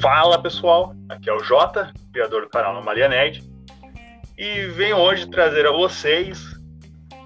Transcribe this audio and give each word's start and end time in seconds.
Fala 0.00 0.42
pessoal, 0.42 0.94
aqui 1.08 1.30
é 1.30 1.32
o 1.32 1.42
Jota, 1.44 1.92
criador 2.12 2.42
do 2.42 2.48
canal 2.48 2.72
Anomalia 2.72 3.08
Nerd, 3.08 3.42
e 4.36 4.66
venho 4.66 4.96
hoje 4.96 5.28
trazer 5.30 5.66
a 5.66 5.70
vocês 5.70 6.44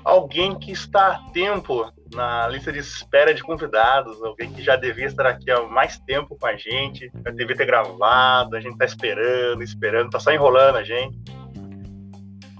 alguém 0.05 0.59
que 0.59 0.73
está 0.73 1.09
a 1.09 1.31
tempo 1.31 1.91
na 2.15 2.47
lista 2.49 2.71
de 2.71 2.79
espera 2.79 3.35
de 3.35 3.43
convidados, 3.43 4.23
alguém 4.23 4.53
que 4.53 4.63
já 4.63 4.77
devia 4.77 5.07
estar 5.07 5.27
aqui 5.27 5.51
há 5.51 5.63
mais 5.63 5.99
tempo 6.01 6.37
com 6.39 6.47
a 6.47 6.55
gente, 6.57 7.11
já 7.25 7.31
devia 7.31 7.57
ter 7.57 7.67
gravado, 7.67 8.55
a 8.55 8.61
gente 8.61 8.75
está 8.75 8.85
esperando, 8.85 9.63
esperando, 9.63 10.11
tá 10.11 10.21
só 10.21 10.31
enrolando 10.31 10.77
a 10.77 10.85
gente, 10.85 11.19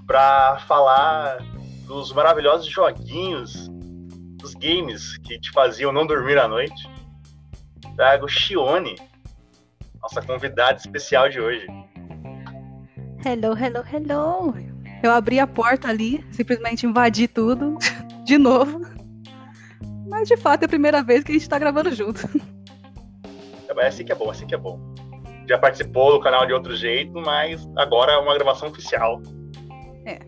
para 0.05 0.57
falar 0.67 1.37
dos 1.85 2.11
maravilhosos 2.11 2.67
joguinhos, 2.67 3.69
dos 4.47 4.53
games 4.53 5.17
que 5.17 5.37
te 5.37 5.51
faziam 5.51 5.91
não 5.91 6.07
dormir 6.07 6.37
à 6.37 6.47
noite. 6.47 6.89
Trago 7.97 8.29
Shione, 8.29 8.95
nossa 10.01 10.21
convidada 10.21 10.77
especial 10.77 11.27
de 11.27 11.41
hoje. 11.41 11.67
Hello, 13.25 13.57
hello, 13.57 13.83
hello. 13.91 14.53
Eu 15.03 15.11
abri 15.11 15.39
a 15.39 15.47
porta 15.47 15.89
ali, 15.89 16.25
simplesmente 16.31 16.85
invadi 16.85 17.27
tudo, 17.27 17.77
de 18.23 18.37
novo. 18.37 18.81
Mas 20.07 20.29
de 20.29 20.37
fato 20.37 20.63
é 20.63 20.65
a 20.65 20.69
primeira 20.69 21.03
vez 21.03 21.23
que 21.23 21.31
a 21.31 21.35
gente 21.35 21.49
tá 21.49 21.59
gravando 21.59 21.93
junto. 21.93 22.21
É 23.79 23.87
assim 23.87 24.05
que 24.05 24.11
é 24.11 24.15
bom, 24.15 24.29
assim 24.31 24.47
que 24.47 24.55
é 24.55 24.57
bom. 24.57 24.79
Já 25.47 25.57
participou 25.57 26.13
do 26.13 26.21
canal 26.21 26.45
de 26.47 26.53
outro 26.53 26.75
jeito, 26.75 27.13
mas 27.13 27.67
agora 27.75 28.13
é 28.13 28.17
uma 28.17 28.33
gravação 28.33 28.69
oficial. 28.69 29.21
É. 30.05 30.19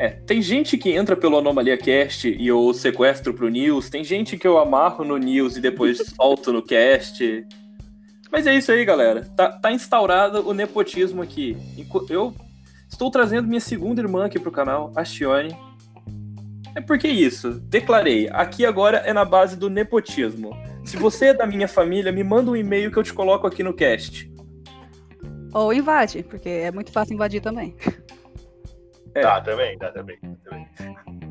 É, 0.00 0.08
tem 0.08 0.40
gente 0.40 0.78
que 0.78 0.92
entra 0.92 1.14
pelo 1.14 1.36
Anomalia 1.36 1.76
Cast 1.76 2.26
e 2.26 2.46
eu 2.46 2.72
sequestro 2.72 3.34
pro 3.34 3.50
News, 3.50 3.90
tem 3.90 4.02
gente 4.02 4.38
que 4.38 4.48
eu 4.48 4.56
amarro 4.56 5.04
no 5.04 5.18
News 5.18 5.58
e 5.58 5.60
depois 5.60 5.98
solto 6.16 6.50
no 6.54 6.62
cast. 6.62 7.46
Mas 8.32 8.46
é 8.46 8.56
isso 8.56 8.72
aí, 8.72 8.82
galera. 8.82 9.26
Tá, 9.36 9.52
tá 9.52 9.70
instaurado 9.70 10.48
o 10.48 10.54
nepotismo 10.54 11.20
aqui. 11.20 11.54
Eu 12.08 12.34
estou 12.88 13.10
trazendo 13.10 13.46
minha 13.46 13.60
segunda 13.60 14.00
irmã 14.00 14.24
aqui 14.24 14.38
pro 14.38 14.50
canal, 14.50 14.90
a 14.96 15.04
Shione. 15.04 15.54
É 16.74 16.80
porque 16.80 17.06
isso, 17.06 17.60
declarei. 17.68 18.26
Aqui 18.32 18.64
agora 18.64 19.02
é 19.04 19.12
na 19.12 19.26
base 19.26 19.54
do 19.54 19.68
nepotismo. 19.68 20.56
Se 20.82 20.96
você 20.96 21.26
é 21.26 21.34
da 21.34 21.46
minha 21.46 21.68
família, 21.68 22.10
me 22.10 22.24
manda 22.24 22.50
um 22.50 22.56
e-mail 22.56 22.90
que 22.90 22.96
eu 22.96 23.02
te 23.02 23.12
coloco 23.12 23.46
aqui 23.46 23.62
no 23.62 23.74
cast. 23.74 24.32
Ou 25.52 25.74
invade, 25.74 26.22
porque 26.22 26.48
é 26.48 26.72
muito 26.72 26.90
fácil 26.90 27.12
invadir 27.12 27.42
também. 27.42 27.76
É. 29.14 29.20
Tá, 29.20 29.40
também, 29.40 29.76
tá, 29.78 29.90
também, 29.90 30.18
também. 30.44 30.66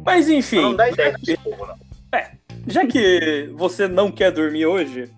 Mas 0.05 0.29
enfim. 0.29 0.61
Não 0.61 0.75
dá 0.75 0.89
ideia 0.89 1.13
desse 1.13 1.37
povo, 1.37 1.65
não. 1.65 1.77
É, 2.17 2.31
já 2.67 2.85
que 2.85 3.49
você 3.55 3.87
não 3.87 4.11
quer 4.11 4.31
dormir 4.31 4.65
hoje, 4.65 5.09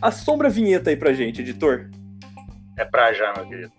Assombra 0.00 0.48
a 0.48 0.50
vinheta 0.50 0.88
aí 0.88 0.96
pra 0.96 1.12
gente, 1.12 1.42
editor. 1.42 1.90
É 2.78 2.84
pra 2.86 3.12
já, 3.12 3.34
meu 3.36 3.46
querido. 3.46 3.72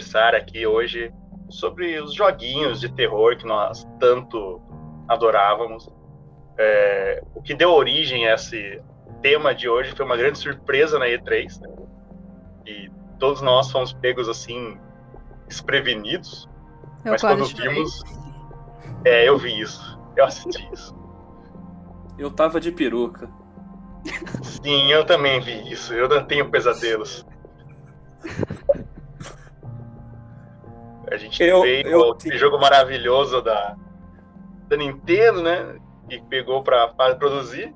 Conversar 0.00 0.34
aqui 0.34 0.66
hoje 0.66 1.12
sobre 1.50 2.00
os 2.00 2.14
joguinhos 2.14 2.80
de 2.80 2.88
terror 2.90 3.36
que 3.36 3.46
nós 3.46 3.86
tanto 3.98 4.60
adorávamos. 5.06 5.88
É, 6.58 7.22
o 7.34 7.42
que 7.42 7.54
deu 7.54 7.70
origem 7.70 8.26
a 8.26 8.34
esse 8.34 8.82
tema 9.20 9.54
de 9.54 9.68
hoje 9.68 9.92
foi 9.94 10.06
uma 10.06 10.16
grande 10.16 10.38
surpresa 10.38 10.98
na 10.98 11.06
E3. 11.06 11.60
Né? 11.60 11.68
E 12.66 12.90
todos 13.18 13.42
nós 13.42 13.70
fomos 13.70 13.92
pegos 13.92 14.28
assim, 14.28 14.78
desprevenidos. 15.46 16.48
Eu 17.04 17.12
mas 17.12 17.20
quando 17.20 17.44
vimos. 17.44 18.02
É, 19.04 19.28
eu 19.28 19.36
vi 19.36 19.60
isso. 19.60 19.98
Eu 20.16 20.24
assisti 20.24 20.66
isso. 20.72 20.94
Eu 22.18 22.30
tava 22.30 22.58
de 22.58 22.72
peruca. 22.72 23.28
Sim, 24.42 24.90
eu 24.90 25.04
também 25.04 25.40
vi 25.40 25.70
isso. 25.70 25.92
Eu 25.92 26.08
não 26.08 26.24
tenho 26.24 26.50
pesadelos. 26.50 27.26
A 31.10 31.16
gente 31.16 31.42
eu, 31.42 31.62
veio 31.62 31.88
eu, 31.88 32.16
esse 32.16 32.36
jogo 32.38 32.58
maravilhoso 32.58 33.42
da, 33.42 33.76
da 34.68 34.76
Nintendo, 34.76 35.42
né? 35.42 35.78
Que 36.08 36.20
pegou 36.22 36.62
pra, 36.62 36.88
pra 36.88 37.14
produzir. 37.16 37.74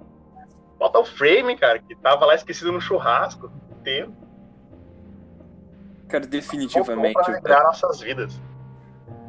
Falta 0.78 0.99
o 0.99 1.05
frame, 1.05 1.56
cara, 1.56 1.78
que 1.78 1.95
tava 1.97 2.27
lá 2.27 2.34
esquecido 2.34 2.71
no 2.71 2.81
churrasco. 2.81 3.50
Tempo. 3.83 4.15
Cara, 6.09 6.27
definitivamente. 6.27 7.15
Pra 7.15 7.34
lembrar 7.34 7.65
nossas 7.65 8.00
vidas. 8.00 8.41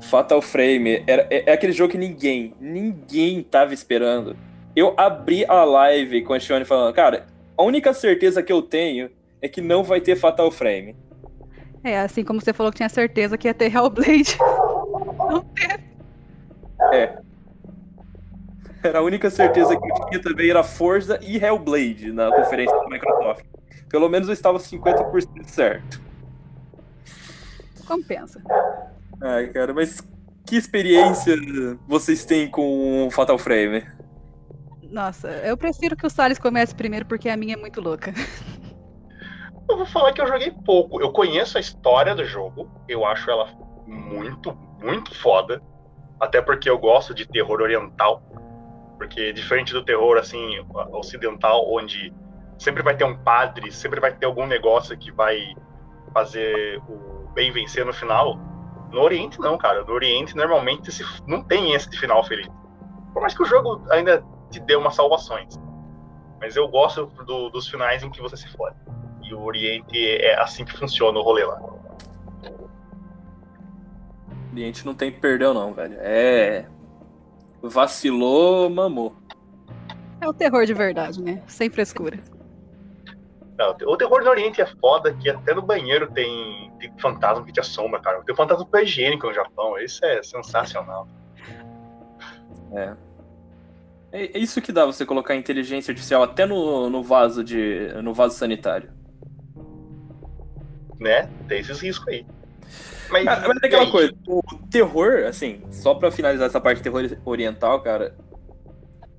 Fatal 0.02 0.42
Frame 0.42 1.04
era, 1.08 1.28
é, 1.30 1.50
é, 1.50 1.54
aquele 1.54 1.72
jogo 1.72 1.92
que 1.92 1.98
ninguém, 1.98 2.54
ninguém 2.60 3.42
tava 3.42 3.74
esperando. 3.74 4.36
Eu 4.76 4.94
abri 4.98 5.46
a 5.46 5.64
live 5.64 6.24
com 6.24 6.34
a 6.34 6.40
Shione 6.40 6.66
falando, 6.66 6.94
cara, 6.94 7.28
a 7.58 7.64
única 7.64 7.94
certeza 7.94 8.44
que 8.44 8.52
eu 8.52 8.62
tenho 8.62 9.10
é 9.42 9.48
que 9.48 9.62
não 9.62 9.84
vai 9.84 10.02
ter 10.02 10.16
Fatal 10.16 10.52
Frame. 10.52 10.96
É, 11.85 12.00
assim 12.00 12.23
como 12.23 12.41
você 12.41 12.51
falou 12.51 12.72
que 12.72 12.78
tinha 12.78 12.90
certeza 12.90 13.38
que 13.38 13.47
ia 13.47 13.53
ter 13.53 13.72
Hellblade. 13.72 14.35
Não 15.29 15.41
teve. 15.53 15.84
É. 16.91 17.16
Era 18.84 19.00
a 19.00 19.01
única 19.03 19.29
certeza 19.29 19.79
que 19.79 19.91
eu 19.91 20.06
tinha 20.07 20.19
também 20.19 20.50
era 20.50 20.63
Forza 20.63 21.19
e 21.22 21.38
Hellblade 21.38 22.12
na 22.12 22.31
conferência 22.35 22.75
da 22.75 22.90
Microsoft. 22.90 23.45
Pelo 23.88 24.09
menos 24.09 24.28
eu 24.28 24.34
estava 24.34 24.57
50% 24.57 25.45
certo. 25.45 26.01
Compensa. 27.85 28.41
Ai, 29.22 29.47
cara, 29.50 29.72
mas 29.72 30.01
que 30.44 30.56
experiência 30.56 31.35
vocês 31.88 32.25
têm 32.25 32.50
com 32.50 33.09
Fatal 33.12 33.38
Frame? 33.38 33.85
Nossa, 34.90 35.28
eu 35.28 35.56
prefiro 35.56 35.95
que 35.95 36.07
o 36.07 36.09
Salles 36.09 36.40
comece 36.40 36.74
primeiro 36.74 37.06
porque 37.06 37.29
a 37.29 37.38
minha 37.38 37.53
é 37.53 37.57
muito 37.57 37.79
louca. 37.79 38.12
Eu 39.68 39.78
vou 39.78 39.86
falar 39.86 40.14
que 40.14 40.22
eu 40.22 40.28
joguei 40.28 40.52
pouco. 40.52 41.02
Eu 41.02 41.12
conheço 41.12 41.58
a 41.58 41.62
história 41.62 42.14
do 42.14 42.24
jogo. 42.24 42.70
Eu 42.88 43.06
acho 43.06 43.30
ela 43.30 43.50
muito, 43.86 44.53
muito 44.81 45.14
foda. 45.16 45.62
Até 46.20 46.42
porque 46.42 46.70
eu 46.70 46.78
gosto 46.78 47.14
de 47.14 47.28
terror 47.28 47.62
oriental. 47.62 48.22
Porque 48.98 49.34
diferente 49.34 49.74
do 49.74 49.84
terror 49.84 50.18
assim 50.18 50.59
ocidental, 50.92 51.66
onde 51.70 52.14
sempre 52.58 52.81
vai 52.81 52.96
ter 52.96 53.04
um 53.04 53.18
padre, 53.18 53.72
sempre 53.72 54.00
vai 54.00 54.14
ter 54.14 54.25
algum 54.25 54.46
negócio 54.46 54.98
que 54.98 55.12
vai 55.12 55.54
fazer 56.14 56.81
o 56.88 57.30
bem 57.34 57.52
vencer 57.52 57.86
no 57.86 57.94
final. 57.94 58.38
No 58.92 59.02
Oriente 59.02 59.40
não, 59.40 59.58
cara. 59.58 59.84
No 59.84 59.94
Oriente 59.94 60.36
normalmente 60.36 60.92
não 61.28 61.44
tem 61.44 61.74
esse 61.74 61.90
de 61.90 62.00
final 62.00 62.24
feliz. 62.24 62.48
Por 63.14 63.22
mais 63.22 63.34
que 63.34 63.44
o 63.44 63.46
jogo 63.46 63.81
ainda 63.90 64.24
te 64.50 64.59
dê 64.59 64.75
umas 64.75 64.96
salvações. 64.96 65.59
Mas 66.40 66.56
eu 66.56 66.68
gosto 66.68 67.08
do, 67.25 67.50
dos 67.50 67.68
finais 67.68 68.04
em 68.04 68.09
que 68.09 68.22
você 68.22 68.38
se 68.38 68.48
fode. 68.56 68.75
E 69.25 69.34
o 69.34 69.41
Oriente 69.41 69.97
é 69.97 70.40
assim 70.40 70.63
que 70.63 70.78
funciona 70.78 71.18
o 71.18 71.24
rolê 71.24 71.44
lá. 71.44 71.59
O 71.59 71.80
Oriente 74.52 74.86
não 74.86 74.94
tem 74.94 75.12
perdão, 75.12 75.53
não, 75.53 75.74
velho. 75.74 75.97
É. 76.00 76.68
Vacilou, 77.62 78.69
mamou. 78.69 79.16
É 80.22 80.28
o 80.28 80.34
terror 80.34 80.66
de 80.66 80.74
verdade, 80.75 81.22
né? 81.22 81.41
Sem 81.47 81.69
frescura. 81.72 82.19
Não, 83.57 83.72
o 83.72 83.98
terror 83.98 84.24
no 84.24 84.30
Oriente 84.30 84.62
é 84.62 84.66
foda 84.66 85.13
que 85.13 85.30
até 85.30 85.56
no 85.56 85.62
banheiro 85.62 86.12
tem, 86.12 86.72
tem 86.80 86.94
fantasma 87.00 87.44
que 87.44 87.51
te 87.51 87.60
assombra, 87.60 88.00
cara. 88.00 88.22
Tem 88.24 88.36
fantasma 88.36 88.63
super 88.63 88.83
higiênico 88.83 89.25
no 89.27 89.33
Japão. 89.33 89.80
Isso 89.80 90.06
é 90.06 90.22
sensacional. 90.22 91.07
É. 92.74 92.94
É 94.12 94.38
isso 94.38 94.62
que 94.62 94.72
dá 94.72 94.86
você 94.86 95.06
colocar 95.06 95.36
inteligência 95.36 95.92
artificial 95.92 96.22
até 96.22 96.45
no, 96.45 96.89
no 96.92 97.01
vaso 97.01 97.44
de. 97.44 97.92
no 98.04 98.13
vaso 98.13 98.36
sanitário 98.36 99.05
né? 101.00 101.30
Tem 101.47 101.59
esses 101.59 101.80
riscos 101.80 102.07
aí. 102.07 102.25
Mas, 103.09 103.27
ah, 103.27 103.44
mas 103.47 103.57
é 103.62 103.68
aquela 103.68 103.92
coisa, 103.92 104.13
o 104.27 104.42
terror, 104.69 105.25
assim, 105.27 105.62
só 105.69 105.94
pra 105.94 106.09
finalizar 106.09 106.47
essa 106.47 106.59
parte 106.59 106.77
de 106.77 106.83
terror 106.83 107.03
oriental, 107.24 107.81
cara, 107.81 108.15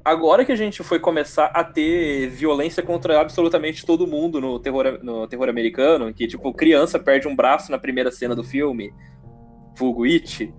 agora 0.04 0.44
que 0.44 0.52
a 0.52 0.56
gente 0.56 0.82
foi 0.82 0.98
começar 0.98 1.46
a 1.46 1.62
ter 1.62 2.28
violência 2.28 2.82
contra 2.82 3.20
absolutamente 3.20 3.86
todo 3.86 4.06
mundo 4.06 4.40
no 4.40 4.58
terror, 4.58 4.98
no 5.02 5.26
terror 5.28 5.48
americano, 5.48 6.12
que, 6.12 6.26
tipo, 6.26 6.52
criança 6.52 6.98
perde 6.98 7.28
um 7.28 7.36
braço 7.36 7.70
na 7.70 7.78
primeira 7.78 8.10
cena 8.10 8.34
do 8.34 8.42
filme, 8.42 8.92
vulgo 9.76 10.04
It, 10.04 10.52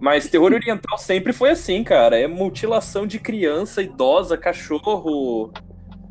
mas 0.00 0.28
terror 0.28 0.52
oriental 0.52 0.98
sempre 0.98 1.32
foi 1.32 1.50
assim, 1.50 1.84
cara, 1.84 2.18
é 2.18 2.26
mutilação 2.26 3.06
de 3.06 3.18
criança, 3.18 3.82
idosa, 3.82 4.36
cachorro, 4.36 5.52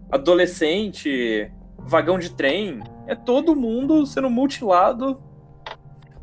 adolescente, 0.09 1.51
vagão 1.85 2.17
de 2.17 2.31
trem, 2.31 2.81
é 3.07 3.15
todo 3.15 3.55
mundo 3.55 4.05
sendo 4.05 4.29
mutilado 4.29 5.21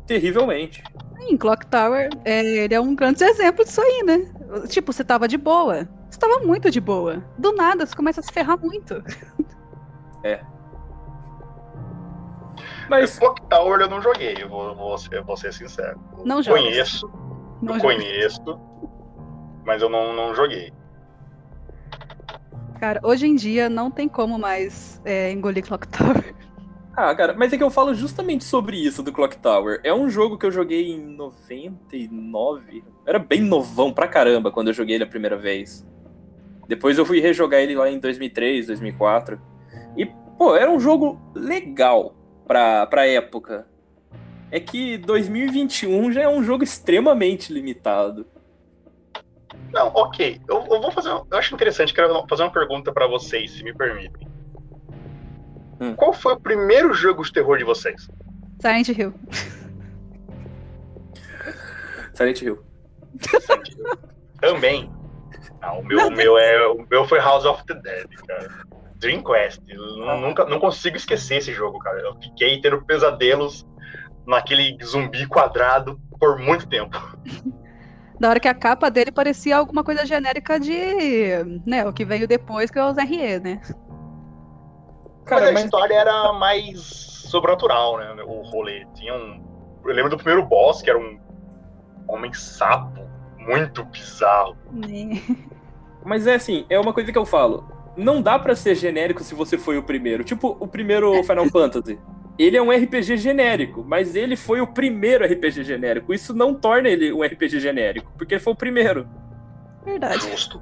terrivelmente. 0.05 0.83
Em 1.19 1.37
Clock 1.37 1.67
Tower, 1.67 2.09
é, 2.25 2.43
ele 2.43 2.73
é 2.73 2.81
um 2.81 2.95
grande 2.95 3.23
exemplo 3.23 3.63
disso 3.63 3.81
aí, 3.81 4.03
né? 4.03 4.29
Tipo, 4.67 4.91
você 4.91 5.03
tava 5.03 5.27
de 5.27 5.37
boa. 5.37 5.87
Você 6.09 6.19
tava 6.19 6.39
muito 6.39 6.69
de 6.69 6.81
boa. 6.81 7.23
Do 7.37 7.53
nada, 7.53 7.85
você 7.85 7.95
começa 7.95 8.19
a 8.19 8.23
se 8.23 8.31
ferrar 8.31 8.59
muito. 8.59 9.01
É. 10.23 10.39
Mas. 12.87 13.17
Clock 13.17 13.41
Tower 13.49 13.81
eu 13.81 13.89
não 13.89 13.99
joguei, 13.99 14.35
eu 14.39 14.47
vou, 14.47 14.75
vou, 14.75 14.95
ser, 14.95 15.23
vou 15.23 15.35
ser 15.35 15.51
sincero. 15.51 15.99
Não 16.23 16.43
joga. 16.43 16.59
Conheço, 16.59 17.11
Não 17.59 17.73
eu 17.73 17.79
joga. 17.79 17.95
conheço, 17.95 18.59
mas 19.65 19.81
eu 19.81 19.89
não, 19.89 20.13
não 20.13 20.35
joguei. 20.35 20.71
Cara, 22.81 22.99
hoje 23.03 23.27
em 23.27 23.35
dia 23.35 23.69
não 23.69 23.91
tem 23.91 24.09
como 24.09 24.39
mais 24.39 24.99
é, 25.05 25.31
engolir 25.31 25.63
Clock 25.63 25.87
Tower. 25.87 26.33
Ah, 26.93 27.15
cara, 27.15 27.33
mas 27.33 27.53
é 27.53 27.57
que 27.57 27.63
eu 27.63 27.71
falo 27.71 27.95
justamente 27.95 28.43
sobre 28.43 28.75
isso 28.75 29.01
do 29.01 29.13
Clock 29.13 29.37
Tower. 29.37 29.79
É 29.81 29.93
um 29.93 30.09
jogo 30.09 30.37
que 30.37 30.45
eu 30.45 30.51
joguei 30.51 30.91
em 30.91 30.99
99. 30.99 32.83
Era 33.07 33.17
bem 33.17 33.39
novão 33.39 33.93
pra 33.93 34.09
caramba 34.09 34.51
quando 34.51 34.67
eu 34.67 34.73
joguei 34.73 34.95
ele 34.95 35.05
a 35.05 35.07
primeira 35.07 35.37
vez. 35.37 35.87
Depois 36.67 36.97
eu 36.97 37.05
fui 37.05 37.21
rejogar 37.21 37.61
ele 37.61 37.75
lá 37.75 37.89
em 37.89 37.97
2003, 37.97 38.67
2004. 38.67 39.41
E, 39.95 40.05
pô, 40.37 40.53
era 40.53 40.69
um 40.69 40.81
jogo 40.81 41.17
legal 41.33 42.13
pra, 42.45 42.85
pra 42.85 43.07
época. 43.07 43.65
É 44.51 44.59
que 44.59 44.97
2021 44.97 46.11
já 46.11 46.23
é 46.23 46.29
um 46.29 46.43
jogo 46.43 46.61
extremamente 46.61 47.53
limitado. 47.53 48.27
Não, 49.73 49.87
ok. 49.87 50.41
Eu, 50.47 50.65
eu 50.69 50.81
vou 50.81 50.91
fazer. 50.91 51.09
Eu 51.09 51.25
acho 51.31 51.53
interessante, 51.55 51.93
quero 51.93 52.25
fazer 52.27 52.43
uma 52.43 52.51
pergunta 52.51 52.91
pra 52.91 53.07
vocês, 53.07 53.51
se 53.51 53.63
me 53.63 53.73
permitem. 53.73 54.27
Hum. 55.79 55.95
Qual 55.95 56.13
foi 56.13 56.33
o 56.33 56.39
primeiro 56.39 56.93
jogo 56.93 57.23
de 57.23 57.31
terror 57.33 57.57
de 57.57 57.63
vocês? 57.63 58.07
Silent 58.61 58.89
Hill. 58.89 59.13
Silent 62.13 62.41
Hill. 62.41 62.59
Também. 64.39 64.91
Não, 65.61 65.79
o 65.79 65.85
meu, 65.85 66.07
o 66.07 66.11
meu 66.11 66.37
é, 66.37 66.67
o 66.67 66.85
meu 66.89 67.05
foi 67.05 67.19
House 67.19 67.45
of 67.45 67.63
the 67.65 67.75
Dead, 67.75 68.07
cara. 68.27 68.65
Dreamcast. 68.97 69.61
Eu 69.67 70.09
Ah. 70.09 70.17
nunca, 70.17 70.45
não 70.45 70.59
consigo 70.59 70.95
esquecer 70.95 71.37
esse 71.37 71.53
jogo, 71.53 71.79
cara. 71.79 71.99
Eu 72.01 72.15
fiquei 72.21 72.59
tendo 72.61 72.83
pesadelos 72.85 73.65
naquele 74.27 74.77
zumbi 74.83 75.25
quadrado 75.27 75.99
por 76.19 76.37
muito 76.37 76.67
tempo. 76.67 76.95
Da 78.21 78.29
hora 78.29 78.39
que 78.39 78.47
a 78.47 78.53
capa 78.53 78.91
dele 78.91 79.11
parecia 79.11 79.57
alguma 79.57 79.83
coisa 79.83 80.05
genérica 80.05 80.59
de. 80.59 81.43
né, 81.65 81.83
o 81.87 81.91
que 81.91 82.05
veio 82.05 82.27
depois, 82.27 82.69
que 82.69 82.77
é 82.77 82.85
os 82.85 82.95
RE, 82.95 83.39
né? 83.39 83.59
Cara, 85.25 85.51
mas 85.51 85.63
a 85.63 85.65
história 85.65 85.95
era 85.95 86.31
mais 86.33 86.79
sobrenatural, 86.79 87.97
né? 87.97 88.23
O 88.23 88.43
rolê. 88.43 88.85
Tinha 88.93 89.15
um. 89.15 89.43
Eu 89.83 89.91
lembro 89.95 90.11
do 90.11 90.17
primeiro 90.17 90.43
boss, 90.43 90.83
que 90.83 90.89
era 90.91 90.99
um 90.99 91.19
homem 92.07 92.31
sapo. 92.31 93.09
Muito 93.39 93.83
bizarro. 93.85 94.55
Mas 96.05 96.27
é 96.27 96.35
assim, 96.35 96.63
é 96.69 96.79
uma 96.79 96.93
coisa 96.93 97.11
que 97.11 97.17
eu 97.17 97.25
falo. 97.25 97.67
Não 97.97 98.21
dá 98.21 98.37
pra 98.37 98.55
ser 98.55 98.75
genérico 98.75 99.23
se 99.23 99.33
você 99.33 99.57
foi 99.57 99.79
o 99.79 99.83
primeiro. 99.83 100.23
Tipo, 100.23 100.55
o 100.59 100.67
primeiro 100.67 101.23
Final 101.23 101.49
Fantasy. 101.49 101.97
Ele 102.39 102.57
é 102.57 102.61
um 102.61 102.71
RPG 102.71 103.17
genérico, 103.17 103.83
mas 103.85 104.15
ele 104.15 104.35
foi 104.35 104.61
o 104.61 104.67
primeiro 104.67 105.25
RPG 105.25 105.63
genérico. 105.63 106.13
Isso 106.13 106.33
não 106.33 106.53
torna 106.53 106.89
ele 106.89 107.11
um 107.13 107.21
RPG 107.23 107.59
genérico, 107.59 108.11
porque 108.17 108.35
ele 108.35 108.41
foi 108.41 108.53
o 108.53 108.55
primeiro. 108.55 109.07
Verdade. 109.85 110.21
Justo. 110.29 110.61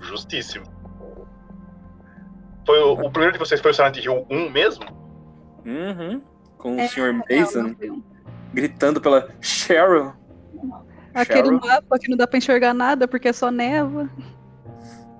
Justíssimo. 0.00 0.64
Foi 2.66 2.78
o, 2.78 2.92
o 2.92 3.10
primeiro 3.10 3.32
de 3.34 3.38
vocês 3.38 3.60
foi 3.60 3.72
o 3.72 3.74
Silent 3.74 3.96
Hill 3.98 4.26
1 4.30 4.50
mesmo? 4.50 4.84
Uhum. 5.66 6.22
Com 6.56 6.78
É, 6.78 6.86
o 6.86 6.88
Sr. 6.88 7.12
Mason 7.12 7.74
gritando 8.52 9.00
pela 9.00 9.28
Cheryl. 9.40 10.12
Aquele 11.12 11.44
Cheryl. 11.44 11.60
mapa 11.60 11.98
que 11.98 12.08
não 12.08 12.16
dá 12.16 12.26
pra 12.26 12.38
enxergar 12.38 12.72
nada 12.72 13.06
porque 13.08 13.28
é 13.28 13.32
só 13.32 13.50
neva. 13.50 14.08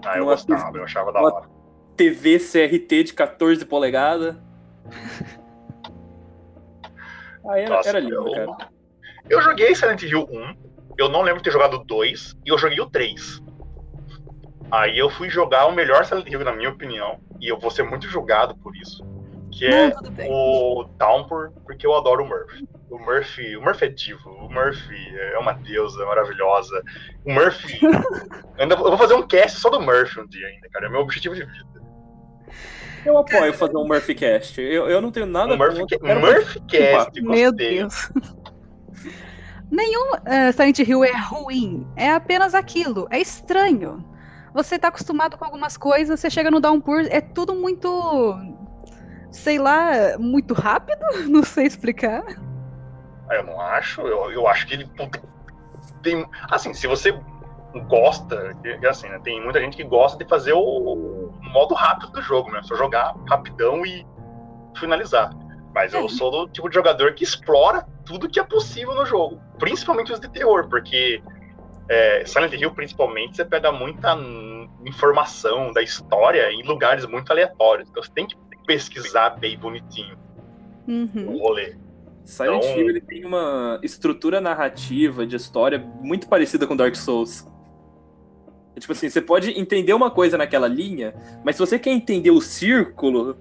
Ah, 0.05 0.19
eu 0.19 0.25
gostava, 0.27 0.77
eu 0.79 0.85
achava 0.85 1.13
da 1.13 1.21
hora. 1.21 1.49
TV 1.97 2.39
CRT 2.39 3.05
de 3.05 3.13
14 3.15 3.65
polegadas. 3.67 4.37
Ah, 7.47 7.59
era, 7.59 7.69
Nossa, 7.77 7.89
era 7.89 8.01
lindo, 8.01 8.15
eu- 8.15 8.31
cara. 8.33 8.69
Eu 9.29 9.41
joguei 9.41 9.75
Silent 9.75 10.03
Hill 10.03 10.27
1, 10.31 10.55
eu 10.99 11.09
não 11.09 11.23
lembro 11.23 11.39
de 11.41 11.45
ter 11.45 11.51
jogado 11.51 11.75
o 11.75 11.85
2, 11.85 12.35
e 12.45 12.51
eu 12.51 12.59
joguei 12.59 12.81
o 12.81 12.91
3. 12.91 13.41
Aí 14.71 14.99
eu 14.99 15.09
fui 15.09 15.31
jogar 15.31 15.67
o 15.67 15.73
melhor 15.73 16.05
Silent 16.05 16.27
Hill, 16.29 16.45
na 16.45 16.53
minha 16.53 16.71
opinião, 16.71 17.19
e 17.41 17.49
eu 17.49 17.59
vou 17.59 17.71
ser 17.71 17.83
muito 17.85 18.09
julgado 18.09 18.57
por 18.57 18.75
isso, 18.77 19.03
que 19.53 19.65
é 19.67 19.91
Não, 19.95 20.13
bem. 20.13 20.31
o 20.31 20.85
Downpour, 20.99 21.53
porque 21.65 21.87
eu 21.87 21.95
adoro 21.95 22.25
o 22.25 22.29
Murphy. 22.29 22.67
O 22.91 22.99
Murphy, 22.99 23.57
o 23.57 23.63
Murphy 23.63 23.85
é 23.87 23.89
divo, 23.89 24.31
o 24.31 24.53
Murphy 24.53 25.17
é 25.17 25.39
uma 25.39 25.53
deusa 25.53 26.05
maravilhosa. 26.07 26.83
O 27.25 27.33
Murphy. 27.33 27.79
eu 27.83 27.91
ainda 28.59 28.77
vou 28.77 28.87
eu 28.87 28.91
vou 28.91 28.99
fazer 28.99 29.15
um 29.15 29.27
cast 29.27 29.59
só 29.59 29.71
do 29.71 29.81
Murphy 29.81 30.21
um 30.21 30.27
dia 30.27 30.47
ainda, 30.47 30.69
cara. 30.71 30.87
É 30.87 30.89
meu 30.91 31.01
objetivo 31.01 31.35
de 31.35 31.45
vida. 31.45 31.81
Eu 33.05 33.19
apoio 33.19 33.53
fazer 33.55 33.77
um 33.77 33.87
Murphy 33.87 34.15
Cast. 34.15 34.61
Eu, 34.61 34.89
eu 34.89 35.01
não 35.01 35.11
tenho 35.11 35.27
nada 35.27 35.55
Um 35.55 35.59
Murphy, 35.59 35.81
contra, 35.81 35.99
ca- 35.99 36.07
quero- 36.07 36.21
Murphy 36.21 36.61
Cast, 36.69 37.23
Meu. 37.23 37.53
Deus. 37.53 38.11
Nenhum 39.71 40.13
eh, 40.27 40.53
Silent 40.53 40.79
Hill 40.79 41.05
é 41.05 41.13
ruim. 41.17 41.87
É 41.97 42.11
apenas 42.11 42.55
aquilo. 42.55 43.07
É 43.11 43.19
estranho. 43.21 44.05
Você 44.55 44.79
tá 44.79 44.89
acostumado 44.89 45.37
com 45.37 45.45
algumas 45.45 45.77
coisas, 45.77 46.21
você 46.21 46.31
chega 46.31 46.51
no 46.51 46.61
Downpour, 46.61 47.07
é 47.11 47.21
tudo 47.21 47.55
muito. 47.55 47.89
Sei 49.33 49.59
lá, 49.59 50.17
muito 50.19 50.55
rápido? 50.55 51.01
Não 51.29 51.43
sei 51.43 51.67
explicar. 51.67 52.23
Ah, 53.29 53.35
Eu 53.37 53.43
não 53.45 53.61
acho, 53.61 54.01
eu, 54.03 54.31
eu 54.31 54.47
acho 54.47 54.67
que 54.67 54.75
ele 54.75 54.89
tem. 56.03 56.25
Assim, 56.51 56.73
se 56.73 56.87
você 56.87 57.19
gosta, 57.89 58.55
assim, 58.89 59.09
né, 59.09 59.19
tem 59.25 59.43
muita 59.43 59.59
gente 59.61 59.77
que 59.77 59.83
gosta 59.83 60.23
de 60.23 60.29
fazer 60.29 60.53
o 60.53 61.24
modo 61.55 61.73
rápido 61.75 62.13
do 62.13 62.21
jogo, 62.21 62.51
né? 62.51 62.61
Só 62.65 62.75
jogar 62.75 63.15
rapidão 63.29 63.87
e 63.87 64.05
finalizar. 64.77 65.31
Mas 65.75 65.95
eu 65.95 66.05
É. 66.05 66.09
sou 66.09 66.31
do 66.31 66.49
tipo 66.49 66.69
de 66.69 66.75
jogador 66.75 67.15
que 67.15 67.25
explora 67.25 67.87
tudo 68.05 68.29
que 68.29 68.39
é 68.39 68.45
possível 68.45 68.95
no 68.95 69.07
jogo, 69.07 69.41
principalmente 69.59 70.13
os 70.13 70.21
de 70.21 70.29
terror, 70.29 70.69
porque 70.69 71.23
é, 71.89 72.25
Silent 72.25 72.53
Hill, 72.55 72.71
principalmente, 72.73 73.37
você 73.37 73.45
pega 73.45 73.71
muita 73.71 74.17
informação 74.87 75.73
da 75.73 75.83
história 75.83 76.51
em 76.51 76.63
lugares 76.63 77.05
muito 77.07 77.31
aleatórios. 77.31 77.89
Então 77.91 78.03
você 78.03 78.11
tem 78.13 78.27
que 78.27 78.37
pesquisar 78.67 79.31
bem 79.31 79.59
bonitinho 79.59 80.17
Uhum. 80.89 81.35
o 81.37 81.39
rolê. 81.43 81.77
Silent 82.25 82.65
Então- 82.65 82.79
Hill 82.79 82.89
ele 82.89 83.01
tem 83.03 83.25
uma 83.27 83.79
estrutura 83.83 84.41
narrativa 84.41 85.27
de 85.27 85.37
história 85.37 85.79
muito 85.79 86.27
parecida 86.29 86.67
com 86.67 86.75
Dark 86.75 86.95
Souls. 86.97 87.47
Tipo 88.79 88.93
assim, 88.93 89.09
você 89.09 89.21
pode 89.21 89.59
entender 89.59 89.93
uma 89.93 90.11
coisa 90.11 90.37
naquela 90.37 90.67
linha, 90.67 91.15
mas 91.45 91.57
se 91.57 91.61
você 91.61 91.79
quer 91.79 91.91
entender 91.91 92.31
o 92.31 92.41
círculo, 92.41 93.37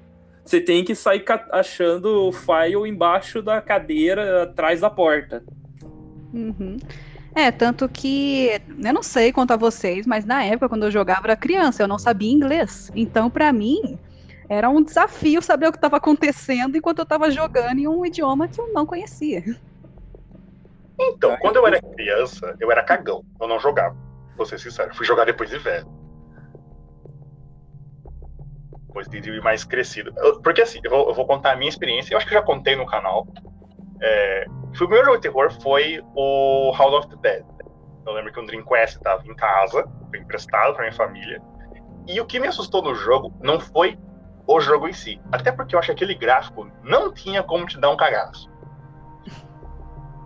você 0.45 0.61
tem 0.61 0.83
que 0.83 0.93
sair 0.93 1.23
achando 1.51 2.27
o 2.27 2.31
file 2.31 2.87
embaixo 2.87 3.41
da 3.41 3.61
cadeira, 3.61 4.43
atrás 4.43 4.81
da 4.81 4.89
porta. 4.89 5.43
Uhum. 6.33 6.77
É, 7.35 7.51
tanto 7.51 7.89
que 7.89 8.61
eu 8.83 8.93
não 8.93 9.01
sei 9.01 9.31
quanto 9.31 9.51
a 9.51 9.57
vocês, 9.57 10.05
mas 10.05 10.23
na 10.23 10.43
época, 10.43 10.69
quando 10.69 10.83
eu 10.83 10.91
jogava, 10.91 11.21
eu 11.21 11.31
era 11.31 11.35
criança, 11.35 11.81
eu 11.81 11.87
não 11.87 11.97
sabia 11.97 12.31
inglês. 12.31 12.91
Então, 12.95 13.29
pra 13.29 13.51
mim, 13.51 13.97
era 14.47 14.69
um 14.69 14.83
desafio 14.83 15.41
saber 15.41 15.67
o 15.67 15.71
que 15.71 15.77
estava 15.77 15.97
acontecendo 15.97 16.77
enquanto 16.77 16.99
eu 16.99 17.03
estava 17.03 17.31
jogando 17.31 17.79
em 17.79 17.87
um 17.87 18.05
idioma 18.05 18.47
que 18.47 18.61
eu 18.61 18.71
não 18.71 18.85
conhecia. 18.85 19.43
Então, 20.99 21.35
quando 21.41 21.55
eu 21.55 21.65
era 21.65 21.81
criança, 21.81 22.55
eu 22.59 22.71
era 22.71 22.83
cagão. 22.83 23.25
Eu 23.41 23.47
não 23.47 23.59
jogava. 23.59 23.95
Vou 24.35 24.45
ser 24.45 24.59
sincero. 24.59 24.93
Fui 24.95 25.05
jogar 25.05 25.25
depois 25.25 25.49
de 25.49 25.57
velho. 25.57 25.87
Depois 28.87 29.09
de 29.09 29.41
mais 29.41 29.63
crescido. 29.63 30.13
Porque 30.43 30.61
assim, 30.61 30.79
eu 30.83 30.89
vou, 30.89 31.07
eu 31.09 31.13
vou 31.13 31.25
contar 31.25 31.53
a 31.53 31.55
minha 31.55 31.69
experiência. 31.69 32.13
Eu 32.13 32.17
acho 32.17 32.27
que 32.27 32.33
eu 32.33 32.39
já 32.39 32.45
contei 32.45 32.75
no 32.75 32.85
canal. 32.85 33.27
É, 34.01 34.45
o 34.49 34.71
primeiro 34.71 35.05
jogo 35.05 35.17
de 35.17 35.23
terror 35.23 35.51
foi 35.61 36.01
o 36.15 36.73
House 36.77 36.93
of 36.93 37.09
the 37.09 37.15
Dead. 37.17 37.45
Eu 38.05 38.13
lembro 38.13 38.33
que 38.33 38.39
um 38.39 38.45
Dreamcast 38.45 38.97
estava 38.97 39.25
em 39.25 39.35
casa, 39.35 39.87
foi 40.09 40.19
emprestado 40.19 40.73
para 40.73 40.83
minha 40.83 40.93
família. 40.93 41.41
E 42.07 42.19
o 42.19 42.25
que 42.25 42.39
me 42.39 42.47
assustou 42.47 42.81
no 42.81 42.93
jogo 42.93 43.33
não 43.41 43.59
foi 43.59 43.97
o 44.45 44.59
jogo 44.59 44.87
em 44.87 44.93
si. 44.93 45.21
Até 45.31 45.51
porque 45.51 45.73
eu 45.73 45.79
acho 45.79 45.87
que 45.87 45.93
aquele 45.93 46.15
gráfico 46.15 46.69
não 46.83 47.13
tinha 47.13 47.41
como 47.41 47.65
te 47.65 47.79
dar 47.79 47.91
um 47.91 47.97
cagaço. 47.97 48.51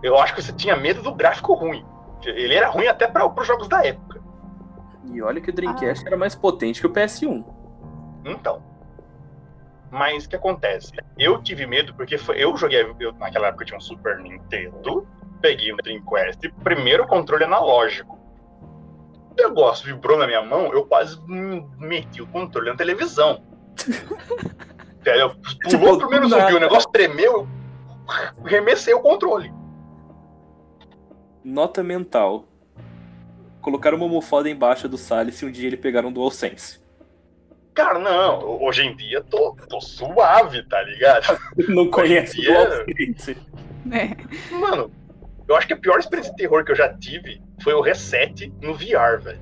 Eu 0.02 0.18
acho 0.18 0.34
que 0.34 0.42
você 0.42 0.52
tinha 0.52 0.76
medo 0.76 1.02
do 1.02 1.14
gráfico 1.14 1.54
ruim. 1.54 1.84
Ele 2.24 2.54
era 2.54 2.68
ruim 2.68 2.86
até 2.86 3.06
para 3.06 3.26
os 3.26 3.46
jogos 3.46 3.68
da 3.68 3.84
época. 3.84 4.20
E 5.12 5.22
olha 5.22 5.40
que 5.40 5.50
o 5.50 5.52
Dreamcast 5.52 6.06
era 6.06 6.16
mais 6.16 6.34
potente 6.34 6.80
que 6.80 6.86
o 6.86 6.90
PS1. 6.92 7.44
Então. 8.24 8.62
Mas 9.90 10.26
o 10.26 10.28
que 10.28 10.36
acontece? 10.36 10.92
Eu 11.18 11.42
tive 11.42 11.66
medo 11.66 11.94
porque 11.94 12.18
foi, 12.18 12.36
eu 12.42 12.54
joguei. 12.56 12.84
eu- 13.00 13.12
naquela 13.14 13.48
época 13.48 13.62
eu 13.62 13.66
tinha 13.68 13.78
um 13.78 13.80
Super 13.80 14.18
Nintendo. 14.18 15.06
Peguei 15.40 15.72
um 15.72 15.76
Dreamcast, 15.76 16.48
primeiro 16.62 17.06
controle 17.06 17.44
analógico. 17.44 18.18
O 19.30 19.34
negócio 19.40 19.86
vibrou 19.86 20.18
na 20.18 20.26
minha 20.26 20.42
mão, 20.42 20.72
eu 20.72 20.84
quase 20.84 21.18
me 21.26 21.64
meti 21.78 22.20
o 22.20 22.26
controle 22.26 22.68
na 22.70 22.76
televisão. 22.76 23.42
Tipo, 25.68 25.78
Pulou 25.78 25.94
o 25.94 25.98
primeiro 25.98 26.24
do 26.26 26.30
zumbi, 26.30 26.42
nada. 26.42 26.56
o 26.56 26.60
negócio 26.60 26.90
tremeu, 26.90 27.48
eu 28.36 28.44
remessei 28.44 28.92
o 28.92 29.00
controle. 29.00 29.50
Nota 31.44 31.82
mental. 31.82 32.44
Colocar 33.60 33.92
uma 33.94 34.04
almofada 34.04 34.48
embaixo 34.48 34.88
do 34.88 34.96
Salles 34.96 35.34
se 35.34 35.44
um 35.44 35.50
dia 35.50 35.66
ele 35.66 35.76
pegar 35.76 36.04
um 36.04 36.12
DualSense. 36.12 36.80
Cara, 37.74 37.98
não, 37.98 38.60
hoje 38.62 38.82
em 38.82 38.96
dia 38.96 39.22
tô, 39.22 39.54
tô 39.68 39.80
suave, 39.80 40.62
tá 40.64 40.82
ligado? 40.82 41.38
Não 41.68 41.88
conhece 41.90 42.38
o 42.38 42.42
dia- 42.42 42.66
DualSense. 42.66 43.36
É. 43.92 44.54
Mano, 44.54 44.90
eu 45.46 45.54
acho 45.56 45.66
que 45.66 45.72
a 45.74 45.76
pior 45.76 45.98
experiência 45.98 46.32
de 46.32 46.38
terror 46.38 46.64
que 46.64 46.72
eu 46.72 46.76
já 46.76 46.92
tive 46.94 47.40
foi 47.62 47.74
o 47.74 47.80
Reset 47.80 48.52
no 48.60 48.74
VR, 48.74 49.20
velho. 49.22 49.40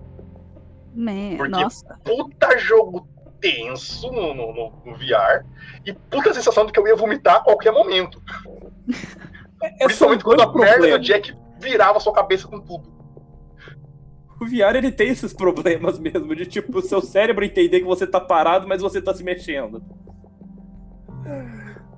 Man, 0.94 1.36
Porque- 1.36 1.50
nossa. 1.52 1.98
Puta 2.04 2.58
jogo 2.58 3.08
tenso 3.40 4.10
no, 4.10 4.34
no, 4.34 4.52
no- 4.52 4.82
no 4.84 4.96
VR 4.96 5.44
e 5.84 5.92
puta 5.92 6.32
sensação 6.34 6.64
de 6.66 6.72
que 6.72 6.80
eu 6.80 6.86
ia 6.88 6.96
vomitar 6.96 7.36
a 7.36 7.40
qualquer 7.40 7.72
momento. 7.72 8.22
É 9.62 9.86
Principalmente 9.86 10.22
quando 10.22 10.42
a 10.42 10.52
perna 10.52 10.98
do. 10.98 10.98
Jack 11.02 11.34
virava 11.60 12.00
sua 12.00 12.12
cabeça 12.12 12.46
com 12.48 12.60
tudo. 12.60 12.94
O 14.40 14.44
VR 14.44 14.76
ele 14.76 14.92
tem 14.92 15.08
esses 15.08 15.32
problemas 15.32 15.98
mesmo, 15.98 16.34
de 16.36 16.44
tipo, 16.46 16.78
o 16.78 16.82
seu 16.82 17.00
cérebro 17.00 17.44
entender 17.44 17.80
que 17.80 17.86
você 17.86 18.06
tá 18.06 18.20
parado, 18.20 18.68
mas 18.68 18.82
você 18.82 19.00
tá 19.00 19.14
se 19.14 19.24
mexendo. 19.24 19.82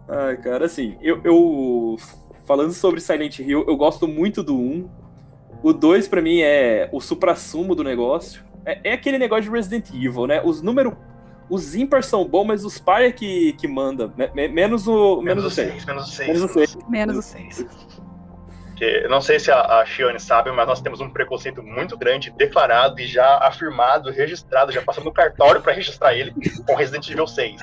Ai, 0.09 0.37
cara, 0.39 0.65
assim, 0.67 0.97
eu, 1.03 1.21
eu- 1.25 1.97
falando 2.47 2.73
sobre 2.73 3.01
Silent 3.01 3.41
Hill, 3.41 3.65
eu 3.67 3.77
gosto 3.77 4.09
muito 4.09 4.43
do 4.43 4.57
1. 4.57 4.89
O 5.63 5.73
2 5.73 6.07
pra 6.09 6.23
mim 6.23 6.41
é 6.41 6.89
o 6.93 7.01
suprassumo 7.01 7.75
do 7.75 7.83
negócio. 7.83 8.43
É, 8.65 8.91
é 8.91 8.93
aquele 8.93 9.19
negócio 9.19 9.45
de 9.45 9.51
Resident 9.51 9.91
Evil, 9.91 10.27
né? 10.27 10.41
Os 10.43 10.63
números 10.63 10.95
os 11.51 11.75
ímpares 11.75 12.07
são 12.07 12.27
bons, 12.29 12.45
mas 12.45 12.65
os 12.65 12.79
par 12.79 13.03
é 13.03 13.11
que, 13.11 13.55
que 13.55 13.67
manda, 13.67 14.13
me- 14.17 14.31
me- 14.35 14.49
menos 14.49 14.87
o 14.87 15.21
menos, 15.23 15.45
o 15.45 15.51
6. 15.51 15.85
Menos 15.85 16.05
o 16.05 16.13
6. 16.13 16.29
Menos 16.29 16.45
o 16.45 16.49
seis. 16.53 16.79
Menos 16.89 17.17
o 17.17 17.23
6. 17.23 17.67
Porque, 18.79 19.01
eu 19.03 19.11
não 19.11 19.21
sei 19.21 19.41
se 19.41 19.51
a, 19.51 19.81
a 19.81 19.85
Shione 19.85 20.21
sabe, 20.21 20.53
mas 20.53 20.65
nós 20.65 20.81
temos 20.81 21.01
um 21.01 21.11
preconceito 21.11 21.61
muito 21.65 21.99
grande, 21.99 22.31
declarado 22.31 23.01
e 23.01 23.07
já 23.09 23.39
afirmado, 23.39 24.09
registrado, 24.09 24.71
já 24.71 24.81
passamos 24.81 25.07
no 25.07 25.13
cartório 25.13 25.61
pra 25.61 25.73
registrar 25.73 26.15
ele 26.15 26.33
com 26.65 26.77
Resident 26.77 27.11
Evil 27.11 27.27
6. 27.27 27.61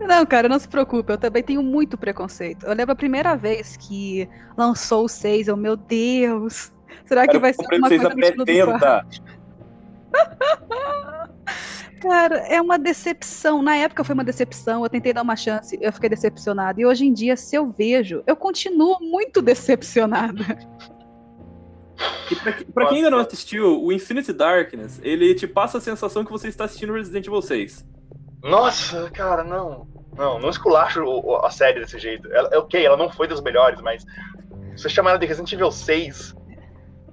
Não, 0.00 0.24
cara, 0.24 0.48
não 0.48 0.58
se 0.58 0.66
preocupe, 0.66 1.12
eu 1.12 1.18
também 1.18 1.42
tenho 1.42 1.62
muito 1.62 1.98
preconceito. 1.98 2.64
Eu 2.64 2.72
lembro 2.72 2.92
a 2.92 2.96
primeira 2.96 3.36
vez 3.36 3.76
que 3.76 4.26
lançou 4.56 5.04
o 5.04 5.08
6, 5.08 5.48
eu, 5.48 5.56
meu 5.56 5.76
Deus, 5.76 6.72
será 7.04 7.26
que 7.26 7.38
Cara, 7.38 7.40
vai 7.40 7.50
o 7.50 7.54
ser 7.54 7.64
alguma 7.64 7.88
Princesa 7.88 8.10
coisa 8.14 8.36
no 8.36 8.44
estilo 11.98 12.12
do 12.12 12.18
quatro? 12.18 12.36
70. 12.36 12.38
Cara, 12.38 12.38
é 12.48 12.60
uma 12.60 12.78
decepção. 12.78 13.62
Na 13.62 13.76
época 13.76 14.04
foi 14.04 14.14
uma 14.14 14.24
decepção, 14.24 14.82
eu 14.82 14.90
tentei 14.90 15.12
dar 15.12 15.22
uma 15.22 15.36
chance, 15.36 15.78
eu 15.80 15.92
fiquei 15.92 16.08
decepcionada. 16.08 16.80
E 16.80 16.86
hoje 16.86 17.06
em 17.06 17.12
dia, 17.12 17.36
se 17.36 17.56
eu 17.56 17.70
vejo, 17.70 18.22
eu 18.26 18.36
continuo 18.36 18.98
muito 19.00 19.42
decepcionada. 19.42 20.44
E 22.30 22.36
pra, 22.36 22.54
pra 22.72 22.86
quem 22.86 22.98
ainda 22.98 23.10
não 23.10 23.18
assistiu, 23.18 23.82
o 23.82 23.92
Infinity 23.92 24.32
Darkness, 24.32 25.00
ele 25.02 25.34
te 25.34 25.46
passa 25.46 25.78
a 25.78 25.80
sensação 25.80 26.24
que 26.24 26.30
você 26.30 26.48
está 26.48 26.64
assistindo 26.64 26.92
Resident 26.92 27.26
Evil 27.26 27.42
6. 27.42 27.84
Nossa, 28.42 29.10
cara, 29.10 29.42
não. 29.42 29.88
Não, 30.16 30.38
não 30.38 30.50
esculacho 30.50 31.02
a 31.44 31.50
série 31.50 31.80
desse 31.80 31.98
jeito. 31.98 32.30
Ela, 32.32 32.48
é 32.52 32.58
ok, 32.58 32.84
ela 32.84 32.96
não 32.96 33.10
foi 33.10 33.28
das 33.28 33.40
melhores, 33.40 33.80
mas 33.80 34.04
você 34.76 34.88
chamar 34.88 35.10
ela 35.10 35.18
de 35.18 35.26
Resident 35.26 35.52
Evil 35.52 35.70
6 35.70 36.34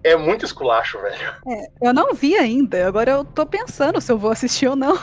é 0.06 0.16
muito 0.16 0.46
esculacho, 0.46 1.02
velho. 1.02 1.34
Eu 1.82 1.92
não 1.92 2.14
vi 2.14 2.38
ainda, 2.38 2.88
agora 2.88 3.12
eu 3.12 3.26
tô 3.26 3.44
pensando 3.46 4.00
se 4.00 4.12
eu 4.12 4.18
vou 4.18 4.30
assistir 4.30 4.68
ou 4.68 4.76
não. 4.76 4.96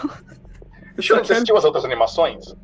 Você 0.96 1.14
assistiu 1.14 1.56
as 1.56 1.64
outras 1.64 1.84
animações? 1.84 2.54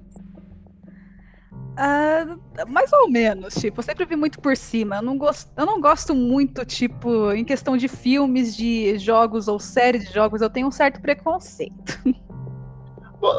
Ah, 1.77 2.37
mais 2.69 2.93
ou 2.93 3.11
menos, 3.11 3.55
tipo, 3.55 3.81
eu 3.81 3.83
sempre 3.83 4.05
vi 4.05 4.15
muito 4.15 4.41
por 4.41 4.57
cima. 4.57 4.97
Eu 4.97 5.03
não, 5.03 5.19
gosto, 5.19 5.51
eu 5.57 5.67
não 5.67 5.81
gosto 5.81 6.15
muito, 6.15 6.65
tipo, 6.65 7.33
em 7.33 7.45
questão 7.45 7.77
de 7.77 7.89
filmes, 7.89 8.57
de 8.57 8.97
jogos 8.99 9.49
ou 9.49 9.59
séries 9.59 10.07
de 10.07 10.15
jogos, 10.15 10.41
eu 10.41 10.51
tenho 10.51 10.69
um 10.69 10.73
certo 10.73 11.01
preconceito. 11.01 12.01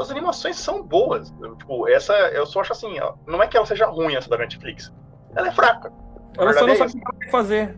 As 0.01 0.12
animações 0.12 0.58
são 0.58 0.84
boas. 0.84 1.34
Eu, 1.41 1.56
tipo, 1.56 1.88
essa 1.88 2.13
eu 2.13 2.46
só 2.46 2.60
acho 2.60 2.74
assim, 2.74 3.00
ó, 3.00 3.13
não 3.25 3.41
é 3.41 3.48
que 3.48 3.56
ela 3.56 3.65
seja 3.65 3.86
ruim 3.86 4.15
essa 4.15 4.29
da 4.29 4.38
Netflix. 4.38 4.91
Ela 5.36 5.48
é 5.48 5.51
fraca. 5.51 5.94
Ela 6.38 6.53
só 6.53 6.68
não 6.68 6.74
é 6.74 6.75
sabe 6.75 6.94
o 6.98 7.20
que 7.20 7.32
fazer. 7.32 7.77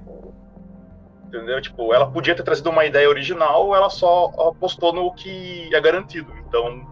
Entendeu? 1.31 1.61
Tipo, 1.61 1.93
ela 1.93 2.11
podia 2.11 2.35
ter 2.35 2.43
trazido 2.43 2.69
uma 2.69 2.83
ideia 2.83 3.07
original, 3.07 3.73
ela 3.73 3.89
só 3.89 4.25
apostou 4.49 4.91
no 4.91 5.13
que 5.13 5.73
é 5.73 5.79
garantido. 5.79 6.29
Então, 6.45 6.85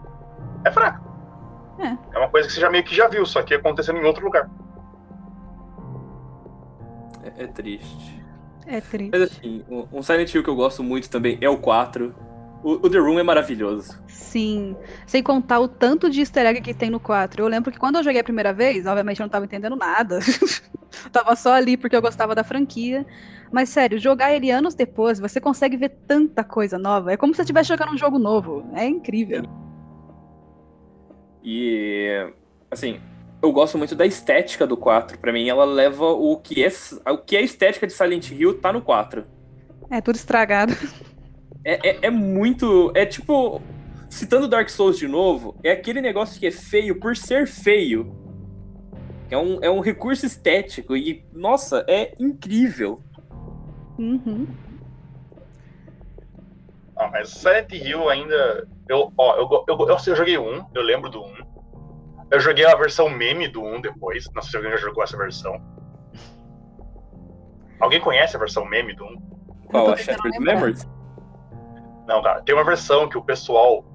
é 0.63 0.71
fraca. 0.71 1.01
É. 1.77 1.97
É 2.15 2.19
uma 2.19 2.29
coisa 2.29 2.47
que 2.47 2.53
você 2.53 2.61
já 2.61 2.69
meio 2.69 2.85
que 2.85 2.95
já 2.95 3.09
viu, 3.09 3.25
só 3.25 3.41
que 3.41 3.53
acontecendo 3.53 3.99
em 3.99 4.05
outro 4.05 4.23
lugar. 4.23 4.49
É, 7.21 7.43
é 7.43 7.47
triste. 7.47 8.23
É 8.65 8.79
triste. 8.79 9.11
Mas 9.11 9.23
assim, 9.23 9.65
um, 9.69 9.85
um 9.91 10.01
Silent 10.01 10.33
Hill 10.33 10.43
que 10.43 10.49
eu 10.49 10.55
gosto 10.55 10.81
muito 10.81 11.09
também 11.09 11.37
é 11.41 11.49
o 11.49 11.57
4. 11.57 12.15
O, 12.63 12.71
o 12.71 12.89
The 12.89 12.97
Room 12.97 13.19
é 13.19 13.23
maravilhoso. 13.23 13.97
Sim. 14.07 14.75
Sem 15.07 15.23
contar 15.23 15.59
o 15.59 15.67
tanto 15.67 16.09
de 16.09 16.19
easter 16.19 16.45
egg 16.45 16.61
que 16.61 16.73
tem 16.73 16.89
no 16.89 16.99
4. 16.99 17.41
Eu 17.41 17.47
lembro 17.47 17.71
que 17.71 17.79
quando 17.79 17.97
eu 17.97 18.03
joguei 18.03 18.19
a 18.19 18.23
primeira 18.23 18.53
vez, 18.53 18.85
obviamente 18.85 19.19
eu 19.19 19.23
não 19.23 19.29
tava 19.29 19.45
entendendo 19.45 19.75
nada. 19.75 20.19
tava 21.11 21.35
só 21.35 21.53
ali 21.53 21.77
porque 21.77 21.95
eu 21.95 22.01
gostava 22.01 22.35
da 22.35 22.43
franquia. 22.43 23.05
Mas 23.51 23.69
sério, 23.69 23.97
jogar 23.97 24.35
ele 24.35 24.51
anos 24.51 24.75
depois, 24.75 25.19
você 25.19 25.39
consegue 25.39 25.77
ver 25.77 25.89
tanta 26.07 26.43
coisa 26.43 26.77
nova. 26.77 27.13
É 27.13 27.17
como 27.17 27.33
se 27.33 27.37
você 27.37 27.43
estivesse 27.43 27.69
jogando 27.69 27.93
um 27.93 27.97
jogo 27.97 28.19
novo. 28.19 28.69
É 28.75 28.85
incrível. 28.85 29.43
E 31.43 32.31
assim, 32.69 32.99
eu 33.41 33.51
gosto 33.51 33.77
muito 33.77 33.95
da 33.95 34.05
estética 34.05 34.67
do 34.67 34.75
4. 34.75 35.17
Pra 35.17 35.31
mim, 35.31 35.47
ela 35.47 35.65
leva 35.65 36.05
o 36.05 36.37
que 36.37 36.63
é 36.63 36.69
o 37.09 37.17
que 37.17 37.35
é 37.35 37.39
a 37.39 37.43
estética 37.43 37.87
de 37.87 37.93
Silent 37.93 38.31
Hill 38.31 38.59
tá 38.59 38.73
no 38.73 38.81
4. 38.81 39.25
É 39.89 40.01
tudo 40.01 40.15
estragado. 40.15 40.73
É, 41.63 41.89
é, 41.89 41.99
é 42.03 42.09
muito. 42.09 42.91
É 42.95 43.05
tipo. 43.05 43.61
Citando 44.09 44.47
Dark 44.47 44.67
Souls 44.69 44.97
de 44.97 45.07
novo, 45.07 45.55
é 45.63 45.71
aquele 45.71 46.01
negócio 46.01 46.39
que 46.39 46.47
é 46.47 46.51
feio 46.51 46.99
por 46.99 47.15
ser 47.15 47.45
feio. 47.45 48.11
É 49.29 49.37
um, 49.37 49.59
é 49.61 49.69
um 49.69 49.79
recurso 49.79 50.25
estético 50.25 50.97
e, 50.97 51.23
nossa, 51.31 51.85
é 51.87 52.15
incrível. 52.19 53.03
Uhum. 53.99 54.47
Ah, 56.97 57.09
mas 57.11 57.29
Silent 57.29 57.71
Hill 57.71 58.09
ainda. 58.09 58.67
Eu, 58.87 59.13
ó, 59.15 59.35
eu, 59.35 59.65
eu, 59.67 59.87
eu, 59.87 59.87
eu 59.87 60.15
joguei 60.15 60.37
um, 60.39 60.65
eu 60.73 60.81
lembro 60.81 61.09
do 61.09 61.21
um. 61.21 61.35
Eu 62.31 62.39
joguei 62.39 62.65
a 62.65 62.75
versão 62.75 63.09
meme 63.09 63.47
do 63.47 63.63
1 63.63 63.81
depois. 63.81 64.25
Não 64.33 64.41
sei 64.41 64.51
se 64.51 64.57
alguém 64.57 64.71
já 64.71 64.77
jogou 64.77 65.03
essa 65.03 65.17
versão. 65.17 65.55
Alguém 67.79 68.01
conhece 68.01 68.35
a 68.35 68.39
versão 68.39 68.65
meme 68.65 68.95
do 68.95 69.05
1? 69.05 69.21
Qual? 69.67 69.85
tô 69.85 69.91
A 69.91 69.97
Shattered 69.97 70.37
lembrar. 70.37 70.55
Memories? 70.55 70.87
Não, 72.09 72.21
cara, 72.23 72.41
tem 72.41 72.55
uma 72.55 72.63
versão 72.65 73.07
que 73.07 73.17
o 73.17 73.23
pessoal 73.23 73.85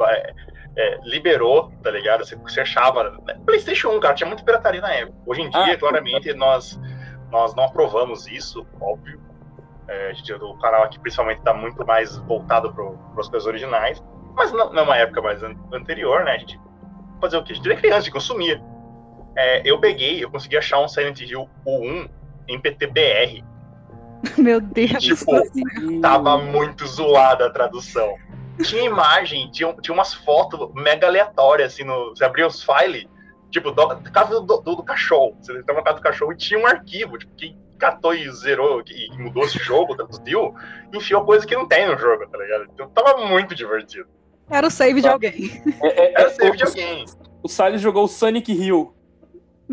é, 0.00 0.32
é, 0.76 0.98
liberou, 1.04 1.70
tá 1.82 1.90
ligado? 1.90 2.24
Você, 2.24 2.34
você 2.36 2.60
achava. 2.62 3.10
né? 3.26 3.34
PlayStation 3.46 3.90
1, 3.90 4.00
cara, 4.00 4.14
tinha 4.14 4.26
muita 4.26 4.42
pirataria 4.42 4.80
na 4.80 4.92
época. 4.92 5.18
Hoje 5.26 5.42
em 5.42 5.50
dia, 5.50 5.74
Ah, 5.74 5.76
claramente, 5.76 6.32
nós, 6.34 6.80
nós 7.30 7.54
não 7.54 7.64
aprovamos 7.64 8.26
isso, 8.26 8.66
óbvio. 8.80 9.20
É, 9.88 10.08
a 10.08 10.12
gente, 10.14 10.32
o 10.32 10.54
canal 10.58 10.84
aqui, 10.84 10.98
principalmente, 10.98 11.42
tá 11.42 11.52
muito 11.52 11.84
mais 11.86 12.16
voltado 12.18 12.72
para 12.72 12.84
as 13.20 13.28
coisas 13.28 13.46
originais. 13.46 14.02
Mas 14.34 14.50
não, 14.52 14.72
numa 14.72 14.96
época 14.96 15.20
mais 15.20 15.42
an- 15.42 15.54
anterior, 15.72 16.24
né? 16.24 16.32
A 16.32 16.38
gente 16.38 16.58
fazer 17.20 17.36
o 17.36 17.44
quê? 17.44 17.52
A 17.52 17.56
gente 17.56 17.68
era 17.70 17.78
criança, 17.78 17.98
a 17.98 18.00
gente 18.00 18.12
consumia. 18.12 18.60
É, 19.36 19.62
eu 19.70 19.78
peguei, 19.78 20.24
eu 20.24 20.30
consegui 20.30 20.56
achar 20.56 20.78
um 20.80 20.88
Silent 20.88 21.20
Hill 21.20 21.48
o 21.66 21.78
1 21.86 22.08
em 22.48 22.58
PTBR. 22.60 23.44
Meu 24.38 24.60
Deus. 24.60 25.02
Tipo, 25.02 25.34
assim. 25.36 26.00
Tava 26.00 26.38
muito 26.38 26.86
zoada 26.86 27.46
a 27.46 27.50
tradução. 27.50 28.14
Tinha 28.62 28.84
imagem, 28.84 29.50
tinha, 29.50 29.72
tinha 29.74 29.94
umas 29.94 30.14
fotos 30.14 30.70
mega 30.74 31.06
aleatórias, 31.06 31.72
assim, 31.72 31.84
no, 31.84 32.10
você 32.10 32.24
abria 32.24 32.46
os 32.46 32.62
files, 32.62 33.06
tipo, 33.50 33.70
do, 33.70 33.86
do 33.86 34.12
caso 34.12 34.40
do, 34.40 34.60
do, 34.60 34.76
do 34.76 34.82
cachorro. 34.82 35.36
Você 35.40 35.58
estava 35.58 35.78
no 35.78 35.84
caso 35.84 35.96
do 35.96 36.02
cachorro 36.02 36.32
e 36.32 36.36
tinha 36.36 36.60
um 36.60 36.66
arquivo, 36.66 37.18
tipo, 37.18 37.34
quem 37.34 37.56
catou 37.78 38.14
e 38.14 38.30
zerou 38.30 38.82
e 38.86 39.18
mudou 39.18 39.44
esse 39.44 39.58
jogo, 39.58 39.96
traduziu, 39.96 40.54
enfiou 40.92 41.24
coisa 41.24 41.44
que 41.44 41.56
não 41.56 41.66
tem 41.66 41.88
no 41.88 41.98
jogo, 41.98 42.28
tá 42.28 42.38
ligado? 42.38 42.68
Então 42.72 42.88
tava 42.90 43.26
muito 43.26 43.54
divertido. 43.54 44.06
Era 44.48 44.66
o 44.66 44.70
save 44.70 45.00
de 45.00 45.08
alguém. 45.08 45.62
É, 45.82 45.88
é, 45.88 46.12
Era 46.12 46.28
é, 46.28 46.30
save 46.30 46.56
de 46.56 46.64
o, 46.64 46.66
alguém. 46.68 47.04
o 47.42 47.48
Salles 47.48 47.80
jogou 47.80 48.04
o 48.04 48.08
Sonic 48.08 48.52
Hill. 48.52 48.94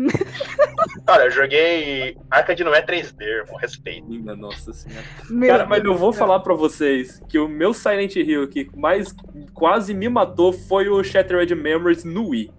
Cara, 1.06 1.24
eu 1.24 1.30
joguei 1.30 2.16
Arca 2.30 2.54
de 2.54 2.64
Noé 2.64 2.84
3D, 2.84 3.20
irmão, 3.22 3.56
respeito. 3.56 4.08
Minha 4.08 4.36
nossa 4.36 4.72
senhora. 4.72 5.04
Meu 5.28 5.48
Cara, 5.48 5.66
mas 5.66 5.84
eu 5.84 5.94
vou 5.94 6.12
falar 6.12 6.40
pra 6.40 6.54
vocês 6.54 7.20
que 7.28 7.38
o 7.38 7.48
meu 7.48 7.74
Silent 7.74 8.16
Hill 8.16 8.48
que 8.48 8.68
mais 8.76 9.14
quase 9.52 9.92
me 9.94 10.08
matou 10.08 10.52
foi 10.52 10.88
o 10.88 11.02
Shattered 11.02 11.54
Memories 11.54 12.04
no 12.04 12.28
Wii. 12.28 12.52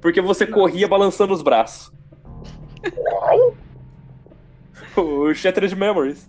Porque 0.00 0.20
você 0.20 0.46
corria 0.46 0.86
balançando 0.86 1.32
os 1.32 1.42
braços. 1.42 1.92
Uau! 2.96 3.56
O 4.96 5.34
Shattered 5.34 5.74
Memories. 5.74 6.28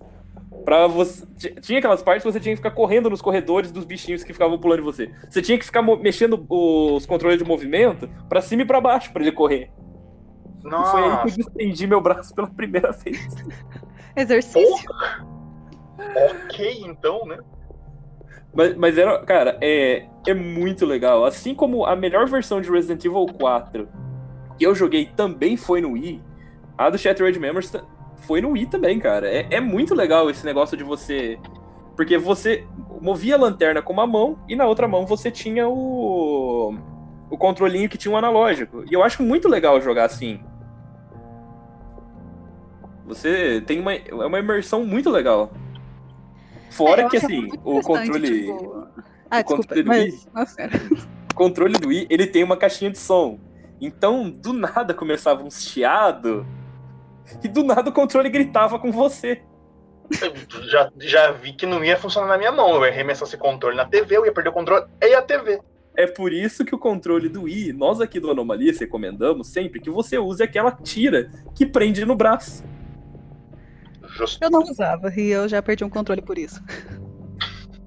Pra 0.64 0.88
você... 0.88 1.26
Tinha 1.62 1.78
aquelas 1.78 2.02
partes 2.02 2.24
que 2.24 2.32
você 2.32 2.40
tinha 2.40 2.54
que 2.54 2.58
ficar 2.58 2.72
correndo 2.72 3.10
nos 3.10 3.22
corredores 3.22 3.72
dos 3.72 3.86
bichinhos 3.86 4.24
que 4.24 4.34
ficavam 4.34 4.58
pulando 4.58 4.80
em 4.80 4.84
você. 4.84 5.12
Você 5.30 5.42
tinha 5.42 5.58
que 5.60 5.66
ficar 5.66 5.84
mexendo 5.84 6.44
os 6.50 7.06
controles 7.06 7.38
de 7.38 7.44
movimento 7.44 8.10
pra 8.28 8.42
cima 8.42 8.64
e 8.64 8.66
pra 8.66 8.82
baixo 8.82 9.12
pra 9.12 9.22
ele 9.22 9.32
correr. 9.32 9.70
Nossa. 10.66 10.92
Foi 10.92 11.04
aí 11.04 11.18
que 11.34 11.42
eu 11.42 11.48
estendi 11.48 11.88
meu 11.88 12.02
braço 12.02 12.34
pela 12.36 12.48
primeira 12.48 12.92
vez. 12.92 13.28
Exercício. 14.16 14.90
Ok, 15.98 16.84
então, 16.86 17.26
né? 17.26 17.38
Mas, 18.54 18.76
mas 18.76 18.98
era, 18.98 19.20
cara, 19.26 19.58
é, 19.62 20.08
é 20.26 20.34
muito 20.34 20.86
legal. 20.86 21.26
Assim 21.26 21.54
como 21.54 21.86
a 21.86 21.96
melhor 21.96 22.28
versão 22.28 22.62
de 22.62 22.70
Resident 22.70 23.04
Evil 23.04 23.26
4 23.38 23.88
que 24.58 24.66
eu 24.66 24.74
joguei 24.74 25.06
também 25.06 25.58
foi 25.58 25.82
no 25.82 25.92
Wii, 25.92 26.22
a 26.78 26.90
do 26.90 26.98
Shattered 26.98 27.38
Memories 27.40 27.74
foi 28.22 28.42
no 28.42 28.52
Wii 28.52 28.68
também, 28.68 29.00
cara. 29.00 29.28
É, 29.28 29.48
é 29.52 29.60
muito 29.60 29.94
legal 29.94 30.30
esse 30.30 30.46
negócio 30.46 30.78
de 30.78 30.84
você. 30.84 31.38
Porque 31.96 32.18
você 32.18 32.66
movia 33.02 33.36
a 33.36 33.40
lanterna 33.40 33.82
com 33.82 33.94
uma 33.94 34.08
mão 34.08 34.40
e 34.48 34.56
na 34.56 34.66
outra 34.66 34.88
mão 34.88 35.06
você 35.06 35.30
tinha 35.32 35.68
o. 35.68 36.76
o 37.30 37.38
controlinho 37.38 37.90
que 37.90 37.98
tinha 37.98 38.14
um 38.14 38.18
analógico. 38.18 38.84
E 38.90 38.94
eu 38.94 39.04
acho 39.04 39.24
muito 39.24 39.48
legal 39.48 39.80
jogar 39.80 40.06
assim. 40.06 40.40
Você 43.06 43.62
tem 43.62 43.80
uma, 43.80 43.94
é 43.94 44.14
uma 44.14 44.40
imersão 44.40 44.84
muito 44.86 45.10
legal. 45.10 45.54
Fora 46.72 47.04
é, 47.04 47.10
que, 47.10 47.18
assim, 47.18 47.50
o 47.64 47.82
controle. 47.82 48.46
Tipo... 48.46 48.88
Ah, 49.30 49.40
o 49.40 49.44
desculpa, 49.44 49.64
controle 49.64 49.84
mas... 49.84 50.26
do 50.26 50.42
Wii, 50.42 51.08
o 51.32 51.36
controle 51.36 51.74
do 51.78 51.88
Wii, 51.88 52.08
ele 52.10 52.28
tem 52.28 52.44
uma 52.44 52.58
caixinha 52.58 52.92
de 52.92 52.98
som. 52.98 53.40
Então, 53.80 54.30
do 54.30 54.54
nada 54.54 54.94
começava 54.94 55.44
um 55.44 55.52
chiado 55.52 56.46
e 57.44 57.48
do 57.48 57.64
nada 57.64 57.90
o 57.90 57.94
controle 57.94 58.30
gritava 58.30 58.80
com 58.80 58.92
você. 58.92 59.42
Eu 60.22 60.64
já, 60.64 60.92
já 61.00 61.32
vi 61.32 61.54
que 61.54 61.66
não 61.66 61.84
ia 61.84 61.98
funcionar 61.98 62.28
na 62.28 62.38
minha 62.38 62.52
mão. 62.52 62.76
Eu 62.76 62.84
ia 62.84 62.92
arremessar 62.92 63.28
esse 63.28 63.38
controle 63.38 63.76
na 63.76 63.86
TV, 63.86 64.18
eu 64.18 64.26
ia 64.26 64.32
perder 64.32 64.50
o 64.50 64.54
controle 64.54 64.86
e 65.02 65.14
a 65.14 65.22
TV. 65.22 65.60
É 65.98 66.06
por 66.06 66.32
isso 66.34 66.66
que 66.66 66.76
o 66.76 66.80
controle 66.80 67.30
do 67.30 67.44
Wii, 67.44 67.74
nós 67.74 68.02
aqui 68.02 68.20
do 68.20 68.30
Anomalia 68.30 68.74
recomendamos 68.78 69.48
sempre 69.48 69.80
que 69.80 69.90
você 69.90 70.18
use 70.18 70.44
aquela 70.44 70.72
tira 70.72 71.32
que 71.56 71.66
prende 71.66 72.06
no 72.06 72.16
braço. 72.16 72.64
Justo. 74.16 74.44
Eu 74.44 74.50
não 74.50 74.62
usava 74.62 75.14
e 75.16 75.28
eu 75.28 75.48
já 75.48 75.62
perdi 75.62 75.84
um 75.84 75.90
controle 75.90 76.22
por 76.22 76.38
isso. 76.38 76.64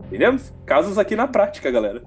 Entendemos? 0.07 0.53
Casos 0.67 0.99
aqui 0.99 1.17
na 1.17 1.27
prática, 1.27 1.71
galera. 1.71 2.03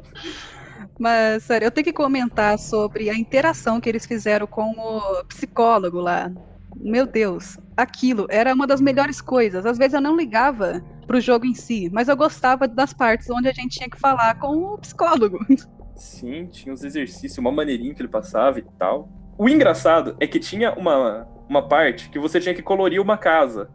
Mas, 0.99 1.43
sério, 1.43 1.65
eu 1.65 1.71
tenho 1.71 1.85
que 1.85 1.93
comentar 1.93 2.57
sobre 2.59 3.09
a 3.09 3.15
interação 3.15 3.81
que 3.81 3.89
eles 3.89 4.05
fizeram 4.05 4.45
com 4.45 4.71
o 4.71 5.23
psicólogo 5.25 5.99
lá. 5.99 6.31
Meu 6.75 7.05
Deus, 7.05 7.57
aquilo 7.75 8.27
era 8.29 8.53
uma 8.53 8.67
das 8.67 8.79
melhores 8.79 9.19
coisas. 9.21 9.65
Às 9.65 9.77
vezes 9.77 9.93
eu 9.93 10.01
não 10.01 10.15
ligava 10.15 10.81
pro 11.05 11.19
jogo 11.19 11.45
em 11.45 11.53
si, 11.53 11.89
mas 11.91 12.07
eu 12.07 12.15
gostava 12.15 12.67
das 12.67 12.93
partes 12.93 13.29
onde 13.29 13.47
a 13.47 13.53
gente 13.53 13.77
tinha 13.77 13.89
que 13.89 13.99
falar 13.99 14.35
com 14.39 14.73
o 14.73 14.77
psicólogo. 14.77 15.39
Sim, 15.95 16.47
tinha 16.47 16.73
uns 16.73 16.83
exercícios, 16.83 17.37
uma 17.37 17.51
maneirinha 17.51 17.93
que 17.93 18.01
ele 18.01 18.09
passava 18.09 18.59
e 18.59 18.63
tal. 18.77 19.09
O 19.37 19.49
engraçado 19.49 20.15
é 20.19 20.25
que 20.25 20.39
tinha 20.39 20.73
uma, 20.73 21.27
uma 21.49 21.67
parte 21.67 22.09
que 22.09 22.19
você 22.19 22.39
tinha 22.39 22.55
que 22.55 22.61
colorir 22.61 23.01
uma 23.01 23.17
casa 23.17 23.69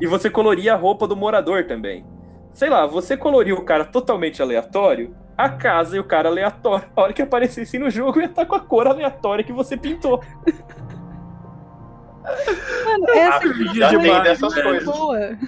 e 0.00 0.06
você 0.06 0.30
coloria 0.30 0.74
a 0.74 0.76
roupa 0.76 1.06
do 1.06 1.16
morador 1.16 1.66
também. 1.66 2.04
Sei 2.52 2.68
lá, 2.68 2.86
você 2.86 3.16
coloria 3.16 3.54
o 3.54 3.64
cara 3.64 3.84
totalmente 3.84 4.42
aleatório, 4.42 5.14
a 5.36 5.48
casa 5.48 5.96
e 5.96 6.00
o 6.00 6.04
cara 6.04 6.28
aleatório. 6.28 6.86
A 6.96 7.02
hora 7.02 7.12
que 7.12 7.22
aparecesse 7.22 7.78
no 7.78 7.90
jogo 7.90 8.20
ia 8.20 8.26
estar 8.26 8.46
com 8.46 8.54
a 8.54 8.60
cor 8.60 8.86
aleatória 8.86 9.44
que 9.44 9.52
você 9.52 9.76
pintou. 9.76 10.22
Mano, 12.84 13.10
essa 13.10 13.38
ah, 13.38 13.74
já 13.74 13.98
tem 13.98 14.22
dessas 14.22 14.54
coisas. 14.54 14.84
Boa. 14.84 15.38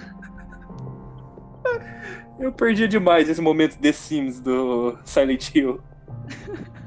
Eu 2.39 2.51
perdi 2.51 2.87
demais 2.87 3.29
esse 3.29 3.41
momento 3.41 3.77
The 3.77 3.91
Sims 3.91 4.39
do 4.39 4.97
Silent 5.05 5.53
Hill. 5.55 5.81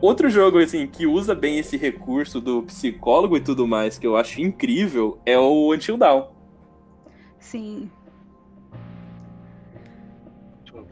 Outro 0.00 0.28
jogo, 0.28 0.58
assim, 0.58 0.86
que 0.86 1.06
usa 1.06 1.34
bem 1.34 1.58
esse 1.58 1.76
recurso 1.76 2.40
do 2.40 2.62
psicólogo 2.62 3.36
e 3.36 3.40
tudo 3.40 3.66
mais, 3.66 3.98
que 3.98 4.06
eu 4.06 4.16
acho 4.16 4.40
incrível, 4.40 5.18
é 5.24 5.38
o 5.38 5.72
Until 5.72 5.96
Dawn. 5.96 6.28
Sim. 7.38 7.90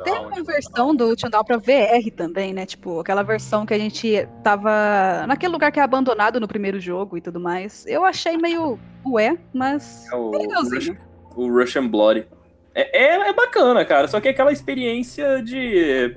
Tem 0.03 0.13
uma 0.19 0.43
versão 0.43 0.95
do 0.95 1.11
Until 1.11 1.31
Dawn 1.31 1.45
pra 1.45 1.59
VR 1.59 2.11
também, 2.17 2.53
né? 2.53 2.65
Tipo, 2.65 3.01
aquela 3.01 3.23
versão 3.23 3.67
que 3.67 3.75
a 3.75 3.79
gente 3.79 4.27
tava 4.43 5.27
naquele 5.27 5.53
lugar 5.53 5.71
que 5.71 5.79
é 5.79 5.83
abandonado 5.83 6.41
no 6.41 6.49
primeiro 6.49 6.81
jogo 6.81 7.17
e 7.17 7.21
tudo 7.21 7.39
mais. 7.39 7.87
Eu 7.87 8.05
achei 8.05 8.37
meio 8.37 8.79
ué, 9.07 9.39
mas 9.53 10.11
é 10.11 10.17
o, 10.17 10.31
legalzinho. 10.31 10.99
O, 11.37 11.43
o 11.43 11.53
Russian 11.53 11.89
Blood. 11.89 12.27
É, 12.75 13.05
é, 13.05 13.29
é 13.29 13.33
bacana, 13.33 13.85
cara, 13.85 14.09
só 14.09 14.21
que 14.21 14.29
é 14.29 14.31
aquela 14.31 14.51
experiência 14.51 15.43
de... 15.43 16.17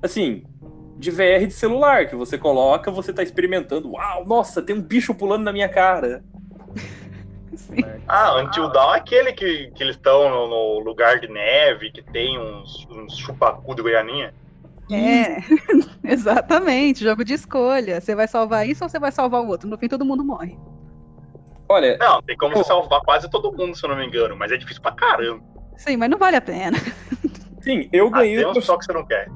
Assim, 0.00 0.44
de 0.98 1.12
VR 1.12 1.46
de 1.46 1.52
celular, 1.52 2.08
que 2.08 2.16
você 2.16 2.36
coloca, 2.36 2.90
você 2.90 3.12
tá 3.12 3.22
experimentando. 3.22 3.92
Uau, 3.92 4.26
nossa, 4.26 4.60
tem 4.60 4.74
um 4.74 4.82
bicho 4.82 5.14
pulando 5.14 5.44
na 5.44 5.52
minha 5.52 5.68
cara. 5.68 6.24
Sim. 7.54 7.84
Ah, 8.06 8.40
Until 8.40 8.68
Dawn 8.70 8.94
é 8.94 8.98
aquele 8.98 9.32
que, 9.32 9.70
que 9.74 9.82
eles 9.82 9.96
estão 9.96 10.28
no, 10.28 10.48
no, 10.48 10.80
lugar 10.80 11.20
de 11.20 11.28
neve, 11.28 11.92
que 11.92 12.02
tem 12.02 12.38
uns, 12.38 12.86
uns 12.90 13.16
chupacu 13.16 13.74
de 13.74 13.82
Goianinha. 13.82 14.34
É, 14.90 15.36
exatamente, 16.04 17.04
jogo 17.04 17.24
de 17.24 17.34
escolha. 17.34 18.00
Você 18.00 18.14
vai 18.14 18.26
salvar 18.26 18.66
isso 18.66 18.82
ou 18.82 18.88
você 18.88 18.98
vai 18.98 19.12
salvar 19.12 19.42
o 19.42 19.48
outro? 19.48 19.68
No 19.68 19.78
fim, 19.78 19.86
todo 19.86 20.04
mundo 20.04 20.24
morre. 20.24 20.58
Olha. 21.68 21.96
Não, 21.98 22.22
tem 22.22 22.36
como 22.36 22.56
você 22.56 22.64
salvar 22.64 23.02
quase 23.02 23.30
todo 23.30 23.52
mundo, 23.52 23.76
se 23.76 23.84
eu 23.84 23.90
não 23.90 23.96
me 23.96 24.06
engano, 24.06 24.34
mas 24.34 24.50
é 24.50 24.56
difícil 24.56 24.82
pra 24.82 24.92
caramba. 24.92 25.44
Sim, 25.76 25.96
mas 25.96 26.10
não 26.10 26.18
vale 26.18 26.36
a 26.36 26.40
pena. 26.40 26.76
Sim, 27.60 27.88
eu 27.92 28.10
ganhei. 28.10 28.42
Ah, 28.42 28.52
tem 28.52 28.62
um 28.62 28.62
só 28.62 28.76
que 28.76 28.84
você 28.84 28.92
não 28.92 29.04
quer 29.04 29.28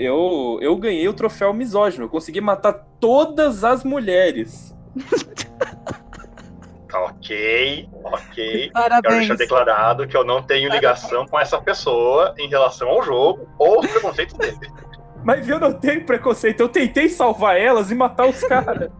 eu, 0.00 0.58
eu 0.62 0.74
ganhei 0.76 1.06
o 1.08 1.12
troféu 1.12 1.52
misógino. 1.52 2.04
Eu 2.04 2.08
consegui 2.08 2.40
matar 2.40 2.72
todas 2.98 3.62
as 3.64 3.84
mulheres. 3.84 4.74
ok, 6.92 7.88
ok. 8.04 8.70
Parabéns. 8.72 9.02
Quero 9.02 9.18
deixar 9.18 9.36
declarado 9.36 10.08
que 10.08 10.16
eu 10.16 10.24
não 10.24 10.42
tenho 10.42 10.70
ligação 10.70 11.26
com 11.26 11.38
essa 11.38 11.60
pessoa 11.60 12.34
em 12.38 12.48
relação 12.48 12.88
ao 12.88 13.02
jogo 13.02 13.46
ou 13.58 13.80
os 13.80 13.86
preconceitos 13.90 14.36
dele. 14.38 14.58
Mas 15.22 15.46
eu 15.46 15.60
não 15.60 15.72
tenho 15.72 16.04
preconceito. 16.06 16.60
Eu 16.60 16.68
tentei 16.68 17.08
salvar 17.08 17.58
elas 17.58 17.90
e 17.90 17.94
matar 17.94 18.26
os 18.26 18.40
caras. 18.40 18.90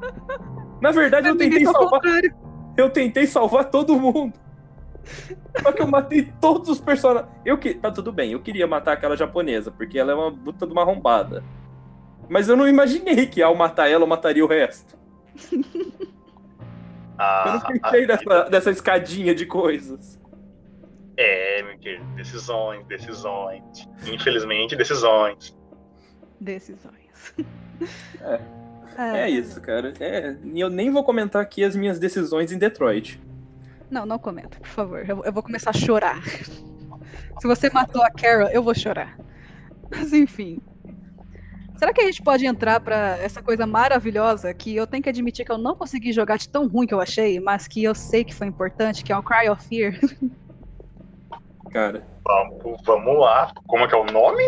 Na 0.80 0.90
verdade, 0.90 1.28
eu 1.28 1.36
tentei 1.36 1.64
salvar. 1.64 2.00
Eu 2.76 2.90
tentei 2.90 3.26
salvar 3.26 3.66
todo 3.66 3.98
mundo. 3.98 4.32
Só 5.62 5.72
que 5.72 5.82
eu 5.82 5.86
matei 5.86 6.32
todos 6.40 6.68
os 6.68 6.80
personagens. 6.80 7.30
Eu 7.44 7.58
que. 7.58 7.74
Tá 7.74 7.90
tudo 7.90 8.12
bem, 8.12 8.32
eu 8.32 8.40
queria 8.40 8.66
matar 8.66 8.92
aquela 8.92 9.16
japonesa, 9.16 9.70
porque 9.70 9.98
ela 9.98 10.12
é 10.12 10.14
uma 10.14 10.32
puta 10.32 10.66
de 10.66 10.72
uma 10.72 10.82
arrombada. 10.82 11.42
Mas 12.28 12.48
eu 12.48 12.56
não 12.56 12.68
imaginei 12.68 13.26
que 13.26 13.42
ao 13.42 13.54
matar 13.54 13.88
ela, 13.88 14.04
eu 14.04 14.08
mataria 14.08 14.44
o 14.44 14.48
resto. 14.48 14.96
Ah, 17.16 17.44
eu 17.46 17.52
não 17.52 17.60
pensei 17.60 18.06
dessa, 18.08 18.42
dessa 18.50 18.70
escadinha 18.72 19.34
de 19.36 19.46
coisas. 19.46 20.20
É, 21.16 21.62
meu 21.62 21.78
querido, 21.78 22.04
decisões, 22.16 22.84
decisões. 22.86 23.88
Infelizmente, 24.04 24.74
decisões. 24.74 25.56
Decisões. 26.40 27.34
É. 28.20 28.40
É, 28.96 29.22
é 29.22 29.30
isso, 29.30 29.60
cara. 29.60 29.92
É, 29.98 30.36
eu 30.54 30.70
nem 30.70 30.88
vou 30.88 31.02
comentar 31.02 31.42
aqui 31.42 31.64
as 31.64 31.74
minhas 31.74 31.98
decisões 31.98 32.52
em 32.52 32.58
Detroit. 32.58 33.20
Não, 33.90 34.06
não 34.06 34.18
comenta, 34.18 34.58
por 34.58 34.68
favor. 34.68 35.08
Eu, 35.08 35.24
eu 35.24 35.32
vou 35.32 35.42
começar 35.42 35.70
a 35.70 35.72
chorar. 35.72 36.22
Se 36.24 37.46
você 37.46 37.70
matou 37.70 38.02
a 38.02 38.10
Carol, 38.10 38.48
eu 38.48 38.62
vou 38.62 38.74
chorar. 38.74 39.16
Mas 39.90 40.12
enfim. 40.12 40.60
Será 41.76 41.92
que 41.92 42.00
a 42.00 42.04
gente 42.04 42.22
pode 42.22 42.46
entrar 42.46 42.80
para 42.80 43.18
essa 43.18 43.42
coisa 43.42 43.66
maravilhosa 43.66 44.54
que 44.54 44.74
eu 44.74 44.86
tenho 44.86 45.02
que 45.02 45.08
admitir 45.08 45.44
que 45.44 45.52
eu 45.52 45.58
não 45.58 45.74
consegui 45.74 46.12
jogar 46.12 46.38
de 46.38 46.48
tão 46.48 46.68
ruim 46.68 46.86
que 46.86 46.94
eu 46.94 47.00
achei, 47.00 47.40
mas 47.40 47.66
que 47.66 47.82
eu 47.82 47.94
sei 47.94 48.24
que 48.24 48.34
foi 48.34 48.46
importante, 48.46 49.04
que 49.04 49.12
é 49.12 49.16
o 49.16 49.22
Cry 49.22 49.48
of 49.48 49.66
Fear? 49.66 49.98
Cara. 51.70 52.06
Vamos, 52.24 52.80
vamos 52.84 53.20
lá. 53.20 53.52
Como 53.66 53.84
é 53.84 53.88
que 53.88 53.94
é 53.94 53.98
o 53.98 54.06
nome? 54.06 54.44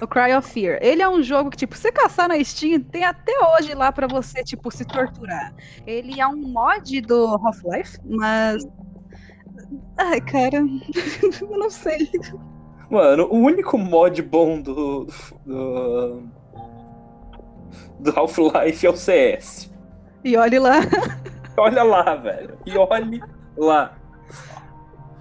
O 0.00 0.06
Cry 0.06 0.34
of 0.36 0.48
Fear. 0.48 0.78
Ele 0.82 1.02
é 1.02 1.08
um 1.08 1.22
jogo 1.22 1.50
que, 1.50 1.56
tipo, 1.56 1.76
você 1.76 1.90
caçar 1.90 2.28
na 2.28 2.42
Steam, 2.42 2.80
tem 2.80 3.04
até 3.04 3.32
hoje 3.54 3.74
lá 3.74 3.90
para 3.90 4.06
você, 4.06 4.44
tipo, 4.44 4.70
se 4.70 4.84
torturar. 4.84 5.54
Ele 5.86 6.20
é 6.20 6.26
um 6.26 6.36
mod 6.36 7.00
do 7.00 7.26
Half-Life, 7.26 7.98
mas. 8.04 8.66
Ai, 9.96 10.20
cara. 10.20 10.58
eu 11.40 11.58
não 11.58 11.70
sei. 11.70 12.10
Mano, 12.90 13.26
o 13.30 13.36
único 13.36 13.78
mod 13.78 14.20
bom 14.22 14.60
do. 14.60 15.06
do, 15.46 16.22
do 17.98 18.10
Half-Life 18.14 18.86
é 18.86 18.90
o 18.90 18.96
CS. 18.96 19.72
E 20.22 20.36
olhe 20.36 20.58
lá. 20.58 20.80
Olha 21.56 21.82
lá, 21.82 22.14
velho. 22.16 22.58
E 22.66 22.76
olhe 22.76 23.22
lá. 23.56 23.96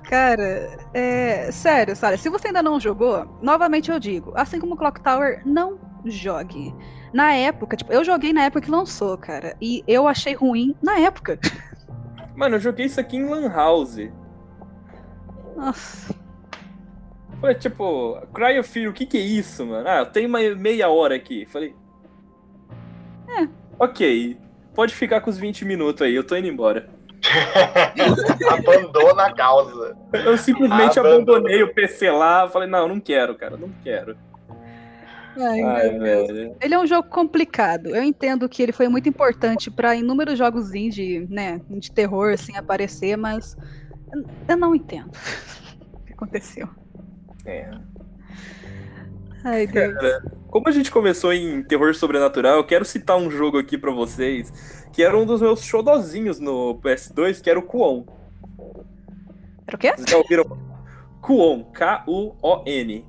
Cara, 0.09 0.77
é, 0.93 1.51
sério, 1.51 1.95
sabe? 1.95 2.17
Se 2.17 2.29
você 2.29 2.47
ainda 2.47 2.61
não 2.61 2.79
jogou, 2.79 3.25
novamente 3.41 3.89
eu 3.89 3.99
digo, 3.99 4.33
assim 4.35 4.59
como 4.59 4.77
Clock 4.77 5.01
Tower, 5.01 5.41
não 5.45 5.79
jogue. 6.05 6.73
Na 7.11 7.33
época, 7.33 7.75
tipo, 7.75 7.91
eu 7.91 8.03
joguei 8.03 8.31
na 8.31 8.43
época 8.43 8.61
que 8.61 8.71
lançou, 8.71 9.17
cara, 9.17 9.55
e 9.59 9.83
eu 9.87 10.07
achei 10.07 10.33
ruim 10.33 10.75
na 10.81 10.99
época. 10.99 11.39
Mano, 12.35 12.55
eu 12.55 12.59
joguei 12.59 12.85
isso 12.85 12.99
aqui 12.99 13.17
em 13.17 13.25
Lan 13.25 13.49
House. 13.49 13.97
Nossa. 15.55 16.13
Falei, 17.39 17.55
tipo, 17.55 18.21
Cry 18.33 18.59
of 18.59 18.69
Fear, 18.69 18.89
o 18.89 18.93
que 18.93 19.05
que 19.05 19.17
é 19.17 19.21
isso, 19.21 19.65
mano? 19.65 19.87
Ah, 19.87 19.99
eu 19.99 20.05
tenho 20.07 20.27
uma 20.27 20.39
meia 20.55 20.89
hora 20.89 21.15
aqui. 21.15 21.45
Falei. 21.45 21.75
É. 23.29 23.47
Ok. 23.79 24.37
Pode 24.73 24.93
ficar 24.93 25.21
com 25.21 25.29
os 25.29 25.37
20 25.37 25.63
minutos 25.63 26.01
aí, 26.01 26.13
eu 26.13 26.25
tô 26.25 26.35
indo 26.35 26.47
embora. 26.47 26.89
Abandona 28.49 29.25
a 29.27 29.33
causa. 29.33 29.95
Eu 30.13 30.37
simplesmente 30.37 30.99
Abandona. 30.99 31.21
abandonei 31.23 31.63
o 31.63 31.73
PC 31.73 32.09
lá. 32.11 32.47
Falei, 32.49 32.69
não, 32.69 32.87
não 32.87 32.99
quero, 32.99 33.35
cara, 33.35 33.57
não 33.57 33.69
quero. 33.83 34.15
Ai, 35.37 35.61
Ai, 35.61 35.89
meu 35.91 35.99
Deus. 35.99 36.27
velho. 36.27 36.55
Ele 36.61 36.73
é 36.73 36.79
um 36.79 36.87
jogo 36.87 37.09
complicado. 37.09 37.87
Eu 37.87 38.01
entendo 38.03 38.47
que 38.47 38.63
ele 38.63 38.71
foi 38.71 38.87
muito 38.87 39.09
importante 39.09 39.69
para 39.69 39.95
inúmeros 39.95 40.37
jogos 40.37 40.73
indie, 40.73 41.27
né, 41.29 41.59
de 41.69 41.91
terror 41.91 42.31
assim 42.33 42.55
aparecer, 42.55 43.17
mas 43.17 43.57
eu- 44.13 44.25
eu 44.47 44.57
não 44.57 44.73
entendo 44.73 45.11
o 46.01 46.05
que 46.05 46.13
aconteceu. 46.13 46.69
É. 47.45 47.69
Ai, 49.43 49.67
Deus. 49.67 49.93
Como 50.55 50.69
a 50.69 50.71
gente 50.71 50.89
começou 50.89 51.33
em 51.33 51.61
terror 51.61 51.93
sobrenatural, 51.93 52.55
eu 52.55 52.63
quero 52.63 52.85
citar 52.85 53.17
um 53.17 53.29
jogo 53.29 53.57
aqui 53.57 53.77
pra 53.77 53.91
vocês, 53.91 54.53
que 54.93 55.03
era 55.03 55.17
um 55.17 55.25
dos 55.25 55.41
meus 55.41 55.61
xodozinhos 55.61 56.39
no 56.39 56.79
PS2, 56.79 57.41
que 57.41 57.49
era 57.49 57.59
o 57.59 57.61
Kuon. 57.61 58.05
Era 59.67 59.75
o 59.75 59.77
quê? 59.77 59.91
Vocês 59.91 60.09
já 60.09 60.15
ouviram? 60.15 60.45
Kuon, 61.21 61.65
K-U-O-N. 61.73 63.05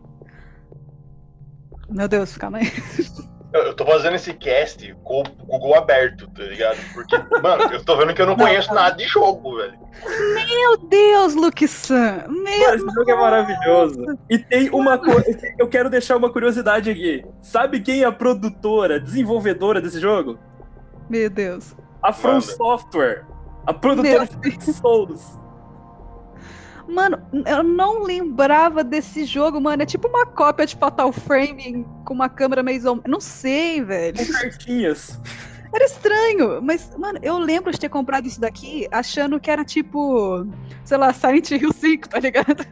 Meu 1.89 2.09
Deus, 2.09 2.37
calma 2.37 2.59
aí. 2.59 2.67
Eu, 3.57 3.75
tô 3.75 3.85
fazendo 3.85 4.15
esse 4.17 4.33
cast 4.35 4.95
com 5.03 5.21
o 5.21 5.47
Google 5.47 5.75
aberto, 5.75 6.29
tá 6.31 6.43
ligado? 6.43 6.79
Porque, 6.95 7.17
mano, 7.43 7.73
eu 7.73 7.85
tô 7.85 7.97
vendo 7.97 8.15
que 8.15 8.23
eu 8.23 8.27
não 8.27 8.37
conheço 8.37 8.69
não. 8.69 8.77
nada 8.77 8.97
de 8.97 9.05
jogo, 9.05 9.57
velho. 9.57 9.79
Meu 10.35 10.77
Deus, 10.77 11.35
Luke 11.35 11.67
San. 11.67 12.25
Meu 12.29 12.75
esse 12.75 12.85
jogo 12.85 13.11
é 13.11 13.15
maravilhoso. 13.15 14.19
E 14.31 14.39
tem 14.39 14.71
uma 14.71 14.99
coisa. 14.99 15.39
Eu 15.59 15.69
quero 15.69 15.89
deixar 15.89 16.17
uma 16.17 16.31
curiosidade 16.31 16.91
aqui. 16.91 17.25
Sabe 17.43 17.81
quem 17.81 18.03
é 18.03 18.07
a 18.07 18.13
produtora, 18.13 19.01
desenvolvedora 19.01 19.81
desse 19.81 20.01
jogo? 20.01 20.39
Meu 21.09 21.31
Deus. 21.31 21.75
A 22.03 22.13
From. 22.13 22.41
Software. 22.41 23.25
A 23.67 23.73
produtora 23.75 24.29
Meu 24.43 24.59
de 24.59 24.73
Souls. 24.73 25.39
Mano, 26.89 27.19
eu 27.47 27.63
não 27.63 28.03
lembrava 28.05 28.85
desse 28.85 29.25
jogo, 29.25 29.61
mano. 29.61 29.83
É 29.83 29.87
tipo 29.87 30.09
uma 30.09 30.25
cópia 30.27 30.67
de 30.67 30.77
Fatal 30.77 31.13
Frame 31.13 31.85
com 32.05 32.15
uma 32.15 32.29
câmera 32.29 32.63
meio. 32.63 32.77
isom- 32.79 33.01
Não 33.07 33.21
sei, 33.21 33.83
velho. 33.83 34.17
Com 34.17 34.33
cartinhas. 34.33 35.21
Era 35.75 35.85
estranho, 35.85 36.63
mas, 36.63 36.97
mano, 36.97 37.19
eu 37.23 37.37
lembro 37.39 37.71
de 37.73 37.79
ter 37.79 37.89
comprado 37.89 38.27
isso 38.27 38.41
daqui 38.41 38.87
achando 38.91 39.39
que 39.39 39.51
era 39.51 39.65
tipo, 39.65 40.47
sei 40.85 40.97
lá, 40.97 41.13
Silent 41.13 41.51
Hill 41.51 41.73
5, 41.73 42.09
tá 42.09 42.19
ligado? 42.21 42.65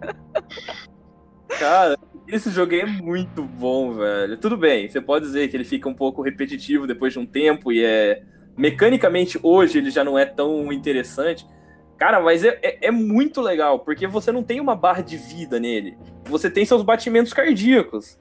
Cara, 1.59 1.97
esse 2.27 2.51
jogo 2.51 2.75
é 2.75 2.87
muito 2.87 3.43
bom, 3.43 3.93
velho. 3.93 4.37
Tudo 4.39 4.57
bem, 4.57 4.89
você 4.89 5.01
pode 5.01 5.27
dizer 5.27 5.49
que 5.49 5.57
ele 5.57 5.65
fica 5.65 5.89
um 5.89 5.95
pouco 5.95 6.23
repetitivo 6.23 6.87
depois 6.87 7.13
de 7.13 7.19
um 7.19 7.27
tempo 7.27 7.73
e 7.73 7.85
é. 7.85 8.23
Mecanicamente, 8.57 9.37
hoje 9.43 9.79
ele 9.79 9.91
já 9.91 10.05
não 10.05 10.17
é 10.17 10.25
tão 10.25 10.73
interessante. 10.73 11.45
Cara, 11.97 12.21
mas 12.21 12.45
é, 12.45 12.59
é, 12.63 12.89
é 12.89 12.91
muito 12.91 13.41
legal, 13.41 13.81
porque 13.81 14.07
você 14.07 14.33
não 14.33 14.43
tem 14.43 14.61
uma 14.61 14.75
barra 14.75 15.01
de 15.01 15.17
vida 15.17 15.61
nele. 15.61 15.97
Você 16.25 16.51
tem 16.51 16.65
seus 16.65 16.83
batimentos 16.83 17.33
cardíacos. 17.33 18.19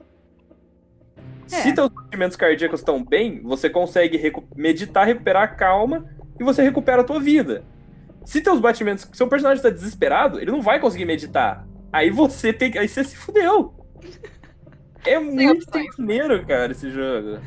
É. 1.52 1.56
Se 1.56 1.74
seus 1.74 1.88
batimentos 1.88 2.36
cardíacos 2.36 2.80
estão 2.80 3.04
bem, 3.04 3.42
você 3.42 3.68
consegue 3.68 4.16
recu- 4.16 4.48
meditar, 4.56 5.06
recuperar 5.06 5.42
a 5.42 5.48
calma 5.48 6.06
e 6.38 6.44
você 6.44 6.62
recupera 6.62 7.02
a 7.02 7.04
tua 7.04 7.20
vida. 7.20 7.64
Se 8.24 8.40
teus 8.40 8.60
batimentos. 8.60 9.08
Seu 9.12 9.28
personagem 9.28 9.58
está 9.58 9.70
desesperado, 9.70 10.40
ele 10.40 10.50
não 10.50 10.62
vai 10.62 10.80
conseguir 10.80 11.04
meditar. 11.04 11.66
Aí 11.92 12.10
você 12.10 12.52
tem 12.52 12.70
que. 12.70 12.78
Aí 12.78 12.88
você 12.88 13.04
se 13.04 13.16
fudeu. 13.16 13.74
É 15.04 15.18
muito 15.18 15.66
maneiro, 15.98 16.46
cara, 16.46 16.72
esse 16.72 16.90
jogo. 16.90 17.38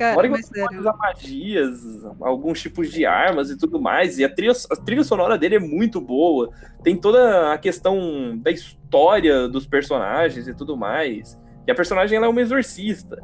Cara, 0.00 0.14
Fora 0.14 0.30
mas 0.30 0.46
sério. 0.46 0.80
usar 0.80 0.96
magias, 0.96 1.78
alguns 2.22 2.58
tipos 2.58 2.90
de 2.90 3.04
armas 3.04 3.50
e 3.50 3.58
tudo 3.58 3.78
mais. 3.78 4.18
E 4.18 4.24
a 4.24 4.34
trilha, 4.34 4.54
a 4.72 4.76
trilha 4.76 5.04
sonora 5.04 5.36
dele 5.36 5.56
é 5.56 5.58
muito 5.58 6.00
boa. 6.00 6.48
Tem 6.82 6.96
toda 6.96 7.52
a 7.52 7.58
questão 7.58 8.34
da 8.38 8.50
história 8.50 9.46
dos 9.46 9.66
personagens 9.66 10.48
e 10.48 10.54
tudo 10.54 10.74
mais. 10.74 11.38
E 11.66 11.70
a 11.70 11.74
personagem 11.74 12.16
ela 12.16 12.24
é 12.24 12.28
uma 12.30 12.40
exorcista. 12.40 13.22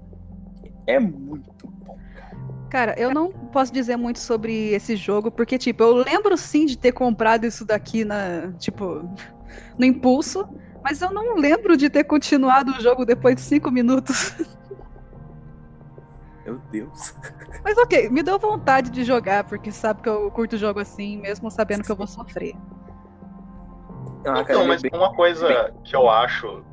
É 0.87 1.01
muito 1.01 1.51
bom. 1.65 1.97
Cara, 2.69 2.95
eu 2.99 3.11
não 3.11 3.33
posso 3.33 3.73
dizer 3.73 3.97
muito 3.97 4.19
sobre 4.19 4.75
esse 4.75 4.97
jogo, 4.97 5.31
porque, 5.31 5.57
tipo, 5.57 5.83
eu 5.83 5.95
lembro 5.95 6.37
sim 6.37 6.67
de 6.67 6.77
ter 6.77 6.93
comprado 6.93 7.47
isso 7.47 7.65
daqui 7.65 8.05
na, 8.05 8.53
tipo, 8.59 9.03
no 9.79 9.87
impulso, 9.87 10.47
mas 10.85 11.01
eu 11.01 11.11
não 11.11 11.37
lembro 11.37 11.75
de 11.75 11.89
ter 11.89 12.05
continuado 12.05 12.73
o 12.73 12.81
jogo 12.83 13.07
depois 13.07 13.35
de 13.35 13.41
cinco 13.41 13.71
minutos. 13.71 14.35
Meu 16.47 16.59
Deus. 16.71 17.13
Mas 17.65 17.77
ok, 17.79 18.09
me 18.11 18.23
deu 18.23 18.39
vontade 18.39 18.91
de 18.91 19.03
jogar, 19.03 19.45
porque 19.45 19.73
sabe 19.73 20.01
que 20.01 20.09
eu 20.09 20.31
curto 20.31 20.57
jogo 20.57 20.79
assim, 20.79 21.17
mesmo 21.21 21.51
sabendo 21.51 21.83
que 21.83 21.91
eu 21.91 21.97
vou 21.97 22.07
sofrer. 22.07 22.55
Ah, 24.25 24.41
Então, 24.41 24.63
é 24.63 24.67
mas 24.67 24.83
uma 24.93 25.13
coisa 25.15 25.73
que 25.85 25.95
eu 25.97 26.09
acho 26.09 26.65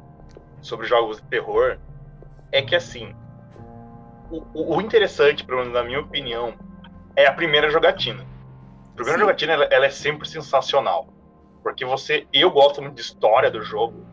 sobre 0.62 0.86
jogos 0.86 1.17
de 1.17 1.23
terror 1.23 1.77
é 2.51 2.62
que, 2.62 2.75
assim, 2.75 3.13
o, 4.29 4.75
o- 4.75 4.81
interessante, 4.81 5.43
pelo 5.43 5.59
menos 5.59 5.73
na 5.73 5.83
minha 5.83 5.99
opinião, 5.99 6.53
é 7.15 7.25
a 7.25 7.33
primeira 7.33 7.69
jogatina. 7.69 8.23
A 8.91 8.95
primeira 8.95 9.17
Sim. 9.17 9.25
jogatina, 9.25 9.53
ela, 9.53 9.65
ela 9.65 9.86
é 9.88 9.89
sempre 9.89 10.27
sensacional. 10.27 11.07
Porque 11.63 11.83
você... 11.86 12.27
Eu 12.31 12.51
gosto 12.51 12.81
muito 12.81 12.95
de 12.95 13.01
história 13.01 13.49
do 13.49 13.63
jogo. 13.63 14.05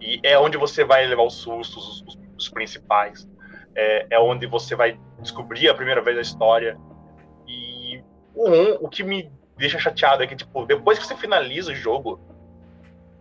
E 0.00 0.20
é 0.22 0.38
onde 0.38 0.58
você 0.58 0.84
vai 0.84 1.06
levar 1.06 1.22
os 1.22 1.34
sustos, 1.34 1.76
os, 1.88 2.02
os- 2.06 2.18
os 2.38 2.48
principais. 2.50 3.26
É, 3.74 4.06
é 4.16 4.18
onde 4.20 4.46
você 4.46 4.74
vai 4.74 4.98
descobrir 5.20 5.68
a 5.68 5.74
primeira 5.74 6.02
vez 6.02 6.16
a 6.18 6.22
história. 6.22 6.78
E 7.46 8.02
o, 8.34 8.48
um, 8.48 8.74
o 8.80 8.88
que 8.88 9.02
me 9.02 9.30
deixa 9.56 9.78
chateado 9.78 10.22
é 10.22 10.26
que, 10.26 10.36
tipo, 10.36 10.64
depois 10.66 10.98
que 10.98 11.06
você 11.06 11.16
finaliza 11.16 11.72
o 11.72 11.74
jogo, 11.74 12.20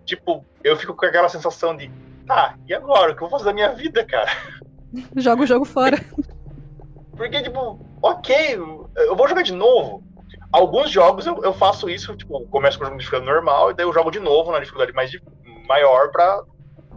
tipo, 0.05 0.45
eu 0.63 0.75
fico 0.77 0.93
com 0.95 1.05
aquela 1.05 1.29
sensação 1.29 1.75
de, 1.75 1.89
tá, 2.27 2.57
e 2.67 2.73
agora? 2.73 3.11
O 3.11 3.15
que 3.15 3.23
eu 3.23 3.29
vou 3.29 3.37
fazer 3.37 3.45
da 3.45 3.53
minha 3.53 3.71
vida, 3.73 4.03
cara? 4.05 4.29
Joga 5.15 5.43
o 5.43 5.47
jogo 5.47 5.65
fora. 5.65 5.97
Porque, 7.15 7.41
tipo, 7.41 7.79
ok, 8.01 8.55
eu 8.97 9.15
vou 9.15 9.27
jogar 9.27 9.41
de 9.41 9.53
novo. 9.53 10.03
Alguns 10.51 10.89
jogos 10.91 11.25
eu, 11.25 11.41
eu 11.43 11.53
faço 11.53 11.89
isso, 11.89 12.15
tipo, 12.15 12.45
começo 12.47 12.77
com 12.77 12.83
o 12.83 12.87
jogo 12.87 12.97
de 12.97 13.03
dificuldade 13.03 13.31
normal, 13.31 13.71
e 13.71 13.73
daí 13.73 13.85
eu 13.85 13.93
jogo 13.93 14.11
de 14.11 14.19
novo 14.19 14.51
na 14.51 14.59
dificuldade 14.59 14.93
mais 14.93 15.09
di- 15.09 15.21
maior 15.67 16.11
pra 16.11 16.41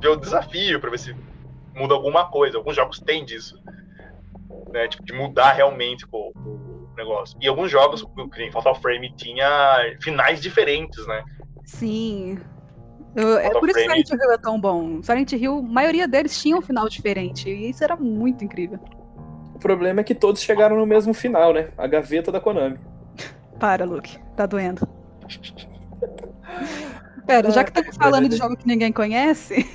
ver 0.00 0.08
o 0.08 0.16
desafio, 0.16 0.80
pra 0.80 0.90
ver 0.90 0.98
se 0.98 1.16
muda 1.74 1.94
alguma 1.94 2.24
coisa. 2.28 2.56
Alguns 2.58 2.74
jogos 2.76 3.00
têm 3.00 3.24
disso. 3.24 3.56
Né? 4.72 4.88
Tipo, 4.88 5.04
de 5.04 5.12
mudar 5.12 5.52
realmente 5.52 6.06
pô, 6.06 6.32
o 6.34 6.92
negócio. 6.96 7.38
E 7.40 7.48
alguns 7.48 7.70
jogos, 7.70 8.04
nem 8.36 8.50
Fatal 8.50 8.74
Frame, 8.74 9.14
tinha 9.14 9.48
finais 10.02 10.40
diferentes, 10.40 11.06
né? 11.06 11.22
Sim. 11.64 12.38
Eu- 13.14 13.38
é 13.38 13.50
por 13.50 13.68
isso 13.68 13.78
que. 13.78 13.84
Silent 13.84 14.10
Hill 14.10 14.32
é 14.32 14.38
tão 14.38 14.60
bom. 14.60 15.02
Silent 15.02 15.32
Hill, 15.32 15.58
a 15.58 15.62
maioria 15.62 16.06
deles 16.06 16.40
tinha 16.40 16.56
um 16.56 16.62
final 16.62 16.88
diferente. 16.88 17.48
E 17.48 17.70
isso 17.70 17.82
era 17.82 17.96
muito 17.96 18.44
incrível. 18.44 18.78
O 19.54 19.58
problema 19.58 20.00
é 20.00 20.04
que 20.04 20.14
todos 20.14 20.40
chegaram 20.40 20.76
no 20.76 20.86
mesmo 20.86 21.12
final, 21.12 21.52
né? 21.52 21.70
A 21.76 21.86
gaveta 21.86 22.30
da 22.30 22.40
Konami. 22.40 22.78
Para, 23.58 23.84
Luke. 23.84 24.18
Tá 24.36 24.46
doendo. 24.46 24.86
Pera, 27.26 27.50
já 27.50 27.62
que 27.64 27.70
estamos 27.70 27.96
falando 27.96 28.28
de 28.28 28.36
jogo 28.36 28.56
que 28.56 28.66
ninguém 28.66 28.92
conhece. 28.92 29.66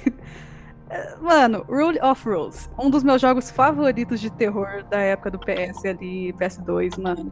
Mano, 1.21 1.65
Rule 1.67 1.99
of 2.01 2.27
Rules. 2.27 2.69
Um 2.79 2.89
dos 2.89 3.03
meus 3.03 3.21
jogos 3.21 3.49
favoritos 3.49 4.19
de 4.19 4.31
terror 4.31 4.83
da 4.89 4.99
época 4.99 5.31
do 5.31 5.39
PS 5.39 5.85
ali, 5.85 6.33
PS2, 6.33 7.01
mano. 7.01 7.31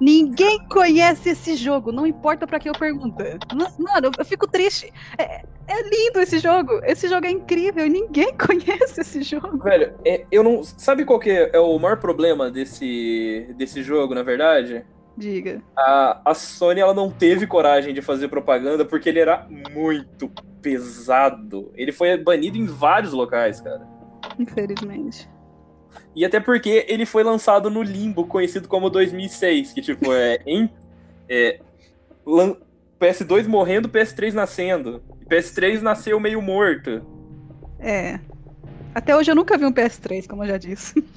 Ninguém 0.00 0.58
conhece 0.68 1.30
esse 1.30 1.56
jogo, 1.56 1.90
não 1.90 2.06
importa 2.06 2.46
pra 2.46 2.60
que 2.60 2.68
eu 2.68 2.72
pergunta. 2.72 3.38
Mas, 3.54 3.76
Mano, 3.78 4.10
eu 4.18 4.24
fico 4.24 4.46
triste. 4.46 4.92
É, 5.18 5.42
é 5.66 5.82
lindo 5.82 6.20
esse 6.20 6.38
jogo. 6.38 6.80
Esse 6.84 7.08
jogo 7.08 7.26
é 7.26 7.30
incrível. 7.30 7.88
Ninguém 7.88 8.32
conhece 8.38 9.00
esse 9.00 9.22
jogo. 9.22 9.58
Velho, 9.62 9.94
é- 10.04 10.24
eu 10.30 10.42
não. 10.42 10.62
Sabe 10.62 11.04
qual 11.04 11.18
que 11.18 11.30
é 11.30 11.58
o 11.58 11.78
maior 11.78 11.98
problema 11.98 12.50
desse, 12.50 13.48
desse 13.56 13.82
jogo, 13.82 14.14
na 14.14 14.22
verdade? 14.22 14.84
Diga. 15.16 15.62
A, 15.76 16.20
a 16.26 16.34
Sony 16.34 16.80
ela 16.80 16.92
não 16.92 17.10
teve 17.10 17.46
coragem 17.46 17.94
de 17.94 18.02
fazer 18.02 18.28
propaganda 18.28 18.84
porque 18.84 19.08
ele 19.08 19.18
era 19.18 19.46
muito 19.72 20.30
pesado. 20.70 21.70
Ele 21.76 21.92
foi 21.92 22.16
banido 22.16 22.58
em 22.58 22.66
vários 22.66 23.12
locais, 23.12 23.60
cara. 23.60 23.86
Infelizmente. 24.38 25.28
E 26.14 26.24
até 26.24 26.40
porque 26.40 26.84
ele 26.88 27.06
foi 27.06 27.22
lançado 27.22 27.70
no 27.70 27.82
limbo, 27.82 28.26
conhecido 28.26 28.66
como 28.66 28.90
2006, 28.90 29.72
que 29.72 29.80
tipo 29.80 30.12
é 30.12 30.40
em 30.44 30.68
é, 31.28 31.60
lan- 32.26 32.56
PS2 33.00 33.46
morrendo, 33.46 33.88
PS3 33.88 34.32
nascendo. 34.32 35.02
E 35.22 35.24
PS3 35.24 35.80
nasceu 35.80 36.18
meio 36.18 36.42
morto. 36.42 37.00
É. 37.78 38.18
Até 38.94 39.14
hoje 39.16 39.30
eu 39.30 39.36
nunca 39.36 39.56
vi 39.56 39.66
um 39.66 39.72
PS3, 39.72 40.26
como 40.26 40.42
eu 40.42 40.48
já 40.48 40.58
disse. 40.58 41.04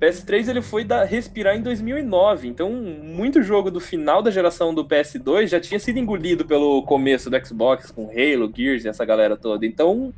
PS3 0.00 0.48
ele 0.48 0.62
foi 0.62 0.84
da, 0.84 1.04
respirar 1.04 1.56
em 1.56 1.62
2009, 1.62 2.48
então 2.48 2.70
muito 2.70 3.42
jogo 3.42 3.70
do 3.70 3.80
final 3.80 4.22
da 4.22 4.30
geração 4.30 4.72
do 4.72 4.84
PS2 4.84 5.48
já 5.48 5.60
tinha 5.60 5.80
sido 5.80 5.98
engolido 5.98 6.46
pelo 6.46 6.82
começo 6.84 7.28
do 7.28 7.46
Xbox 7.46 7.90
com 7.90 8.04
Halo, 8.04 8.52
Gears 8.54 8.84
e 8.84 8.88
essa 8.88 9.04
galera 9.04 9.36
toda. 9.36 9.66
Então, 9.66 10.14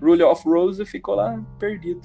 Rule 0.00 0.22
of 0.22 0.48
Rose 0.48 0.84
ficou 0.84 1.16
lá 1.16 1.42
perdido. 1.58 2.02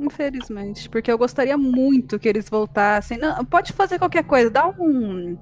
Infelizmente, 0.00 0.88
porque 0.88 1.12
eu 1.12 1.18
gostaria 1.18 1.56
muito 1.56 2.18
que 2.18 2.28
eles 2.28 2.48
voltassem. 2.48 3.18
Não, 3.18 3.44
pode 3.44 3.72
fazer 3.72 3.98
qualquer 3.98 4.24
coisa, 4.24 4.50
dá 4.50 4.66
um. 4.68 5.36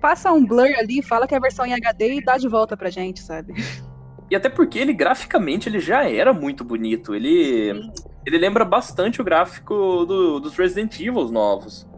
Passa 0.00 0.32
um 0.32 0.46
blur 0.46 0.68
ali, 0.78 1.02
fala 1.02 1.26
que 1.26 1.34
é 1.34 1.38
a 1.38 1.40
versão 1.40 1.66
em 1.66 1.74
HD 1.74 2.14
e 2.14 2.24
dá 2.24 2.38
de 2.38 2.48
volta 2.48 2.76
pra 2.76 2.88
gente, 2.88 3.20
sabe? 3.20 3.52
E 4.30 4.34
até 4.34 4.48
porque 4.48 4.78
ele 4.78 4.92
graficamente 4.92 5.68
ele 5.68 5.78
já 5.78 6.08
era 6.08 6.32
muito 6.32 6.64
bonito. 6.64 7.14
Ele, 7.14 7.90
ele 8.24 8.38
lembra 8.38 8.64
bastante 8.64 9.20
o 9.20 9.24
gráfico 9.24 10.04
do, 10.04 10.40
dos 10.40 10.56
Resident 10.56 10.98
Evil 10.98 11.28
novos. 11.30 11.88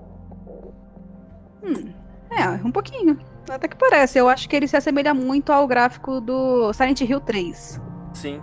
Hum, 1.62 1.92
é, 2.30 2.48
um 2.64 2.70
pouquinho. 2.70 3.18
Até 3.48 3.66
que 3.66 3.76
parece. 3.76 4.18
Eu 4.18 4.28
acho 4.28 4.48
que 4.48 4.54
ele 4.54 4.68
se 4.68 4.76
assemelha 4.76 5.14
muito 5.14 5.52
ao 5.52 5.66
gráfico 5.66 6.20
do 6.20 6.72
Silent 6.72 7.00
Hill 7.00 7.20
3. 7.20 7.80
Sim. 8.12 8.42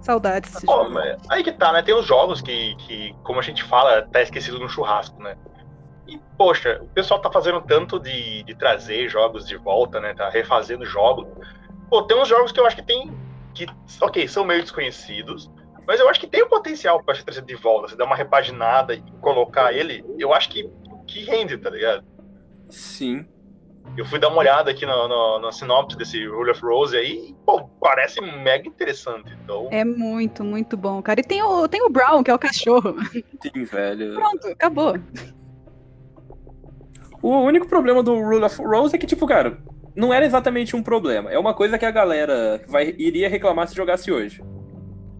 Saudades. 0.00 0.52
mas 0.90 1.16
aí 1.30 1.42
que 1.42 1.52
tá, 1.52 1.72
né? 1.72 1.82
Tem 1.82 1.94
os 1.94 2.06
jogos 2.06 2.42
que, 2.42 2.74
que, 2.76 3.14
como 3.22 3.38
a 3.38 3.42
gente 3.42 3.64
fala, 3.64 4.02
tá 4.02 4.20
esquecido 4.20 4.58
no 4.58 4.68
churrasco, 4.68 5.22
né? 5.22 5.34
E, 6.06 6.20
poxa, 6.36 6.78
o 6.82 6.86
pessoal 6.88 7.20
tá 7.20 7.30
fazendo 7.30 7.60
tanto 7.62 7.98
de, 7.98 8.42
de 8.42 8.54
trazer 8.54 9.08
jogos 9.08 9.46
de 9.46 9.56
volta, 9.56 10.00
né? 10.00 10.14
Tá 10.14 10.28
refazendo 10.28 10.84
jogos. 10.84 11.26
Pô, 11.88 12.02
tem 12.02 12.16
uns 12.20 12.28
jogos 12.28 12.52
que 12.52 12.60
eu 12.60 12.66
acho 12.66 12.76
que 12.76 12.82
tem. 12.82 13.12
que, 13.54 13.66
ok, 14.00 14.26
são 14.28 14.44
meio 14.44 14.60
desconhecidos, 14.62 15.50
mas 15.86 16.00
eu 16.00 16.08
acho 16.08 16.20
que 16.20 16.26
tem 16.26 16.42
o 16.42 16.48
potencial 16.48 17.02
pra 17.02 17.14
ser 17.14 17.22
trazido 17.24 17.46
de 17.46 17.54
volta. 17.54 17.88
Você 17.88 17.96
dar 17.96 18.04
uma 18.04 18.16
repaginada 18.16 18.94
e 18.94 19.02
colocar 19.20 19.72
ele, 19.72 20.04
eu 20.18 20.32
acho 20.34 20.48
que, 20.50 20.68
que 21.06 21.24
rende, 21.24 21.56
tá 21.56 21.70
ligado? 21.70 22.04
Sim. 22.68 23.26
Eu 23.96 24.04
fui 24.06 24.18
dar 24.18 24.28
uma 24.28 24.38
olhada 24.38 24.70
aqui 24.70 24.84
no, 24.86 25.08
no, 25.08 25.38
na 25.40 25.52
sinopse 25.52 25.96
desse 25.96 26.26
Rule 26.26 26.50
of 26.50 26.60
Rose 26.62 26.96
aí, 26.96 27.28
e, 27.28 27.34
pô, 27.46 27.68
parece 27.80 28.20
mega 28.20 28.66
interessante. 28.66 29.30
Então, 29.42 29.68
É 29.70 29.84
muito, 29.84 30.42
muito 30.42 30.76
bom, 30.76 31.00
cara. 31.02 31.20
E 31.20 31.22
tem 31.22 31.42
o, 31.42 31.68
tem 31.68 31.82
o 31.82 31.90
Brown, 31.90 32.22
que 32.24 32.30
é 32.30 32.34
o 32.34 32.38
cachorro. 32.38 32.96
Sim, 33.12 33.64
velho. 33.64 34.14
Pronto, 34.14 34.48
acabou. 34.48 34.94
O 37.24 37.40
único 37.40 37.66
problema 37.66 38.02
do 38.02 38.20
Rule 38.20 38.44
of 38.44 38.62
Rose 38.62 38.94
é 38.94 38.98
que, 38.98 39.06
tipo, 39.06 39.26
cara, 39.26 39.56
não 39.96 40.12
era 40.12 40.26
exatamente 40.26 40.76
um 40.76 40.82
problema. 40.82 41.30
É 41.30 41.38
uma 41.38 41.54
coisa 41.54 41.78
que 41.78 41.86
a 41.86 41.90
galera 41.90 42.62
vai, 42.68 42.94
iria 42.98 43.30
reclamar 43.30 43.66
se 43.66 43.74
jogasse 43.74 44.12
hoje. 44.12 44.44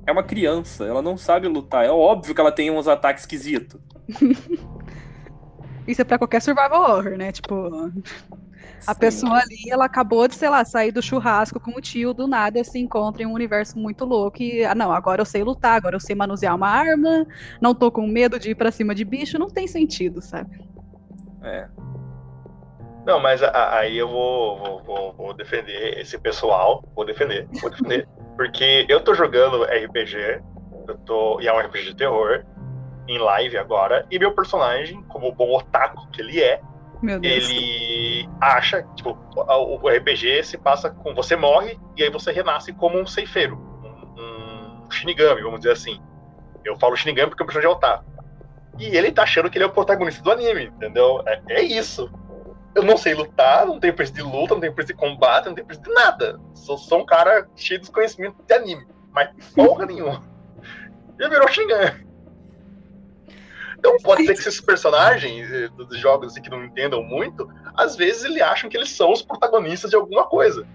É 0.06 0.12
uma 0.12 0.22
criança, 0.22 0.84
ela 0.84 1.00
não 1.00 1.16
sabe 1.16 1.48
lutar. 1.48 1.82
É 1.82 1.88
óbvio 1.88 2.34
que 2.34 2.40
ela 2.42 2.52
tem 2.52 2.70
uns 2.70 2.86
ataques 2.86 3.22
esquisitos. 3.22 3.80
Isso 5.88 6.02
é 6.02 6.04
pra 6.04 6.18
qualquer 6.18 6.42
survival 6.42 6.82
horror, 6.82 7.16
né? 7.16 7.32
Tipo, 7.32 7.90
a 8.86 8.94
pessoa 8.94 9.38
ali, 9.38 9.70
ela 9.70 9.86
acabou 9.86 10.28
de, 10.28 10.34
sei 10.34 10.50
lá, 10.50 10.62
sair 10.62 10.92
do 10.92 11.00
churrasco 11.00 11.58
com 11.58 11.70
o 11.70 11.80
tio, 11.80 12.12
do 12.12 12.26
nada 12.26 12.62
se 12.64 12.78
encontra 12.78 13.22
em 13.22 13.26
um 13.26 13.32
universo 13.32 13.78
muito 13.78 14.04
louco 14.04 14.42
e, 14.42 14.62
ah, 14.62 14.74
não, 14.74 14.92
agora 14.92 15.22
eu 15.22 15.26
sei 15.26 15.42
lutar, 15.42 15.76
agora 15.76 15.96
eu 15.96 16.00
sei 16.00 16.14
manusear 16.14 16.54
uma 16.54 16.68
arma, 16.68 17.26
não 17.62 17.74
tô 17.74 17.90
com 17.90 18.06
medo 18.06 18.38
de 18.38 18.50
ir 18.50 18.54
pra 18.54 18.70
cima 18.70 18.94
de 18.94 19.06
bicho, 19.06 19.38
não 19.38 19.48
tem 19.48 19.66
sentido, 19.66 20.20
sabe? 20.20 20.62
É. 21.44 21.68
Não, 23.06 23.20
mas 23.20 23.42
aí 23.42 23.98
eu 23.98 24.08
vou, 24.08 24.58
vou, 24.58 24.82
vou, 24.82 25.12
vou 25.12 25.34
defender 25.34 25.98
esse 25.98 26.18
pessoal. 26.18 26.82
Vou 26.94 27.04
defender, 27.04 27.46
vou 27.60 27.70
defender. 27.70 28.08
porque 28.36 28.86
eu 28.88 29.00
tô 29.00 29.14
jogando 29.14 29.64
RPG, 29.64 30.42
eu 30.88 30.98
tô, 30.98 31.40
e 31.40 31.46
é 31.46 31.52
um 31.52 31.58
RPG 31.58 31.84
de 31.84 31.96
terror, 31.96 32.44
em 33.06 33.18
live 33.18 33.58
agora, 33.58 34.06
e 34.10 34.18
meu 34.18 34.32
personagem, 34.32 35.02
como 35.04 35.32
bom 35.32 35.54
otaku 35.54 36.08
que 36.10 36.22
ele 36.22 36.42
é, 36.42 36.60
ele 37.22 38.28
acha, 38.40 38.82
tipo, 38.96 39.18
o 39.36 39.80
o 39.82 39.88
RPG 39.88 40.42
se 40.42 40.56
passa 40.56 40.90
com. 40.90 41.14
Você 41.14 41.36
morre 41.36 41.78
e 41.96 42.02
aí 42.02 42.10
você 42.10 42.32
renasce 42.32 42.72
como 42.72 42.98
um 42.98 43.06
ceifeiro, 43.06 43.56
um, 43.56 44.86
um 44.86 44.90
Shinigami, 44.90 45.42
vamos 45.42 45.60
dizer 45.60 45.72
assim. 45.72 46.00
Eu 46.64 46.76
falo 46.78 46.96
Shinigami 46.96 47.28
porque 47.28 47.42
o 47.42 47.46
personagem 47.46 47.70
é 47.70 47.74
otaku. 47.74 48.04
E 48.78 48.96
ele 48.96 49.12
tá 49.12 49.22
achando 49.22 49.50
que 49.50 49.56
ele 49.56 49.64
é 49.64 49.68
o 49.68 49.72
protagonista 49.72 50.22
do 50.22 50.32
anime, 50.32 50.64
entendeu? 50.64 51.22
É, 51.26 51.40
é 51.48 51.62
isso. 51.62 52.10
Eu 52.74 52.82
não 52.82 52.96
sei 52.96 53.14
lutar, 53.14 53.66
não 53.66 53.78
tenho 53.78 53.94
preço 53.94 54.12
de 54.12 54.22
luta, 54.22 54.54
não 54.54 54.60
tenho 54.60 54.74
preço 54.74 54.88
de 54.88 54.94
combate, 54.94 55.46
não 55.46 55.54
tenho 55.54 55.66
preço 55.66 55.82
de 55.82 55.92
nada. 55.92 56.40
Sou, 56.54 56.76
sou 56.76 57.00
um 57.00 57.06
cara 57.06 57.48
cheio 57.54 57.80
de 57.80 57.90
conhecimento 57.90 58.36
de 58.42 58.54
anime, 58.54 58.86
mas 59.12 59.30
porra 59.54 59.86
nenhuma. 59.86 60.24
Ele 61.18 61.28
virou 61.28 61.48
Shinigami. 61.48 62.04
Então 63.78 63.96
pode 64.02 64.24
ser 64.24 64.32
que 64.32 64.40
esses 64.40 64.60
personagens 64.62 65.52
eh, 65.52 65.68
dos 65.68 65.98
jogos 65.98 66.32
assim, 66.32 66.40
que 66.40 66.48
não 66.48 66.64
entendam 66.64 67.02
muito, 67.02 67.46
às 67.76 67.94
vezes 67.94 68.24
eles 68.24 68.40
acham 68.40 68.68
que 68.70 68.78
eles 68.78 68.88
são 68.90 69.12
os 69.12 69.20
protagonistas 69.20 69.90
de 69.90 69.96
alguma 69.96 70.24
coisa. 70.24 70.66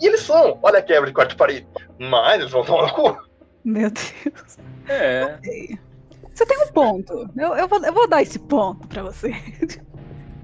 E 0.00 0.06
eles 0.06 0.20
são, 0.20 0.58
olha 0.62 0.78
a 0.78 0.82
quebra 0.82 1.08
de 1.08 1.14
quarto 1.14 1.34
parede. 1.34 1.66
Mas 1.98 2.40
eles 2.40 2.52
vão 2.52 2.62
tomar 2.62 2.86
no 2.86 2.92
cu. 2.92 3.18
Meu 3.64 3.90
Deus. 3.90 4.58
É. 4.86 5.38
Você 6.38 6.46
tem 6.46 6.56
um 6.62 6.68
ponto. 6.68 7.28
Eu, 7.36 7.56
eu, 7.56 7.66
vou, 7.66 7.84
eu 7.84 7.92
vou 7.92 8.08
dar 8.08 8.22
esse 8.22 8.38
ponto 8.38 8.86
pra 8.86 9.02
você. 9.02 9.32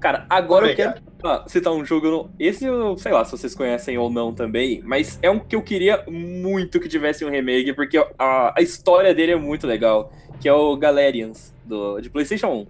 Cara, 0.01 0.25
agora 0.29 0.65
eu 0.65 0.71
Obrigado. 0.71 1.01
quero 1.01 1.05
ah, 1.23 1.45
citar 1.47 1.71
um 1.71 1.85
jogo. 1.85 2.11
no- 2.11 2.29
Esse 2.37 2.65
eu 2.65 2.97
sei 2.97 3.13
lá 3.13 3.23
se 3.23 3.31
vocês 3.31 3.55
conhecem 3.55 3.97
ou 3.97 4.09
não 4.09 4.33
também, 4.33 4.81
mas 4.83 5.17
é 5.21 5.31
um 5.31 5.39
que 5.39 5.55
eu 5.55 5.61
queria 5.61 6.03
muito 6.05 6.81
que 6.81 6.89
tivesse 6.89 7.23
um 7.23 7.29
remake, 7.29 7.71
porque 7.71 7.97
a, 8.19 8.53
a 8.57 8.61
história 8.61 9.15
dele 9.15 9.31
é 9.31 9.35
muito 9.37 9.65
legal. 9.65 10.11
Que 10.41 10.49
é 10.49 10.53
o 10.53 10.75
Galerians, 10.75 11.55
do, 11.63 12.01
de 12.01 12.09
PlayStation 12.09 12.47
1. 12.49 12.67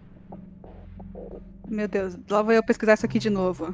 Meu 1.67 1.88
Deus, 1.88 2.15
lá 2.29 2.43
vou 2.43 2.53
eu 2.53 2.63
pesquisar 2.63 2.93
isso 2.93 3.07
aqui 3.07 3.17
de 3.17 3.31
novo. 3.31 3.73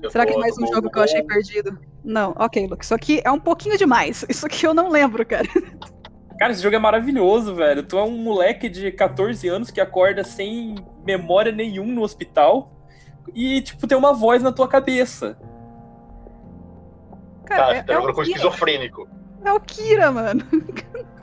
Eu 0.00 0.10
Será 0.10 0.24
que 0.24 0.32
é 0.32 0.38
mais 0.38 0.56
um 0.56 0.66
jogo 0.68 0.90
que 0.90 0.98
eu 0.98 1.02
achei 1.02 1.22
perdido? 1.22 1.78
Não, 2.02 2.34
ok, 2.38 2.66
Luke. 2.66 2.82
Isso 2.82 2.94
aqui 2.94 3.20
é 3.22 3.30
um 3.30 3.38
pouquinho 3.38 3.76
demais. 3.76 4.24
Isso 4.26 4.46
aqui 4.46 4.66
eu 4.66 4.72
não 4.72 4.88
lembro, 4.88 5.26
cara. 5.26 5.46
Cara, 6.38 6.52
esse 6.52 6.62
jogo 6.62 6.76
é 6.76 6.78
maravilhoso, 6.78 7.54
velho. 7.54 7.82
Tu 7.82 7.98
é 7.98 8.02
um 8.02 8.16
moleque 8.16 8.68
de 8.68 8.92
14 8.92 9.48
anos 9.48 9.70
que 9.70 9.80
acorda 9.80 10.22
sem 10.22 10.76
memória 11.04 11.50
nenhum 11.50 11.86
no 11.86 12.02
hospital 12.02 12.72
e, 13.34 13.60
tipo, 13.60 13.86
tem 13.86 13.98
uma 13.98 14.12
voz 14.12 14.42
na 14.42 14.52
tua 14.52 14.68
cabeça. 14.68 15.36
Cara, 17.44 17.66
Tá, 17.66 17.74
é, 17.74 17.82
tá 17.82 17.92
é, 17.92 17.96
jogando 17.96 18.10
o 18.10 18.14
com 18.14 18.22
esquizofrênico. 18.22 19.08
é 19.44 19.52
o 19.52 19.60
Kira, 19.60 20.12
mano. 20.12 20.44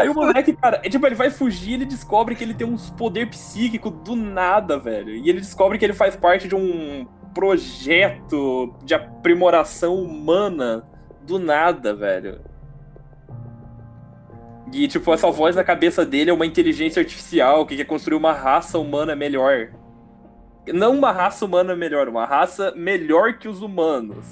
Aí 0.00 0.08
o 0.08 0.14
moleque, 0.14 0.52
cara, 0.54 0.80
é, 0.82 0.88
tipo, 0.88 1.06
ele 1.06 1.14
vai 1.14 1.30
fugir 1.30 1.70
e 1.70 1.74
ele 1.74 1.84
descobre 1.84 2.34
que 2.34 2.42
ele 2.42 2.54
tem 2.54 2.66
uns 2.66 2.90
poder 2.90 3.28
psíquico 3.28 3.90
do 3.90 4.16
nada, 4.16 4.78
velho. 4.78 5.14
E 5.14 5.28
ele 5.28 5.40
descobre 5.40 5.78
que 5.78 5.84
ele 5.84 5.92
faz 5.92 6.16
parte 6.16 6.48
de 6.48 6.56
um 6.56 7.06
projeto 7.32 8.74
de 8.84 8.94
aprimoração 8.94 9.94
humana 9.96 10.84
do 11.22 11.38
nada, 11.38 11.94
velho. 11.94 12.40
E, 14.72 14.86
tipo, 14.86 15.12
essa 15.12 15.30
voz 15.30 15.56
na 15.56 15.64
cabeça 15.64 16.04
dele 16.06 16.30
é 16.30 16.32
uma 16.32 16.46
inteligência 16.46 17.00
artificial 17.00 17.66
que 17.66 17.76
quer 17.76 17.84
construir 17.84 18.16
uma 18.16 18.32
raça 18.32 18.78
humana 18.78 19.16
melhor. 19.16 19.72
Não 20.72 20.96
uma 20.96 21.10
raça 21.10 21.44
humana 21.44 21.74
melhor, 21.74 22.08
uma 22.08 22.24
raça 22.24 22.72
melhor 22.76 23.34
que 23.38 23.48
os 23.48 23.62
humanos. 23.62 24.24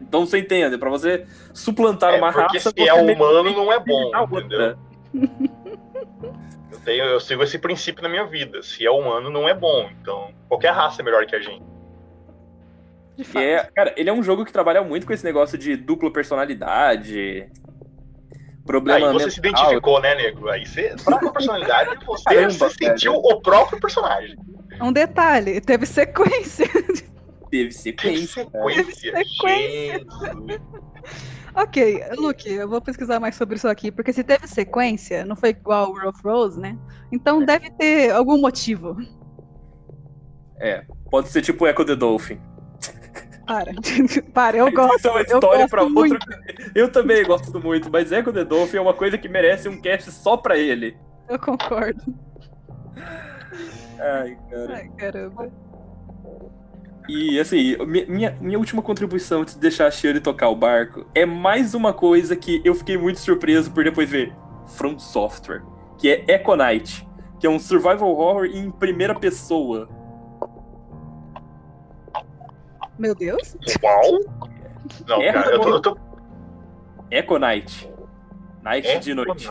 Então 0.00 0.24
você 0.26 0.38
entende, 0.38 0.76
pra 0.78 0.88
você 0.90 1.26
suplantar 1.52 2.14
É, 2.14 2.18
uma 2.18 2.32
porque 2.32 2.56
raça. 2.58 2.72
se 2.76 2.88
é 2.88 2.94
humano 2.94 3.50
não 3.52 3.72
é 3.72 3.78
bom, 3.78 4.10
entendeu? 4.38 4.76
Eu, 6.72 6.80
tenho, 6.84 7.04
eu 7.04 7.20
sigo 7.20 7.42
esse 7.42 7.58
princípio 7.58 8.02
na 8.02 8.08
minha 8.08 8.26
vida. 8.26 8.62
Se 8.62 8.84
é 8.84 8.90
humano, 8.90 9.30
não 9.30 9.48
é 9.48 9.54
bom. 9.54 9.88
Então, 10.00 10.32
qualquer 10.48 10.70
raça 10.72 11.02
é 11.02 11.04
melhor 11.04 11.26
que 11.26 11.36
a 11.36 11.40
gente. 11.40 11.62
De 13.16 13.24
Que 13.24 13.24
fato. 13.24 13.42
é, 13.42 13.70
cara, 13.74 13.92
ele 13.96 14.08
é 14.08 14.12
um 14.12 14.22
jogo 14.22 14.44
que 14.44 14.52
trabalha 14.52 14.82
muito 14.82 15.06
com 15.06 15.12
esse 15.12 15.24
negócio 15.24 15.58
de 15.58 15.76
dupla 15.76 16.10
personalidade. 16.12 17.50
Problema 18.68 19.06
Aí 19.06 19.12
você 19.14 19.24
mental. 19.24 19.30
se 19.30 19.38
identificou, 19.38 20.02
né, 20.02 20.14
nego? 20.14 20.50
Aí 20.50 20.66
você, 20.66 20.94
própria 21.02 21.32
personalidade, 21.32 21.98
você, 22.04 22.24
Caramba, 22.24 22.50
você 22.50 22.74
sentiu 22.84 23.14
o 23.14 23.40
próprio 23.40 23.80
personagem. 23.80 24.36
Um 24.78 24.92
detalhe, 24.92 25.58
teve 25.62 25.86
sequência. 25.86 26.68
Teve 27.50 27.72
sequência. 27.72 28.44
sequência. 28.44 29.12
Teve 29.12 29.24
sequência. 29.24 30.06
Ok, 31.54 32.04
Luke, 32.18 32.46
eu 32.46 32.68
vou 32.68 32.82
pesquisar 32.82 33.18
mais 33.18 33.36
sobre 33.36 33.56
isso 33.56 33.66
aqui, 33.66 33.90
porque 33.90 34.12
se 34.12 34.22
teve 34.22 34.46
sequência, 34.46 35.24
não 35.24 35.34
foi 35.34 35.48
igual 35.48 35.86
o 35.86 35.92
World 35.92 36.08
of 36.08 36.20
Rose, 36.22 36.60
né? 36.60 36.78
Então 37.10 37.42
deve 37.42 37.70
ter 37.70 38.10
algum 38.10 38.38
motivo. 38.38 38.98
É, 40.60 40.84
pode 41.10 41.28
ser 41.28 41.40
tipo 41.40 41.66
Echo 41.66 41.86
the 41.86 41.96
Dolphin. 41.96 42.38
Para. 43.48 43.72
Para, 44.34 44.56
eu 44.58 44.70
gosto. 44.70 45.08
É 45.08 45.10
uma 45.10 45.20
eu 45.20 45.24
história 45.24 45.58
gosto 45.60 45.70
pra 45.70 45.82
outro. 45.82 45.94
muito. 45.94 46.18
Eu 46.74 46.92
também 46.92 47.24
gosto 47.24 47.58
muito, 47.58 47.90
mas 47.90 48.12
Echo 48.12 48.32
the 48.32 48.44
Dolphin 48.44 48.76
é 48.76 48.80
uma 48.80 48.92
coisa 48.94 49.16
que 49.18 49.28
merece 49.28 49.68
um 49.68 49.80
cast 49.80 50.10
só 50.12 50.36
pra 50.36 50.56
ele. 50.58 50.96
Eu 51.28 51.38
concordo. 51.38 52.00
Ai, 54.00 54.36
cara. 54.50 54.74
Ai, 54.76 54.88
caramba. 54.96 55.50
E 57.08 57.40
assim, 57.40 57.74
mi- 57.86 58.04
minha, 58.06 58.36
minha 58.40 58.58
última 58.58 58.82
contribuição 58.82 59.40
antes 59.40 59.54
de 59.54 59.60
deixar 59.60 59.86
a 59.86 59.90
Shirley 59.90 60.20
tocar 60.20 60.50
o 60.50 60.54
barco 60.54 61.06
é 61.14 61.24
mais 61.24 61.72
uma 61.74 61.92
coisa 61.92 62.36
que 62.36 62.60
eu 62.64 62.74
fiquei 62.74 62.98
muito 62.98 63.18
surpreso 63.18 63.70
por 63.72 63.82
depois 63.82 64.08
ver. 64.10 64.32
From 64.76 64.98
Software, 64.98 65.62
que 65.96 66.10
é 66.10 66.34
Econite, 66.34 67.08
que 67.40 67.46
é 67.46 67.50
um 67.50 67.58
survival 67.58 68.10
horror 68.14 68.44
em 68.44 68.70
primeira 68.70 69.14
pessoa. 69.14 69.88
Meu 72.98 73.14
Deus. 73.14 73.56
Uau! 73.82 74.20
Não, 75.06 75.22
É, 75.22 75.32
cara, 75.32 75.50
eu 75.52 75.60
tô. 75.60 75.68
Eu 75.70 75.80
tô... 75.80 75.98
Econite. 77.10 77.90
Night 78.62 78.98
de 79.00 79.14
noite. 79.14 79.48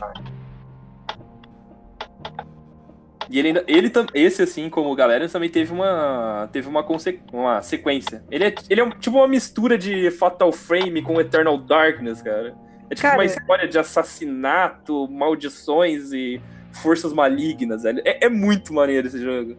E 3.30 3.40
ele, 3.40 3.50
ainda- 3.50 3.64
ele 3.68 3.92
esse 4.14 4.42
assim, 4.42 4.70
como 4.70 4.90
o 4.92 4.96
galera, 4.96 5.28
também 5.28 5.50
teve 5.50 5.74
uma 5.74 6.48
teve 6.52 6.68
uma, 6.70 6.86
uma 7.34 7.62
sequência. 7.62 8.24
Ele 8.32 8.46
é, 8.46 8.56
ele 8.70 8.82
é 8.82 8.84
um- 8.84 8.90
tipo 8.92 9.18
uma 9.18 9.28
mistura 9.28 9.78
de 9.78 10.10
Fatal 10.12 10.52
Frame 10.52 11.02
com 11.02 11.20
Eternal 11.20 11.58
Darkness, 11.58 12.22
cara. 12.22 12.56
É 12.90 12.96
tipo 12.96 13.02
Cara, 13.02 13.18
uma 13.18 13.26
história 13.26 13.68
de 13.68 13.78
assassinato, 13.78 15.10
maldições 15.10 16.14
e 16.14 16.42
forças 16.72 17.12
malignas, 17.12 17.84
velho. 17.84 18.02
É, 18.06 18.26
é 18.26 18.30
muito 18.30 18.74
maneiro 18.74 19.08
esse 19.08 19.20
jogo. 19.22 19.58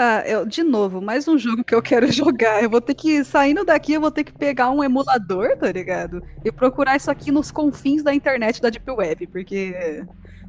Tá, 0.00 0.22
eu, 0.26 0.46
de 0.46 0.62
novo, 0.62 0.98
mais 1.02 1.28
um 1.28 1.36
jogo 1.36 1.62
que 1.62 1.74
eu 1.74 1.82
quero 1.82 2.06
jogar. 2.10 2.62
Eu 2.62 2.70
vou 2.70 2.80
ter 2.80 2.94
que, 2.94 3.22
saindo 3.22 3.66
daqui, 3.66 3.92
eu 3.92 4.00
vou 4.00 4.10
ter 4.10 4.24
que 4.24 4.32
pegar 4.32 4.70
um 4.70 4.82
emulador, 4.82 5.54
tá 5.58 5.70
ligado? 5.70 6.22
E 6.42 6.50
procurar 6.50 6.96
isso 6.96 7.10
aqui 7.10 7.30
nos 7.30 7.50
confins 7.50 8.02
da 8.02 8.14
internet 8.14 8.62
da 8.62 8.70
Deep 8.70 8.90
Web, 8.90 9.26
porque 9.26 10.02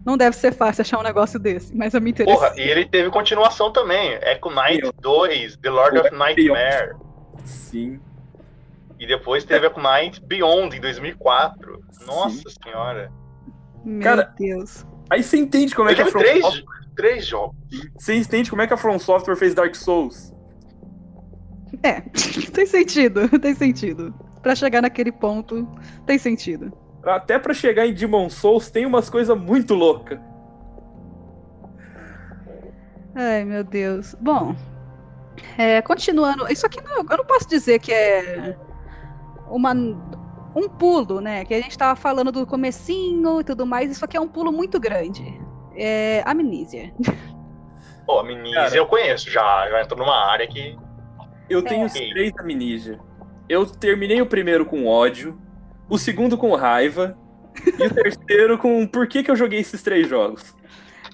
não 0.06 0.16
deve 0.16 0.38
ser 0.38 0.54
fácil 0.54 0.84
achar 0.84 1.00
um 1.00 1.04
negócio 1.04 1.38
desse, 1.38 1.76
mas 1.76 1.94
eu 1.94 2.00
me 2.00 2.12
interessei. 2.12 2.34
Porra, 2.34 2.54
e 2.56 2.62
ele 2.62 2.86
teve 2.86 3.10
continuação 3.10 3.74
também. 3.74 4.14
Echo 4.22 4.50
Knight 4.50 4.90
2, 5.02 5.58
The 5.58 5.70
Lord 5.70 5.98
of 5.98 6.16
Nightmare. 6.16 6.94
Sim. 7.44 8.00
E 8.98 9.06
depois 9.06 9.44
teve 9.44 9.68
Echo 9.68 9.82
Knight 9.82 10.22
Beyond, 10.22 10.78
em 10.78 10.80
2004. 10.80 11.84
Nossa 12.06 12.50
senhora. 12.64 13.12
Meu 13.84 14.02
cara, 14.02 14.34
Deus. 14.40 14.86
Aí 15.10 15.22
você 15.22 15.36
entende 15.36 15.76
como 15.76 15.90
é 15.90 15.94
que 15.94 16.00
a 16.00 16.06
teve 16.06 16.12
From 16.14 16.22
três, 16.22 16.42
Software, 16.42 16.81
três 17.02 17.26
jogos. 17.26 17.56
você 17.98 18.14
entende 18.14 18.48
como 18.48 18.62
é 18.62 18.68
que 18.68 18.74
a 18.74 18.78
From 18.78 19.00
Software 19.00 19.36
fez 19.36 19.56
Dark 19.56 19.74
Souls. 19.74 20.32
É, 21.82 22.02
tem 22.54 22.68
sentido, 22.68 23.28
tem 23.42 23.56
sentido. 23.56 24.14
Pra 24.44 24.54
chegar 24.54 24.84
naquele 24.84 25.12
ponto, 25.12 25.68
tem 26.06 26.20
sentido. 26.20 26.72
Até 27.04 27.40
pra 27.40 27.56
chegar 27.56 27.88
em 27.88 27.94
Demon 27.94 28.30
Souls 28.30 28.70
tem 28.70 28.86
umas 28.86 29.10
coisas 29.10 29.36
muito 29.36 29.74
loucas. 29.74 30.20
Ai, 33.16 33.44
meu 33.46 33.64
Deus. 33.64 34.16
Bom, 34.22 34.56
é, 35.58 35.82
continuando. 35.82 36.52
Isso 36.52 36.68
aqui 36.68 36.80
não, 36.84 36.98
eu 36.98 37.18
não 37.18 37.26
posso 37.26 37.50
dizer 37.50 37.80
que 37.80 37.92
é 37.92 38.56
uma, 39.48 39.74
um 39.74 40.70
pulo, 40.70 41.20
né? 41.20 41.44
Que 41.46 41.56
a 41.56 41.62
gente 41.62 41.76
tava 41.76 41.96
falando 41.96 42.32
do 42.32 42.46
comecinho 42.46 43.42
e 43.42 43.44
tudo 43.44 43.66
mais. 43.66 43.90
Isso 43.90 44.06
aqui 44.06 44.16
é 44.16 44.22
um 44.22 44.28
pulo 44.28 44.52
muito 44.52 44.80
grande. 44.80 45.42
É 45.84 46.22
Amnesia. 46.28 46.94
Pô, 48.06 48.20
a 48.20 48.22
Amnesia 48.22 48.54
Cara. 48.54 48.76
eu 48.76 48.86
conheço 48.86 49.30
já. 49.32 49.67
Já 49.70 49.82
entrou 49.82 50.00
numa 50.00 50.32
área 50.32 50.46
que. 50.48 50.78
Eu 51.50 51.63
tenho 51.63 51.86
os 51.88 51.96
É. 51.96 52.10
três 52.10 52.32
Amnesia. 52.39 53.00
Eu 53.50 53.65
terminei 53.65 54.22
o 54.22 54.26
primeiro 54.28 54.63
com 54.65 54.86
ódio, 54.86 55.38
o 55.89 55.98
segundo 55.98 56.38
com 56.38 56.56
raiva 56.56 57.17
e 57.65 57.84
o 57.84 57.89
terceiro 57.94 58.58
com 58.60 58.86
por 58.88 59.08
que, 59.08 59.24
que 59.24 59.32
eu 59.32 59.36
joguei 59.36 59.60
esses 59.60 59.82
três 59.82 60.08
jogos. 60.08 60.56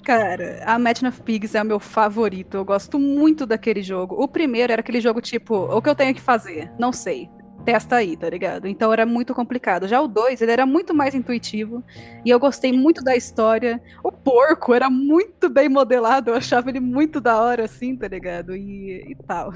Cara, 0.04 0.62
a 0.64 0.78
Match 0.78 1.02
of 1.02 1.20
Pigs 1.22 1.54
é 1.54 1.62
o 1.62 1.66
meu 1.66 1.80
favorito. 1.80 2.56
Eu 2.56 2.64
gosto 2.64 2.98
muito 2.98 3.44
daquele 3.46 3.82
jogo. 3.82 4.22
O 4.22 4.28
primeiro 4.28 4.72
era 4.72 4.80
aquele 4.80 5.00
jogo 5.00 5.20
tipo, 5.20 5.54
o 5.54 5.82
que 5.82 5.88
eu 5.88 5.94
tenho 5.94 6.14
que 6.14 6.20
fazer? 6.20 6.70
Não 6.78 6.92
sei. 6.92 7.28
Testa 7.68 7.96
aí, 7.96 8.16
tá 8.16 8.30
ligado? 8.30 8.66
Então 8.66 8.90
era 8.90 9.04
muito 9.04 9.34
complicado. 9.34 9.86
Já 9.86 10.00
o 10.00 10.08
2, 10.08 10.40
ele 10.40 10.52
era 10.52 10.64
muito 10.64 10.94
mais 10.94 11.14
intuitivo. 11.14 11.84
E 12.24 12.30
eu 12.30 12.40
gostei 12.40 12.72
muito 12.72 13.04
da 13.04 13.14
história. 13.14 13.78
O 14.02 14.10
porco 14.10 14.72
era 14.72 14.88
muito 14.88 15.50
bem 15.50 15.68
modelado. 15.68 16.30
Eu 16.30 16.34
achava 16.34 16.70
ele 16.70 16.80
muito 16.80 17.20
da 17.20 17.38
hora, 17.38 17.66
assim, 17.66 17.94
tá 17.94 18.08
ligado? 18.08 18.56
E, 18.56 19.12
e 19.12 19.14
tal. 19.26 19.52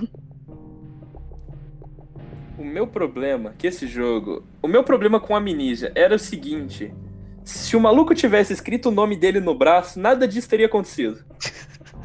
O 2.59 2.63
meu 2.63 2.87
problema, 2.87 3.55
que 3.57 3.67
esse 3.67 3.87
jogo. 3.87 4.45
O 4.61 4.69
meu 4.69 4.85
problema 4.85 5.19
com 5.19 5.35
a 5.35 5.39
Amnesia 5.39 5.91
era 5.95 6.15
o 6.15 6.19
seguinte: 6.19 6.93
se 7.43 7.75
o 7.75 7.81
maluco 7.81 8.15
tivesse 8.15 8.53
escrito 8.53 8.91
o 8.91 8.93
nome 8.93 9.17
dele 9.17 9.41
no 9.41 9.55
braço, 9.55 9.99
nada 9.99 10.29
disso 10.29 10.51
teria 10.51 10.67
acontecido. 10.67 11.25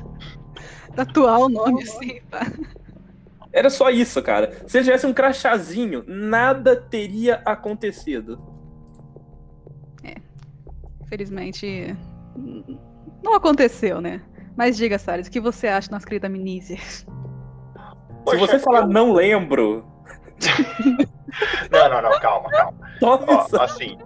Tatuar 0.95 1.41
o 1.41 1.49
nome, 1.49 1.83
assim, 1.83 2.21
tá? 2.31 2.49
Era 3.57 3.71
só 3.71 3.89
isso, 3.89 4.21
cara. 4.21 4.51
Se 4.67 4.77
ele 4.77 4.85
tivesse 4.85 5.07
um 5.07 5.13
crachazinho, 5.13 6.03
nada 6.07 6.75
teria 6.75 7.41
acontecido. 7.43 8.39
Felizmente, 11.09 11.65
n- 12.35 12.79
não 13.23 13.33
aconteceu, 13.33 13.99
né? 14.01 14.21
Mas 14.55 14.75
diga, 14.77 14.99
Salles, 14.99 15.27
o 15.27 15.31
que 15.31 15.39
você 15.39 15.67
acha 15.67 15.89
nossa 15.89 16.05
querida 16.05 16.27
Amnesia? 16.27 16.77
Se 16.77 17.05
Poxa, 18.25 18.37
você 18.37 18.59
falar 18.59 18.81
eu- 18.81 18.87
não 18.89 19.13
lembro, 19.13 19.85
Não, 21.71 21.89
não, 21.89 22.01
não, 22.01 22.19
calma, 22.19 22.49
calma. 22.51 22.77
Ó, 23.01 23.47
assim, 23.61 23.97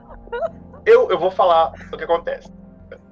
eu, 0.85 1.09
eu 1.09 1.17
vou 1.19 1.31
falar 1.31 1.73
o 1.91 1.97
que 1.97 2.03
acontece. 2.03 2.49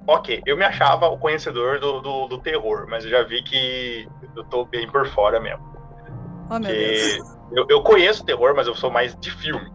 Ok, 0.06 0.42
eu 0.46 0.56
me 0.56 0.64
achava 0.64 1.08
o 1.08 1.18
conhecedor 1.18 1.78
do, 1.80 2.00
do, 2.00 2.28
do 2.28 2.38
terror, 2.38 2.86
mas 2.88 3.04
eu 3.04 3.10
já 3.10 3.22
vi 3.24 3.42
que 3.42 4.08
eu 4.36 4.44
tô 4.44 4.64
bem 4.64 4.90
por 4.90 5.06
fora 5.08 5.38
mesmo. 5.40 5.69
Oh, 6.50 6.58
meu 6.58 6.72
Deus. 6.72 7.28
Eu, 7.52 7.66
eu 7.68 7.82
conheço 7.82 8.24
terror, 8.24 8.54
mas 8.54 8.66
eu 8.66 8.74
sou 8.74 8.90
mais 8.90 9.14
de 9.16 9.30
filme. 9.30 9.70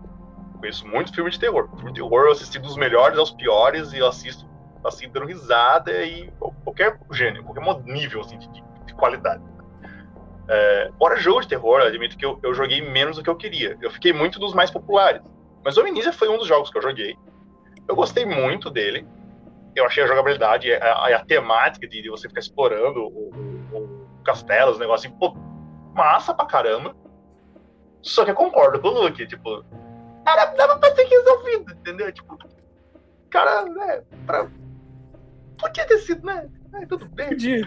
Conheço 0.60 0.88
muito 0.88 1.14
filme 1.14 1.30
de 1.30 1.40
terror. 1.40 1.70
Filme 1.78 1.92
de 1.94 2.02
terror 2.02 2.26
eu 2.26 2.32
assisti 2.32 2.60
dos 2.60 2.76
melhores 2.78 3.18
aos 3.18 3.32
piores 3.32 3.94
e 3.94 3.98
eu 4.00 4.08
assisto 4.08 4.46
assim, 4.84 5.10
dando 5.10 5.26
risada 5.26 5.92
e 6.04 6.32
qualquer 6.64 7.00
gênero, 7.12 7.44
qualquer 7.44 7.84
nível 7.86 8.22
assim, 8.22 8.38
de, 8.38 8.48
de 8.86 8.94
qualidade. 8.94 9.44
É, 10.48 10.92
fora 11.00 11.18
jogo 11.18 11.42
de 11.42 11.48
terror, 11.48 11.80
eu 11.80 11.88
admito 11.88 12.16
que 12.18 12.26
eu, 12.26 12.40
eu 12.44 12.54
joguei 12.54 12.82
menos 12.82 13.18
do 13.18 13.24
que 13.24 13.30
eu 13.30 13.36
queria. 13.36 13.78
Eu 13.82 13.90
fiquei 13.90 14.14
muito 14.14 14.40
dos 14.40 14.54
mais 14.54 14.70
populares. 14.70 15.22
Mas 15.64 15.76
o 15.78 15.82
Amnesia 15.82 16.14
foi 16.14 16.30
um 16.30 16.38
dos 16.38 16.48
jogos 16.48 16.70
que 16.70 16.78
eu 16.78 16.82
joguei. 16.84 17.18
Eu 17.88 17.96
gostei 17.96 18.26
muito 18.26 18.70
dele. 18.70 19.08
Eu 19.76 19.86
achei 19.86 20.04
a 20.04 20.08
jogabilidade, 20.08 20.72
a, 20.72 20.94
a- 20.94 21.16
a 21.16 21.26
temática 21.26 21.88
de, 21.88 22.02
de 22.02 22.10
você 22.10 22.28
ficar 22.28 22.40
explorando 22.42 23.00
o, 23.00 23.08
o, 23.08 24.08
o 24.20 24.24
castelo, 24.24 24.72
os 24.72 24.80
negócios, 24.80 25.12
assim, 25.12 25.20
pô, 25.20 25.36
massa 25.96 26.34
pra 26.34 26.46
caramba. 26.46 26.96
Só 28.02 28.24
que 28.24 28.32
eu 28.32 28.36
concordo 28.36 28.80
com 28.80 28.90
o 28.90 29.04
Luke, 29.04 29.26
tipo, 29.26 29.64
cara, 30.24 30.46
dava 30.54 30.78
pra 30.78 30.92
ter 30.92 31.08
resolvido, 31.08 31.74
entendeu? 31.74 32.12
Tipo, 32.12 32.38
cara, 33.32 33.64
né, 33.64 34.04
pra... 34.26 34.48
podia 35.58 35.88
ter 35.88 35.98
sido, 36.00 36.24
né? 36.26 36.48
É, 36.76 36.86
tudo 36.86 37.06
bem. 37.06 37.30
Podia. 37.30 37.66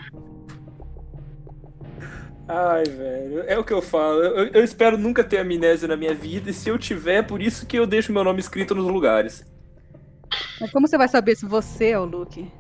Ai, 2.46 2.84
velho. 2.84 3.44
É 3.46 3.58
o 3.58 3.64
que 3.64 3.72
eu 3.72 3.82
falo. 3.82 4.22
Eu, 4.22 4.46
eu 4.48 4.64
espero 4.64 4.96
nunca 4.96 5.24
ter 5.24 5.38
amnésia 5.38 5.88
na 5.88 5.96
minha 5.96 6.14
vida, 6.14 6.50
e 6.50 6.54
se 6.54 6.68
eu 6.68 6.78
tiver, 6.78 7.16
é 7.16 7.22
por 7.22 7.42
isso 7.42 7.66
que 7.66 7.76
eu 7.76 7.86
deixo 7.86 8.12
meu 8.12 8.22
nome 8.22 8.40
escrito 8.40 8.74
nos 8.74 8.86
lugares. 8.86 9.44
Mas 10.60 10.70
como 10.70 10.86
você 10.86 10.96
vai 10.96 11.08
saber 11.08 11.36
se 11.36 11.46
você 11.46 11.90
é 11.90 11.98
o 11.98 12.04
Luke? 12.04 12.50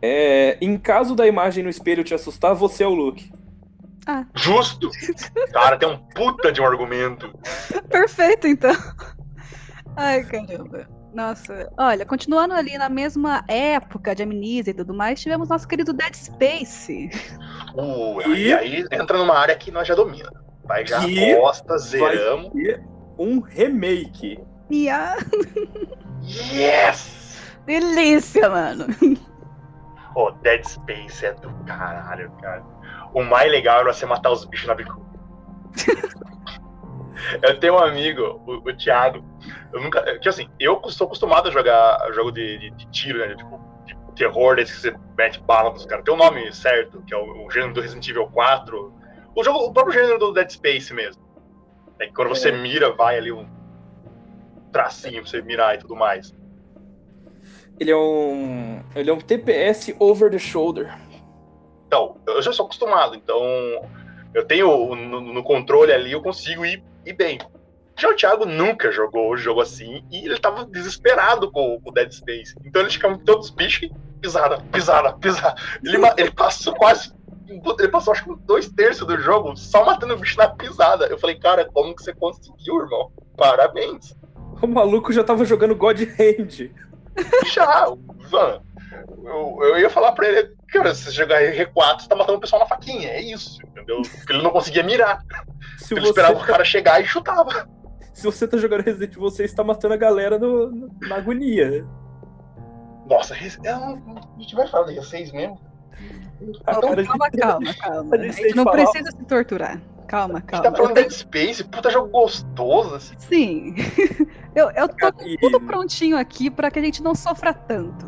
É, 0.00 0.56
em 0.60 0.78
caso 0.78 1.14
da 1.14 1.26
imagem 1.26 1.64
no 1.64 1.70
espelho 1.70 2.04
te 2.04 2.14
assustar, 2.14 2.54
você 2.54 2.84
é 2.84 2.86
o 2.86 2.94
Luke. 2.94 3.32
Justo! 4.34 4.90
Cara, 5.52 5.76
tem 5.76 5.88
um 5.88 5.98
puta 6.14 6.52
de 6.52 6.60
um 6.60 6.66
argumento. 6.66 7.32
Perfeito, 7.90 8.46
então. 8.46 8.74
Ai, 9.96 10.22
caramba. 10.24 10.86
Nossa, 11.14 11.72
olha, 11.78 12.04
continuando 12.04 12.52
ali 12.52 12.76
na 12.76 12.90
mesma 12.90 13.42
época 13.48 14.14
de 14.14 14.22
Amnesia 14.22 14.70
e 14.70 14.74
tudo 14.74 14.92
mais, 14.92 15.18
tivemos 15.20 15.48
nosso 15.48 15.66
querido 15.66 15.92
Dead 15.94 16.14
Space. 16.14 17.08
Uh, 17.74 18.20
E- 18.34 18.52
aí 18.52 18.84
entra 18.92 19.16
numa 19.16 19.34
área 19.38 19.56
que 19.56 19.70
nós 19.70 19.88
já 19.88 19.94
domina. 19.94 20.30
Vai 20.64 20.84
já 20.86 21.00
Que 21.00 21.34
gosta, 21.36 21.78
zeramos. 21.78 22.50
um 23.18 23.40
remake. 23.40 24.38
A 24.90 25.16
Yes! 26.22 27.40
delícia, 27.64 28.50
mano. 28.50 28.84
Pô, 30.12 30.30
Dead 30.42 30.64
Space 30.64 31.24
é 31.24 31.32
do 31.34 31.48
caralho, 31.64 32.30
cara. 32.42 32.62
O 33.14 33.22
mais 33.22 33.50
legal 33.50 33.80
era 33.80 33.92
você 33.92 34.04
matar 34.06 34.30
os 34.30 34.44
bichos 34.44 34.66
na 34.66 34.74
bicuda. 34.74 35.06
eu 37.42 37.58
tenho 37.60 37.74
um 37.74 37.78
amigo, 37.78 38.42
o, 38.46 38.68
o 38.68 38.76
Thiago. 38.76 39.24
Eu 39.72 39.80
nunca. 39.80 40.18
Que 40.18 40.28
assim, 40.28 40.48
eu 40.60 40.80
estou 40.86 41.06
acostumado 41.06 41.48
a 41.48 41.52
jogar 41.52 42.12
jogo 42.12 42.30
de, 42.30 42.58
de- 42.58 42.70
de 42.70 42.86
tiro, 42.90 43.18
né? 43.18 43.34
Tipo, 43.34 43.60
de 43.84 43.96
terror, 44.14 44.56
desse 44.56 44.72
que 44.74 44.80
você 44.80 44.96
mete 45.16 45.40
bala 45.40 45.70
nos 45.70 45.84
caras. 45.86 46.04
Tem 46.04 46.14
um 46.14 46.16
nome 46.18 46.52
certo, 46.52 47.02
que 47.06 47.14
é 47.14 47.16
o, 47.16 47.46
o 47.46 47.50
gênero 47.50 47.74
do 47.74 47.80
Resident 47.80 48.06
Evil 48.08 48.26
4. 48.28 48.92
O, 49.34 49.44
jogo, 49.44 49.58
o 49.66 49.72
próprio 49.72 49.94
gênero 49.94 50.18
do 50.18 50.32
Dead 50.32 50.50
Space 50.50 50.92
mesmo. 50.94 51.22
É 51.98 52.06
que 52.06 52.12
quando 52.12 52.28
você 52.28 52.50
mira, 52.52 52.92
vai 52.92 53.16
ali 53.18 53.32
um 53.32 53.46
tracinho 54.72 55.22
pra 55.22 55.30
você 55.30 55.42
mirar 55.42 55.74
e 55.74 55.78
tudo 55.78 55.96
mais. 55.96 56.34
Ele 57.78 57.90
é 57.90 57.96
um. 57.96 58.82
Ele 58.94 59.10
é 59.10 59.12
um 59.12 59.20
TPS 59.20 59.94
over 59.98 60.30
the 60.30 60.38
shoulder. 60.38 60.94
Eu 62.36 62.42
já 62.42 62.52
sou 62.52 62.66
acostumado, 62.66 63.16
então 63.16 63.42
eu 64.34 64.44
tenho 64.44 64.94
no, 64.94 65.20
no 65.20 65.42
controle 65.42 65.92
ali, 65.92 66.12
eu 66.12 66.22
consigo 66.22 66.64
ir, 66.64 66.82
ir 67.04 67.14
bem. 67.14 67.38
Já 67.98 68.10
o 68.10 68.14
Thiago 68.14 68.44
nunca 68.44 68.92
jogou 68.92 69.30
o 69.30 69.36
jogo 69.36 69.62
assim 69.62 70.04
e 70.12 70.26
ele 70.26 70.38
tava 70.38 70.66
desesperado 70.66 71.50
com 71.50 71.80
o 71.82 71.90
Dead 71.90 72.12
Space. 72.12 72.54
Então 72.62 72.82
ele 72.82 72.90
ficava 72.90 73.18
todos 73.24 73.46
os 73.46 73.50
bichos 73.50 73.88
pisada, 74.20 74.58
pisada, 74.70 75.14
pisada. 75.14 75.54
Ele, 75.82 75.96
ele 76.18 76.30
passou 76.30 76.74
quase. 76.74 77.14
Ele 77.48 77.88
passou 77.88 78.12
acho 78.12 78.24
que 78.24 78.36
dois 78.44 78.68
terços 78.68 79.06
do 79.06 79.16
jogo 79.18 79.56
só 79.56 79.84
matando 79.84 80.14
o 80.14 80.18
bicho 80.18 80.36
na 80.36 80.48
pisada. 80.48 81.06
Eu 81.06 81.16
falei, 81.16 81.36
cara, 81.36 81.64
como 81.72 81.94
que 81.94 82.02
você 82.02 82.12
conseguiu, 82.12 82.82
irmão? 82.82 83.10
Parabéns. 83.36 84.14
O 84.60 84.66
maluco 84.66 85.12
já 85.12 85.24
tava 85.24 85.44
jogando 85.44 85.74
God 85.74 86.00
Hand. 86.00 86.70
Já, 87.54 87.86
mano. 88.30 88.62
Eu, 89.24 89.58
eu 89.62 89.78
ia 89.78 89.90
falar 89.90 90.12
pra 90.12 90.28
ele, 90.28 90.54
cara, 90.68 90.94
se 90.94 91.04
você 91.04 91.10
jogar 91.12 91.40
R4, 91.42 92.00
você 92.00 92.08
tá 92.08 92.16
matando 92.16 92.38
o 92.38 92.40
pessoal 92.40 92.60
na 92.60 92.68
faquinha, 92.68 93.08
é 93.08 93.20
isso, 93.20 93.58
entendeu? 93.62 94.02
Porque 94.02 94.32
ele 94.32 94.42
não 94.42 94.50
conseguia 94.50 94.82
mirar. 94.82 95.20
Se 95.78 95.94
ele 95.94 96.06
esperava 96.06 96.38
o 96.38 96.44
cara 96.44 96.64
chegar 96.64 97.00
e 97.00 97.06
chutava. 97.06 97.68
Se 98.12 98.24
você 98.24 98.48
tá 98.48 98.56
jogando 98.56 98.82
Resident 98.82 99.12
Evil, 99.12 99.22
você 99.22 99.44
está 99.44 99.62
matando 99.62 99.94
a 99.94 99.96
galera 99.96 100.38
no, 100.38 100.70
no, 100.70 100.88
na 101.02 101.16
agonia. 101.16 101.86
Nossa, 103.06 103.34
não, 103.62 104.24
a 104.36 104.40
gente 104.40 104.54
vai 104.54 104.66
falar 104.66 104.86
de 104.86 104.98
R6 104.98 105.32
mesmo? 105.32 105.60
Calma, 106.64 107.04
calma, 107.04 107.30
calma, 107.30 107.74
calma. 107.78 108.16
A 108.16 108.18
gente 108.18 108.54
não 108.54 108.64
falar... 108.64 108.76
precisa 108.76 109.10
se 109.10 109.24
torturar. 109.24 109.80
Calma, 110.06 110.40
calma. 110.40 110.66
A 110.66 110.68
gente 110.68 110.72
tá 110.72 110.76
falando 110.76 110.94
Dead 110.94 111.10
Space, 111.10 111.64
puta 111.64 111.90
jogo 111.90 112.08
gostoso. 112.08 112.94
Assim. 112.94 113.14
Sim. 113.18 113.74
eu, 114.54 114.70
eu 114.70 114.88
tô 114.88 115.12
com 115.12 115.36
tudo 115.40 115.60
prontinho 115.60 116.16
aqui 116.16 116.50
pra 116.50 116.70
que 116.70 116.78
a 116.78 116.82
gente 116.82 117.02
não 117.02 117.14
sofra 117.14 117.52
tanto. 117.52 118.06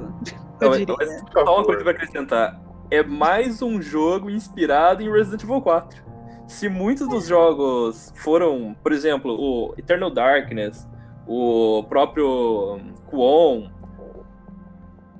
Eu 0.60 0.70
diria. 0.72 0.96
Só 1.32 1.56
uma 1.56 1.64
coisa 1.64 1.82
pra 1.82 1.92
acrescentar. 1.92 2.60
É 2.90 3.02
mais 3.02 3.60
um 3.60 3.82
jogo 3.82 4.30
inspirado 4.30 5.02
em 5.02 5.10
Resident 5.10 5.42
Evil 5.42 5.60
4 5.60 6.08
se 6.48 6.66
muitos 6.68 7.06
dos 7.06 7.26
jogos 7.26 8.10
foram, 8.16 8.74
por 8.82 8.90
exemplo, 8.90 9.38
o 9.38 9.74
Eternal 9.76 10.10
Darkness, 10.10 10.88
o 11.26 11.84
próprio 11.88 12.80
Kwon, 13.06 13.70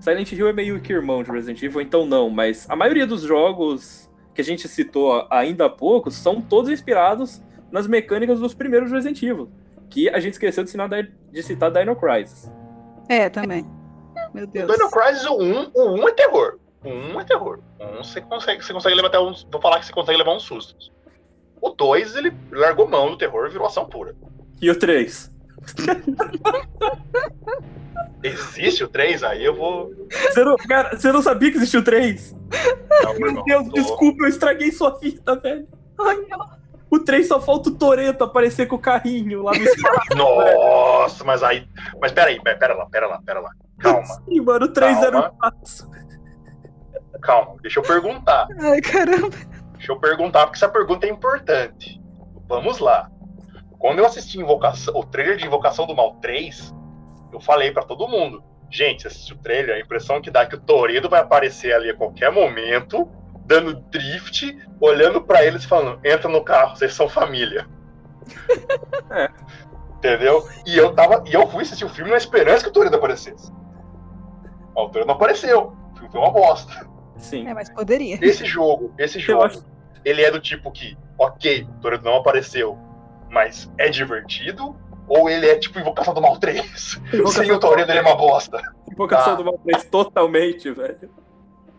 Silent 0.01 0.33
Hill 0.33 0.49
é 0.49 0.53
meio 0.55 0.81
que 0.81 0.91
irmão 0.91 1.23
de 1.23 1.31
Resident 1.31 1.63
Evil, 1.63 1.83
então 1.83 2.07
não, 2.07 2.31
mas 2.31 2.69
a 2.71 2.75
maioria 2.75 3.07
dos 3.07 3.23
jogos 3.23 4.08
que 4.39 4.43
a 4.43 4.45
gente 4.45 4.69
citou 4.69 5.27
ainda 5.31 5.65
há 5.65 5.69
pouco 5.69 6.13
são 6.13 6.41
todos 6.41 6.71
inspirados 6.71 7.43
nas 7.73 7.89
mecânicas 7.89 8.39
dos 8.39 8.55
primeiros 8.55 8.93
Resident 8.93 9.21
Evil, 9.21 9.51
que 9.91 10.09
a 10.09 10.21
gente 10.21 10.35
esqueceu 10.35 10.63
de, 10.63 10.71
citar, 10.71 10.89
de 10.89 11.43
citar 11.43 11.73
Dino 11.73 11.97
Crisis. 11.97 12.49
É, 13.09 13.29
também. 13.29 13.67
Meu 14.33 14.47
Deus. 14.47 14.71
O 14.71 14.73
Dino 14.73 14.91
Crisis, 14.93 15.27
o 15.27 15.43
1, 15.43 15.71
o 15.75 15.91
1 16.05 16.09
é 16.09 16.13
terror. 16.13 16.59
O 16.85 16.89
1 16.89 17.21
é 17.21 17.25
terror. 17.25 17.59
O 17.81 17.85
1 17.85 18.05
você 18.05 18.21
consegue, 18.21 18.65
você 18.65 18.73
consegue 18.73 18.95
levar 18.95 19.09
até 19.09 19.19
uns. 19.19 19.45
Vou 19.51 19.61
falar 19.61 19.81
que 19.81 19.87
você 19.87 19.93
consegue 19.93 20.19
levar 20.19 20.37
uns 20.37 20.45
sustos. 20.45 20.93
O 21.61 21.71
2, 21.71 22.15
ele 22.15 22.33
largou 22.53 22.87
mão 22.87 23.11
do 23.11 23.19
terror 23.19 23.49
e 23.49 23.51
virou 23.51 23.67
ação 23.67 23.87
pura. 23.87 24.15
E 24.63 24.71
o 24.71 24.79
3? 24.79 25.35
Existe 28.23 28.85
o 28.85 28.89
3? 28.89 29.23
Aí 29.23 29.45
eu 29.45 29.55
vou. 29.55 29.93
Você 30.11 30.45
não, 30.45 30.57
cara, 30.57 30.97
você 30.97 31.13
não 31.13 31.23
sabia 31.23 31.51
que 31.51 31.57
existia 31.57 31.81
o 31.81 31.85
3? 31.85 32.37
Não, 33.03 33.15
Meu 33.19 33.45
Deus, 33.45 33.69
tô... 33.69 33.73
desculpa, 33.73 34.25
eu 34.25 34.29
estraguei 34.29 34.73
sua 34.73 34.99
vida, 34.99 35.37
velho. 35.37 35.69
Ai, 36.01 36.17
não. 36.29 36.59
O 36.91 36.99
3 36.99 37.29
só 37.29 37.39
falta 37.41 37.69
o 37.69 37.75
Toreto 37.75 38.25
aparecer 38.25 38.67
com 38.67 38.77
o 38.77 38.79
carrinho 38.79 39.43
lá 39.43 39.53
no 39.53 39.63
espaço. 39.63 40.17
Nossa, 40.17 41.23
mas 41.23 41.43
aí. 41.43 41.69
Mas 42.01 42.13
peraí, 42.13 42.41
pera 42.43 42.75
lá, 42.75 42.87
pera 42.87 43.07
lá, 43.07 43.21
pera 43.25 43.41
lá. 43.41 43.51
Calma. 43.79 44.07
Sim, 44.07 44.41
mano, 44.41 44.67
o 44.67 44.73
3 44.73 44.93
Calma. 44.93 45.07
era 45.07 45.19
um 45.29 45.37
passo. 45.37 45.91
Calma, 47.21 47.57
deixa 47.61 47.81
eu 47.81 47.83
perguntar. 47.83 48.49
Ai, 48.61 48.81
caramba. 48.81 49.37
Deixa 49.77 49.93
eu 49.93 50.01
perguntar, 50.01 50.47
porque 50.47 50.57
essa 50.57 50.69
pergunta 50.69 51.07
é 51.07 51.11
importante. 51.11 52.01
Vamos 52.49 52.79
lá. 52.79 53.11
Quando 53.79 54.01
eu 54.01 54.07
assisti 54.07 54.39
Invocação, 54.39 54.95
o 54.97 55.05
trailer 55.05 55.37
de 55.37 55.47
Invocação 55.47 55.87
do 55.87 55.95
Mal 55.95 56.17
3, 56.17 56.75
eu 57.33 57.41
falei 57.41 57.71
para 57.71 57.85
todo 57.85 58.09
mundo: 58.09 58.43
gente, 58.71 59.07
assistiu 59.07 59.37
o 59.37 59.39
trailer, 59.39 59.77
a 59.77 59.81
impressão 59.81 60.21
que 60.21 60.31
dá 60.31 60.43
é 60.43 60.47
que 60.47 60.57
o 60.57 60.61
Toredo 60.61 61.09
vai 61.09 61.21
aparecer 61.21 61.73
ali 61.73 61.91
a 61.91 61.97
qualquer 61.97 62.33
momento, 62.33 63.09
dando 63.47 63.75
drift, 63.91 64.59
olhando 64.81 65.23
para 65.23 65.45
eles 65.45 65.65
falando: 65.65 66.01
entra 66.05 66.29
no 66.29 66.43
carro, 66.43 66.77
vocês 66.77 66.93
são 66.93 67.09
família. 67.09 67.67
é. 69.11 69.31
Entendeu? 69.97 70.49
E 70.67 70.77
eu 70.77 70.93
tava. 70.93 71.25
E 71.27 71.35
eu 71.35 71.47
fui 71.49 71.63
assistir 71.63 71.85
o 71.85 71.89
filme 71.89 72.11
na 72.11 72.17
esperança 72.17 72.65
que 72.65 72.71
o 72.71 72.73
Toredo 72.73 72.97
aparecesse. 72.97 73.53
O 74.75 74.89
Toredo 74.89 75.07
não 75.07 75.15
apareceu. 75.15 75.73
O 75.93 75.95
filme 75.95 76.11
foi 76.11 76.21
uma 76.21 76.31
bosta. 76.31 76.89
Sim. 77.17 77.47
É, 77.49 77.55
mas 77.55 77.69
poderia. 77.69 78.19
Esse 78.23 78.45
jogo, 78.45 78.95
esse 78.97 79.19
jogo, 79.19 79.65
ele 80.05 80.23
é 80.23 80.31
do 80.31 80.41
tipo 80.41 80.71
que, 80.71 80.97
ok, 81.19 81.67
o 81.69 81.81
Toreto 81.81 82.05
não 82.05 82.15
apareceu, 82.15 82.79
mas 83.31 83.71
é 83.79 83.89
divertido? 83.89 84.77
Ou 85.07 85.29
ele 85.29 85.47
é 85.47 85.57
tipo 85.57 85.79
Invocação 85.79 86.13
do 86.13 86.21
Mal 86.21 86.39
3? 86.39 87.01
Sem 87.33 87.51
o 87.51 87.59
Toreto 87.59 87.91
ele 87.91 87.99
é 87.99 88.03
uma 88.03 88.17
bosta. 88.17 88.61
Invocação 88.91 89.33
ah. 89.33 89.37
do 89.37 89.45
Mal 89.45 89.59
3 89.65 89.85
totalmente, 89.85 90.71
velho. 90.71 91.11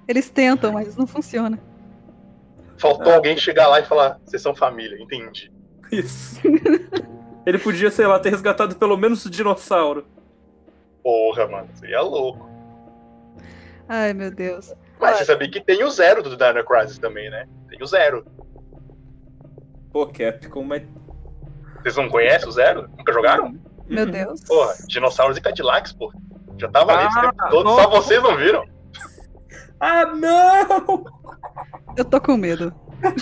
Eles 0.07 0.29
tentam, 0.29 0.71
mas 0.71 0.95
não 0.95 1.05
funciona. 1.05 1.59
Faltou 2.77 3.11
ah. 3.11 3.15
alguém 3.15 3.37
chegar 3.37 3.67
lá 3.67 3.79
e 3.79 3.85
falar, 3.85 4.19
vocês 4.25 4.41
são 4.41 4.55
família, 4.55 4.97
entendi. 4.99 5.51
Isso. 5.91 6.41
ele 7.45 7.59
podia, 7.59 7.91
sei 7.91 8.07
lá, 8.07 8.19
ter 8.19 8.29
resgatado 8.29 8.75
pelo 8.75 8.97
menos 8.97 9.25
o 9.25 9.29
dinossauro. 9.29 10.07
Porra, 11.03 11.47
mano, 11.47 11.69
você 11.73 11.91
é 11.91 11.99
louco. 11.99 12.49
Ai, 13.87 14.13
meu 14.13 14.31
Deus. 14.31 14.73
Mas 14.99 15.17
você 15.17 15.25
sabia 15.25 15.49
que 15.49 15.61
tem 15.61 15.83
o 15.83 15.89
zero 15.89 16.21
do 16.21 16.35
Dino 16.35 16.63
Crisis 16.65 16.99
também, 16.99 17.29
né? 17.29 17.47
Tem 17.69 17.81
o 17.81 17.85
zero. 17.85 18.25
Pô, 19.91 20.05
Capcom, 20.07 20.63
mas. 20.63 20.83
Vocês 21.81 21.95
não 21.95 22.09
conhecem 22.09 22.47
o 22.47 22.51
zero? 22.51 22.89
Nunca 22.97 23.13
jogaram? 23.13 23.55
Meu. 23.87 24.05
Deus. 24.05 24.43
Porra, 24.43 24.73
dinossauros 24.87 25.37
e 25.37 25.41
Cadillacs, 25.41 25.93
pô. 25.93 26.13
Já 26.57 26.67
tava 26.67 26.91
ah, 26.91 26.99
ali 26.99 27.07
esse 27.07 27.21
tempo 27.21 27.35
ah, 27.39 27.47
todo, 27.49 27.69
só 27.69 27.89
vocês 27.89 28.21
não 28.21 28.37
viram. 28.37 28.65
Ah, 29.79 30.05
não! 30.07 31.05
Eu 31.95 32.05
tô 32.05 32.19
com 32.19 32.35
medo. 32.35 32.73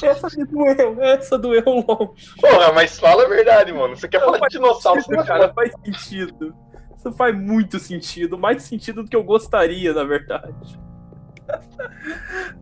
Essa 0.04 0.28
doeu, 0.46 1.04
essa 1.04 1.38
doeu 1.38 1.64
longe. 1.64 2.34
Porra, 2.42 2.74
mas 2.74 3.00
fala 3.00 3.26
a 3.26 3.30
verdade, 3.30 3.72
mano. 3.72 3.96
Você 3.96 4.08
quer 4.08 4.20
não, 4.20 4.34
falar 4.34 4.48
de 4.48 4.56
dinossauro, 4.56 5.02
sentido, 5.02 5.24
cara, 5.24 5.54
faz 5.54 5.72
sentido. 5.86 6.56
Isso 6.98 7.12
faz 7.14 7.38
muito 7.38 7.78
sentido, 7.78 8.40
mais 8.40 8.64
sentido 8.64 9.04
do 9.04 9.10
que 9.10 9.16
eu 9.16 9.24
gostaria, 9.24 9.94
na 9.94 10.04
verdade. 10.04 10.80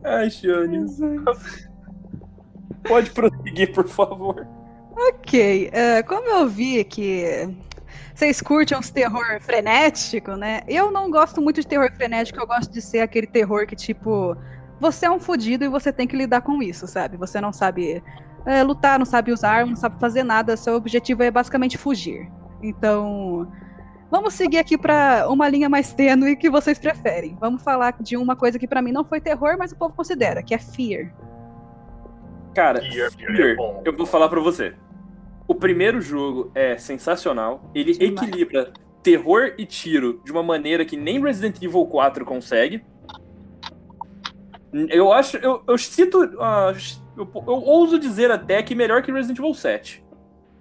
Ai, 0.03 0.29
Shane. 0.29 0.85
Pode 2.85 3.11
prosseguir, 3.11 3.73
por 3.73 3.87
favor. 3.87 4.45
Ok. 4.95 5.69
Uh, 5.69 6.07
como 6.07 6.27
eu 6.29 6.47
vi 6.47 6.83
que 6.83 7.49
vocês 8.13 8.41
curtem 8.41 8.77
uns 8.77 8.89
terror 8.89 9.41
frenético, 9.41 10.31
né? 10.31 10.61
Eu 10.67 10.91
não 10.91 11.11
gosto 11.11 11.41
muito 11.41 11.59
de 11.59 11.67
terror 11.67 11.91
frenético, 11.93 12.39
eu 12.39 12.47
gosto 12.47 12.71
de 12.71 12.81
ser 12.81 13.01
aquele 13.01 13.27
terror 13.27 13.67
que, 13.67 13.75
tipo, 13.75 14.35
você 14.79 15.05
é 15.05 15.11
um 15.11 15.19
fodido 15.19 15.65
e 15.65 15.67
você 15.67 15.91
tem 15.91 16.07
que 16.07 16.15
lidar 16.15 16.41
com 16.41 16.63
isso, 16.63 16.87
sabe? 16.87 17.17
Você 17.17 17.41
não 17.41 17.51
sabe 17.51 18.01
é, 18.45 18.63
lutar, 18.63 18.97
não 18.97 19.05
sabe 19.05 19.33
usar, 19.33 19.65
não 19.65 19.75
sabe 19.75 19.99
fazer 19.99 20.23
nada, 20.23 20.55
seu 20.55 20.75
objetivo 20.75 21.23
é 21.23 21.31
basicamente 21.31 21.77
fugir. 21.77 22.31
Então, 22.63 23.47
Vamos 24.09 24.35
seguir 24.35 24.59
aqui 24.59 24.77
para 24.77 25.27
uma 25.29 25.49
linha 25.49 25.67
mais 25.67 25.93
tênue 25.93 26.35
que 26.35 26.49
vocês 26.49 26.77
preferem. 26.77 27.35
Vamos 27.39 27.63
falar 27.63 27.95
de 27.99 28.15
uma 28.15 28.35
coisa 28.35 28.59
que 28.59 28.67
para 28.67 28.81
mim 28.81 28.91
não 28.91 29.03
foi 29.03 29.19
terror, 29.19 29.57
mas 29.57 29.71
o 29.71 29.75
povo 29.75 29.93
considera, 29.93 30.43
que 30.43 30.53
é 30.53 30.57
Fear. 30.57 31.11
Cara, 32.53 32.79
Fear, 32.81 33.11
fear 33.11 33.35
é 33.41 33.55
eu 33.83 33.97
vou 33.97 34.05
falar 34.05 34.29
para 34.29 34.39
você. 34.39 34.73
O 35.47 35.53
primeiro 35.53 36.01
jogo 36.01 36.51
é 36.55 36.77
sensacional. 36.77 37.69
Ele 37.73 37.93
Demais. 37.93 38.27
equilibra 38.27 38.73
terror 39.03 39.53
e 39.57 39.65
tiro 39.65 40.19
de 40.25 40.31
uma 40.31 40.41
maneira 40.41 40.83
que 40.83 40.97
nem 40.97 41.21
Resident 41.21 41.61
Evil 41.61 41.85
4 41.85 42.25
consegue. 42.25 42.83
Eu 44.89 45.13
acho, 45.13 45.37
eu, 45.37 45.63
eu 45.67 45.77
cito, 45.77 46.23
uh, 46.23 46.75
eu, 47.15 47.29
eu 47.33 47.61
ouso 47.61 47.99
dizer 47.99 48.31
até 48.31 48.61
que 48.63 48.73
melhor 48.73 49.03
que 49.03 49.11
Resident 49.11 49.37
Evil 49.37 49.53
7. 49.53 50.03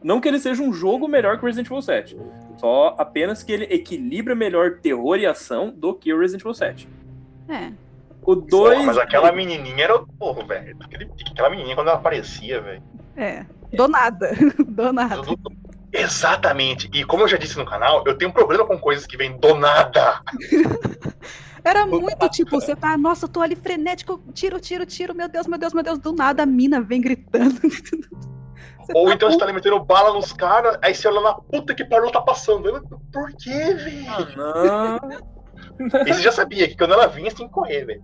Não 0.03 0.21
que 0.21 0.29
ele 0.29 0.39
seja 0.39 0.63
um 0.63 0.73
jogo 0.73 1.09
melhor 1.09 1.39
que 1.39 1.47
Resident 1.47 1.67
Evil 1.67 1.81
7. 1.81 2.17
Só 2.59 2.95
apenas 2.99 3.43
que 3.43 3.51
ele 3.51 3.65
equilibra 3.65 4.35
melhor 4.35 4.79
terror 4.81 5.17
e 5.19 5.27
ação 5.27 5.73
do 5.75 5.95
que 5.95 6.13
o 6.13 6.21
Resident 6.21 6.43
Evil 6.43 6.55
7. 6.55 6.89
É. 7.49 7.73
O 8.23 8.35
2. 8.35 8.85
Mas 8.85 8.99
aquela 8.99 9.33
menininha 9.33 9.85
era 9.85 9.97
o 9.97 10.07
porro, 10.07 10.47
velho. 10.47 10.77
Aquela 11.31 11.51
menininha 11.51 11.75
quando 11.75 11.89
ela 11.89 11.97
aparecia, 11.97 12.61
velho. 12.61 12.83
É. 13.17 13.47
Do 13.77 13.89
nada. 13.89 14.31
Do 14.67 14.93
nada. 14.93 15.23
Exatamente. 15.93 16.91
E 16.93 17.05
como 17.05 17.23
eu 17.23 17.29
já 17.29 17.37
disse 17.37 17.57
no 17.57 17.65
canal, 17.65 18.03
eu 18.07 18.17
tenho 18.17 18.31
um 18.31 18.35
problema 18.35 18.67
com 18.67 18.79
coisas 18.79 19.07
que 19.07 19.17
vêm 19.17 19.39
do 19.39 19.55
nada. 19.55 20.21
Era 21.65 21.87
muito 21.87 22.29
tipo, 22.29 22.61
você 22.61 22.77
tá, 22.77 22.97
nossa, 22.99 23.25
eu 23.25 23.29
tô 23.29 23.41
ali 23.41 23.57
frenético, 23.57 24.23
tiro, 24.35 24.61
tiro, 24.61 24.85
tiro, 24.85 25.15
meu 25.15 25.29
Deus, 25.29 25.47
meu 25.47 25.59
Deus, 25.59 25.73
meu 25.73 25.83
Deus, 25.83 25.99
do 25.99 26.13
nada 26.13 26.43
a 26.43 26.47
mina 26.47 26.79
vem 26.83 27.01
gritando. 27.01 27.59
Ou 28.93 29.07
tá 29.07 29.15
então 29.15 29.31
você 29.31 29.39
tá 29.39 29.45
ali 29.45 29.55
metendo 29.55 29.83
bala 29.83 30.13
nos 30.13 30.31
caras, 30.33 30.77
aí 30.83 30.95
você 30.95 31.09
olha 31.09 31.23
na 31.23 31.35
puta 31.35 31.75
que 31.75 31.85
pariu, 31.85 32.11
tá 32.11 32.21
passando. 32.21 32.69
Eu, 32.69 32.83
Por 33.11 33.33
quê, 33.39 33.75
velho? 33.75 34.07
Ah, 34.09 34.99
não. 35.81 36.03
e 36.07 36.13
você 36.13 36.21
já 36.21 36.33
sabia 36.33 36.69
que 36.69 36.77
quando 36.77 36.93
ela 36.93 37.07
vinha, 37.07 37.31
você 37.31 37.37
tem 37.37 37.47
que 37.47 37.53
correr, 37.53 37.87
velho. 37.87 38.03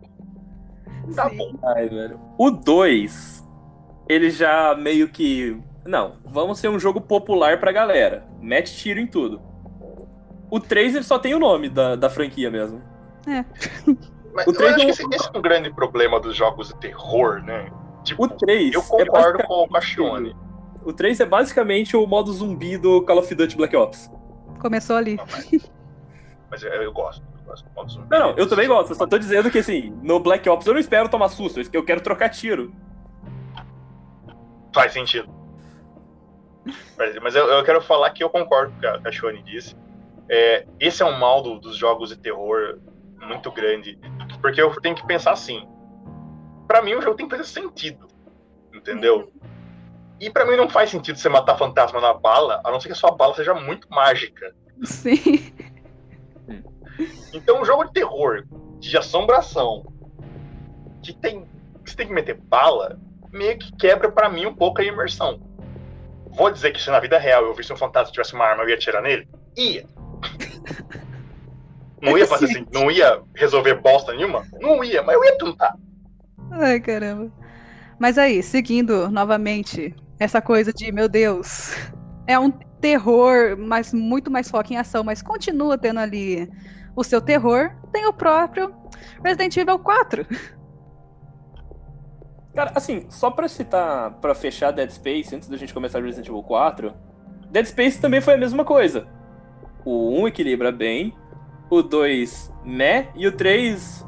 Tá 1.15 1.29
Sim. 1.29 1.37
bom. 1.37 1.53
Ai, 1.63 1.89
velho. 1.89 2.19
O 2.39 2.51
2, 2.51 3.47
ele 4.13 4.31
já 4.31 4.75
meio 4.75 5.09
que 5.09 5.57
Não, 5.87 6.17
vamos 6.25 6.59
ser 6.59 6.69
um 6.69 6.79
jogo 6.79 7.01
popular 7.01 7.59
pra 7.61 7.73
galera. 7.73 8.25
Mete 8.41 8.75
tiro 8.77 8.99
em 9.01 9.07
tudo. 9.07 9.41
O 10.51 10.59
3 10.59 10.95
ele 10.97 11.05
só 11.05 11.19
tem 11.19 11.35
o 11.35 11.39
nome 11.39 11.69
da, 11.69 11.95
da 11.97 12.11
franquia 12.11 12.51
mesmo. 12.51 12.83
Mas 14.35 14.47
O 14.47 14.51
eu 14.51 14.55
três 14.57 14.73
acho 14.75 14.81
é 14.81 14.85
que 14.85 14.87
um- 14.87 14.91
esse, 14.91 15.07
esse 15.15 15.31
é 15.35 15.39
um 15.39 15.43
grande 15.43 15.73
problema 15.73 16.19
dos 16.21 16.35
jogos 16.37 16.69
de 16.69 16.77
terror, 16.77 17.43
né? 17.43 17.71
Tipo, 18.05 18.25
O 18.25 18.29
3 18.29 18.75
eu 18.75 18.81
é 18.81 18.85
concordo 18.85 19.43
com 19.45 19.65
o 19.65 19.67
basicamente- 19.69 19.73
Cachione. 19.73 20.37
O 20.85 20.93
3 20.93 21.21
é 21.21 21.27
basicamente 21.27 21.97
o 21.97 22.07
modo 22.07 22.33
zumbi 22.33 22.79
do 22.79 23.03
Call 23.03 23.19
of 23.19 23.35
Duty 23.35 23.57
Black 23.57 23.77
Ops. 23.77 24.11
Começou 24.59 24.97
ali. 24.97 25.17
Não, 25.17 25.27
mas, 25.31 25.71
mas 26.51 26.63
eu, 26.63 26.71
eu 26.71 26.93
gosto. 26.93 27.23
Eu 27.39 27.45
gosto 27.45 27.65
do 27.69 27.75
modo 27.75 27.91
zumbi. 27.93 28.07
Não, 28.11 28.19
não, 28.19 28.31
eu 28.37 28.49
também 28.49 28.67
gosto. 28.69 28.91
Eu 28.91 28.97
só 28.97 29.07
tô 29.07 29.19
dizendo 29.19 29.51
que 29.51 29.59
assim, 29.59 29.93
no 30.03 30.19
Black 30.21 30.49
Ops 30.49 30.67
eu 30.67 30.73
não 30.75 30.81
espero 30.81 31.09
tomar 31.09 31.29
susto, 31.29 31.61
eu 31.73 31.85
quero 31.85 32.01
trocar 32.01 32.29
tiro. 32.31 32.73
Faz 34.75 34.93
sentido. 34.93 35.29
Mas, 37.23 37.35
eu, 37.35 37.47
eu 37.47 37.65
quero 37.65 37.81
falar 37.81 38.11
que 38.11 38.23
eu 38.23 38.29
concordo 38.31 38.73
com 38.73 38.79
o 38.79 38.81
que 38.81 38.87
a 38.87 39.01
Cachione 39.01 39.43
disse. 39.43 39.75
É, 40.29 40.67
esse 40.79 41.03
é 41.03 41.07
um 41.07 41.19
mal 41.19 41.43
do- 41.43 41.59
dos 41.59 41.77
jogos 41.77 42.11
de 42.11 42.17
terror 42.17 42.79
muito 43.21 43.51
grande. 43.51 43.99
Porque 44.41 44.61
eu 44.61 44.71
tenho 44.81 44.95
que 44.95 45.07
pensar 45.07 45.33
assim. 45.33 45.67
Pra 46.69 46.83
mim, 46.83 46.95
o 46.95 47.03
jogo 47.03 47.17
tem 47.17 47.27
que 47.27 47.37
fazer 47.37 47.49
sentido. 47.49 48.07
Entendeu? 48.73 49.33
E 50.21 50.31
pra 50.31 50.45
mim 50.45 50.57
não 50.57 50.69
faz 50.69 50.91
sentido 50.91 51.19
você 51.19 51.29
matar 51.31 51.57
fantasma 51.57 52.01
na 52.01 52.13
bala, 52.13 52.61
a 52.65 52.71
não 52.71 52.79
ser 52.79 52.89
que 52.89 52.93
a 52.93 52.97
sua 52.97 53.11
bala 53.11 53.35
seja 53.35 53.55
muito 53.55 53.89
mágica. 53.91 54.55
Sim. 54.85 55.17
Então, 57.33 57.61
um 57.61 57.65
jogo 57.65 57.85
de 57.85 57.93
terror, 57.93 58.45
de 58.79 58.97
assombração, 58.97 59.85
que 61.03 61.13
tem 61.15 61.47
que 61.83 61.91
você 61.91 61.97
tem 61.97 62.07
que 62.07 62.13
meter 62.13 62.35
bala, 62.39 62.99
meio 63.33 63.59
que 63.59 63.73
quebra 63.77 64.11
pra 64.11 64.29
mim 64.29 64.47
um 64.47 64.55
pouco 64.55 64.81
a 64.81 64.85
imersão. 64.85 65.41
Vou 66.31 66.51
dizer 66.51 66.73
que 66.73 66.81
se 66.81 66.91
na 66.91 67.01
vida 67.01 67.19
real 67.19 67.45
eu 67.45 67.55
visse 67.55 67.73
um 67.73 67.77
fantasma 67.77 68.11
e 68.11 68.13
tivesse 68.13 68.35
uma 68.35 68.45
arma, 68.45 68.63
eu 68.63 68.69
ia 68.69 68.75
atirar 68.75 69.03
nele? 69.03 69.29
Ia. 69.57 69.87
Não 72.01 72.17
ia 72.17 72.27
fazer 72.27 72.47
assim, 72.47 72.67
não 72.73 72.91
ia 72.91 73.21
resolver 73.35 73.75
bosta 73.75 74.15
nenhuma? 74.15 74.47
Não 74.59 74.83
ia, 74.83 75.03
mas 75.03 75.15
eu 75.15 75.23
ia 75.23 75.37
tentar. 75.37 75.77
Ai, 76.51 76.81
caramba. 76.81 77.31
Mas 77.99 78.17
aí, 78.17 78.43
seguindo 78.43 79.11
novamente 79.11 79.95
essa 80.19 80.41
coisa 80.41 80.73
de, 80.73 80.91
meu 80.91 81.11
Deus, 81.11 81.77
é 82.27 82.39
um 82.39 82.51
terror, 82.51 83.57
mas 83.59 83.93
muito 83.93 84.31
mais 84.31 84.51
foco 84.51 84.73
em 84.73 84.79
ação, 84.79 85.05
mas 85.05 85.21
continua 85.21 85.77
tendo 85.77 86.01
ali 86.01 86.51
o 86.97 87.05
seu 87.05 87.21
terror, 87.21 87.71
tem 87.93 88.07
o 88.07 88.13
próprio 88.13 88.75
Resident 89.23 89.57
Evil 89.57 89.79
4. 89.79 90.27
Cara, 92.61 92.73
assim, 92.75 93.07
só 93.09 93.31
pra 93.31 93.49
citar, 93.49 94.11
pra 94.21 94.35
fechar 94.35 94.71
Dead 94.71 94.91
Space, 94.91 95.35
antes 95.35 95.49
da 95.49 95.57
gente 95.57 95.73
começar 95.73 95.99
Resident 96.03 96.29
Evil 96.29 96.43
4, 96.43 96.93
Dead 97.51 97.65
Space 97.65 97.99
também 97.99 98.21
foi 98.21 98.35
a 98.35 98.37
mesma 98.37 98.67
coisa. 98.67 99.09
O 99.83 100.21
1 100.21 100.29
equilibra 100.29 100.71
bem, 100.71 101.17
o 101.71 101.81
2 101.81 102.53
né, 102.63 103.09
e 103.15 103.27
o 103.27 103.33
3 103.33 104.07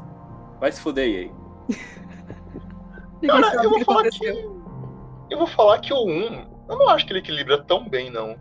vai 0.59 0.71
se 0.71 0.79
fuder 0.79 1.03
aí. 1.03 1.31
Cara, 3.25 3.55
eu 3.63 3.71
vou 3.71 3.79
que 3.79 3.85
falar 3.85 4.01
aconteceu. 4.01 4.35
que. 4.35 5.33
Eu 5.33 5.37
vou 5.39 5.47
falar 5.47 5.79
que 5.79 5.91
o 5.91 6.05
1, 6.05 6.47
eu 6.69 6.77
não 6.77 6.89
acho 6.89 7.07
que 7.07 7.11
ele 7.11 7.21
equilibra 7.21 7.63
tão 7.63 7.89
bem, 7.89 8.11
não. 8.11 8.35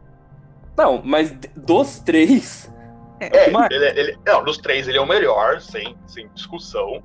Não, 0.76 1.00
mas 1.02 1.30
dos 1.56 2.00
três, 2.00 2.70
É, 3.18 3.48
Mas- 3.48 3.70
ele, 3.70 3.98
ele, 3.98 4.18
não, 4.26 4.44
dos 4.44 4.58
três 4.58 4.86
ele 4.86 4.98
é 4.98 5.00
o 5.00 5.06
melhor, 5.08 5.58
sem, 5.62 5.96
sem 6.06 6.28
discussão. 6.34 7.02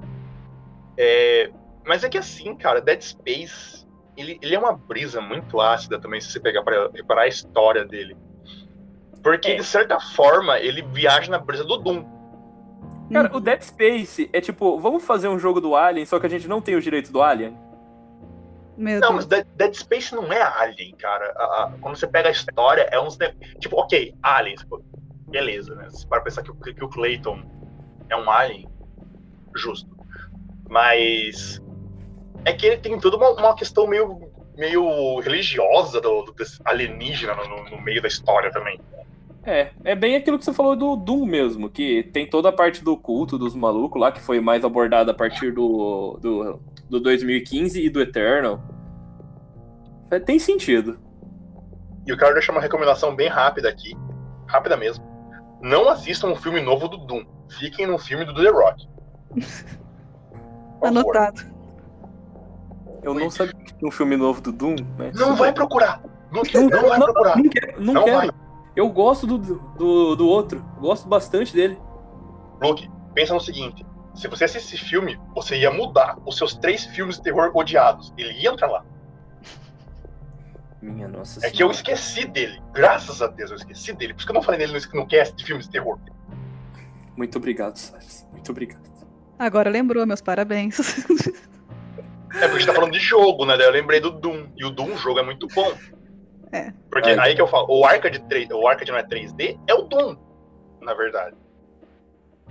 É, 0.97 1.49
mas 1.87 2.03
é 2.03 2.09
que 2.09 2.17
assim, 2.17 2.55
cara, 2.55 2.81
Dead 2.81 3.01
Space, 3.01 3.85
ele, 4.15 4.37
ele 4.41 4.55
é 4.55 4.59
uma 4.59 4.73
brisa 4.75 5.21
muito 5.21 5.59
ácida 5.61 5.99
também, 5.99 6.19
se 6.21 6.31
você 6.31 6.39
pegar 6.39 6.63
pra 6.63 6.89
reparar 6.93 7.21
a 7.23 7.27
história 7.27 7.85
dele. 7.85 8.15
Porque, 9.23 9.51
É. 9.51 9.55
de 9.55 9.63
certa 9.63 9.99
forma, 9.99 10.59
ele 10.59 10.81
viaja 10.81 11.29
na 11.31 11.39
brisa 11.39 11.63
do 11.63 11.77
Doom. 11.77 12.03
cara, 13.11 13.29
Uhum. 13.31 13.37
o 13.37 13.39
Dead 13.39 13.61
Space 13.61 14.29
é 14.33 14.41
tipo, 14.41 14.79
vamos 14.79 15.03
fazer 15.05 15.27
um 15.29 15.39
jogo 15.39 15.61
do 15.61 15.75
Alien, 15.75 16.05
só 16.05 16.19
que 16.19 16.25
a 16.25 16.29
gente 16.29 16.47
não 16.47 16.61
tem 16.61 16.75
os 16.75 16.83
direitos 16.83 17.09
do 17.11 17.21
Alien? 17.21 17.57
Meu 18.77 18.99
Não, 18.99 19.09
Deus. 19.09 19.15
mas 19.15 19.25
Dead, 19.25 19.47
Dead 19.55 19.73
Space 19.73 20.13
não 20.13 20.31
é 20.31 20.41
Alien, 20.41 20.95
cara. 20.97 21.33
A- 21.35 21.63
a- 21.63 21.71
quando 21.81 21.95
você 21.95 22.05
pega 22.05 22.29
a 22.29 22.31
história, 22.31 22.87
é 22.91 22.99
uns. 22.99 23.17
Tipo, 23.59 23.79
ok, 23.81 24.13
Aliens, 24.21 24.63
pô, 24.65 24.81
beleza, 25.29 25.73
né? 25.73 25.89
Se 25.89 26.05
para 26.07 26.21
pensar 26.21 26.43
que, 26.43 26.51
o- 26.51 26.55
que 26.55 26.83
o 26.83 26.89
Clayton 26.89 27.41
é 28.09 28.15
um 28.15 28.29
Alien, 28.29 28.69
justo. 29.55 29.97
Mas. 30.69 31.59
É 32.45 32.53
que 32.53 32.65
ele 32.65 32.77
tem 32.77 32.99
toda 32.99 33.17
uma, 33.17 33.31
uma 33.31 33.55
questão 33.55 33.87
meio, 33.87 34.29
meio 34.55 35.19
religiosa 35.19 35.99
do, 35.99 36.23
do 36.23 36.33
alienígena 36.65 37.35
no, 37.35 37.69
no 37.69 37.81
meio 37.81 38.01
da 38.01 38.07
história 38.07 38.51
também. 38.51 38.79
É, 39.47 39.69
é 39.85 39.95
bem 39.95 40.15
aquilo 40.17 40.37
que 40.37 40.43
você 40.43 40.51
falou 40.51 40.75
do 40.75 40.97
Doom 40.97 41.25
mesmo, 41.25 41.69
que 41.69 42.03
tem 42.03 42.29
toda 42.29 42.49
a 42.49 42.51
parte 42.51 42.83
do 42.83 42.97
culto 42.97 43.37
dos 43.37 43.55
malucos 43.55 43.99
lá, 43.99 44.11
que 44.11 44.19
foi 44.19 44.41
mais 44.41 44.65
abordada 44.65 45.11
a 45.11 45.13
partir 45.13 45.53
do, 45.53 46.19
do, 46.21 46.59
do 46.89 46.99
2015 46.99 47.81
e 47.81 47.89
do 47.89 48.01
Eternal. 48.01 48.61
É, 50.11 50.19
tem 50.19 50.37
sentido. 50.37 50.99
E 52.05 52.09
eu 52.09 52.17
quero 52.17 52.33
deixar 52.33 52.51
uma 52.51 52.59
recomendação 52.59 53.15
bem 53.15 53.29
rápida 53.29 53.69
aqui, 53.69 53.95
rápida 54.47 54.75
mesmo. 54.75 55.05
Não 55.61 55.87
assistam 55.87 56.27
um 56.27 56.35
filme 56.35 56.59
novo 56.59 56.89
do 56.89 56.97
Doom. 56.97 57.23
Fiquem 57.57 57.87
no 57.87 57.97
filme 57.97 58.25
do 58.25 58.33
The 58.33 58.49
Rock. 58.49 58.85
Anotado. 60.83 61.56
Eu 63.03 63.13
não 63.13 63.29
sabia 63.29 63.53
que 63.53 63.73
tinha 63.75 63.87
um 63.87 63.91
filme 63.91 64.17
novo 64.17 64.41
do 64.41 64.51
Doom, 64.51 64.75
mas. 64.97 65.15
Não 65.15 65.35
vai 65.35 65.53
procurar. 65.53 66.01
Não, 66.31 66.41
Não, 66.53 66.69
não 66.69 66.89
vai 66.89 66.99
não, 66.99 67.05
procurar. 67.05 67.37
não 67.37 67.49
quero. 67.49 67.81
Não 67.81 67.93
Não 67.93 68.03
quero. 68.03 68.17
vai. 68.17 68.29
Eu 68.75 68.89
gosto 68.89 69.25
do, 69.25 69.37
do, 69.37 70.15
do 70.15 70.27
outro. 70.27 70.63
Gosto 70.79 71.07
bastante 71.07 71.53
dele. 71.53 71.79
Luke, 72.61 72.89
pensa 73.13 73.33
no 73.33 73.39
seguinte: 73.39 73.85
se 74.13 74.27
você 74.27 74.43
assiste 74.45 74.75
esse 74.75 74.83
filme, 74.85 75.19
você 75.33 75.57
ia 75.57 75.71
mudar 75.71 76.17
os 76.25 76.37
seus 76.37 76.55
três 76.55 76.85
filmes 76.85 77.15
de 77.17 77.23
terror 77.23 77.51
odiados. 77.55 78.13
Ele 78.17 78.33
ia 78.33 78.49
entrar 78.51 78.67
lá. 78.67 78.83
Minha 80.81 81.07
nossa 81.07 81.39
É 81.39 81.49
que 81.49 81.63
eu 81.63 81.73
senhora. 81.73 81.73
esqueci 81.95 82.27
dele. 82.27 82.61
Graças 82.71 83.21
a 83.21 83.27
Deus 83.27 83.49
eu 83.51 83.57
esqueci 83.57 83.93
dele. 83.93 84.13
Por 84.13 84.19
isso 84.19 84.27
que 84.27 84.31
eu 84.31 84.35
não 84.35 84.43
falei 84.43 84.59
nele 84.59 84.73
no, 84.73 84.99
no 85.01 85.07
cast 85.07 85.35
de 85.35 85.43
filmes 85.43 85.65
de 85.65 85.71
terror. 85.71 85.97
Muito 87.15 87.37
obrigado, 87.37 87.77
Salles. 87.77 88.27
Muito 88.31 88.51
obrigado. 88.51 88.87
Agora 89.39 89.69
lembrou, 89.69 90.05
meus 90.05 90.21
parabéns. 90.21 90.77
É 92.35 92.39
porque 92.41 92.45
a 92.45 92.59
gente 92.59 92.65
tá 92.67 92.73
falando 92.73 92.91
de 92.91 92.99
jogo, 92.99 93.45
né? 93.45 93.55
Daí 93.57 93.65
eu 93.67 93.71
lembrei 93.71 93.99
do 93.99 94.11
Doom. 94.11 94.47
E 94.55 94.65
o 94.65 94.69
Doom, 94.69 94.93
o 94.93 94.97
jogo 94.97 95.19
é 95.19 95.23
muito 95.23 95.47
bom. 95.47 95.73
É. 96.51 96.71
Porque 96.91 97.09
É. 97.09 97.19
aí 97.19 97.35
que 97.35 97.41
eu 97.41 97.47
falo, 97.47 97.67
o 97.69 97.85
Arcade, 97.85 98.19
3, 98.27 98.49
o 98.51 98.67
Arcade 98.67 98.91
não 98.91 98.97
é 98.99 99.03
3D, 99.03 99.59
é 99.67 99.73
o 99.73 99.83
Doom, 99.83 100.15
na 100.81 100.93
verdade. 100.93 101.35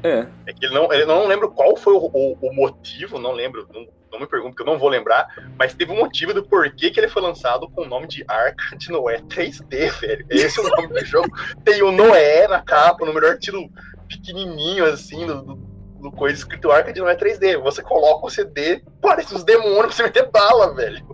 É. 0.03 0.27
É 0.47 0.53
que 0.53 0.67
ele 0.67 0.75
não, 0.75 0.93
ele 0.93 1.07
não 1.07 1.27
lembro 1.27 1.51
qual 1.51 1.75
foi 1.77 1.95
o, 1.95 2.11
o- 2.13 2.39
o 2.41 2.55
motivo, 2.55 3.19
não 3.19 3.33
lembro, 3.33 3.67
não, 3.73 3.87
não 4.13 4.21
me 4.21 4.27
pergunto, 4.27 4.55
que 4.55 4.61
eu 4.63 4.67
não 4.67 4.79
vou 4.79 4.91
lembrar, 4.91 5.27
mas 5.59 5.73
teve 5.73 5.91
um 5.93 5.97
motivo 5.97 6.35
do 6.35 6.47
porquê 6.47 6.91
que 6.91 7.01
ele 7.01 7.09
foi 7.09 7.23
lançado 7.23 7.69
com 7.71 7.83
o 7.83 7.89
nome 7.89 8.07
de 8.07 8.23
Arcade 8.29 8.91
Noé 8.91 9.21
3D, 9.23 9.91
velho. 10.01 10.27
Esse 10.29 10.61
é 10.61 10.63
o 10.63 10.69
nome 10.69 10.89
do 10.89 11.05
jogo. 11.05 11.29
Tem 11.65 11.83
o 11.83 11.91
Noé 11.91 12.47
na 12.47 12.61
capa, 12.61 13.07
no 13.07 13.15
melhor 13.15 13.35
estilo 13.35 13.71
pequenininho, 14.07 14.85
assim, 14.85 15.25
no, 15.25 15.43
no- 15.43 15.76
no 16.07 16.13
coisa 16.13 16.39
escrito 16.39 16.71
Arcade 16.71 17.01
Noé 17.01 17.17
3D. 17.17 17.61
Você 17.63 17.83
coloca 17.83 18.27
o 18.27 18.31
CD, 18.31 18.83
parece 19.01 19.35
uns 19.35 19.43
demônios 19.43 19.87
pra 19.87 19.93
você 19.93 20.03
meter 20.05 20.31
bala, 20.31 20.73
velho. 20.73 21.05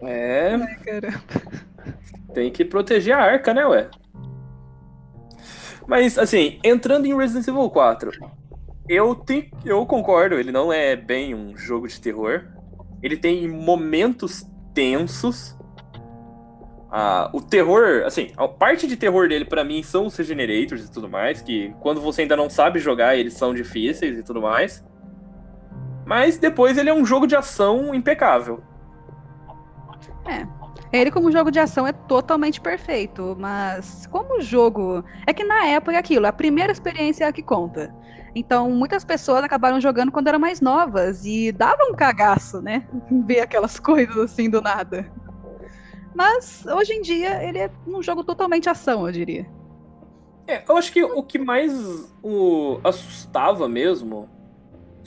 É. 0.00 0.54
Ai, 0.54 0.76
caramba. 0.76 1.22
Tem 2.32 2.50
que 2.50 2.64
proteger 2.64 3.14
a 3.14 3.22
arca, 3.22 3.52
né, 3.52 3.66
ué? 3.66 3.90
Mas, 5.86 6.18
assim, 6.18 6.58
entrando 6.64 7.06
em 7.06 7.16
Resident 7.16 7.46
Evil 7.48 7.68
4, 7.70 8.10
eu, 8.88 9.14
tenho, 9.14 9.50
eu 9.64 9.84
concordo, 9.86 10.36
ele 10.36 10.52
não 10.52 10.72
é 10.72 10.96
bem 10.96 11.34
um 11.34 11.56
jogo 11.56 11.86
de 11.86 12.00
terror. 12.00 12.46
Ele 13.02 13.16
tem 13.16 13.46
momentos 13.48 14.46
tensos. 14.74 15.56
Ah, 16.90 17.30
o 17.34 17.40
terror, 17.40 18.04
assim, 18.06 18.32
a 18.36 18.48
parte 18.48 18.86
de 18.86 18.96
terror 18.96 19.28
dele 19.28 19.44
pra 19.44 19.62
mim 19.62 19.82
são 19.82 20.06
os 20.06 20.16
regenerators 20.16 20.86
e 20.86 20.90
tudo 20.90 21.08
mais, 21.08 21.42
que 21.42 21.74
quando 21.80 22.00
você 22.00 22.22
ainda 22.22 22.36
não 22.36 22.48
sabe 22.48 22.78
jogar, 22.78 23.16
eles 23.16 23.34
são 23.34 23.52
difíceis 23.52 24.18
e 24.18 24.22
tudo 24.22 24.40
mais. 24.40 24.82
Mas 26.06 26.38
depois 26.38 26.78
ele 26.78 26.88
é 26.88 26.94
um 26.94 27.04
jogo 27.04 27.26
de 27.26 27.36
ação 27.36 27.94
impecável. 27.94 28.62
Ele, 30.90 31.10
como 31.10 31.30
jogo 31.30 31.50
de 31.50 31.58
ação, 31.58 31.86
é 31.86 31.92
totalmente 31.92 32.60
perfeito, 32.60 33.36
mas 33.38 34.06
como 34.06 34.40
jogo. 34.40 35.04
É 35.26 35.34
que 35.34 35.44
na 35.44 35.66
época 35.66 35.92
é 35.92 35.98
aquilo, 35.98 36.26
a 36.26 36.32
primeira 36.32 36.72
experiência 36.72 37.24
é 37.24 37.28
a 37.28 37.32
que 37.32 37.42
conta. 37.42 37.94
Então, 38.34 38.70
muitas 38.70 39.04
pessoas 39.04 39.44
acabaram 39.44 39.80
jogando 39.80 40.10
quando 40.10 40.28
eram 40.28 40.38
mais 40.38 40.60
novas 40.60 41.24
e 41.26 41.52
dava 41.52 41.84
um 41.90 41.94
cagaço, 41.94 42.62
né? 42.62 42.86
Ver 43.26 43.40
aquelas 43.40 43.78
coisas 43.78 44.16
assim 44.16 44.48
do 44.48 44.62
nada. 44.62 45.10
Mas 46.18 46.66
hoje 46.66 46.92
em 46.94 47.00
dia 47.00 47.44
ele 47.44 47.58
é 47.58 47.70
um 47.86 48.02
jogo 48.02 48.24
totalmente 48.24 48.68
ação, 48.68 49.06
eu 49.06 49.12
diria. 49.12 49.46
É, 50.48 50.64
eu 50.68 50.76
acho 50.76 50.92
que 50.92 51.00
o 51.00 51.22
que 51.22 51.38
mais 51.38 51.72
o 52.20 52.80
assustava 52.82 53.68
mesmo, 53.68 54.28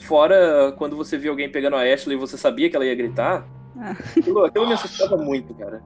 fora 0.00 0.72
quando 0.78 0.96
você 0.96 1.18
via 1.18 1.30
alguém 1.30 1.52
pegando 1.52 1.76
a 1.76 1.82
Ashley 1.82 2.16
e 2.16 2.18
você 2.18 2.38
sabia 2.38 2.70
que 2.70 2.76
ela 2.76 2.86
ia 2.86 2.94
gritar, 2.94 3.46
Aquilo, 4.16 4.44
aquilo 4.44 4.66
me 4.66 4.72
assustava 4.72 5.18
muito, 5.18 5.52
cara. 5.54 5.82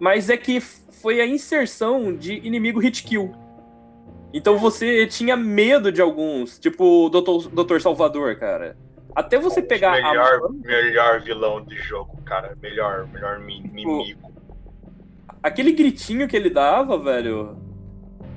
Mas 0.00 0.28
é 0.28 0.36
que 0.36 0.58
foi 0.60 1.20
a 1.20 1.26
inserção 1.26 2.12
de 2.16 2.34
inimigo 2.44 2.80
hit 2.80 3.04
kill. 3.04 3.32
Então 4.32 4.58
você 4.58 5.06
tinha 5.06 5.36
medo 5.36 5.92
de 5.92 6.02
alguns, 6.02 6.58
tipo 6.58 7.06
o 7.06 7.08
Doutor, 7.08 7.48
Doutor 7.48 7.80
Salvador, 7.80 8.34
cara. 8.36 8.76
Até 9.14 9.38
você 9.38 9.62
pegar 9.62 9.92
melhor, 9.92 10.40
a. 10.44 10.48
melhor 10.66 11.20
vilão 11.20 11.64
de 11.64 11.76
jogo, 11.76 12.16
cara. 12.24 12.56
Melhor, 12.60 13.06
melhor 13.12 13.38
mi- 13.38 13.58
inimigo. 13.58 14.23
Aquele 15.44 15.72
gritinho 15.72 16.26
que 16.26 16.34
ele 16.34 16.48
dava, 16.48 16.98
velho. 16.98 17.58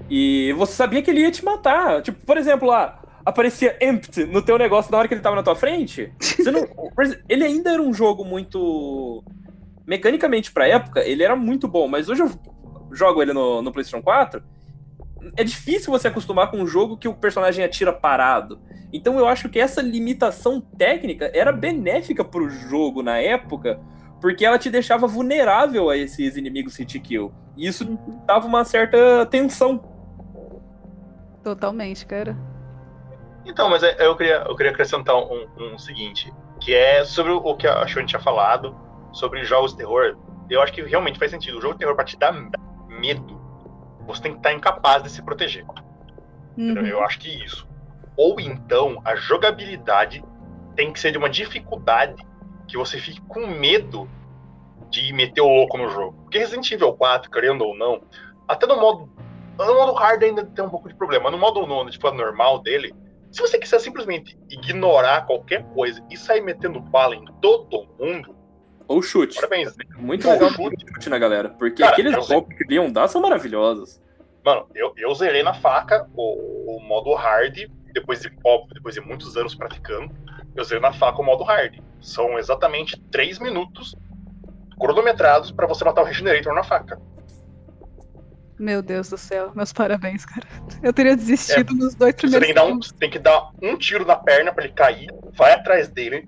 E 0.09 0.51
você 0.57 0.73
sabia 0.73 1.01
que 1.01 1.09
ele 1.09 1.21
ia 1.21 1.31
te 1.31 1.43
matar. 1.43 2.01
Tipo, 2.01 2.25
por 2.25 2.35
exemplo, 2.35 2.67
lá, 2.67 3.01
aparecia 3.25 3.77
empty 3.81 4.25
no 4.25 4.41
teu 4.41 4.57
negócio 4.57 4.91
na 4.91 4.97
hora 4.97 5.07
que 5.07 5.13
ele 5.13 5.21
tava 5.21 5.37
na 5.37 5.41
tua 5.41 5.55
frente. 5.55 6.11
Você 6.19 6.51
não... 6.51 6.67
Ele 7.29 7.45
ainda 7.45 7.71
era 7.71 7.81
um 7.81 7.93
jogo 7.93 8.25
muito. 8.25 9.23
Mecanicamente 9.85 10.51
pra 10.51 10.67
época, 10.67 10.99
ele 10.99 11.23
era 11.23 11.35
muito 11.35 11.65
bom, 11.65 11.87
mas 11.87 12.09
hoje 12.09 12.21
eu 12.21 12.29
jogo 12.91 13.21
ele 13.21 13.31
no, 13.31 13.61
no 13.61 13.71
PlayStation 13.71 14.03
4. 14.03 14.43
É 15.37 15.45
difícil 15.45 15.91
você 15.91 16.09
acostumar 16.09 16.51
com 16.51 16.57
um 16.57 16.67
jogo 16.67 16.97
que 16.97 17.07
o 17.07 17.13
personagem 17.13 17.63
atira 17.63 17.93
parado. 17.93 18.59
Então 18.91 19.17
eu 19.17 19.25
acho 19.25 19.47
que 19.47 19.59
essa 19.59 19.81
limitação 19.81 20.59
técnica 20.59 21.31
era 21.33 21.53
benéfica 21.53 22.25
pro 22.25 22.49
jogo 22.49 23.01
na 23.01 23.17
época, 23.17 23.79
porque 24.21 24.45
ela 24.45 24.57
te 24.57 24.69
deixava 24.69 25.07
vulnerável 25.07 25.89
a 25.89 25.97
esses 25.97 26.35
inimigos 26.37 26.75
hit 26.77 26.99
kill. 26.99 27.33
E 27.55 27.67
isso 27.67 27.97
dava 28.25 28.47
uma 28.47 28.63
certa 28.63 29.25
tensão. 29.25 29.83
Totalmente, 31.43 32.05
cara. 32.05 32.35
Então, 33.45 33.69
mas 33.69 33.81
é- 33.81 33.95
eu 33.99 34.15
queria, 34.15 34.43
eu 34.47 34.55
queria 34.55 34.71
acrescentar 34.71 35.15
um, 35.15 35.47
um 35.57 35.77
seguinte, 35.77 36.31
que 36.59 36.73
é 36.73 37.05
sobre 37.05 37.31
o 37.31 37.55
que 37.55 37.65
a 37.67 37.87
Shone 37.87 38.05
tinha 38.05 38.19
falado, 38.19 38.75
sobre 39.13 39.43
jogos 39.45 39.71
de 39.71 39.77
terror. 39.77 40.17
Eu 40.49 40.61
acho 40.61 40.73
que 40.73 40.81
realmente 40.83 41.17
faz 41.17 41.31
sentido. 41.31 41.57
O 41.57 41.61
jogo 41.61 41.73
de 41.73 41.79
terror, 41.79 41.95
pra 41.95 42.03
te 42.03 42.17
dar 42.17 42.33
medo, 42.87 43.41
você 44.05 44.21
tem 44.21 44.31
que 44.33 44.39
estar 44.39 44.53
incapaz 44.53 45.03
de 45.03 45.09
se 45.09 45.21
proteger. 45.21 45.65
Uhum. 46.57 46.85
Eu 46.85 47.01
acho 47.03 47.19
que 47.19 47.29
isso. 47.43 47.67
Ou 48.15 48.39
então, 48.39 48.99
a 49.05 49.15
jogabilidade 49.15 50.23
tem 50.75 50.91
que 50.91 50.99
ser 50.99 51.11
de 51.11 51.17
uma 51.17 51.29
dificuldade 51.29 52.15
que 52.67 52.77
você 52.77 52.97
fique 52.99 53.21
com 53.21 53.47
medo 53.47 54.09
de 54.89 55.11
meter 55.13 55.41
o 55.41 55.47
louco 55.47 55.77
no 55.77 55.89
jogo. 55.89 56.13
Porque 56.23 56.37
Resident 56.39 56.69
Evil 56.71 56.93
4, 56.93 57.29
querendo 57.31 57.63
ou 57.63 57.75
não, 57.77 58.01
até 58.47 58.65
no 58.65 58.79
modo. 58.79 59.09
No 59.57 59.73
modo 59.73 59.93
hard 59.93 60.21
ainda 60.21 60.45
tem 60.45 60.63
um 60.63 60.69
pouco 60.69 60.87
de 60.87 60.95
problema. 60.95 61.23
mas 61.25 61.31
No 61.31 61.37
modo 61.39 61.65
nono, 61.65 61.89
tipo, 61.89 62.11
normal 62.11 62.59
dele, 62.59 62.93
se 63.31 63.41
você 63.41 63.57
quiser 63.57 63.79
simplesmente 63.79 64.37
ignorar 64.49 65.25
qualquer 65.25 65.63
coisa 65.73 66.03
e 66.11 66.15
sair 66.17 66.41
metendo 66.41 66.79
bala 66.79 67.15
em 67.15 67.25
todo 67.41 67.87
mundo, 67.99 68.35
Ou 68.87 69.01
chute. 69.01 69.35
parabéns. 69.35 69.75
Muito 69.97 70.27
Ou 70.27 70.33
legal 70.33 70.49
chute. 70.51 70.85
chute 70.93 71.09
na 71.09 71.17
galera. 71.17 71.49
Porque 71.49 71.81
Cara, 71.81 71.93
aqueles 71.93 72.27
golpes 72.27 72.55
que 72.57 72.63
ele 72.65 72.75
iam 72.75 72.91
dar 72.91 73.07
são 73.07 73.19
maravilhosos. 73.21 73.99
Mano, 74.45 74.67
eu, 74.75 74.93
eu 74.95 75.13
zerei 75.15 75.41
na 75.43 75.53
faca 75.55 76.07
o, 76.15 76.77
o 76.77 76.79
modo 76.87 77.13
hard, 77.15 77.57
depois 77.93 78.21
de, 78.21 78.31
óbvio, 78.45 78.73
depois 78.75 78.93
de 78.95 79.01
muitos 79.01 79.35
anos 79.35 79.55
praticando, 79.55 80.09
eu 80.57 80.63
zerei 80.63 80.81
na 80.81 80.91
faca 80.91 81.21
o 81.21 81.25
modo 81.25 81.43
hard. 81.43 81.79
São 82.01 82.37
exatamente 82.37 82.99
3 83.11 83.39
minutos 83.39 83.95
cronometrados 84.79 85.51
pra 85.51 85.67
você 85.67 85.85
matar 85.85 86.01
o 86.01 86.05
Regenerator 86.05 86.53
na 86.53 86.63
faca. 86.63 86.99
Meu 88.59 88.81
Deus 88.81 89.09
do 89.09 89.17
céu, 89.17 89.51
meus 89.55 89.71
parabéns, 89.71 90.25
cara. 90.25 90.45
Eu 90.81 90.91
teria 90.91 91.15
desistido 91.15 91.75
nos 91.75 91.93
dois 91.93 92.15
É, 92.15 92.17
Você 92.17 92.39
primeiros 92.39 92.47
tem 92.47 92.49
que, 92.49 92.53
dar 92.53 92.65
um, 92.65 92.79
tem 92.99 93.09
que 93.09 93.19
dar 93.19 93.49
um 93.61 93.77
tiro 93.77 94.03
na 94.03 94.15
perna 94.15 94.51
pra 94.51 94.63
ele 94.63 94.73
cair, 94.73 95.07
vai 95.37 95.53
atrás 95.53 95.89
dele, 95.89 96.27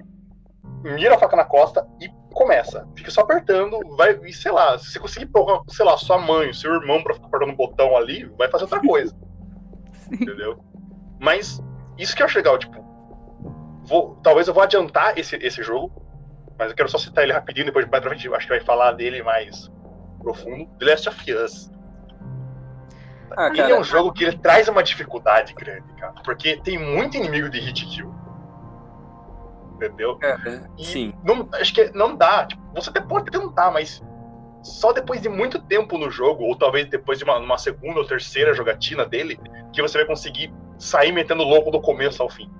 mira 0.83 1.15
a 1.15 1.17
faca 1.17 1.35
na 1.35 1.43
costa 1.43 1.85
e 1.99 2.07
começa. 2.31 2.87
Fica 2.95 3.09
só 3.09 3.21
apertando, 3.21 3.79
vai, 3.95 4.19
e 4.23 4.31
sei 4.31 4.51
lá, 4.51 4.77
se 4.77 4.91
você 4.91 4.99
conseguir 4.99 5.25
pôr, 5.25 5.63
sei 5.69 5.83
lá, 5.83 5.97
sua 5.97 6.19
mãe, 6.19 6.53
seu 6.53 6.71
irmão 6.75 7.01
pra 7.01 7.15
ficar 7.15 7.25
apertando 7.27 7.53
o 7.53 7.57
botão 7.57 7.97
ali, 7.97 8.25
vai 8.37 8.47
fazer 8.47 8.65
outra 8.65 8.79
coisa. 8.79 9.11
Sim. 10.07 10.15
entendeu? 10.21 10.63
Mas 11.19 11.59
isso 11.97 12.15
que 12.15 12.21
eu 12.21 12.27
acho 12.27 12.37
legal, 12.37 12.59
tipo, 12.59 12.88
vou, 13.89 14.15
talvez 14.23 14.47
eu 14.47 14.53
vou 14.53 14.63
adiantar 14.63 15.17
esse, 15.17 15.35
esse 15.37 15.63
jogo, 15.63 15.91
mas 16.57 16.69
eu 16.69 16.75
quero 16.75 16.87
só 16.87 16.97
citar 16.97 17.23
ele 17.23 17.33
rapidinho, 17.33 17.65
depois 17.65 17.85
mais 17.89 18.01
pra 18.01 18.11
frente, 18.11 18.33
acho 18.33 18.47
que 18.47 18.53
vai 18.53 18.61
falar 18.61 18.91
dele 18.93 19.23
mais 19.23 19.69
profundo. 20.21 20.69
The 20.77 20.85
Last 20.85 21.09
of 21.09 21.33
Us. 21.33 21.71
Ah, 23.35 23.47
Ele 23.47 23.61
é 23.61 23.67
cara, 23.67 23.79
um 23.79 23.83
jogo 23.83 24.11
que 24.11 24.23
ele 24.23 24.37
traz 24.37 24.67
uma 24.67 24.83
dificuldade 24.83 25.53
grande, 25.53 25.91
cara, 25.93 26.13
porque 26.23 26.57
tem 26.57 26.77
muito 26.77 27.17
inimigo 27.17 27.49
de 27.49 27.59
hit 27.59 27.85
kill. 27.85 28.13
Entendeu? 29.75 30.17
cara, 30.17 30.69
E 30.77 30.85
sim. 30.85 31.13
Não, 31.23 31.47
acho 31.53 31.73
que 31.73 31.91
não 31.95 32.15
dá. 32.15 32.45
Tipo, 32.45 32.61
você 32.73 32.89
até 32.89 32.99
pode 32.99 33.31
tentar, 33.31 33.71
mas 33.71 34.03
só 34.61 34.91
depois 34.91 35.21
de 35.21 35.29
muito 35.29 35.61
tempo 35.61 35.97
no 35.97 36.11
jogo, 36.11 36.43
ou 36.43 36.55
talvez 36.57 36.89
depois 36.89 37.17
de 37.17 37.23
uma, 37.23 37.37
uma 37.37 37.57
segunda 37.57 37.99
ou 37.99 38.05
terceira 38.05 38.53
jogatina 38.53 39.05
dele, 39.05 39.39
que 39.71 39.81
você 39.81 39.99
vai 39.99 40.07
conseguir 40.07 40.53
sair 40.77 41.11
metendo 41.11 41.43
louco 41.43 41.71
do 41.71 41.79
começo 41.79 42.21
ao 42.21 42.29
fim. 42.29 42.51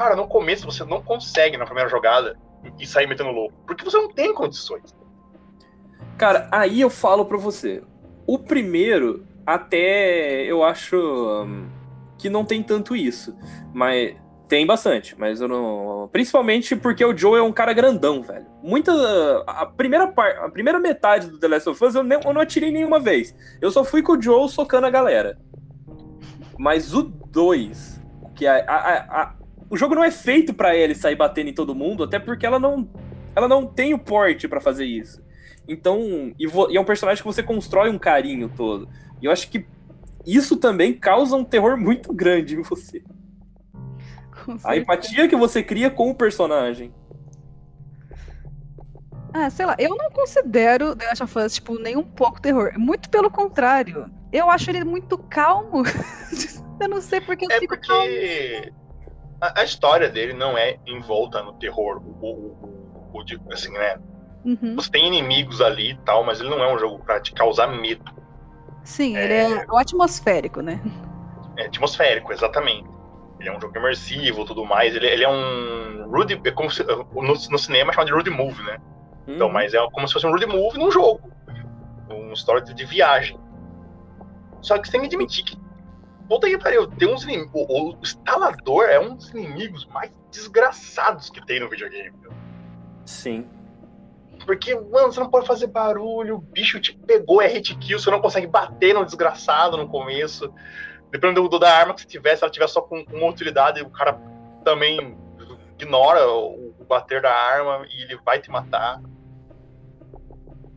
Cara, 0.00 0.16
no 0.16 0.26
começo 0.26 0.64
você 0.64 0.82
não 0.82 1.02
consegue 1.02 1.58
na 1.58 1.66
primeira 1.66 1.90
jogada 1.90 2.34
e 2.78 2.86
sair 2.86 3.06
metendo 3.06 3.32
louco, 3.32 3.52
porque 3.66 3.84
você 3.84 3.98
não 3.98 4.08
tem 4.08 4.32
condições. 4.32 4.96
Cara, 6.16 6.48
aí 6.50 6.80
eu 6.80 6.88
falo 6.88 7.26
pra 7.26 7.36
você. 7.36 7.82
O 8.26 8.38
primeiro, 8.38 9.26
até 9.44 10.44
eu 10.44 10.64
acho 10.64 10.96
hum, 10.96 11.68
que 12.16 12.30
não 12.30 12.46
tem 12.46 12.62
tanto 12.62 12.96
isso. 12.96 13.36
Mas 13.74 14.16
tem 14.48 14.64
bastante, 14.64 15.14
mas 15.18 15.42
eu 15.42 15.48
não. 15.48 16.08
Principalmente 16.10 16.74
porque 16.74 17.04
o 17.04 17.14
Joe 17.14 17.38
é 17.38 17.42
um 17.42 17.52
cara 17.52 17.74
grandão, 17.74 18.22
velho. 18.22 18.46
Muita. 18.62 18.90
A 19.46 19.66
primeira, 19.66 20.06
par... 20.06 20.30
a 20.30 20.48
primeira 20.50 20.78
metade 20.80 21.26
do 21.28 21.38
The 21.38 21.46
Last 21.46 21.68
of 21.68 21.84
Us 21.84 21.94
eu, 21.94 22.02
nem... 22.02 22.18
eu 22.24 22.32
não 22.32 22.40
atirei 22.40 22.72
nenhuma 22.72 22.98
vez. 23.00 23.36
Eu 23.60 23.70
só 23.70 23.84
fui 23.84 24.00
com 24.02 24.12
o 24.14 24.22
Joe 24.22 24.48
socando 24.48 24.86
a 24.86 24.90
galera. 24.90 25.38
Mas 26.58 26.94
o 26.94 27.02
2, 27.02 28.00
que 28.34 28.46
a, 28.46 28.64
a- 28.66 28.74
a- 28.76 29.22
a- 29.22 29.39
o 29.70 29.76
jogo 29.76 29.94
não 29.94 30.04
é 30.04 30.10
feito 30.10 30.52
pra 30.52 30.74
ele 30.74 30.94
sair 30.94 31.14
batendo 31.16 31.48
em 31.48 31.54
todo 31.54 31.74
mundo, 31.74 32.02
até 32.04 32.18
porque 32.18 32.44
ela 32.44 32.58
não, 32.58 32.88
ela 33.34 33.46
não 33.48 33.64
tem 33.66 33.94
o 33.94 33.98
porte 33.98 34.48
pra 34.48 34.60
fazer 34.60 34.84
isso. 34.84 35.22
Então, 35.68 36.34
e, 36.38 36.46
vo- 36.46 36.68
e 36.70 36.76
é 36.76 36.80
um 36.80 36.84
personagem 36.84 37.22
que 37.22 37.26
você 37.28 37.42
constrói 37.42 37.88
um 37.88 37.98
carinho 37.98 38.50
todo. 38.54 38.88
E 39.22 39.26
eu 39.26 39.30
acho 39.32 39.48
que 39.48 39.64
isso 40.26 40.56
também 40.56 40.92
causa 40.92 41.36
um 41.36 41.44
terror 41.44 41.76
muito 41.78 42.12
grande 42.12 42.56
em 42.56 42.62
você. 42.62 43.02
A 44.64 44.76
empatia 44.76 45.28
que 45.28 45.36
você 45.36 45.62
cria 45.62 45.90
com 45.90 46.10
o 46.10 46.14
personagem. 46.14 46.92
Ah, 49.32 49.48
sei 49.48 49.64
lá, 49.64 49.76
eu 49.78 49.94
não 49.96 50.10
considero 50.10 50.96
The 50.96 51.06
Last 51.06 51.22
of 51.22 51.38
Us, 51.38 51.54
tipo, 51.54 51.78
nem 51.78 51.96
um 51.96 52.02
pouco 52.02 52.40
terror. 52.40 52.72
Muito 52.76 53.08
pelo 53.08 53.30
contrário. 53.30 54.10
Eu 54.32 54.50
acho 54.50 54.68
ele 54.70 54.82
muito 54.82 55.16
calmo. 55.16 55.84
eu 56.80 56.88
não 56.88 57.00
sei 57.00 57.20
porque 57.20 57.44
eu 57.44 57.50
É 57.52 57.60
fico 57.60 57.78
calmo. 57.80 58.10
A, 59.40 59.60
a 59.60 59.64
história 59.64 60.08
dele 60.08 60.32
não 60.32 60.56
é 60.56 60.78
envolta 60.86 61.42
no 61.42 61.52
terror. 61.54 61.98
O, 62.04 62.10
o, 62.20 62.30
o- 62.62 63.10
o 63.20 63.24
de- 63.24 63.40
assim, 63.52 63.72
né? 63.72 63.96
Uhum. 64.44 64.74
Você 64.76 64.90
tem 64.90 65.06
inimigos 65.06 65.60
ali 65.60 65.90
e 65.90 65.98
tal, 65.98 66.24
mas 66.24 66.40
ele 66.40 66.48
não 66.48 66.62
é 66.62 66.72
um 66.72 66.78
jogo 66.78 66.98
pra 67.04 67.20
te 67.20 67.32
causar 67.32 67.66
medo. 67.66 68.04
Sim, 68.84 69.16
ele 69.16 69.34
é 69.34 69.66
o 69.70 69.76
atmosférico, 69.76 70.62
né? 70.62 70.80
É 71.56 71.66
atmosférico, 71.66 72.32
exatamente. 72.32 72.88
Ele 73.38 73.48
é 73.48 73.56
um 73.56 73.60
jogo 73.60 73.76
imersivo 73.76 74.44
tudo 74.44 74.64
mais. 74.64 74.94
Ele, 74.94 75.06
ele 75.06 75.24
é 75.24 75.28
um 75.28 76.08
Rudy. 76.10 76.40
É 76.44 76.50
como 76.50 76.70
se, 76.70 76.82
no, 76.84 77.22
no 77.22 77.58
cinema 77.58 77.92
chama 77.92 78.06
de 78.06 78.12
Rudy 78.12 78.30
Movie, 78.30 78.64
né? 78.64 78.78
Então, 79.28 79.48
Hum, 79.48 79.52
mas 79.52 79.74
é 79.74 79.78
como 79.92 80.06
se 80.08 80.14
fosse 80.14 80.26
um 80.26 80.30
Rudy 80.30 80.46
Movie 80.46 80.78
num 80.78 80.90
jogo. 80.90 81.30
Uma 82.08 82.32
história 82.32 82.62
de, 82.62 82.72
de 82.74 82.84
viagem. 82.84 83.38
Só 84.62 84.78
que 84.78 84.86
você 84.86 84.92
tem 84.92 85.00
que 85.02 85.06
admitir 85.06 85.44
que. 85.44 85.56
Puta 86.30 86.46
que 86.46 86.56
pariu, 86.56 86.86
tem 86.86 87.12
uns 87.12 87.24
inimigos. 87.24 87.50
O, 87.52 87.90
o 87.90 87.98
instalador 88.00 88.84
é 88.84 89.00
um 89.00 89.16
dos 89.16 89.30
inimigos 89.30 89.84
mais 89.86 90.12
desgraçados 90.30 91.28
que 91.28 91.44
tem 91.44 91.58
no 91.58 91.68
videogame. 91.68 92.16
meu. 92.20 92.30
Sim. 93.04 93.44
Porque, 94.46 94.72
mano, 94.76 95.12
você 95.12 95.18
não 95.18 95.28
pode 95.28 95.48
fazer 95.48 95.66
barulho, 95.66 96.36
o 96.36 96.40
bicho 96.40 96.78
te 96.78 96.96
pegou, 96.96 97.42
é 97.42 97.48
hit 97.48 97.76
kill, 97.78 97.98
você 97.98 98.12
não 98.12 98.20
consegue 98.20 98.46
bater 98.46 98.94
no 98.94 99.04
desgraçado 99.04 99.76
no 99.76 99.88
começo. 99.88 100.54
Dependendo 101.10 101.48
do, 101.48 101.58
da 101.58 101.76
arma 101.76 101.94
que 101.94 102.02
você 102.02 102.06
tiver, 102.06 102.36
se 102.36 102.44
ela 102.44 102.52
tiver 102.52 102.68
só 102.68 102.80
com 102.80 103.04
uma 103.12 103.26
utilidade, 103.28 103.82
o 103.82 103.90
cara 103.90 104.12
também 104.64 105.18
ignora 105.76 106.28
o, 106.28 106.72
o 106.78 106.84
bater 106.84 107.20
da 107.20 107.32
arma 107.32 107.84
e 107.90 108.02
ele 108.02 108.16
vai 108.24 108.40
te 108.40 108.52
matar. 108.52 109.02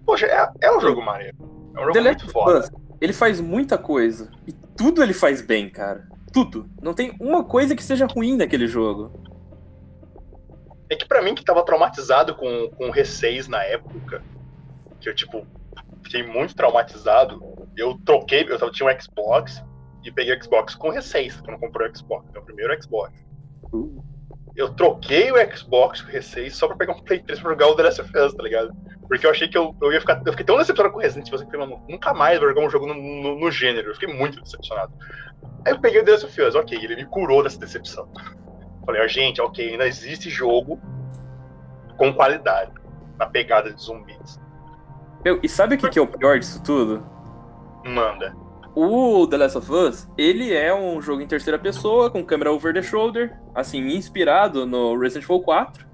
Poxa, 0.03 0.25
é, 0.25 0.49
é 0.61 0.75
um 0.75 0.81
jogo 0.81 0.99
maneiro. 0.99 1.37
É 1.75 1.79
um 1.79 1.83
jogo 1.83 1.93
The 1.93 2.01
Last 2.01 2.23
muito 2.23 2.23
of 2.23 2.33
foda. 2.33 2.83
Ele 2.99 3.13
faz 3.13 3.39
muita 3.39 3.77
coisa. 3.77 4.31
E 4.47 4.62
tudo 4.77 5.03
ele 5.03 5.13
faz 5.13 5.41
bem, 5.41 5.69
cara. 5.69 6.07
Tudo. 6.31 6.69
Não 6.81 6.93
tem 6.93 7.15
uma 7.19 7.43
coisa 7.43 7.75
que 7.75 7.83
seja 7.83 8.05
ruim 8.05 8.37
naquele 8.37 8.67
jogo. 8.67 9.11
É 10.89 10.95
que 10.95 11.07
pra 11.07 11.21
mim, 11.21 11.35
que 11.35 11.43
tava 11.43 11.63
traumatizado 11.63 12.35
com, 12.35 12.69
com 12.69 12.89
o 12.89 12.93
R6 12.93 13.47
na 13.47 13.63
época, 13.63 14.23
que 14.99 15.09
eu, 15.09 15.15
tipo, 15.15 15.45
fiquei 16.03 16.23
muito 16.23 16.55
traumatizado, 16.55 17.41
eu 17.75 17.97
troquei, 18.05 18.45
eu 18.47 18.71
tinha 18.71 18.89
um 18.89 19.01
Xbox 19.01 19.63
e 20.03 20.11
peguei 20.11 20.35
o 20.35 20.43
Xbox 20.43 20.75
com 20.75 20.89
R6, 20.89 21.41
que 21.41 21.49
eu 21.49 21.53
não 21.53 21.59
comprei 21.59 21.89
o 21.89 21.97
Xbox, 21.97 22.29
meu 22.31 22.41
primeiro 22.43 22.81
Xbox. 22.81 23.13
Uh. 23.71 24.12
Eu 24.55 24.63
eu 24.63 24.73
troquei 24.73 25.31
o 25.31 25.55
Xbox 25.55 26.01
com 26.01 26.11
o 26.11 26.13
R6 26.13 26.51
só 26.51 26.67
pra 26.67 26.77
pegar 26.77 26.93
um 26.93 27.01
Play 27.01 27.21
3 27.21 27.39
pra 27.39 27.51
jogar 27.51 27.67
o 27.67 27.75
The 27.75 27.83
Last 27.83 28.01
of 28.01 28.17
Us, 28.17 28.33
tá 28.33 28.43
ligado? 28.43 28.71
Porque 29.07 29.25
eu 29.25 29.31
achei 29.31 29.47
que 29.47 29.57
eu, 29.57 29.75
eu 29.81 29.91
ia 29.91 29.99
ficar. 29.99 30.21
Eu 30.25 30.31
fiquei 30.31 30.45
tão 30.45 30.57
decepcionado 30.57 30.93
com 30.93 30.99
o 30.99 31.01
Resident 31.01 31.27
Evil 31.27 31.47
que 31.47 31.55
eu 31.55 31.81
nunca 31.89 32.13
mais 32.13 32.39
vou 32.39 32.49
jogar 32.49 32.61
um 32.61 32.69
jogo 32.69 32.87
no, 32.87 32.93
no, 32.93 33.39
no, 33.39 33.51
gênero. 33.51 33.89
Eu 33.89 33.93
fiquei 33.95 34.13
muito 34.13 34.41
decepcionado. 34.41 34.93
Aí 35.65 35.73
eu 35.73 35.79
peguei 35.79 36.01
o 36.01 36.05
The 36.05 36.11
Last 36.11 36.25
of 36.25 36.41
Us, 36.41 36.55
ok, 36.55 36.77
ele 36.77 36.95
me 36.95 37.05
curou 37.05 37.43
dessa 37.43 37.59
decepção. 37.59 38.07
Falei, 38.85 39.01
ó, 39.01 39.07
gente, 39.07 39.41
ok, 39.41 39.71
ainda 39.71 39.87
existe 39.87 40.29
jogo 40.29 40.79
com 41.97 42.13
qualidade 42.13 42.71
na 43.17 43.25
pegada 43.25 43.71
de 43.71 43.81
zumbis. 43.81 44.39
Meu, 45.23 45.39
e 45.41 45.47
sabe 45.47 45.75
o 45.75 45.77
que, 45.77 45.89
que 45.89 45.99
é 45.99 46.01
o 46.01 46.07
pior 46.07 46.37
disso 46.37 46.61
tudo? 46.63 47.05
Manda. 47.85 48.35
O 48.75 49.27
The 49.27 49.37
Last 49.37 49.57
of 49.57 49.71
Us, 49.71 50.07
ele 50.17 50.51
é 50.51 50.73
um 50.73 50.99
jogo 50.99 51.21
em 51.21 51.27
terceira 51.27 51.59
pessoa, 51.59 52.09
com 52.09 52.23
câmera 52.23 52.51
over 52.51 52.73
the 52.73 52.81
shoulder, 52.81 53.37
assim, 53.53 53.95
inspirado 53.95 54.65
no 54.65 54.97
Resident 54.97 55.25
Evil 55.25 55.41
4. 55.41 55.85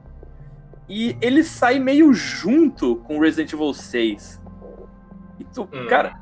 E 0.88 1.15
ele 1.21 1.43
sai 1.43 1.77
meio 1.77 2.13
junto 2.13 2.95
com 2.97 3.19
Resident 3.19 3.51
Evil 3.51 3.73
6. 3.73 4.41
E 5.39 5.43
tu, 5.43 5.63
hum. 5.63 5.88
cara, 5.88 6.19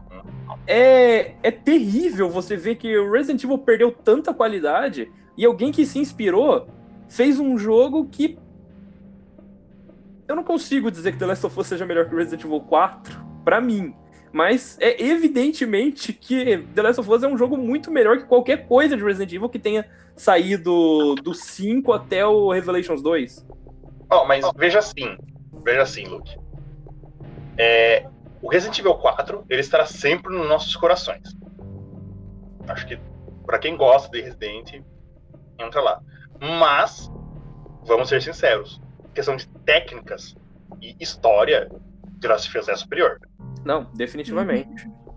é, 0.65 1.35
é 1.43 1.51
terrível 1.51 2.29
você 2.29 2.57
ver 2.57 2.75
que 2.75 2.97
o 2.97 3.11
Resident 3.11 3.43
Evil 3.43 3.59
perdeu 3.59 3.91
tanta 3.91 4.33
qualidade 4.33 5.11
e 5.37 5.45
alguém 5.45 5.71
que 5.71 5.85
se 5.85 5.99
inspirou 5.99 6.67
fez 7.07 7.39
um 7.39 7.57
jogo 7.57 8.05
que. 8.09 8.37
Eu 10.27 10.35
não 10.35 10.43
consigo 10.43 10.91
dizer 10.91 11.13
que 11.13 11.19
The 11.19 11.25
Last 11.25 11.45
of 11.45 11.57
Us 11.57 11.67
seja 11.67 11.85
melhor 11.85 12.09
que 12.09 12.15
Resident 12.15 12.43
Evil 12.43 12.61
4, 12.61 13.25
para 13.45 13.61
mim. 13.61 13.95
Mas 14.31 14.77
é 14.79 15.01
evidentemente 15.01 16.13
que 16.13 16.57
The 16.75 16.81
Last 16.81 17.01
of 17.01 17.09
Us 17.09 17.23
é 17.23 17.27
um 17.27 17.37
jogo 17.37 17.57
muito 17.57 17.89
melhor 17.89 18.17
que 18.17 18.25
qualquer 18.25 18.67
coisa 18.67 18.95
de 18.95 19.03
Resident 19.03 19.33
Evil 19.33 19.49
que 19.49 19.59
tenha 19.59 19.85
saído 20.15 21.15
do 21.15 21.33
5 21.33 21.93
até 21.93 22.25
o 22.25 22.51
Revelations 22.51 23.01
2. 23.01 23.47
Ó, 24.09 24.23
oh, 24.23 24.25
mas 24.25 24.45
veja 24.55 24.79
assim, 24.79 25.17
veja 25.63 25.81
assim, 25.81 26.05
Luke. 26.05 26.37
É, 27.57 28.07
o 28.41 28.49
Resident 28.49 28.79
Evil 28.79 28.95
4, 28.95 29.45
ele 29.49 29.61
estará 29.61 29.85
sempre 29.85 30.35
nos 30.35 30.47
nossos 30.47 30.75
corações. 30.75 31.35
Acho 32.67 32.87
que 32.87 32.99
para 33.45 33.59
quem 33.59 33.77
gosta 33.77 34.09
de 34.09 34.21
Resident, 34.21 34.81
entra 35.57 35.81
lá. 35.81 36.01
Mas, 36.39 37.11
vamos 37.83 38.09
ser 38.09 38.21
sinceros, 38.21 38.81
questão 39.13 39.35
de 39.35 39.47
técnicas 39.65 40.35
e 40.81 40.95
história, 40.99 41.71
Us 42.25 42.69
é 42.69 42.75
superior. 42.75 43.19
Não, 43.63 43.85
definitivamente. 43.93 44.87
Uhum. 44.87 45.07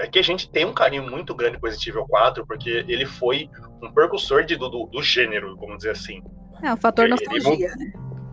É 0.00 0.06
que 0.06 0.18
a 0.18 0.22
gente 0.22 0.50
tem 0.50 0.64
um 0.64 0.72
carinho 0.72 1.02
muito 1.02 1.34
grande 1.34 1.58
por 1.58 1.68
Resident 1.68 1.88
Evil 1.88 2.06
4, 2.06 2.46
porque 2.46 2.84
ele 2.88 3.04
foi 3.04 3.50
um 3.82 3.92
precursor 3.92 4.44
de, 4.44 4.56
do, 4.56 4.68
do 4.68 5.02
gênero, 5.02 5.56
vamos 5.56 5.78
dizer 5.78 5.90
assim. 5.90 6.22
É, 6.62 6.72
o 6.72 6.76
fator 6.76 7.04
ele, 7.04 7.12
nostalgia, 7.12 7.66
ele, 7.66 7.84
né? 7.84 7.92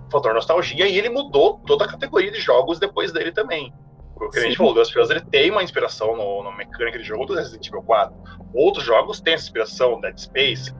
Fator 0.09 0.33
nostalgia, 0.33 0.87
e 0.87 0.97
ele 0.97 1.09
mudou 1.09 1.59
toda 1.65 1.85
a 1.85 1.87
categoria 1.89 2.31
de 2.31 2.39
jogos 2.39 2.79
depois 2.79 3.11
dele 3.11 3.33
também. 3.33 3.73
Porque 4.15 4.39
a 4.39 4.43
gente 4.43 4.55
falou, 4.55 4.73
The 4.73 4.79
Last 4.79 5.11
ele 5.11 5.21
tem 5.21 5.49
uma 5.49 5.63
inspiração 5.63 6.15
no, 6.15 6.43
na 6.43 6.55
mecânica 6.55 6.97
de 6.99 7.03
jogo 7.03 7.25
do 7.25 7.33
Resident 7.33 7.67
Evil 7.67 7.81
4. 7.81 8.15
Outros 8.53 8.85
jogos 8.85 9.19
têm 9.19 9.33
essa 9.33 9.45
inspiração, 9.45 9.99
Dead 9.99 10.17
Space. 10.17 10.71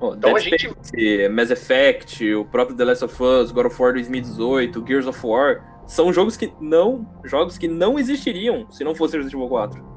Oh, 0.00 0.14
então 0.14 0.32
Dead 0.32 0.36
a 0.36 0.40
gente. 0.40 0.70
Space, 0.82 1.28
Mass 1.28 1.50
Effect, 1.50 2.34
o 2.34 2.44
próprio 2.46 2.76
The 2.76 2.84
Last 2.84 3.04
of 3.04 3.22
Us, 3.22 3.52
God 3.52 3.66
of 3.66 3.80
War 3.80 3.92
2018, 3.92 4.84
Gears 4.86 5.06
of 5.06 5.24
War 5.24 5.62
são 5.86 6.12
jogos 6.12 6.36
que 6.36 6.52
não 6.60 7.06
jogos 7.24 7.56
que 7.56 7.68
não 7.68 7.98
existiriam 7.98 8.70
se 8.70 8.82
não 8.84 8.94
fosse 8.94 9.16
Resident 9.16 9.34
Evil 9.34 9.48
4. 9.48 9.96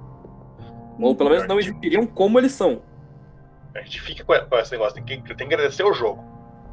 Ou 1.00 1.16
pelo 1.16 1.30
menos 1.30 1.48
não 1.48 1.60
existiriam 1.60 2.06
como 2.06 2.38
eles 2.40 2.52
são. 2.52 2.82
A 3.74 3.82
gente 3.82 4.02
fica 4.02 4.24
com 4.24 4.56
esse 4.58 4.72
negócio, 4.72 4.96
tem 4.96 5.22
que, 5.22 5.36
tem 5.36 5.48
que 5.48 5.54
agradecer 5.54 5.84
o 5.84 5.94
jogo. 5.94 6.24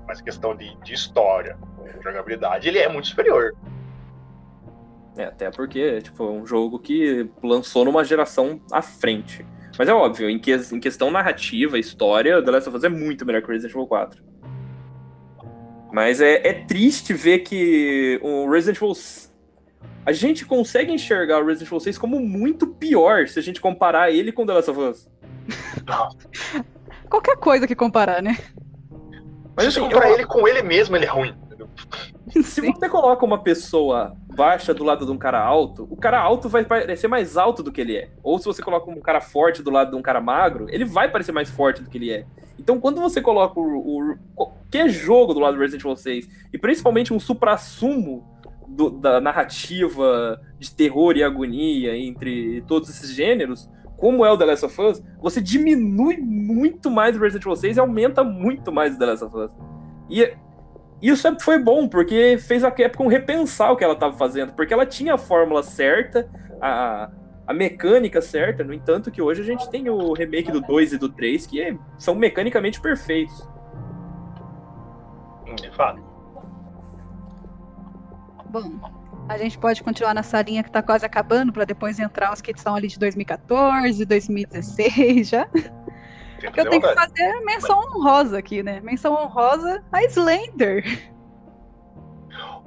Mas 0.06 0.20
questão 0.20 0.54
de, 0.54 0.76
de 0.82 0.94
história, 0.94 1.58
jogabilidade, 2.02 2.68
ele 2.68 2.78
é 2.78 2.88
muito 2.88 3.08
superior. 3.08 3.54
É, 5.16 5.24
até 5.24 5.50
porque, 5.50 6.02
tipo, 6.02 6.24
é 6.24 6.30
um 6.30 6.46
jogo 6.46 6.78
que 6.78 7.28
lançou 7.42 7.84
numa 7.84 8.04
geração 8.04 8.60
à 8.70 8.82
frente. 8.82 9.46
Mas 9.78 9.88
é 9.88 9.92
óbvio, 9.92 10.28
em, 10.28 10.38
que, 10.38 10.54
em 10.54 10.80
questão 10.80 11.10
narrativa, 11.10 11.78
história, 11.78 12.42
The 12.42 12.50
Last 12.50 12.68
of 12.68 12.78
Us 12.78 12.84
é 12.84 12.88
muito 12.88 13.24
melhor 13.24 13.42
que 13.42 13.48
Resident 13.48 13.74
Evil 13.74 13.86
4. 13.86 14.25
Mas 15.92 16.20
é, 16.20 16.46
é 16.46 16.52
triste 16.52 17.14
ver 17.14 17.40
que 17.40 18.18
o 18.22 18.50
Resident 18.50 18.76
Evil. 18.76 18.92
A 20.04 20.12
gente 20.12 20.44
consegue 20.44 20.92
enxergar 20.92 21.40
o 21.42 21.46
Resident 21.46 21.68
Evil 21.68 21.80
6 21.80 21.98
como 21.98 22.20
muito 22.20 22.66
pior 22.66 23.26
se 23.26 23.38
a 23.38 23.42
gente 23.42 23.60
comparar 23.60 24.10
ele 24.10 24.30
com 24.30 24.46
The 24.46 24.52
Last 24.52 24.70
of 24.70 24.80
Us. 24.80 25.10
Qualquer 27.10 27.36
coisa 27.36 27.66
que 27.66 27.74
comparar, 27.74 28.22
né? 28.22 28.36
Mas 29.56 29.72
se 29.72 29.80
assim, 29.80 29.80
comparar 29.80 30.10
eu... 30.10 30.14
ele 30.14 30.26
com 30.26 30.46
ele 30.46 30.62
mesmo, 30.62 30.96
ele 30.96 31.06
é 31.06 31.08
ruim. 31.08 31.34
Se 32.42 32.60
você 32.60 32.88
coloca 32.88 33.24
uma 33.24 33.42
pessoa 33.42 34.16
baixa 34.34 34.74
do 34.74 34.84
lado 34.84 35.06
de 35.06 35.12
um 35.12 35.16
cara 35.16 35.40
alto, 35.40 35.86
o 35.90 35.96
cara 35.96 36.20
alto 36.20 36.48
vai 36.48 36.64
parecer 36.64 37.08
mais 37.08 37.36
alto 37.36 37.62
do 37.62 37.72
que 37.72 37.80
ele 37.80 37.96
é. 37.96 38.10
Ou 38.22 38.38
se 38.38 38.44
você 38.44 38.62
coloca 38.62 38.90
um 38.90 39.00
cara 39.00 39.20
forte 39.20 39.62
do 39.62 39.70
lado 39.70 39.90
de 39.90 39.96
um 39.96 40.02
cara 40.02 40.20
magro, 40.20 40.66
ele 40.68 40.84
vai 40.84 41.10
parecer 41.10 41.32
mais 41.32 41.48
forte 41.48 41.82
do 41.82 41.88
que 41.88 41.96
ele 41.96 42.10
é. 42.10 42.26
Então, 42.58 42.80
quando 42.80 43.00
você 43.00 43.20
coloca 43.20 43.58
o, 43.60 44.12
o 44.12 44.16
qualquer 44.34 44.88
jogo 44.88 45.34
do 45.34 45.40
lado 45.40 45.54
do 45.54 45.60
Resident 45.60 45.82
Evil 45.82 45.96
6, 45.96 46.28
e 46.52 46.58
principalmente 46.58 47.12
um 47.12 47.20
supra-sumo 47.20 48.24
da 49.00 49.20
narrativa 49.20 50.40
de 50.58 50.74
terror 50.74 51.16
e 51.16 51.22
agonia 51.22 51.96
entre 51.96 52.62
todos 52.62 52.88
esses 52.88 53.14
gêneros, 53.14 53.70
como 53.96 54.24
é 54.24 54.30
o 54.30 54.36
The 54.36 54.44
Last 54.44 54.66
of 54.66 54.82
Us, 54.82 55.02
você 55.20 55.40
diminui 55.40 56.18
muito 56.18 56.90
mais 56.90 57.16
o 57.16 57.20
Resident 57.20 57.44
Evil 57.44 57.56
6 57.56 57.76
e 57.76 57.80
aumenta 57.80 58.22
muito 58.22 58.72
mais 58.72 58.94
o 58.94 58.98
The 58.98 59.06
Last 59.06 59.24
of 59.24 59.36
Us. 59.36 59.50
E 60.10 60.34
isso 61.00 61.26
é, 61.28 61.36
foi 61.38 61.58
bom, 61.58 61.88
porque 61.88 62.38
fez 62.38 62.64
a 62.64 62.70
Capcom 62.70 63.06
repensar 63.06 63.72
o 63.72 63.76
que 63.76 63.84
ela 63.84 63.94
estava 63.94 64.16
fazendo, 64.16 64.52
porque 64.52 64.72
ela 64.72 64.86
tinha 64.86 65.14
a 65.14 65.18
fórmula 65.18 65.62
certa, 65.62 66.28
a, 66.60 67.10
a 67.46 67.54
mecânica 67.54 68.20
certa, 68.20 68.64
no 68.64 68.74
entanto 68.74 69.10
que 69.10 69.22
hoje 69.22 69.42
a 69.42 69.44
gente 69.44 69.70
tem 69.70 69.88
o 69.88 70.12
remake 70.12 70.50
do 70.50 70.60
2 70.60 70.94
e 70.94 70.98
do 70.98 71.08
3 71.08 71.46
que 71.46 71.78
são 71.96 72.14
mecanicamente 72.14 72.80
perfeitos. 72.80 73.48
De 75.60 75.70
fato. 75.76 76.02
Bom, 78.46 78.80
a 79.28 79.38
gente 79.38 79.58
pode 79.58 79.82
continuar 79.82 80.14
nessa 80.14 80.42
linha 80.42 80.62
que 80.62 80.68
está 80.68 80.82
quase 80.82 81.06
acabando, 81.06 81.52
para 81.52 81.64
depois 81.64 81.98
entrar 81.98 82.32
os 82.32 82.40
que 82.40 82.50
estão 82.50 82.74
ali 82.74 82.88
de 82.88 82.98
2014, 82.98 84.04
2016 84.04 85.28
já. 85.28 85.48
Eu 86.42 86.52
tenho 86.52 86.80
que 86.80 86.94
fazer 86.94 87.40
menção 87.44 87.78
honrosa 87.78 88.38
aqui, 88.38 88.62
né? 88.62 88.80
Menção 88.80 89.14
honrosa 89.14 89.82
a 89.90 90.02
Slender. 90.04 90.84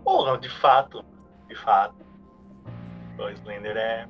Oh, 0.04 0.36
de 0.38 0.50
fato. 0.60 1.06
De 1.48 1.56
fato. 1.56 1.96
O 3.18 3.30
Slender 3.30 3.78
é. 3.78 4.08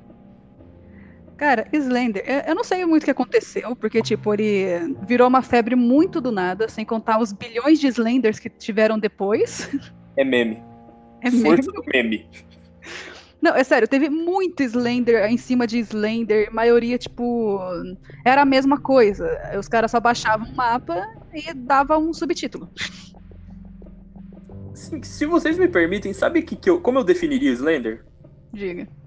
Cara, 1.39 1.65
Slender, 1.71 2.21
eu 2.45 2.53
não 2.53 2.65
sei 2.65 2.85
muito 2.85 3.03
o 3.03 3.05
que 3.05 3.11
aconteceu, 3.11 3.73
porque, 3.73 4.01
tipo, 4.01 4.33
ele 4.33 4.93
virou 5.07 5.25
uma 5.25 5.41
febre 5.41 5.73
muito 5.73 6.19
do 6.19 6.33
nada, 6.33 6.67
sem 6.67 6.83
contar 6.83 7.17
os 7.17 7.31
bilhões 7.31 7.79
de 7.79 7.87
Slenders 7.87 8.39
que 8.39 8.49
tiveram 8.49 8.99
depois. 8.99 9.69
É 10.17 10.25
meme. 10.25 10.61
É 11.21 11.31
meme. 11.31 11.61
meme. 11.93 12.29
Não, 13.41 13.55
é 13.55 13.63
sério, 13.63 13.87
teve 13.87 14.09
muito 14.09 14.61
Slender 14.61 15.23
em 15.31 15.37
cima 15.37 15.65
de 15.65 15.79
Slender, 15.79 16.53
maioria, 16.53 16.97
tipo, 16.97 17.57
era 18.25 18.41
a 18.41 18.45
mesma 18.45 18.77
coisa. 18.77 19.25
Os 19.57 19.69
caras 19.69 19.91
só 19.91 19.99
baixavam 20.01 20.45
o 20.45 20.55
mapa 20.57 21.07
e 21.33 21.53
davam 21.53 22.09
um 22.09 22.13
subtítulo. 22.13 22.69
Se, 24.73 25.01
se 25.03 25.25
vocês 25.25 25.57
me 25.57 25.69
permitem, 25.69 26.11
sabe 26.11 26.41
que, 26.41 26.57
que 26.57 26.69
eu, 26.69 26.81
como 26.81 26.99
eu 26.99 27.03
definiria 27.05 27.53
Slender? 27.53 28.03
Diga. 28.51 28.98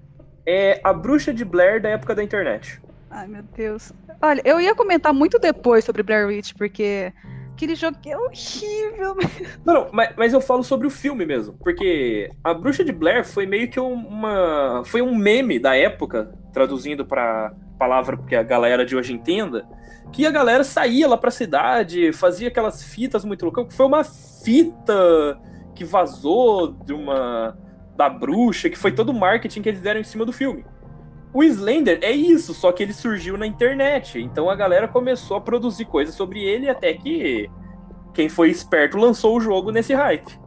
É 0.45 0.79
a 0.83 0.91
bruxa 0.91 1.33
de 1.33 1.45
Blair 1.45 1.81
da 1.81 1.89
época 1.89 2.13
da 2.13 2.23
internet. 2.23 2.81
Ai, 3.09 3.27
meu 3.27 3.43
Deus. 3.43 3.93
Olha, 4.21 4.41
eu 4.43 4.59
ia 4.59 4.75
comentar 4.75 5.13
muito 5.13 5.39
depois 5.39 5.85
sobre 5.85 6.03
Blair 6.03 6.27
Witch, 6.27 6.53
porque 6.57 7.13
Aquele 7.53 7.75
jogo 7.75 7.97
é 8.05 8.17
horrível. 8.17 9.15
Não, 9.63 9.73
não 9.73 9.89
mas, 9.91 10.13
mas, 10.17 10.33
eu 10.33 10.41
falo 10.41 10.63
sobre 10.63 10.87
o 10.87 10.89
filme 10.89 11.25
mesmo. 11.25 11.53
Porque 11.53 12.31
a 12.43 12.53
Bruxa 12.53 12.83
de 12.83 12.91
Blair 12.91 13.23
foi 13.23 13.45
meio 13.45 13.69
que 13.69 13.79
uma. 13.79 14.81
Foi 14.85 15.01
um 15.01 15.15
meme 15.15 15.59
da 15.59 15.75
época, 15.75 16.33
traduzindo 16.51 17.05
pra 17.05 17.53
palavra 17.77 18.17
que 18.17 18.35
a 18.35 18.43
galera 18.43 18.85
de 18.85 18.95
hoje 18.95 19.13
entenda. 19.13 19.67
Que 20.11 20.25
a 20.25 20.31
galera 20.31 20.63
saía 20.63 21.07
lá 21.07 21.15
pra 21.15 21.31
cidade, 21.31 22.11
fazia 22.11 22.47
aquelas 22.47 22.83
fitas 22.83 23.23
muito 23.23 23.45
loucas. 23.45 23.73
Foi 23.75 23.85
uma 23.85 24.03
fita 24.03 25.39
que 25.75 25.85
vazou 25.85 26.71
de 26.71 26.91
uma. 26.93 27.57
Da 27.95 28.09
bruxa, 28.09 28.69
que 28.69 28.77
foi 28.77 28.91
todo 28.91 29.09
o 29.09 29.13
marketing 29.13 29.61
que 29.61 29.69
eles 29.69 29.81
deram 29.81 29.99
em 29.99 30.03
cima 30.03 30.25
do 30.25 30.33
filme. 30.33 30.65
O 31.33 31.43
Slender 31.43 31.99
é 32.01 32.11
isso, 32.11 32.53
só 32.53 32.71
que 32.71 32.83
ele 32.83 32.93
surgiu 32.93 33.37
na 33.37 33.47
internet. 33.47 34.19
Então 34.19 34.49
a 34.49 34.55
galera 34.55 34.87
começou 34.87 35.37
a 35.37 35.41
produzir 35.41 35.85
coisas 35.85 36.13
sobre 36.13 36.43
ele 36.43 36.69
até 36.69 36.93
que 36.93 37.49
quem 38.13 38.29
foi 38.29 38.49
esperto 38.49 38.97
lançou 38.97 39.35
o 39.35 39.41
jogo 39.41 39.71
nesse 39.71 39.93
hype. 39.93 40.39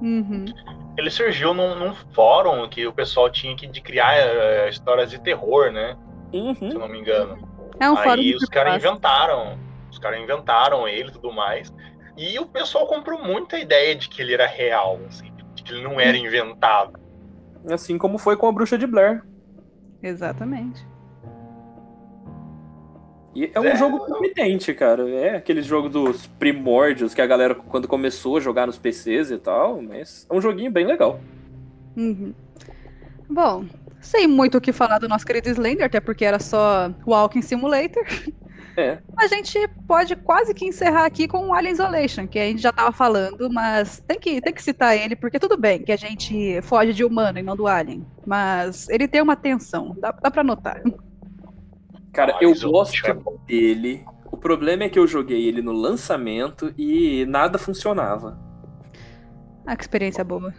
Uhum. 0.00 0.44
Ele 0.96 1.10
surgiu 1.10 1.52
num, 1.52 1.74
num, 1.76 1.94
fórum 2.12 2.68
que 2.68 2.86
o 2.86 2.92
pessoal 2.92 3.28
tinha 3.28 3.54
que 3.56 3.66
de 3.66 3.80
criar 3.80 4.14
uh, 4.14 4.68
histórias 4.68 5.10
de 5.10 5.20
terror, 5.20 5.72
né? 5.72 5.96
Uhum. 6.32 6.54
Se 6.54 6.64
eu 6.66 6.78
não 6.78 6.88
me 6.88 7.00
engano. 7.00 7.38
É 7.80 7.90
um 7.90 7.96
Aí 7.96 8.34
os 8.34 8.44
caras 8.44 8.76
inventaram. 8.76 9.58
Os 9.90 9.98
caras 9.98 10.20
inventaram 10.20 10.86
ele 10.86 11.08
e 11.08 11.12
tudo 11.12 11.32
mais. 11.32 11.72
E 12.16 12.38
o 12.38 12.46
pessoal 12.46 12.86
comprou 12.86 13.24
muita 13.24 13.58
ideia 13.58 13.94
de 13.94 14.08
que 14.08 14.20
ele 14.20 14.34
era 14.34 14.46
real, 14.46 14.98
assim, 15.08 15.32
ele 15.72 15.82
não 15.82 15.98
era 16.00 16.16
inventado. 16.16 16.98
Assim 17.70 17.98
como 17.98 18.18
foi 18.18 18.36
com 18.36 18.46
a 18.48 18.52
Bruxa 18.52 18.78
de 18.78 18.86
Blair. 18.86 19.22
Exatamente. 20.02 20.86
E 23.34 23.50
é 23.54 23.60
um 23.60 23.64
É. 23.64 23.76
jogo 23.76 23.98
competente, 24.06 24.72
cara. 24.74 25.08
É 25.08 25.36
aquele 25.36 25.62
jogo 25.62 25.88
dos 25.88 26.26
primórdios 26.26 27.14
que 27.14 27.20
a 27.22 27.26
galera, 27.26 27.54
quando 27.54 27.86
começou 27.86 28.36
a 28.36 28.40
jogar 28.40 28.66
nos 28.66 28.78
PCs 28.78 29.30
e 29.30 29.38
tal, 29.38 29.80
mas 29.82 30.26
é 30.30 30.34
um 30.34 30.40
joguinho 30.40 30.70
bem 30.70 30.86
legal. 30.86 31.20
Uhum. 31.96 32.32
Bom, 33.28 33.64
sem 34.00 34.26
muito 34.26 34.58
o 34.58 34.60
que 34.60 34.72
falar 34.72 34.98
do 34.98 35.08
nosso 35.08 35.26
querido 35.26 35.48
Slender, 35.50 35.84
até 35.84 36.00
porque 36.00 36.24
era 36.24 36.38
só 36.38 36.90
Walking 37.06 37.42
Simulator. 37.42 38.04
É. 38.78 39.00
A 39.16 39.26
gente 39.26 39.58
pode 39.88 40.14
quase 40.14 40.54
que 40.54 40.64
encerrar 40.64 41.04
aqui 41.04 41.26
com 41.26 41.48
o 41.48 41.52
Alien 41.52 41.72
Isolation, 41.72 42.28
que 42.28 42.38
a 42.38 42.44
gente 42.44 42.62
já 42.62 42.72
tava 42.72 42.92
falando, 42.92 43.50
mas 43.50 44.00
tem 44.06 44.20
que, 44.20 44.40
tem 44.40 44.52
que 44.52 44.62
citar 44.62 44.96
ele, 44.96 45.16
porque 45.16 45.40
tudo 45.40 45.56
bem 45.56 45.82
que 45.82 45.90
a 45.90 45.96
gente 45.96 46.62
foge 46.62 46.92
de 46.92 47.04
humano 47.04 47.40
e 47.40 47.42
não 47.42 47.56
do 47.56 47.66
Alien. 47.66 48.06
Mas 48.24 48.88
ele 48.88 49.08
tem 49.08 49.20
uma 49.20 49.34
tensão, 49.34 49.96
dá, 49.98 50.12
dá 50.12 50.30
pra 50.30 50.44
notar. 50.44 50.80
Cara, 52.12 52.38
eu 52.40 52.54
gosto 52.54 53.02
dele. 53.48 54.04
O 54.30 54.36
problema 54.36 54.84
é 54.84 54.88
que 54.88 54.98
eu 54.98 55.08
joguei 55.08 55.48
ele 55.48 55.60
no 55.60 55.72
lançamento 55.72 56.72
e 56.78 57.26
nada 57.26 57.58
funcionava. 57.58 58.38
Ah, 59.66 59.74
que 59.74 59.82
experiência 59.82 60.22
boa. 60.22 60.54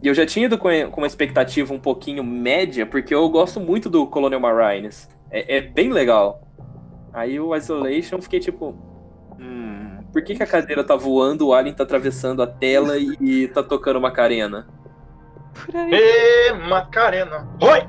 E 0.00 0.06
eu 0.06 0.14
já 0.14 0.24
tinha 0.24 0.46
ido 0.46 0.56
com 0.56 0.68
com 0.92 1.00
uma 1.00 1.06
expectativa 1.08 1.74
um 1.74 1.80
pouquinho 1.80 2.22
média, 2.22 2.86
porque 2.86 3.12
eu 3.12 3.28
gosto 3.28 3.58
muito 3.58 3.90
do 3.90 4.06
Colonial 4.06 4.40
Marines. 4.40 5.08
É, 5.32 5.56
é 5.56 5.60
bem 5.62 5.90
legal. 5.90 6.46
Aí 7.12 7.38
o 7.38 7.54
Isolation 7.54 8.16
eu 8.16 8.22
fiquei 8.22 8.40
tipo. 8.40 8.74
Hum, 9.38 10.04
por 10.12 10.22
que, 10.22 10.34
que 10.34 10.42
a 10.42 10.46
cadeira 10.46 10.84
tá 10.84 10.94
voando, 10.96 11.48
o 11.48 11.54
Alien 11.54 11.74
tá 11.74 11.82
atravessando 11.84 12.42
a 12.42 12.46
tela 12.46 12.98
e, 12.98 13.16
e 13.20 13.48
tá 13.48 13.62
tocando 13.62 14.00
Macarena? 14.00 14.66
Por 15.64 15.76
aí. 15.76 15.94
Ê, 15.94 16.52
Macarena. 16.52 17.46
Oi! 17.60 17.86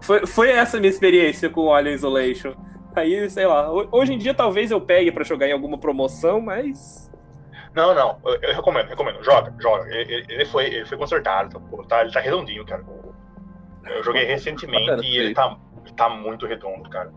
Foi, 0.00 0.26
foi 0.26 0.50
essa 0.50 0.76
a 0.76 0.80
minha 0.80 0.90
experiência 0.90 1.50
com 1.50 1.62
o 1.66 1.72
Alien 1.74 1.94
Isolation. 1.94 2.54
Aí, 2.94 3.28
sei 3.30 3.46
lá, 3.46 3.70
ho- 3.70 3.88
hoje 3.92 4.14
em 4.14 4.18
dia 4.18 4.34
talvez 4.34 4.70
eu 4.70 4.80
pegue 4.80 5.12
pra 5.12 5.24
jogar 5.24 5.46
em 5.48 5.52
alguma 5.52 5.78
promoção, 5.78 6.40
mas. 6.40 7.10
Não, 7.74 7.94
não, 7.94 8.18
eu, 8.24 8.38
eu 8.42 8.54
recomendo, 8.54 8.88
recomendo. 8.88 9.22
Joga, 9.22 9.54
joga. 9.60 9.84
Ele, 9.94 10.24
ele- 10.28 10.44
foi, 10.46 10.66
ele 10.66 10.86
foi 10.86 10.96
consertado, 10.98 11.50
tá, 11.50 11.60
pô, 11.60 11.84
tá, 11.84 12.02
ele 12.02 12.12
tá 12.12 12.20
redondinho, 12.20 12.64
cara. 12.64 12.82
Eu 13.84 14.02
joguei 14.02 14.24
recentemente 14.24 14.86
Bacana, 14.86 15.02
e 15.04 15.16
ele 15.18 15.34
tá, 15.34 15.56
ele 15.84 15.94
tá 15.94 16.08
muito 16.08 16.46
redondo, 16.46 16.88
cara. 16.90 17.10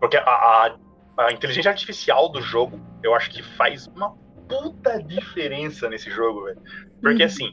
Porque 0.00 0.16
a, 0.16 0.22
a, 0.22 0.76
a 1.18 1.32
inteligência 1.32 1.70
artificial 1.70 2.28
do 2.28 2.40
jogo, 2.40 2.80
eu 3.02 3.14
acho 3.14 3.30
que 3.30 3.42
faz 3.42 3.86
uma 3.88 4.14
puta 4.48 5.02
diferença 5.02 5.88
nesse 5.88 6.10
jogo, 6.10 6.44
velho. 6.44 6.60
Porque 7.02 7.22
Uhum. 7.22 7.26
assim, 7.26 7.52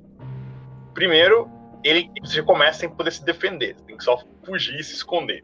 primeiro, 0.93 1.49
ele 1.83 2.09
você 2.23 2.41
começa 2.41 2.79
sem 2.79 2.89
poder 2.89 3.11
se 3.11 3.23
defender, 3.23 3.75
você 3.75 3.85
tem 3.85 3.97
que 3.97 4.03
só 4.03 4.17
fugir 4.43 4.79
e 4.79 4.83
se 4.83 4.93
esconder. 4.93 5.43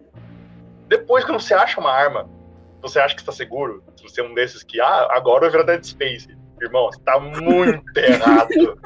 Depois, 0.88 1.24
quando 1.24 1.40
você 1.40 1.54
acha 1.54 1.80
uma 1.80 1.92
arma, 1.92 2.30
você 2.82 3.00
acha 3.00 3.14
que 3.16 3.22
está 3.22 3.32
seguro, 3.32 3.84
se 3.96 4.04
você 4.04 4.22
é 4.22 4.24
um 4.24 4.34
desses 4.34 4.64
que, 4.64 4.80
ah, 4.82 5.08
agora 5.12 5.46
eu 5.46 5.52
vou 5.52 5.62
virar 5.62 5.64
Dead 5.74 5.84
Space. 5.84 6.28
Irmão, 6.62 6.86
você 6.92 7.00
tá 7.02 7.20
muito 7.20 7.84
errado. 7.98 8.78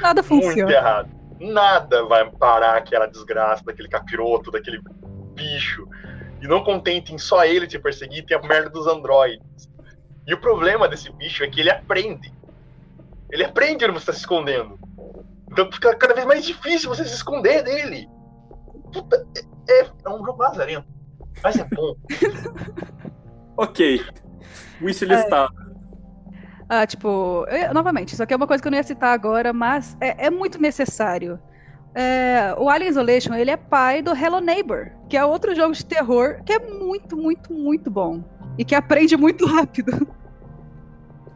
Nada 0.00 0.22
muito 0.22 0.42
funciona. 0.42 0.72
errado. 0.72 1.10
Nada 1.40 2.04
vai 2.04 2.30
parar 2.30 2.76
aquela 2.76 3.06
desgraça 3.06 3.64
daquele 3.64 3.88
capiroto, 3.88 4.50
daquele 4.50 4.80
bicho. 5.34 5.86
E 6.44 6.46
não 6.46 6.62
contente 6.62 7.14
em 7.14 7.16
só 7.16 7.42
ele 7.42 7.66
te 7.66 7.78
perseguir, 7.78 8.26
tem 8.26 8.36
a 8.36 8.42
merda 8.42 8.68
dos 8.68 8.86
androides. 8.86 9.40
E 10.26 10.34
o 10.34 10.38
problema 10.38 10.86
desse 10.86 11.10
bicho 11.10 11.42
é 11.42 11.48
que 11.48 11.58
ele 11.60 11.70
aprende. 11.70 12.30
Ele 13.30 13.44
aprende 13.44 13.82
onde 13.86 13.94
você 13.94 14.00
está 14.00 14.12
se 14.12 14.18
escondendo. 14.18 14.78
Então 15.50 15.72
fica 15.72 15.96
cada 15.96 16.12
vez 16.12 16.26
mais 16.26 16.44
difícil 16.44 16.90
você 16.90 17.02
se 17.06 17.14
esconder 17.14 17.62
dele. 17.62 18.06
Puta, 18.92 19.26
é, 19.34 19.80
é- 19.80 19.90
é 20.04 20.10
um 20.10 20.22
jogo 20.22 20.42
lazarento. 20.42 20.86
Mas 21.42 21.56
é 21.56 21.64
bom. 21.64 21.94
Ok. 23.56 24.04
Wish 24.82 25.04
listado. 25.06 25.50
Ah, 26.68 26.84
tipo, 26.86 27.46
eu- 27.48 27.72
novamente, 27.72 28.12
isso 28.12 28.22
aqui 28.22 28.34
é 28.34 28.36
uma 28.36 28.48
coisa 28.48 28.60
que 28.60 28.66
eu 28.66 28.70
não 28.70 28.76
ia 28.78 28.82
citar 28.82 29.14
agora, 29.14 29.52
mas 29.52 29.96
é, 30.00 30.26
é 30.26 30.30
muito 30.30 30.60
necessário. 30.60 31.38
É, 31.94 32.54
o 32.58 32.68
Alien 32.68 32.90
Isolation, 32.90 33.34
ele 33.34 33.50
é 33.50 33.56
pai 33.56 34.02
do 34.02 34.10
Hello 34.10 34.40
Neighbor, 34.40 34.90
que 35.08 35.16
é 35.16 35.24
outro 35.24 35.54
jogo 35.54 35.72
de 35.72 35.86
terror 35.86 36.42
que 36.44 36.52
é 36.52 36.58
muito, 36.58 37.16
muito, 37.16 37.52
muito 37.52 37.90
bom. 37.90 38.22
E 38.58 38.64
que 38.64 38.74
aprende 38.74 39.16
muito 39.16 39.46
rápido. 39.46 40.06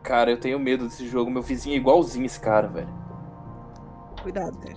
Cara, 0.03 0.31
eu 0.31 0.39
tenho 0.39 0.59
medo 0.59 0.85
desse 0.85 1.07
jogo. 1.07 1.31
Meu 1.31 1.43
vizinho 1.43 1.75
é 1.75 1.79
igualzinho 1.79 2.27
esse 2.27 2.41
cara, 2.41 2.67
velho. 2.67 2.89
Cuidado, 4.23 4.59
cara. 4.59 4.77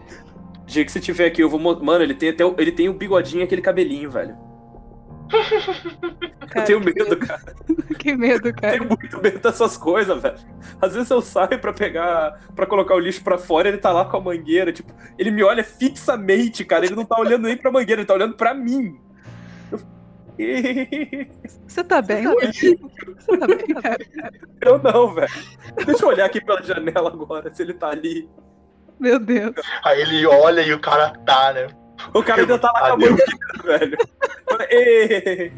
Dia 0.66 0.86
que 0.86 0.92
você 0.92 1.00
tiver 1.00 1.26
aqui, 1.26 1.42
eu 1.42 1.50
vou. 1.50 1.60
Mano, 1.60 2.04
ele 2.04 2.14
tem 2.14 2.30
até 2.30 2.46
o, 2.46 2.56
ele 2.58 2.72
tem 2.72 2.90
o 2.90 2.94
bigodinho 2.94 3.42
e 3.42 3.44
aquele 3.44 3.62
cabelinho, 3.62 4.10
velho. 4.10 4.38
Eu 6.42 6.48
Cara, 6.48 6.66
tenho 6.66 6.82
que 6.82 6.94
medo, 6.94 7.18
cara. 7.18 7.42
Que 7.98 8.16
medo, 8.16 8.50
Eu 8.50 8.54
cara. 8.56 8.74
tenho 8.78 8.88
muito 8.90 9.22
medo 9.22 9.40
dessas 9.40 9.78
coisas, 9.78 10.22
velho. 10.22 10.36
Às 10.82 10.94
vezes 10.94 11.10
eu 11.10 11.22
saio 11.22 11.58
pra 11.60 11.72
pegar, 11.72 12.40
pra 12.56 12.66
colocar 12.66 12.94
o 12.96 13.00
lixo 13.00 13.24
pra 13.24 13.38
fora, 13.38 13.70
ele 13.70 13.78
tá 13.78 13.92
lá 13.92 14.04
com 14.06 14.18
a 14.18 14.22
mangueira, 14.22 14.74
tipo, 14.74 14.92
ele 15.18 15.32
me 15.32 15.44
olha 15.44 15.64
fixamente, 15.64 16.66
cara. 16.66 16.86
Ele 16.86 16.96
não 16.96 17.06
tá 17.06 17.18
olhando 17.20 17.44
nem 17.48 17.56
pra 17.56 17.72
mangueira, 17.72 18.02
ele 18.02 18.08
tá 18.08 18.14
olhando 18.14 18.36
pra 18.36 18.54
mim. 18.54 19.00
Eu- 19.72 19.80
Você 21.68 21.84
tá 21.84 22.02
bem? 22.02 22.28
Luigi? 22.28 22.78
Você 23.20 23.38
tá 23.38 23.48
bem, 23.48 23.58
cara? 23.82 23.98
Eu 24.62 24.80
não, 24.82 25.14
velho. 25.14 25.32
Deixa 25.86 26.04
eu 26.04 26.10
olhar 26.10 26.26
aqui 26.26 26.44
pela 26.44 26.62
janela 26.64 27.10
agora, 27.10 27.54
se 27.54 27.62
ele 27.62 27.74
tá 27.74 27.90
ali. 27.90 28.28
Meu 29.00 29.20
Deus. 29.20 29.54
Aí 29.84 30.02
ele 30.02 30.26
olha 30.26 30.62
e 30.62 30.74
o 30.74 30.80
cara 30.80 31.10
tá, 31.26 31.54
né? 31.54 31.68
O 32.14 32.24
cara 32.24 32.42
ainda 32.42 32.60
tá 32.60 32.72
lá 32.72 32.80
com 32.82 32.86
a 32.86 32.98
mangueira, 32.98 33.38
velho. 33.64 33.98
Ei. 34.70 35.54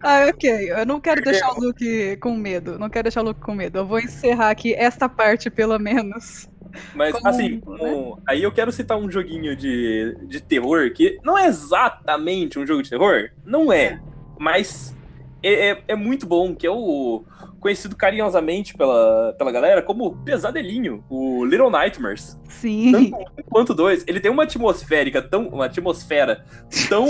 Ah, 0.00 0.26
ok. 0.28 0.72
Eu 0.72 0.84
não 0.84 1.00
quero 1.00 1.22
deixar 1.22 1.50
o 1.52 1.60
Luke 1.60 2.16
com 2.16 2.34
medo. 2.36 2.78
Não 2.78 2.90
quero 2.90 3.04
deixar 3.04 3.22
o 3.22 3.24
Luke 3.24 3.40
com 3.40 3.54
medo. 3.54 3.78
Eu 3.78 3.86
vou 3.86 4.00
encerrar 4.00 4.50
aqui 4.50 4.74
esta 4.74 5.08
parte, 5.08 5.48
pelo 5.48 5.78
menos. 5.78 6.48
Mas, 6.94 7.12
Como, 7.12 7.28
assim, 7.28 7.62
né? 7.66 8.14
aí 8.26 8.42
eu 8.42 8.50
quero 8.50 8.72
citar 8.72 8.96
um 8.98 9.10
joguinho 9.10 9.54
de, 9.54 10.16
de 10.22 10.40
terror 10.40 10.90
que 10.92 11.18
não 11.22 11.36
é 11.36 11.46
exatamente 11.46 12.58
um 12.58 12.66
jogo 12.66 12.82
de 12.82 12.90
terror, 12.90 13.30
não 13.44 13.72
é, 13.72 14.00
mas 14.38 14.96
é, 15.42 15.70
é, 15.70 15.84
é 15.88 15.94
muito 15.94 16.26
bom, 16.26 16.54
que 16.54 16.66
é 16.66 16.70
o 16.70 17.24
conhecido 17.62 17.96
carinhosamente 17.96 18.74
pela, 18.74 19.32
pela 19.38 19.52
galera 19.52 19.80
como 19.80 20.16
Pesadelinho, 20.24 21.04
o 21.08 21.44
Little 21.44 21.70
Nightmares. 21.70 22.38
Sim. 22.48 22.92
Tanto 22.92 23.16
um 23.16 23.42
quanto 23.48 23.74
dois. 23.74 24.04
Ele 24.06 24.20
tem 24.20 24.30
uma 24.30 24.42
atmosférica 24.42 25.22
tão. 25.22 25.48
Uma 25.48 25.66
atmosfera 25.66 26.44
tão. 26.88 27.06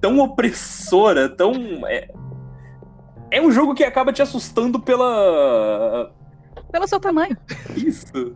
tão 0.00 0.18
opressora, 0.18 1.28
tão. 1.28 1.52
É, 1.86 2.08
é 3.30 3.40
um 3.42 3.50
jogo 3.50 3.74
que 3.74 3.84
acaba 3.84 4.12
te 4.12 4.22
assustando 4.22 4.80
pela. 4.80 6.10
Pelo 6.72 6.88
seu 6.88 6.98
tamanho. 6.98 7.36
Isso. 7.76 8.34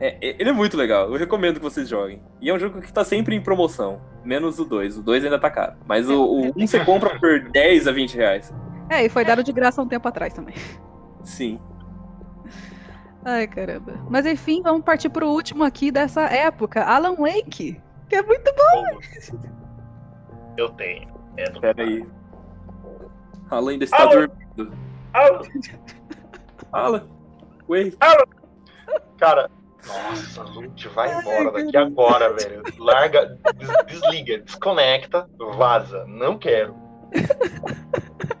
É, 0.00 0.18
é- 0.20 0.36
ele 0.38 0.50
é 0.50 0.52
muito 0.52 0.76
legal, 0.76 1.10
eu 1.10 1.16
recomendo 1.16 1.56
que 1.56 1.62
vocês 1.62 1.88
joguem. 1.88 2.20
E 2.40 2.50
é 2.50 2.54
um 2.54 2.58
jogo 2.58 2.82
que 2.82 2.92
tá 2.92 3.04
sempre 3.04 3.34
em 3.34 3.40
promoção. 3.40 4.00
Menos 4.24 4.58
o 4.58 4.64
2. 4.64 4.98
O 4.98 5.02
2 5.02 5.24
ainda 5.24 5.38
tá 5.38 5.48
caro. 5.48 5.74
Mas 5.86 6.10
o 6.10 6.50
1 6.52 6.52
um 6.56 6.66
você 6.66 6.84
compra 6.84 7.18
por 7.18 7.48
10 7.50 7.86
a 7.86 7.92
20 7.92 8.16
reais. 8.16 8.52
É, 8.88 9.04
e 9.04 9.08
foi 9.08 9.24
dado 9.24 9.42
de 9.42 9.52
graça 9.52 9.82
um 9.82 9.88
tempo 9.88 10.06
atrás 10.08 10.32
também. 10.32 10.54
Sim. 11.22 11.60
Ai, 13.24 13.46
caramba. 13.48 13.94
Mas 14.08 14.24
enfim, 14.26 14.62
vamos 14.62 14.82
partir 14.84 15.08
pro 15.08 15.28
último 15.28 15.64
aqui 15.64 15.90
dessa 15.90 16.22
época. 16.22 16.84
Alan 16.84 17.16
Wake. 17.16 17.80
Que 18.08 18.16
é 18.16 18.22
muito 18.22 18.52
bom. 18.54 18.98
Eu 20.56 20.68
tenho. 20.70 21.08
É 21.36 21.50
do 21.50 21.60
Pera 21.60 21.82
aí. 21.82 22.06
Alan 23.50 23.72
ainda 23.72 23.84
está 23.84 24.02
Alô? 24.02 24.10
dormindo. 24.12 24.72
Ah, 25.12 25.40
Alan. 26.72 27.08
Wait. 27.68 27.96
Cara, 29.18 29.50
nossa, 29.84 30.42
Lute, 30.44 30.86
vai 30.88 31.12
embora 31.18 31.50
daqui 31.50 31.76
agora, 31.76 32.32
velho. 32.32 32.62
Larga, 32.78 33.26
des- 33.56 33.86
desliga, 33.86 34.38
desconecta, 34.38 35.28
vaza. 35.56 36.04
Não 36.06 36.38
quero. 36.38 36.76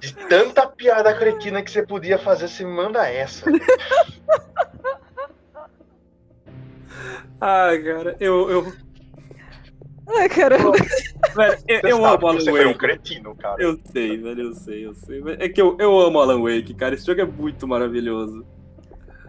De 0.00 0.14
tanta 0.28 0.66
piada 0.66 1.14
cretina 1.14 1.62
que 1.62 1.70
você 1.70 1.84
podia 1.86 2.18
fazer, 2.18 2.48
você 2.48 2.64
me 2.64 2.72
manda 2.72 3.08
essa. 3.08 3.46
Ai, 7.40 7.82
cara, 7.82 8.16
eu. 8.20 8.50
eu 8.50 8.72
Ai, 10.18 10.28
caramba. 10.28 10.72
velho, 11.34 11.58
eu, 11.66 11.80
Você 11.80 11.92
eu 11.92 12.04
amo 12.04 12.18
que 12.18 12.24
Alan 12.26 12.40
você 12.40 12.50
foi 12.50 12.64
um 12.64 12.68
Wake. 12.68 12.78
cretino, 12.78 13.34
cara. 13.36 13.62
Eu 13.62 13.78
sei, 13.86 14.18
velho, 14.18 14.42
eu 14.42 14.54
sei, 14.54 14.86
eu 14.86 14.94
sei. 14.94 15.22
É 15.38 15.48
que 15.48 15.60
eu, 15.60 15.76
eu 15.80 15.98
amo 15.98 16.20
Alan 16.20 16.42
Wake, 16.42 16.74
cara. 16.74 16.94
Esse 16.94 17.06
jogo 17.06 17.20
é 17.22 17.24
muito 17.24 17.66
maravilhoso. 17.66 18.46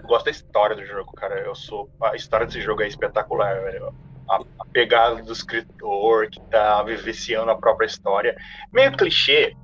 Eu 0.01 0.07
gosto 0.07 0.25
da 0.25 0.31
história 0.31 0.75
do 0.75 0.85
jogo, 0.85 1.13
cara. 1.13 1.39
Eu 1.39 1.55
sou. 1.55 1.89
A 2.01 2.15
história 2.15 2.45
desse 2.45 2.61
jogo 2.61 2.81
é 2.81 2.87
espetacular, 2.87 3.61
velho. 3.61 3.93
A, 4.29 4.35
a 4.59 4.65
pegada 4.71 5.21
do 5.21 5.31
escritor 5.31 6.29
que 6.29 6.39
tá 6.49 6.81
vivenciando 6.83 7.51
a 7.51 7.55
própria 7.55 7.85
história. 7.85 8.35
Meio 8.71 8.91
clichê, 8.95 9.55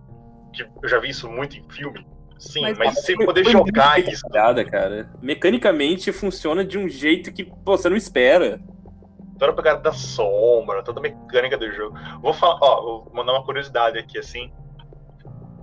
que 0.53 0.64
eu 0.64 0.89
já 0.89 0.99
vi 0.99 1.09
isso 1.09 1.30
muito 1.30 1.57
em 1.57 1.70
filme, 1.70 2.05
sim, 2.38 2.62
mas, 2.62 2.78
Mas 2.78 2.95
mas 2.95 3.05
você 3.05 3.16
poder 3.16 3.45
jogar 3.45 3.99
isso. 3.99 4.22
trabalhada, 4.28 4.66
cara. 4.66 5.09
Mecanicamente 5.22 6.12
funciona 6.12 6.64
de 6.66 6.78
um 6.78 6.88
jeito 6.89 7.32
que 7.32 7.43
pô, 7.45 7.78
você 7.78 7.89
não 7.89 7.97
espera. 7.97 8.59
toda 9.38 9.51
a 9.51 9.55
pegada 9.55 9.82
da 9.82 9.91
sombra, 9.91 10.84
toda 10.84 10.99
a 10.99 11.03
mecânica 11.03 11.57
do 11.57 11.72
jogo. 11.72 11.97
Vou 12.22 12.34
falar, 12.34 12.57
ó, 12.62 12.82
vou 12.82 13.12
mandar 13.14 13.34
uma 13.34 13.43
curiosidade 13.43 13.97
aqui, 13.97 14.18
assim. 14.18 14.51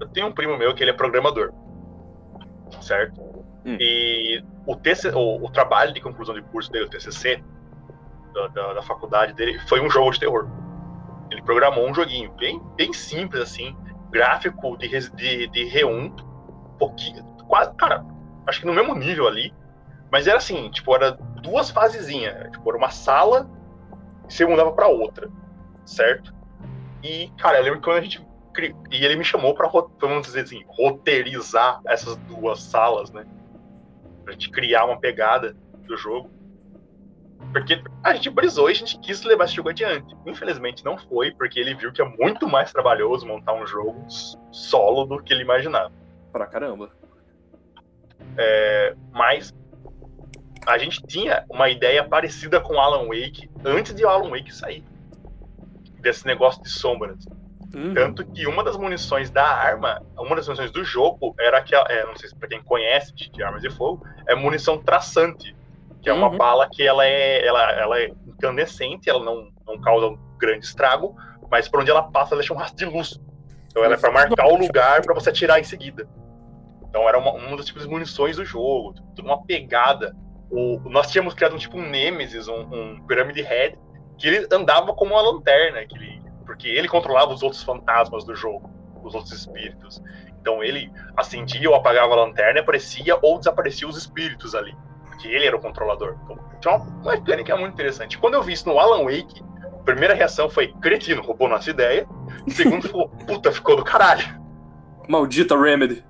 Eu 0.00 0.08
tenho 0.08 0.28
um 0.28 0.32
primo 0.32 0.56
meu 0.56 0.74
que 0.74 0.82
ele 0.82 0.90
é 0.90 0.94
programador, 0.94 1.52
certo? 2.80 3.20
Hum. 3.64 3.76
E 3.80 4.42
o, 4.66 4.76
TC, 4.76 5.08
o, 5.10 5.44
o 5.44 5.50
trabalho 5.50 5.92
de 5.92 6.00
conclusão 6.00 6.34
de 6.34 6.42
curso 6.42 6.70
dele, 6.70 6.84
o 6.84 6.88
TCC, 6.88 7.42
da, 8.32 8.48
da, 8.48 8.74
da 8.74 8.82
faculdade 8.82 9.32
dele, 9.34 9.58
foi 9.68 9.80
um 9.80 9.90
jogo 9.90 10.10
de 10.10 10.20
terror. 10.20 10.48
Ele 11.30 11.42
programou 11.42 11.88
um 11.88 11.94
joguinho 11.94 12.32
bem, 12.32 12.60
bem 12.76 12.92
simples, 12.92 13.42
assim, 13.42 13.76
gráfico 14.10 14.76
de, 14.78 14.88
de, 14.88 15.48
de 15.48 15.64
R1, 15.70 16.14
pouquinho, 16.78 17.22
quase, 17.46 17.74
cara, 17.74 18.04
acho 18.46 18.60
que 18.60 18.66
no 18.66 18.72
mesmo 18.72 18.94
nível 18.94 19.26
ali, 19.26 19.52
mas 20.10 20.26
era 20.26 20.38
assim, 20.38 20.70
tipo, 20.70 20.94
era 20.94 21.12
duas 21.42 21.70
fasezinhas, 21.70 22.50
tipo, 22.52 22.68
era 22.70 22.78
uma 22.78 22.90
sala 22.90 23.48
e 24.28 24.32
você 24.32 24.46
mudava 24.46 24.72
pra 24.72 24.88
outra, 24.88 25.28
certo? 25.84 26.32
E, 27.02 27.30
cara, 27.38 27.58
eu 27.58 27.64
lembro 27.64 27.80
que 27.80 27.84
quando 27.84 27.98
a 27.98 28.00
gente. 28.00 28.26
E 28.90 29.04
ele 29.04 29.14
me 29.16 29.24
chamou 29.24 29.54
pra, 29.54 29.68
ro- 29.68 29.90
vamos 30.00 30.26
dizer 30.26 30.40
assim, 30.40 30.64
roteirizar 30.66 31.80
essas 31.86 32.16
duas 32.16 32.60
salas, 32.60 33.10
né? 33.12 33.24
Pra 34.24 34.32
gente 34.32 34.50
criar 34.50 34.84
uma 34.84 34.98
pegada 34.98 35.56
do 35.86 35.96
jogo. 35.96 36.30
Porque 37.52 37.82
a 38.04 38.14
gente 38.14 38.30
brisou 38.30 38.68
e 38.68 38.72
a 38.72 38.74
gente 38.74 38.98
quis 39.00 39.22
levar 39.22 39.44
esse 39.44 39.54
jogo 39.54 39.70
adiante. 39.70 40.14
Infelizmente 40.26 40.84
não 40.84 40.98
foi, 40.98 41.30
porque 41.32 41.58
ele 41.58 41.74
viu 41.74 41.92
que 41.92 42.02
é 42.02 42.04
muito 42.04 42.46
mais 42.48 42.72
trabalhoso 42.72 43.26
montar 43.26 43.54
um 43.54 43.66
jogo 43.66 44.04
solo 44.50 45.04
do 45.04 45.22
que 45.22 45.32
ele 45.32 45.42
imaginava. 45.42 45.92
Pra 46.32 46.46
caramba. 46.46 46.90
Mas 49.12 49.54
a 50.66 50.76
gente 50.76 51.02
tinha 51.06 51.44
uma 51.48 51.68
ideia 51.70 52.04
parecida 52.04 52.60
com 52.60 52.78
Alan 52.78 53.06
Wake 53.06 53.50
antes 53.64 53.94
de 53.94 54.04
Alan 54.04 54.30
Wake 54.30 54.54
sair. 54.54 54.84
Desse 56.00 56.26
negócio 56.26 56.62
de 56.62 56.68
sombras. 56.68 57.24
Uhum. 57.74 57.92
Tanto 57.94 58.24
que 58.26 58.46
uma 58.46 58.62
das 58.64 58.76
munições 58.76 59.30
da 59.30 59.44
arma, 59.44 60.02
uma 60.16 60.36
das 60.36 60.46
munições 60.46 60.70
do 60.70 60.84
jogo 60.84 61.34
era 61.38 61.60
que, 61.62 61.74
é, 61.74 62.04
não 62.06 62.16
sei 62.16 62.28
se 62.28 62.36
pra 62.36 62.48
quem 62.48 62.62
conhece 62.62 63.12
de 63.14 63.42
armas 63.42 63.62
de 63.62 63.70
fogo, 63.70 64.06
é 64.26 64.34
munição 64.34 64.78
traçante, 64.78 65.54
que 66.02 66.08
é 66.08 66.12
uma 66.12 66.28
Uhum. 66.30 66.38
bala 66.38 66.68
que 66.70 66.86
ela 66.86 67.04
é, 67.04 67.46
ela, 67.46 67.72
ela 67.72 67.98
é 68.00 68.12
incandescente, 68.26 69.08
ela 69.08 69.24
não, 69.24 69.48
não 69.66 69.80
causa 69.80 70.06
um 70.06 70.18
grande 70.38 70.64
estrago, 70.64 71.16
mas 71.50 71.68
por 71.68 71.80
onde 71.80 71.90
ela 71.90 72.02
passa 72.02 72.34
ela 72.34 72.40
deixa 72.40 72.54
um 72.54 72.56
rastro 72.56 72.76
de 72.76 72.84
luz. 72.84 73.20
Então 73.66 73.84
ela 73.84 73.94
é 73.94 73.96
para 73.98 74.10
marcar 74.10 74.46
o 74.46 74.56
lugar 74.56 75.02
para 75.02 75.14
você 75.14 75.30
atirar 75.30 75.58
em 75.60 75.64
seguida. 75.64 76.08
Então 76.88 77.08
era 77.08 77.18
uma, 77.18 77.32
um 77.34 77.54
dos 77.56 77.66
tipos 77.66 77.82
de 77.82 77.88
munições 77.88 78.36
do 78.36 78.44
jogo, 78.44 78.94
uma 79.20 79.44
pegada. 79.44 80.16
O, 80.50 80.80
nós 80.88 81.10
tínhamos 81.10 81.34
criado 81.34 81.54
um 81.54 81.58
tipo 81.58 81.76
um 81.76 81.88
Nemesis, 81.88 82.48
um, 82.48 82.60
um 82.60 83.06
Pyramid 83.06 83.40
Head, 83.42 83.78
que 84.16 84.26
ele 84.26 84.48
andava 84.52 84.94
como 84.94 85.14
uma 85.14 85.20
lanterna, 85.22 85.84
que 85.84 85.96
ele, 85.96 86.22
porque 86.46 86.68
ele 86.68 86.88
controlava 86.88 87.32
os 87.32 87.42
outros 87.42 87.62
fantasmas 87.62 88.24
do 88.24 88.34
jogo, 88.34 88.70
os 89.02 89.14
outros 89.14 89.32
espíritos. 89.32 90.02
Então 90.40 90.62
ele 90.62 90.90
acendia 91.16 91.68
ou 91.68 91.76
apagava 91.76 92.14
a 92.14 92.16
lanterna, 92.16 92.60
aparecia 92.60 93.18
ou 93.20 93.38
desaparecia 93.38 93.86
os 93.86 93.96
espíritos 93.98 94.54
ali, 94.54 94.74
porque 95.18 95.28
ele 95.28 95.46
era 95.46 95.56
o 95.56 95.60
controlador. 95.60 96.16
Então 96.24 96.38
tinha 96.60 96.76
uma 96.76 97.12
mecânica 97.12 97.56
muito 97.56 97.74
interessante. 97.74 98.16
Quando 98.16 98.34
eu 98.34 98.42
vi 98.42 98.52
isso 98.52 98.68
no 98.68 98.78
Alan 98.78 99.04
Wake, 99.04 99.42
a 99.64 99.82
primeira 99.82 100.14
reação 100.14 100.48
foi: 100.48 100.72
cretino, 100.80 101.20
roubou 101.20 101.48
nossa 101.48 101.68
ideia. 101.68 102.06
Segundo, 102.46 102.86
falou: 102.88 103.08
puta, 103.08 103.50
ficou 103.50 103.76
do 103.76 103.84
caralho. 103.84 104.40
Maldita 105.08 105.60
Remedy. 105.60 106.04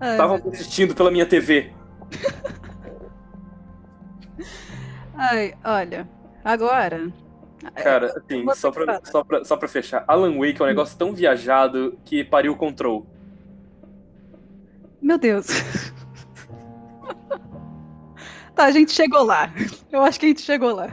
Estavam 0.00 0.36
assistindo 0.52 0.94
pela 0.94 1.10
minha 1.10 1.26
TV. 1.26 1.72
ai, 5.16 5.54
olha, 5.64 6.08
agora. 6.44 7.12
Cara, 7.74 8.06
assim, 8.06 8.46
só 8.54 8.70
pra, 8.70 9.00
só, 9.04 9.24
pra, 9.24 9.44
só 9.44 9.56
pra 9.56 9.68
fechar. 9.68 10.04
Alan 10.06 10.38
Wake 10.38 10.60
é 10.60 10.64
um 10.64 10.68
negócio 10.68 10.96
tão 10.96 11.12
viajado 11.12 11.98
que 12.04 12.24
pariu 12.24 12.52
o 12.52 12.56
Control. 12.56 13.06
Meu 15.02 15.18
Deus. 15.18 15.92
Tá, 18.58 18.64
a 18.64 18.72
gente 18.72 18.90
chegou 18.92 19.22
lá. 19.22 19.52
Eu 19.90 20.02
acho 20.02 20.18
que 20.18 20.26
a 20.26 20.28
gente 20.30 20.42
chegou 20.42 20.74
lá. 20.74 20.90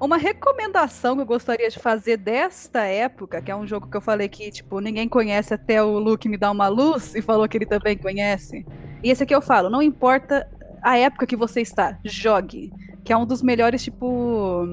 Uma 0.00 0.16
recomendação 0.16 1.14
que 1.14 1.20
eu 1.20 1.26
gostaria 1.26 1.68
de 1.68 1.78
fazer 1.78 2.16
desta 2.16 2.84
época, 2.84 3.42
que 3.42 3.50
é 3.50 3.54
um 3.54 3.66
jogo 3.66 3.86
que 3.86 3.94
eu 3.98 4.00
falei 4.00 4.30
que, 4.30 4.50
tipo, 4.50 4.80
ninguém 4.80 5.06
conhece 5.06 5.52
até 5.52 5.82
o 5.82 5.98
Luke 5.98 6.26
me 6.26 6.38
dar 6.38 6.50
uma 6.52 6.68
luz 6.68 7.14
e 7.14 7.20
falou 7.20 7.46
que 7.46 7.58
ele 7.58 7.66
também 7.66 7.98
conhece. 7.98 8.64
E 9.04 9.10
esse 9.10 9.24
aqui 9.24 9.34
eu 9.34 9.42
falo, 9.42 9.68
não 9.68 9.82
importa 9.82 10.48
a 10.82 10.96
época 10.96 11.26
que 11.26 11.36
você 11.36 11.60
está, 11.60 11.98
jogue. 12.02 12.72
Que 13.04 13.12
é 13.12 13.16
um 13.16 13.26
dos 13.26 13.42
melhores, 13.42 13.84
tipo. 13.84 14.66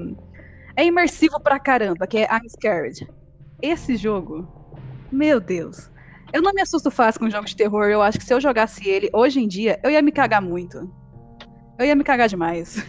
É 0.78 0.86
imersivo 0.86 1.42
pra 1.42 1.60
caramba, 1.60 2.08
que 2.08 2.20
é 2.20 2.24
I'm 2.24 2.48
Scared. 2.48 3.06
Esse 3.62 3.98
jogo, 3.98 4.48
meu 5.12 5.42
Deus. 5.42 5.92
Eu 6.38 6.42
não 6.44 6.54
me 6.54 6.62
assusto 6.62 6.92
fácil 6.92 7.20
com 7.20 7.30
jogos 7.32 7.50
de 7.50 7.56
terror. 7.56 7.86
Eu 7.86 8.00
acho 8.00 8.20
que 8.20 8.24
se 8.24 8.32
eu 8.32 8.40
jogasse 8.40 8.88
ele 8.88 9.10
hoje 9.12 9.40
em 9.40 9.48
dia, 9.48 9.80
eu 9.84 9.90
ia 9.90 10.04
me 10.04 10.12
cagar 10.12 10.40
muito. 10.40 10.88
Eu 11.80 11.84
ia 11.84 11.96
me 11.96 12.04
cagar 12.04 12.30
demais. 12.30 12.86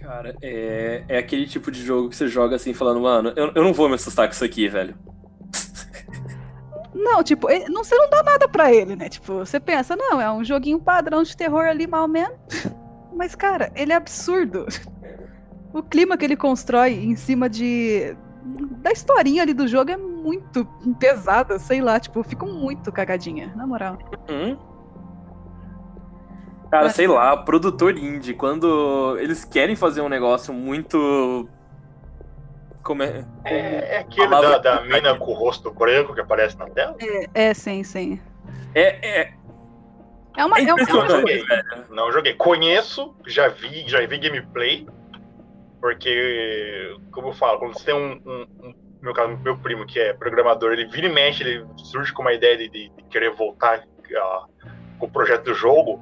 Cara, 0.00 0.36
é, 0.42 1.04
é 1.06 1.16
aquele 1.16 1.46
tipo 1.46 1.70
de 1.70 1.80
jogo 1.80 2.08
que 2.08 2.16
você 2.16 2.26
joga 2.26 2.56
assim, 2.56 2.74
falando, 2.74 3.00
mano, 3.00 3.32
eu, 3.36 3.52
eu 3.54 3.62
não 3.62 3.72
vou 3.72 3.88
me 3.88 3.94
assustar 3.94 4.26
com 4.26 4.32
isso 4.34 4.44
aqui, 4.44 4.66
velho. 4.68 4.96
Não, 6.92 7.22
tipo, 7.22 7.48
ele- 7.50 7.68
não, 7.68 7.84
você 7.84 7.94
não 7.96 8.08
dá 8.08 8.22
nada 8.22 8.48
pra 8.48 8.72
ele, 8.72 8.96
né? 8.96 9.08
Tipo, 9.08 9.34
você 9.34 9.60
pensa, 9.60 9.94
não, 9.96 10.20
é 10.20 10.32
um 10.32 10.44
joguinho 10.44 10.80
padrão 10.80 11.22
de 11.22 11.36
terror 11.36 11.66
ali, 11.66 11.86
mal 11.86 12.08
menos. 12.08 12.36
Mas, 13.14 13.34
cara, 13.34 13.70
ele 13.76 13.92
é 13.92 13.96
absurdo. 13.96 14.64
O 15.72 15.82
clima 15.82 16.16
que 16.16 16.24
ele 16.24 16.36
constrói 16.36 16.92
em 16.94 17.14
cima 17.14 17.48
de. 17.48 18.16
Da 18.80 18.90
historinha 18.92 19.42
ali 19.42 19.52
do 19.52 19.66
jogo 19.68 19.90
é 19.90 19.96
muito 20.24 20.64
pesada, 20.98 21.58
sei 21.58 21.80
lá, 21.82 22.00
tipo, 22.00 22.18
eu 22.18 22.24
fico 22.24 22.46
muito 22.46 22.90
cagadinha, 22.90 23.52
na 23.54 23.66
moral. 23.66 23.98
Hum? 24.28 24.56
Cara, 26.70 26.84
Mas- 26.86 26.94
sei 26.96 27.06
lá, 27.06 27.36
produtor 27.36 27.96
indie, 27.96 28.34
quando 28.34 29.16
eles 29.20 29.44
querem 29.44 29.76
fazer 29.76 30.00
um 30.00 30.08
negócio 30.08 30.52
muito. 30.52 31.48
Como 32.82 33.02
é? 33.02 33.24
É, 33.44 33.94
é 33.94 33.98
aquele 33.98 34.28
Palavra- 34.28 34.58
da, 34.58 34.76
da 34.76 34.82
mina 34.84 35.16
com 35.16 35.30
o 35.30 35.34
rosto 35.34 35.70
branco 35.70 36.14
que 36.14 36.20
aparece 36.20 36.58
na 36.58 36.66
tela? 36.66 36.96
É, 37.32 37.54
sim, 37.54 37.82
sim. 37.84 38.20
É, 38.74 39.20
é, 39.20 39.34
É 40.36 40.44
uma. 40.44 40.58
é 40.58 40.64
É 40.64 40.74
uma, 40.74 40.82
é 40.82 40.86
não 40.92 41.08
joguei. 41.08 41.44
velho. 41.46 41.64
Não 41.90 42.12
joguei. 42.12 42.34
Conheço, 42.34 43.14
já 43.26 43.48
vi, 43.48 43.88
já 43.88 44.04
vi 44.06 44.18
gameplay, 44.18 44.86
porque, 45.80 46.96
como 47.12 47.28
eu 47.28 47.32
falo, 47.32 47.58
quando 47.60 47.74
você 47.78 47.84
tem 47.84 47.94
um, 47.94 48.20
um- 48.26 48.46
um- 48.68 48.74
meu, 49.04 49.12
caso, 49.12 49.36
meu 49.38 49.56
primo 49.58 49.86
que 49.86 50.00
é 50.00 50.12
programador, 50.14 50.72
ele 50.72 50.86
vira 50.86 51.06
e 51.06 51.12
mexe, 51.12 51.42
ele 51.42 51.64
surge 51.76 52.12
com 52.12 52.22
uma 52.22 52.32
ideia 52.32 52.56
de, 52.56 52.68
de- 52.70 52.90
querer 53.10 53.30
voltar 53.30 53.84
ah, 54.16 54.44
com 54.98 55.06
o 55.06 55.10
projeto 55.10 55.44
do 55.44 55.54
jogo. 55.54 56.00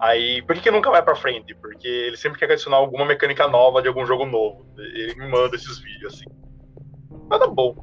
Aí, 0.00 0.42
por 0.42 0.56
que, 0.56 0.62
que 0.62 0.70
nunca 0.70 0.90
vai 0.90 1.00
pra 1.02 1.14
frente? 1.14 1.54
Porque 1.54 1.86
ele 1.86 2.16
sempre 2.16 2.38
quer 2.38 2.50
adicionar 2.50 2.78
alguma 2.78 3.04
mecânica 3.04 3.46
nova 3.46 3.80
de 3.80 3.86
algum 3.86 4.04
jogo 4.04 4.26
novo. 4.26 4.66
Ele 4.76 5.14
me 5.14 5.28
manda 5.30 5.54
esses 5.54 5.78
vídeos 5.78 6.14
assim. 6.14 6.26
Nada 7.30 7.46
bom. 7.46 7.76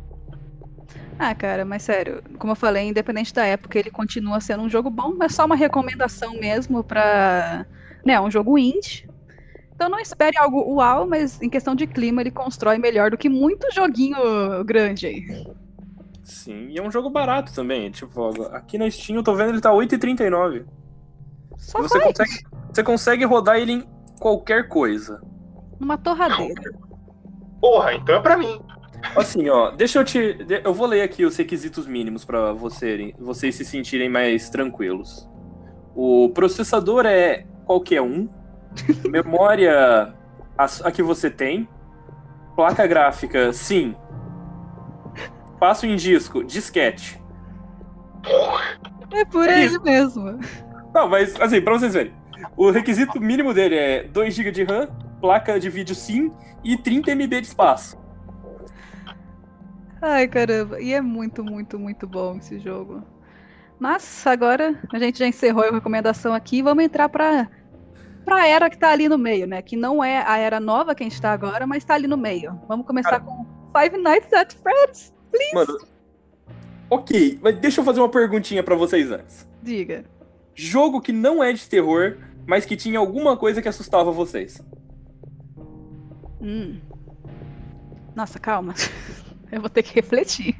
Ah, 1.18 1.34
cara, 1.34 1.64
mas 1.66 1.84
sério, 1.84 2.22
como 2.38 2.51
eu 2.51 2.55
falei, 2.55 2.88
independente 2.88 3.34
da 3.34 3.45
época, 3.45 3.80
ele 3.80 3.89
continua 3.89 4.39
sendo 4.39 4.64
um 4.64 4.70
jogo 4.70 4.89
bom, 4.89 5.22
é 5.22 5.30
só 5.30 5.45
uma 5.45 5.55
recomendação 5.55 6.34
mesmo 6.39 6.84
pra. 6.84 7.66
Né, 8.05 8.20
um 8.20 8.32
jogo 8.32 8.57
indie. 8.57 9.10
Então 9.80 9.88
não 9.88 9.98
espere 9.98 10.38
algo 10.38 10.74
uau, 10.74 11.08
mas 11.08 11.42
em 11.42 11.50
questão 11.50 11.74
de 11.74 11.88
clima 11.88 12.20
ele 12.20 12.32
constrói 12.32 12.78
melhor 12.78 13.12
do 13.12 13.18
que 13.18 13.30
muito 13.30 13.74
joguinho 13.74 14.18
grande 14.66 15.08
aí. 15.08 15.48
Sim, 16.22 16.68
e 16.68 16.78
é 16.78 16.84
um 16.84 16.92
jogo 16.92 17.10
barato 17.10 17.54
também. 17.54 17.90
Tipo, 17.90 18.28
aqui 18.48 18.78
na 18.78 18.92
Steam 18.92 19.16
eu 19.16 19.24
tô 19.24 19.34
vendo 19.34 19.52
ele 19.52 19.62
tá 19.62 19.72
8,39. 19.72 20.66
Só 21.58 21.82
você 21.82 21.98
vai 21.98 22.08
consegue, 22.08 22.32
você 22.74 22.84
consegue 22.84 23.24
rodar 23.24 23.56
ele 23.56 23.72
em 23.72 23.90
qualquer 24.20 24.68
coisa. 24.68 25.22
numa 25.80 25.98
torradeira. 25.98 26.74
Porra, 27.62 27.94
então 27.94 28.16
é 28.16 28.20
pra 28.20 28.36
mim. 28.36 28.60
Assim, 29.16 29.48
ó, 29.48 29.72
deixa 29.72 30.00
eu 30.00 30.04
te. 30.04 30.46
Eu 30.62 30.74
vou 30.74 30.88
ler 30.88 31.04
aqui 31.04 31.24
os 31.24 31.38
requisitos 31.38 31.88
mínimos 31.88 32.26
pra 32.26 32.52
você, 32.52 33.14
vocês 33.18 33.56
se 33.56 33.64
sentirem 33.64 34.10
mais 34.10 34.50
tranquilos. 34.50 35.26
O 35.96 36.32
processador 36.32 37.06
é 37.06 37.46
qualquer 37.66 38.02
um. 38.02 38.28
Memória 39.09 40.13
a, 40.57 40.65
a 40.84 40.91
que 40.91 41.01
você 41.01 41.30
tem. 41.30 41.67
Placa 42.55 42.86
gráfica, 42.86 43.53
sim. 43.53 43.95
Passo 45.59 45.86
em 45.86 45.95
disco, 45.95 46.43
disquete. 46.43 47.22
É 49.11 49.26
por 49.26 49.47
aí 49.47 49.65
isso. 49.65 49.82
mesmo. 49.82 50.39
Não, 50.93 51.07
mas 51.07 51.39
assim, 51.39 51.61
pra 51.61 51.74
vocês 51.74 51.93
verem. 51.93 52.13
O 52.55 52.70
requisito 52.72 53.20
mínimo 53.20 53.53
dele 53.53 53.76
é 53.76 54.03
2 54.03 54.34
GB 54.34 54.51
de 54.51 54.63
RAM, 54.63 54.88
placa 55.20 55.59
de 55.59 55.70
vídeo 55.70 55.95
sim 55.95 56.32
e 56.63 56.78
30 56.78 57.11
MB 57.15 57.41
de 57.41 57.47
espaço. 57.47 57.97
Ai, 60.01 60.28
caramba. 60.28 60.80
E 60.82 60.93
é 60.93 61.01
muito, 61.01 61.43
muito, 61.43 61.78
muito 61.78 62.07
bom 62.07 62.38
esse 62.38 62.59
jogo. 62.59 63.03
Mas 63.78 64.26
agora 64.28 64.78
a 64.93 64.99
gente 64.99 65.20
já 65.20 65.28
encerrou 65.28 65.63
a 65.63 65.72
recomendação 65.72 66.34
aqui. 66.34 66.61
Vamos 66.61 66.84
entrar 66.84 67.09
para 67.09 67.49
para 68.30 68.44
a 68.44 68.48
era 68.48 68.70
que 68.70 68.78
tá 68.78 68.92
ali 68.92 69.10
no 69.10 69.18
meio, 69.18 69.48
né? 69.48 69.62
Que 69.62 69.76
não 69.76 70.04
é 70.04 70.24
a 70.26 70.38
era 70.38 70.60
nova 70.60 70.94
que 70.94 71.04
a 71.04 71.10
gente 71.10 71.20
tá 71.20 71.32
agora, 71.32 71.66
mas 71.66 71.84
tá 71.84 71.96
ali 71.96 72.08
no 72.08 72.16
meio. 72.16 72.60
Vamos 72.68 72.86
começar 72.86 73.20
Cara. 73.20 73.24
com 73.24 73.46
Five 73.76 73.98
Nights 73.98 74.32
at 74.32 74.54
Freddy's, 74.54 75.14
please. 75.32 75.56
Mano, 75.56 75.80
ok, 76.90 77.40
mas 77.42 77.58
deixa 77.58 77.82
eu 77.82 77.86
fazer 77.86 78.00
uma 78.00 78.10
perguntinha 78.10 78.62
pra 78.62 78.76
vocês 78.76 79.12
antes. 79.12 79.48
Diga. 79.64 80.06
Jogo 80.54 81.02
que 81.02 81.12
não 81.12 81.44
é 81.44 81.52
de 81.52 81.68
terror, 81.68 82.18
mas 82.46 82.66
que 82.66 82.76
tinha 82.76 83.00
alguma 83.00 83.36
coisa 83.36 83.62
que 83.62 83.68
assustava 83.68 84.12
vocês. 84.12 84.62
Hum. 86.40 86.80
Nossa, 88.16 88.40
calma. 88.40 88.76
Eu 89.52 89.60
vou 89.60 89.70
ter 89.70 89.82
que 89.82 89.96
refletir. 89.96 90.56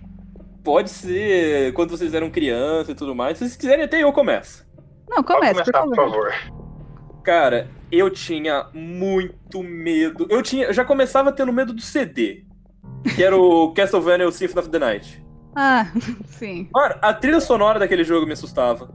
Pode 0.64 0.90
ser 0.90 1.72
quando 1.74 1.92
vocês 1.92 2.14
eram 2.16 2.32
criança 2.32 2.92
e 2.92 2.96
tudo 2.96 3.14
mais. 3.14 3.38
Se 3.38 3.44
vocês 3.44 3.56
quiserem, 3.56 3.86
até 3.86 4.02
eu 4.02 4.12
começo. 4.12 4.68
Não, 5.08 5.24
Pode 5.24 5.28
comece, 5.28 5.64
por 5.64 5.72
começar, 5.72 5.88
por 5.88 5.96
favor. 5.96 6.34
Cara, 7.24 7.70
eu 7.92 8.10
tinha 8.10 8.68
muito 8.74 9.62
medo. 9.64 10.28
Eu 10.30 10.42
tinha, 10.42 10.68
eu 10.68 10.74
já 10.74 10.86
começava 10.86 11.32
tendo 11.32 11.54
medo 11.54 11.74
do 11.74 11.82
CD, 11.82 12.46
que 13.16 13.24
era 13.24 13.36
o 13.36 13.72
Castlevania 13.76 14.28
o 14.28 14.32
Symphony 14.32 14.60
of 14.60 14.70
the 14.70 14.80
Night. 14.80 15.26
Ah, 15.56 15.92
sim. 16.26 16.70
Mano, 16.74 16.96
a 17.02 17.14
trilha 17.14 17.40
sonora 17.40 17.80
daquele 17.80 18.04
jogo 18.04 18.26
me 18.26 18.34
assustava. 18.34 18.90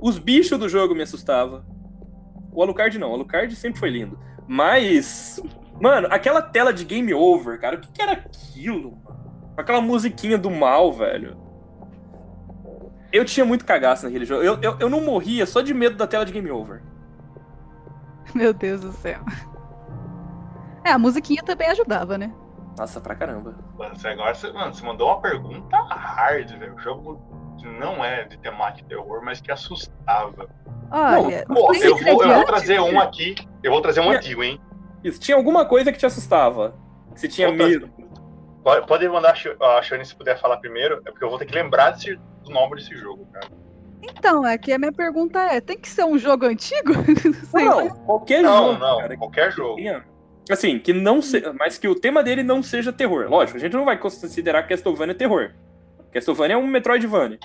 Os 0.00 0.18
bichos 0.18 0.58
do 0.58 0.68
jogo 0.68 0.94
me 0.94 1.02
assustavam. 1.02 1.64
O 2.52 2.62
Alucard 2.62 2.98
não, 2.98 3.10
o 3.10 3.14
Alucard 3.14 3.54
sempre 3.56 3.78
foi 3.78 3.90
lindo. 3.90 4.18
Mas, 4.46 5.40
mano, 5.80 6.08
aquela 6.10 6.40
tela 6.40 6.72
de 6.72 6.84
game 6.84 7.12
over, 7.12 7.60
cara, 7.60 7.76
o 7.76 7.80
que, 7.80 7.92
que 7.92 8.00
era 8.00 8.12
aquilo, 8.12 8.96
mano? 9.04 9.18
Aquela 9.56 9.80
musiquinha 9.80 10.38
do 10.38 10.50
mal, 10.50 10.92
velho. 10.92 11.36
Eu 13.12 13.24
tinha 13.24 13.44
muito 13.44 13.64
cagaço 13.64 14.04
naquele 14.04 14.24
jogo. 14.24 14.42
Eu, 14.42 14.58
eu, 14.62 14.76
eu 14.78 14.88
não 14.88 15.00
morria 15.00 15.44
só 15.46 15.60
de 15.60 15.74
medo 15.74 15.96
da 15.96 16.06
tela 16.06 16.24
de 16.24 16.32
game 16.32 16.50
over. 16.50 16.80
Meu 18.34 18.52
Deus 18.52 18.80
do 18.80 18.92
céu. 18.92 19.20
É, 20.84 20.90
a 20.92 20.98
musiquinha 20.98 21.42
também 21.42 21.68
ajudava, 21.68 22.16
né? 22.16 22.32
Nossa, 22.78 23.00
pra 23.00 23.14
caramba. 23.14 23.56
Mano, 23.76 23.96
você 23.96 24.08
agora 24.08 24.34
você, 24.34 24.52
mano, 24.52 24.72
você 24.72 24.84
mandou 24.84 25.08
uma 25.08 25.20
pergunta 25.20 25.76
hard, 25.90 26.50
velho. 26.56 26.74
O 26.74 26.78
jogo 26.78 27.20
que 27.58 27.66
não 27.66 28.04
é 28.04 28.24
de 28.24 28.38
temática 28.38 28.82
de 28.88 28.94
terror, 28.94 29.20
mas 29.24 29.40
que 29.40 29.50
assustava. 29.50 30.48
Olha, 30.90 31.44
Pô, 31.46 31.70
os 31.72 31.82
eu 31.82 31.96
vou, 31.96 32.22
eu 32.24 32.34
vou 32.34 32.44
trazer 32.44 32.80
um 32.80 33.00
aqui. 33.00 33.34
Eu 33.62 33.72
vou 33.72 33.80
trazer 33.82 34.00
um 34.00 34.04
Minha- 34.04 34.18
antigo, 34.18 34.42
hein? 34.44 34.60
Isso, 35.02 35.18
tinha 35.20 35.36
alguma 35.36 35.64
coisa 35.66 35.92
que 35.92 35.98
te 35.98 36.06
assustava. 36.06 36.74
Que 37.14 37.20
você 37.20 37.28
tinha 37.28 37.50
medo. 37.50 37.90
Pode, 38.86 39.08
mandar 39.08 39.30
a 39.30 39.34
Sh- 39.34 39.56
a 39.60 39.82
Shane 39.82 40.04
se 40.04 40.14
puder 40.14 40.38
falar 40.38 40.58
primeiro, 40.58 41.00
é 41.06 41.10
porque 41.10 41.24
eu 41.24 41.30
vou 41.30 41.38
ter 41.38 41.46
que 41.46 41.54
lembrar 41.54 41.90
desse- 41.92 42.16
do 42.44 42.50
nome 42.50 42.76
desse 42.76 42.94
jogo, 42.94 43.26
cara. 43.32 43.48
Então, 44.02 44.46
é 44.46 44.56
que 44.56 44.72
a 44.72 44.78
minha 44.78 44.92
pergunta 44.92 45.38
é: 45.40 45.60
tem 45.60 45.76
que 45.78 45.88
ser 45.88 46.04
um 46.04 46.18
jogo 46.18 46.46
antigo? 46.46 46.92
Lá. 47.52 47.62
Não, 47.64 47.88
qualquer 48.04 48.42
Não, 48.42 48.68
jogo, 48.72 48.78
não, 48.78 48.96
cara, 48.98 49.08
que 49.08 49.16
qualquer 49.16 49.52
jogo. 49.52 49.76
tenha- 49.76 50.04
Assim, 50.50 50.78
que 50.78 50.94
não 50.94 51.20
se... 51.20 51.42
mas 51.58 51.76
que 51.76 51.86
o 51.86 51.94
tema 51.94 52.22
dele 52.22 52.42
não 52.42 52.62
seja 52.62 52.90
terror. 52.92 53.26
Lógico, 53.28 53.58
a 53.58 53.60
gente 53.60 53.74
não 53.74 53.84
vai 53.84 53.98
considerar 53.98 54.62
Castlevania 54.62 55.14
terror. 55.14 55.50
Castlevania 56.10 56.54
é 56.54 56.58
um 56.58 56.66
Metroidvania. 56.66 57.38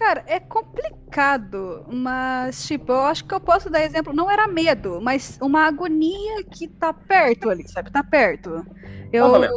Cara, 0.00 0.24
é 0.26 0.40
complicado, 0.40 1.84
mas, 1.86 2.64
tipo, 2.66 2.90
eu 2.90 3.02
acho 3.02 3.22
que 3.22 3.34
eu 3.34 3.38
posso 3.40 3.68
dar 3.68 3.82
exemplo. 3.82 4.14
Não 4.14 4.30
era 4.30 4.48
medo, 4.48 4.98
mas 5.02 5.36
uma 5.42 5.66
agonia 5.66 6.42
que 6.50 6.66
tá 6.68 6.90
perto 6.90 7.50
ali, 7.50 7.68
sabe? 7.68 7.90
Tá 7.92 8.02
perto. 8.02 8.66
Eu, 9.12 9.30
Fala, 9.30 9.50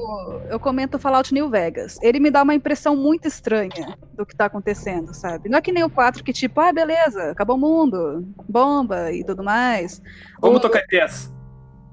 eu 0.49 0.59
comento 0.59 0.99
Fallout 0.99 1.33
New 1.33 1.49
Vegas. 1.49 1.97
Ele 2.01 2.19
me 2.19 2.29
dá 2.29 2.43
uma 2.43 2.53
impressão 2.53 2.93
muito 2.93 3.25
estranha 3.25 3.95
do 4.13 4.25
que 4.25 4.35
tá 4.35 4.45
acontecendo, 4.45 5.13
sabe? 5.13 5.47
Não 5.47 5.59
é 5.59 5.61
que 5.61 5.71
nem 5.71 5.85
o 5.85 5.89
4 5.89 6.21
que, 6.21 6.33
tipo, 6.33 6.59
ah, 6.59 6.73
beleza, 6.73 7.31
acabou 7.31 7.55
o 7.55 7.59
mundo, 7.59 8.27
bomba 8.49 9.13
e 9.13 9.23
tudo 9.23 9.43
mais. 9.45 10.01
Vamos 10.41 10.57
O- 10.57 10.61
tocar 10.61 10.81
TS. 10.87 11.31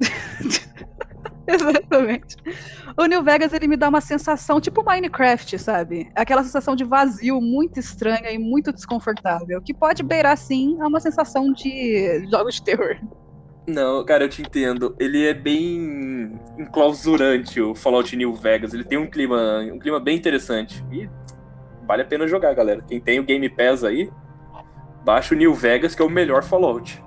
Exatamente. 1.55 2.37
O 2.97 3.07
New 3.07 3.23
Vegas 3.23 3.53
ele 3.53 3.67
me 3.67 3.77
dá 3.77 3.89
uma 3.89 4.01
sensação 4.01 4.61
tipo 4.61 4.85
Minecraft, 4.85 5.59
sabe? 5.59 6.11
Aquela 6.15 6.43
sensação 6.45 6.77
de 6.77 6.85
vazio 6.85 7.41
muito 7.41 7.81
estranha 7.81 8.31
e 8.31 8.39
muito 8.39 8.73
desconfortável, 8.73 9.61
que 9.61 9.75
pode 9.75 10.03
beirar 10.03 10.37
sim 10.37 10.81
a 10.81 10.87
uma 10.87 11.01
sensação 11.01 11.53
de 11.53 12.27
jogos 12.31 12.57
de 12.57 12.63
terror. 12.63 12.97
Não, 13.67 14.05
cara, 14.05 14.25
eu 14.25 14.29
te 14.29 14.43
entendo. 14.43 14.97
Ele 14.99 15.27
é 15.27 15.35
bem 15.35 16.39
enclausurante, 16.59 17.61
o 17.61 17.75
Fallout 17.75 18.17
New 18.17 18.35
Vegas. 18.35 18.73
Ele 18.73 18.85
tem 18.85 18.99
um 18.99 19.07
clima, 19.07 19.61
um 19.73 19.79
clima 19.79 20.01
bem 20.01 20.17
interessante. 20.17 20.85
E 20.91 21.09
vale 21.87 22.03
a 22.03 22.05
pena 22.05 22.27
jogar, 22.27 22.55
galera. 22.55 22.83
Quem 22.87 23.01
tem 23.01 23.21
o 23.21 23.25
Game 23.25 23.49
Pass 23.49 23.85
aí, 23.85 24.11
baixa 25.05 25.35
o 25.35 25.39
New 25.39 25.55
Vegas, 25.55 25.95
que 25.95 26.03
é 26.03 26.05
o 26.05 26.11
melhor 26.11 26.43
Fallout. 26.43 27.03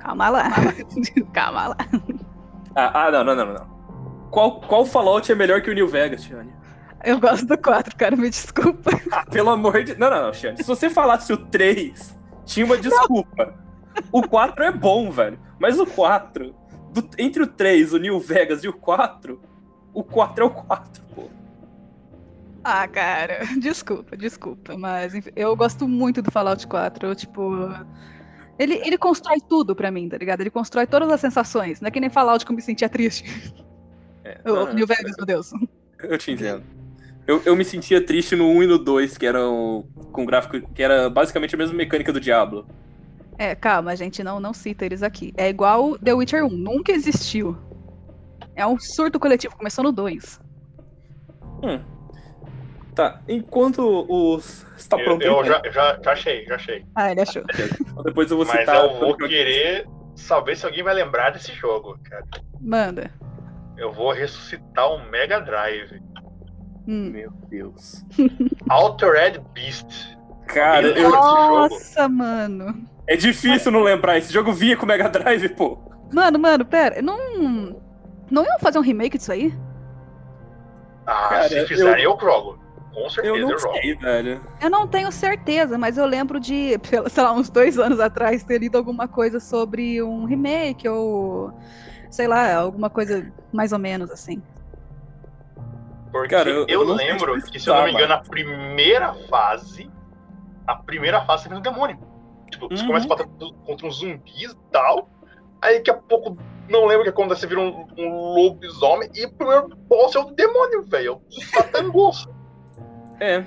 Calma 0.00 0.30
lá. 0.30 0.50
Calma 1.32 1.68
lá. 1.68 1.76
Ah, 2.74 3.06
ah, 3.06 3.10
não, 3.10 3.24
não, 3.24 3.36
não, 3.36 3.54
não. 3.54 3.79
Qual, 4.30 4.60
qual 4.60 4.84
Fallout 4.86 5.30
é 5.30 5.34
melhor 5.34 5.60
que 5.60 5.70
o 5.70 5.74
New 5.74 5.88
Vegas, 5.88 6.22
Tiane? 6.22 6.52
Eu 7.04 7.18
gosto 7.18 7.46
do 7.46 7.56
4, 7.58 7.96
cara, 7.96 8.14
me 8.16 8.28
desculpa. 8.30 8.90
Ah, 9.10 9.24
pelo 9.24 9.50
amor 9.50 9.82
de... 9.82 9.96
Não, 9.98 10.10
não, 10.10 10.26
não. 10.26 10.32
Se 10.34 10.62
você 10.62 10.88
falasse 10.90 11.32
o 11.32 11.36
3, 11.36 12.16
tinha 12.44 12.64
uma 12.66 12.76
desculpa. 12.76 13.54
O 14.12 14.22
4 14.26 14.64
é 14.64 14.70
bom, 14.70 15.10
velho. 15.10 15.38
Mas 15.58 15.78
o 15.80 15.86
4, 15.86 16.54
do- 16.92 17.08
entre 17.18 17.42
o 17.42 17.46
3, 17.46 17.92
o 17.94 17.98
New 17.98 18.20
Vegas 18.20 18.62
e 18.62 18.68
o 18.68 18.72
4, 18.72 19.40
o 19.92 20.04
4 20.04 20.44
é 20.44 20.46
o 20.46 20.50
4, 20.50 21.02
pô. 21.14 21.24
Ah, 22.62 22.86
cara, 22.86 23.40
desculpa, 23.58 24.16
desculpa, 24.16 24.76
mas 24.76 25.14
eu 25.34 25.56
gosto 25.56 25.88
muito 25.88 26.20
do 26.20 26.30
Fallout 26.30 26.66
4. 26.66 27.08
Eu, 27.08 27.14
tipo, 27.16 27.50
ele, 28.58 28.74
ele 28.84 28.98
constrói 28.98 29.38
tudo 29.40 29.74
pra 29.74 29.90
mim, 29.90 30.08
tá 30.08 30.18
ligado? 30.18 30.42
Ele 30.42 30.50
constrói 30.50 30.86
todas 30.86 31.10
as 31.10 31.20
sensações. 31.20 31.80
Não 31.80 31.88
é 31.88 31.90
que 31.90 31.98
nem 31.98 32.10
Fallout 32.10 32.44
que 32.44 32.52
eu 32.52 32.56
me 32.56 32.60
sentia 32.62 32.88
triste. 32.88 33.24
É, 34.30 34.40
ah, 34.44 34.72
New 34.72 34.86
Vegas, 34.86 35.14
meu 35.16 35.26
Deus. 35.26 35.50
Eu 36.02 36.18
te 36.18 36.30
entendo. 36.30 36.62
Eu, 37.26 37.42
eu 37.44 37.54
me 37.56 37.64
sentia 37.64 38.04
triste 38.04 38.34
no 38.34 38.48
1 38.48 38.62
e 38.62 38.66
no 38.66 38.78
2, 38.78 39.16
que 39.16 39.26
eram 39.26 39.86
com 40.12 40.24
gráfico 40.24 40.60
que 40.74 40.82
era 40.82 41.08
basicamente 41.08 41.54
a 41.54 41.58
mesma 41.58 41.76
mecânica 41.76 42.12
do 42.12 42.20
Diablo. 42.20 42.66
É, 43.38 43.54
calma, 43.54 43.94
gente, 43.96 44.22
não, 44.22 44.40
não 44.40 44.52
cita 44.52 44.84
eles 44.84 45.02
aqui. 45.02 45.32
É 45.36 45.48
igual 45.48 45.98
The 45.98 46.12
Witcher 46.12 46.44
1, 46.44 46.48
nunca 46.50 46.92
existiu. 46.92 47.56
É 48.54 48.66
um 48.66 48.78
surto 48.78 49.18
coletivo, 49.18 49.56
começou 49.56 49.84
no 49.84 49.92
2. 49.92 50.40
Hum. 51.62 51.80
Tá, 52.94 53.20
enquanto 53.28 54.04
os. 54.08 54.66
Tá 54.88 54.98
Eu, 54.98 55.04
pronto? 55.04 55.22
eu 55.22 55.40
aí? 55.40 55.46
já, 55.46 55.62
já, 55.70 56.00
já 56.02 56.12
achei, 56.12 56.44
já 56.44 56.54
achei. 56.56 56.84
Ah, 56.94 57.10
ele 57.12 57.20
achou. 57.20 57.42
Depois 58.04 58.30
eu 58.30 58.36
vou 58.36 58.46
Mas 58.46 58.60
citar. 58.60 58.76
eu 58.76 58.98
vou 58.98 59.16
querer 59.16 59.86
saber 60.16 60.56
se 60.56 60.66
alguém 60.66 60.82
vai 60.82 60.94
lembrar 60.94 61.30
desse 61.30 61.52
jogo, 61.52 61.98
cara. 62.02 62.26
Manda. 62.60 63.10
Eu 63.80 63.92
vou 63.92 64.12
ressuscitar 64.12 64.92
um 64.92 65.08
Mega 65.10 65.40
Drive. 65.40 66.02
Hum. 66.86 67.10
Meu 67.10 67.32
Deus. 67.50 68.04
Altered 68.68 69.40
Beast. 69.54 70.16
Cara, 70.46 70.86
eu- 70.86 70.94
lembra 70.94 71.10
desse 71.18 71.30
jogo? 71.30 71.58
Nossa, 71.58 72.08
mano. 72.08 72.88
é 73.08 73.16
difícil 73.16 73.72
não 73.72 73.80
lembrar. 73.82 74.18
Esse 74.18 74.32
jogo 74.32 74.52
vinha 74.52 74.76
com 74.76 74.84
o 74.84 74.88
Mega 74.88 75.08
Drive, 75.08 75.48
pô. 75.50 75.78
Mano, 76.12 76.38
mano, 76.38 76.64
pera. 76.64 77.00
Não. 77.00 77.80
Não 78.30 78.44
iam 78.44 78.58
fazer 78.60 78.78
um 78.78 78.82
remake 78.82 79.16
disso 79.16 79.32
aí? 79.32 79.52
Ah, 81.06 81.28
Cara, 81.30 81.48
se 81.48 81.66
fizerem, 81.66 82.04
eu... 82.04 82.18
jogo. 82.20 82.58
Com 82.92 83.08
certeza 83.08 83.28
Eu 83.36 83.36
eu, 83.42 83.48
não 83.48 83.58
jogo. 83.58 83.74
sei, 83.80 83.94
velho. 83.94 84.40
Eu 84.60 84.68
não 84.68 84.86
tenho 84.86 85.10
certeza, 85.12 85.78
mas 85.78 85.96
eu 85.96 86.04
lembro 86.04 86.38
de, 86.40 86.72
sei 87.08 87.22
lá, 87.22 87.32
uns 87.32 87.48
dois 87.48 87.78
anos 87.78 87.98
atrás, 88.00 88.42
ter 88.44 88.58
lido 88.58 88.76
alguma 88.76 89.08
coisa 89.08 89.40
sobre 89.40 90.02
um 90.02 90.24
remake 90.24 90.88
ou. 90.88 91.52
Sei 92.10 92.26
lá, 92.26 92.54
alguma 92.54 92.90
coisa 92.90 93.32
mais 93.52 93.72
ou 93.72 93.78
menos 93.78 94.10
assim. 94.10 94.42
Porque 96.10 96.28
Cara, 96.34 96.50
eu- 96.50 96.66
eu, 96.68 96.82
lembro 96.82 97.40
que, 97.42 97.58
se 97.60 97.70
eu 97.70 97.74
não 97.74 97.84
me 97.84 97.92
engano, 97.92 98.14
a 98.14 98.18
primeira 98.18 99.14
fase. 99.28 99.88
A 100.66 100.74
primeira 100.74 101.24
fase 101.24 101.44
você 101.44 101.48
vem 101.48 101.58
um 101.58 101.62
demônio. 101.62 101.98
Tipo, 102.50 102.68
você 102.68 102.82
Uhum. 102.82 102.88
começa 102.88 103.06
a 103.06 103.08
bater 103.08 103.28
contra 103.64 103.86
uns 103.86 103.98
zumbis 103.98 104.50
e 104.52 104.56
tal. 104.72 105.08
Aí 105.62 105.76
daqui 105.78 105.90
a 105.90 105.94
pouco, 105.94 106.36
não 106.68 106.84
lembro 106.86 107.02
o 107.02 107.04
que 107.04 107.10
acontece, 107.10 107.42
você 107.42 107.46
vira 107.46 107.60
um, 107.60 107.86
um 107.96 108.34
lobisomem. 108.34 109.08
E 109.14 109.26
o 109.26 109.32
primeiro 109.32 109.68
boss 109.88 110.14
é 110.16 110.18
o 110.18 110.24
demônio, 110.32 110.82
velho. 110.82 111.12
É 111.12 111.16
o 111.16 111.22
Satangoso. 111.54 112.28
É. 113.20 113.44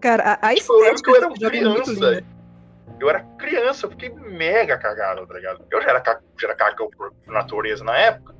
Cara, 0.00 0.38
a, 0.40 0.48
a 0.48 0.54
Tipo, 0.54 0.72
eu 0.72 0.80
lembro 0.80 1.02
que 1.02 1.10
eu 1.10 1.16
era 1.16 1.26
é 1.26 1.28
muito 1.28 1.44
criança. 1.50 2.24
Eu 2.98 3.08
era 3.08 3.20
criança, 3.38 3.86
eu 3.86 3.90
fiquei 3.90 4.10
mega 4.10 4.76
cagado, 4.76 5.26
tá 5.26 5.34
ligado? 5.34 5.64
Eu 5.70 5.80
já 5.80 5.90
era, 5.90 6.02
já 6.38 6.48
era 6.48 6.56
cagão 6.56 6.90
por 6.90 7.12
natureza 7.26 7.84
na 7.84 7.96
época. 7.96 8.34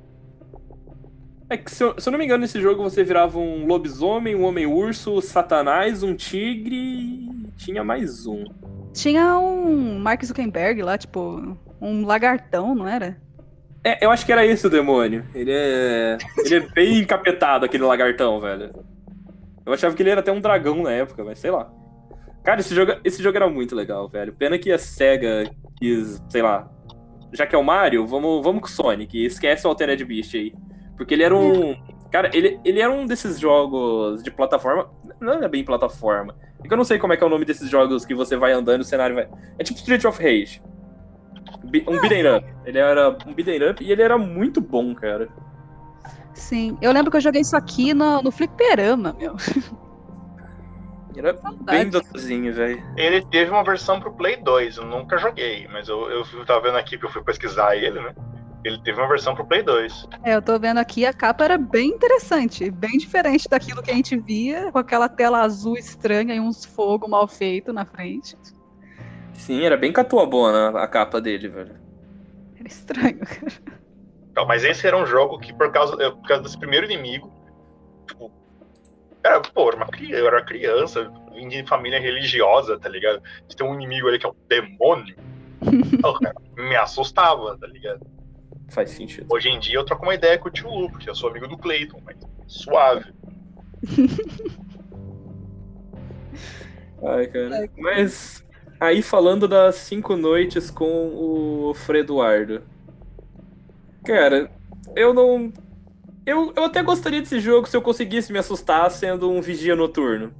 É 1.49 1.57
que, 1.57 1.69
se 1.69 1.83
eu, 1.83 1.99
se 1.99 2.07
eu 2.07 2.11
não 2.11 2.17
me 2.17 2.25
engano, 2.25 2.41
nesse 2.41 2.61
jogo 2.61 2.81
você 2.81 3.03
virava 3.03 3.37
um 3.37 3.65
lobisomem, 3.65 4.35
um 4.35 4.45
homem-urso, 4.45 5.21
satanás, 5.21 6.01
um 6.01 6.15
tigre 6.15 6.75
e 6.75 7.51
tinha 7.57 7.83
mais 7.83 8.25
um. 8.25 8.45
Tinha 8.93 9.37
um 9.37 9.99
Mark 9.99 10.23
Zuckerberg 10.23 10.81
lá, 10.81 10.97
tipo, 10.97 11.57
um 11.81 12.05
lagartão, 12.05 12.73
não 12.73 12.87
era? 12.87 13.17
É, 13.83 14.05
eu 14.05 14.11
acho 14.11 14.25
que 14.25 14.31
era 14.31 14.45
esse 14.45 14.65
o 14.67 14.69
demônio. 14.69 15.25
Ele 15.33 15.51
é. 15.51 16.17
Ele 16.37 16.55
é 16.55 16.59
bem 16.59 16.99
encapetado, 16.99 17.65
aquele 17.65 17.83
lagartão, 17.83 18.39
velho. 18.39 18.71
Eu 19.65 19.73
achava 19.73 19.95
que 19.95 20.03
ele 20.03 20.09
era 20.09 20.21
até 20.21 20.31
um 20.31 20.39
dragão 20.39 20.81
na 20.83 20.91
época, 20.91 21.23
mas 21.23 21.39
sei 21.39 21.51
lá. 21.51 21.69
Cara, 22.43 22.59
esse 22.59 22.73
jogo, 22.73 22.93
esse 23.03 23.21
jogo 23.21 23.37
era 23.37 23.49
muito 23.49 23.75
legal, 23.75 24.07
velho. 24.07 24.33
Pena 24.33 24.57
que 24.57 24.71
a 24.71 24.77
SEGA 24.77 25.49
quis, 25.77 26.21
sei 26.29 26.41
lá. 26.41 26.69
Já 27.31 27.45
que 27.45 27.55
é 27.55 27.57
o 27.57 27.63
Mario, 27.63 28.05
vamos, 28.05 28.43
vamos 28.43 28.61
com 28.61 28.67
o 28.67 28.71
Sonic. 28.71 29.25
Esquece 29.25 29.65
o 29.65 29.69
Altered 29.69 30.03
Beast 30.03 30.35
aí. 30.35 30.53
Porque 30.97 31.13
ele 31.13 31.23
era 31.23 31.35
um. 31.35 31.75
Cara, 32.11 32.29
ele, 32.33 32.59
ele 32.65 32.81
era 32.81 32.91
um 32.91 33.05
desses 33.05 33.39
jogos 33.39 34.21
de 34.23 34.31
plataforma. 34.31 34.89
Não 35.19 35.33
é 35.33 35.47
bem 35.47 35.63
plataforma. 35.63 36.35
É 36.63 36.67
que 36.67 36.73
eu 36.73 36.77
não 36.77 36.83
sei 36.83 36.99
como 36.99 37.13
é 37.13 37.17
que 37.17 37.23
é 37.23 37.27
o 37.27 37.29
nome 37.29 37.45
desses 37.45 37.69
jogos 37.69 38.05
que 38.05 38.13
você 38.13 38.35
vai 38.35 38.51
andando 38.51 38.81
e 38.81 38.83
o 38.83 38.85
cenário 38.85 39.15
vai. 39.15 39.29
É 39.57 39.63
tipo 39.63 39.79
Street 39.79 40.03
of 40.05 40.21
Rage. 40.21 40.61
Um 41.63 41.99
beat'em 42.01 42.27
up. 42.27 42.45
Ele 42.65 42.79
era 42.79 43.09
um 43.25 43.33
beat'em 43.33 43.69
up 43.69 43.83
e 43.83 43.91
ele 43.91 44.01
era 44.01 44.17
muito 44.17 44.59
bom, 44.59 44.93
cara. 44.93 45.29
Sim. 46.33 46.77
Eu 46.81 46.91
lembro 46.91 47.11
que 47.11 47.17
eu 47.17 47.21
joguei 47.21 47.41
isso 47.41 47.55
aqui 47.55 47.93
no, 47.93 48.21
no 48.21 48.31
Fliperama, 48.31 49.15
meu. 49.17 49.35
Era 51.15 51.35
bem 51.61 51.89
docinho, 51.89 52.53
velho. 52.53 52.83
Ele 52.95 53.21
teve 53.25 53.51
uma 53.51 53.63
versão 53.63 53.99
pro 53.99 54.13
Play 54.13 54.37
2, 54.37 54.77
eu 54.77 54.85
nunca 54.85 55.17
joguei, 55.17 55.67
mas 55.67 55.87
eu, 55.89 56.09
eu 56.09 56.45
tava 56.45 56.61
vendo 56.61 56.77
aqui 56.77 56.97
que 56.97 57.05
eu 57.05 57.09
fui 57.09 57.23
pesquisar 57.23 57.75
ele, 57.75 57.99
né? 57.99 58.15
Ele 58.63 58.79
teve 58.83 58.99
uma 58.99 59.07
versão 59.07 59.33
pro 59.35 59.45
Play 59.45 59.63
2. 59.63 60.07
É, 60.23 60.35
eu 60.35 60.41
tô 60.41 60.57
vendo 60.59 60.77
aqui, 60.77 61.05
a 61.05 61.13
capa 61.13 61.43
era 61.43 61.57
bem 61.57 61.89
interessante, 61.89 62.69
bem 62.69 62.97
diferente 62.97 63.49
daquilo 63.49 63.81
que 63.81 63.91
a 63.91 63.95
gente 63.95 64.15
via, 64.17 64.71
com 64.71 64.77
aquela 64.77 65.09
tela 65.09 65.41
azul 65.41 65.75
estranha 65.75 66.35
e 66.35 66.39
uns 66.39 66.63
fogo 66.63 67.07
mal 67.07 67.27
feito 67.27 67.73
na 67.73 67.85
frente. 67.85 68.37
Sim, 69.33 69.63
era 69.63 69.75
bem 69.75 69.91
catuabona 69.91 70.69
a 70.79 70.87
capa 70.87 71.19
dele, 71.19 71.49
velho. 71.49 71.75
Era 72.59 72.67
estranho, 72.67 73.19
cara. 73.25 73.81
Então, 74.31 74.45
mas 74.45 74.63
esse 74.63 74.85
era 74.87 74.95
um 74.95 75.05
jogo 75.05 75.39
que, 75.39 75.51
por 75.53 75.71
causa, 75.71 75.97
por 75.97 76.27
causa 76.27 76.43
desse 76.43 76.57
primeiro 76.57 76.85
inimigo, 76.85 77.33
tipo, 78.07 78.31
era, 79.23 79.41
pô, 79.41 79.69
uma, 79.69 79.87
eu 80.09 80.27
era 80.27 80.43
criança, 80.43 81.11
vim 81.33 81.47
de 81.47 81.65
família 81.65 81.99
religiosa, 81.99 82.79
tá 82.79 82.89
ligado? 82.89 83.21
De 83.47 83.55
ter 83.55 83.63
um 83.63 83.73
inimigo 83.73 84.07
ali 84.07 84.19
que 84.19 84.25
é 84.25 84.29
um 84.29 84.35
demônio. 84.47 85.15
Cara, 86.21 86.35
me 86.57 86.75
assustava, 86.75 87.57
tá 87.57 87.67
ligado? 87.67 88.05
Faz 88.69 88.91
sentido. 88.91 89.27
Hoje 89.29 89.49
em 89.49 89.59
dia 89.59 89.75
eu 89.75 89.83
troco 89.83 90.03
uma 90.03 90.15
ideia 90.15 90.37
com 90.37 90.47
o 90.47 90.51
tio 90.51 90.69
Lu, 90.69 90.89
porque 90.89 91.09
eu 91.09 91.15
sou 91.15 91.29
amigo 91.29 91.47
do 91.47 91.57
Clayton, 91.57 92.01
mas 92.05 92.17
suave. 92.47 93.13
Ai, 97.03 97.27
cara. 97.27 97.69
Mas 97.77 98.45
aí 98.79 99.01
falando 99.01 99.47
das 99.47 99.75
cinco 99.75 100.15
noites 100.15 100.71
com 100.71 100.85
o 100.85 101.73
Freduardo. 101.73 102.63
Cara, 104.05 104.49
eu 104.95 105.13
não. 105.13 105.51
Eu, 106.25 106.53
eu 106.55 106.63
até 106.65 106.83
gostaria 106.83 107.19
desse 107.19 107.39
jogo 107.39 107.67
se 107.67 107.75
eu 107.75 107.81
conseguisse 107.81 108.31
me 108.31 108.39
assustar 108.39 108.89
sendo 108.91 109.29
um 109.31 109.41
vigia 109.41 109.75
noturno. 109.75 110.31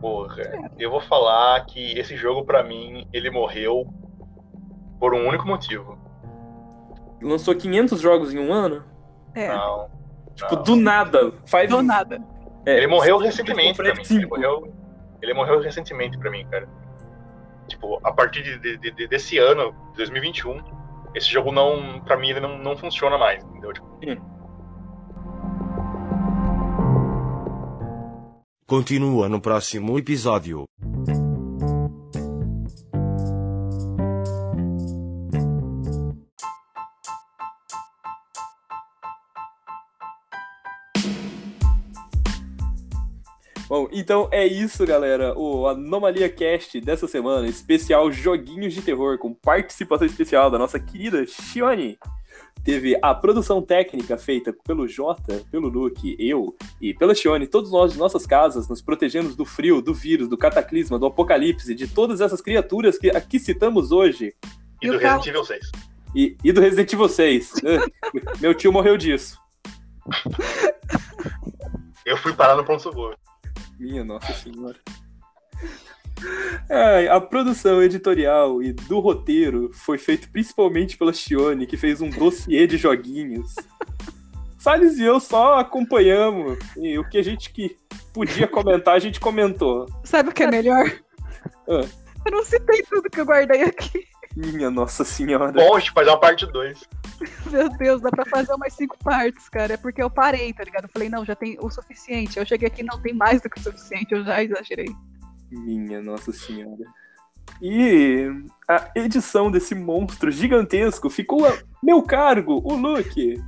Porra, 0.00 0.42
eu 0.78 0.90
vou 0.90 1.00
falar 1.00 1.64
que 1.66 1.92
esse 1.98 2.16
jogo, 2.16 2.44
pra 2.44 2.62
mim, 2.64 3.06
ele 3.12 3.30
morreu 3.30 3.86
por 4.98 5.14
um 5.14 5.28
único 5.28 5.46
motivo. 5.46 5.98
Lançou 7.22 7.54
500 7.54 8.00
jogos 8.00 8.34
em 8.34 8.38
um 8.38 8.52
ano? 8.52 8.82
É, 9.34 9.48
Não. 9.48 9.88
Tipo, 10.34 10.56
não. 10.56 10.62
do 10.62 10.76
nada. 10.76 11.32
Faz 11.46 11.68
do 11.70 11.82
nada. 11.82 12.20
É, 12.66 12.78
Ele 12.78 12.86
morreu 12.86 13.16
eu 13.16 13.22
recentemente 13.22 13.76
pra 13.76 13.94
mim. 13.94 14.02
Ele 14.10 14.26
morreu, 14.26 14.74
ele 15.20 15.34
morreu 15.34 15.60
recentemente 15.60 16.18
pra 16.18 16.30
mim, 16.30 16.44
cara. 16.50 16.68
Tipo, 17.68 18.00
a 18.02 18.12
partir 18.12 18.42
de, 18.42 18.58
de- 18.78 18.90
de- 18.90 19.06
desse 19.06 19.38
ano, 19.38 19.74
2021, 19.96 20.60
esse 21.14 21.30
jogo 21.30 21.52
não, 21.52 22.00
pra 22.00 22.16
mim, 22.16 22.30
ele 22.30 22.40
não, 22.40 22.58
não 22.58 22.76
funciona 22.76 23.18
mais, 23.18 23.44
entendeu? 23.44 23.72
Tipo, 23.72 23.92
Continua 28.66 29.28
no 29.28 29.40
próximo 29.40 29.98
episódio. 29.98 30.64
Então 44.02 44.28
é 44.32 44.44
isso, 44.44 44.84
galera. 44.84 45.32
O 45.38 45.68
Anomalia 45.68 46.28
Cast 46.28 46.80
dessa 46.80 47.06
semana, 47.06 47.46
especial 47.46 48.10
Joguinhos 48.10 48.74
de 48.74 48.82
Terror, 48.82 49.16
com 49.16 49.32
participação 49.32 50.04
especial 50.04 50.50
da 50.50 50.58
nossa 50.58 50.80
querida 50.80 51.24
Shione. 51.24 51.96
Teve 52.64 52.98
a 53.00 53.14
produção 53.14 53.62
técnica 53.62 54.18
feita 54.18 54.52
pelo 54.64 54.88
Jota, 54.88 55.40
pelo 55.52 55.68
Luke, 55.68 56.16
eu 56.18 56.52
e 56.80 56.92
pela 56.92 57.14
Shione, 57.14 57.46
todos 57.46 57.70
nós 57.70 57.92
de 57.92 57.98
nossas 57.98 58.26
casas, 58.26 58.68
nos 58.68 58.82
protegendo 58.82 59.36
do 59.36 59.44
frio, 59.44 59.80
do 59.80 59.94
vírus, 59.94 60.28
do 60.28 60.36
cataclisma, 60.36 60.98
do 60.98 61.06
apocalipse, 61.06 61.72
de 61.72 61.86
todas 61.86 62.20
essas 62.20 62.40
criaturas 62.40 62.98
que 62.98 63.08
aqui 63.08 63.38
citamos 63.38 63.92
hoje. 63.92 64.34
e 64.82 64.86
E 64.86 64.90
do 64.90 64.98
Resident 64.98 65.26
Evil 65.28 65.44
6. 65.44 65.70
E, 66.12 66.36
e 66.42 66.52
do 66.52 66.60
Resident 66.60 66.92
Evil 66.92 67.08
6. 67.08 67.52
Ah, 67.64 68.10
Meu 68.42 68.52
tio 68.52 68.72
morreu 68.72 68.96
disso. 68.96 69.38
Eu 72.04 72.16
fui 72.16 72.32
parar 72.32 72.56
no 72.56 72.64
pronto-socorro. 72.64 73.14
Minha 73.82 74.04
Nossa 74.04 74.32
Senhora. 74.32 74.78
Ai, 76.70 77.08
a 77.08 77.20
produção 77.20 77.82
editorial 77.82 78.62
e 78.62 78.72
do 78.72 79.00
roteiro 79.00 79.72
foi 79.72 79.98
feito 79.98 80.30
principalmente 80.30 80.96
pela 80.96 81.12
Chione, 81.12 81.66
que 81.66 81.76
fez 81.76 82.00
um 82.00 82.08
dossiê 82.08 82.64
de 82.68 82.76
joguinhos. 82.76 83.56
Salles 84.56 84.98
e 84.98 85.02
eu 85.02 85.18
só 85.18 85.58
acompanhamos. 85.58 86.60
E 86.76 86.96
o 86.96 87.08
que 87.08 87.18
a 87.18 87.24
gente 87.24 87.52
que 87.52 87.76
podia 88.14 88.46
comentar, 88.46 88.94
a 88.94 89.00
gente 89.00 89.18
comentou. 89.18 89.88
Sabe 90.04 90.28
o 90.28 90.32
que 90.32 90.44
é 90.44 90.46
melhor? 90.46 90.84
Ah. 91.68 91.84
Eu 92.24 92.30
não 92.30 92.44
citei 92.44 92.84
tudo 92.88 93.10
que 93.10 93.20
eu 93.20 93.26
guardei 93.26 93.62
aqui. 93.62 94.06
Minha 94.36 94.70
Nossa 94.70 95.04
Senhora. 95.04 95.52
Bom, 95.52 95.76
a 95.76 95.78
gente 95.78 95.92
faz 95.92 96.08
uma 96.08 96.18
parte 96.18 96.46
2. 96.46 96.88
Meu 97.50 97.68
Deus, 97.70 98.00
dá 98.00 98.10
pra 98.10 98.24
fazer 98.26 98.52
umas 98.54 98.72
cinco 98.72 98.96
partes, 98.98 99.48
cara. 99.48 99.74
É 99.74 99.76
porque 99.76 100.02
eu 100.02 100.10
parei, 100.10 100.52
tá 100.52 100.64
ligado? 100.64 100.84
Eu 100.84 100.90
falei, 100.90 101.08
não, 101.08 101.24
já 101.24 101.34
tem 101.34 101.56
o 101.60 101.70
suficiente. 101.70 102.38
Eu 102.38 102.46
cheguei 102.46 102.68
aqui, 102.68 102.82
não 102.82 103.00
tem 103.00 103.12
mais 103.12 103.42
do 103.42 103.50
que 103.50 103.58
o 103.58 103.62
suficiente, 103.62 104.12
eu 104.12 104.24
já 104.24 104.42
exagerei. 104.42 104.88
Minha 105.50 106.00
Nossa 106.02 106.32
Senhora. 106.32 106.84
E 107.60 108.28
a 108.68 108.90
edição 108.94 109.50
desse 109.50 109.74
monstro 109.74 110.30
gigantesco 110.30 111.10
ficou 111.10 111.46
a 111.46 111.58
meu 111.82 112.02
cargo, 112.02 112.60
o 112.64 112.74
Luke. 112.74 113.40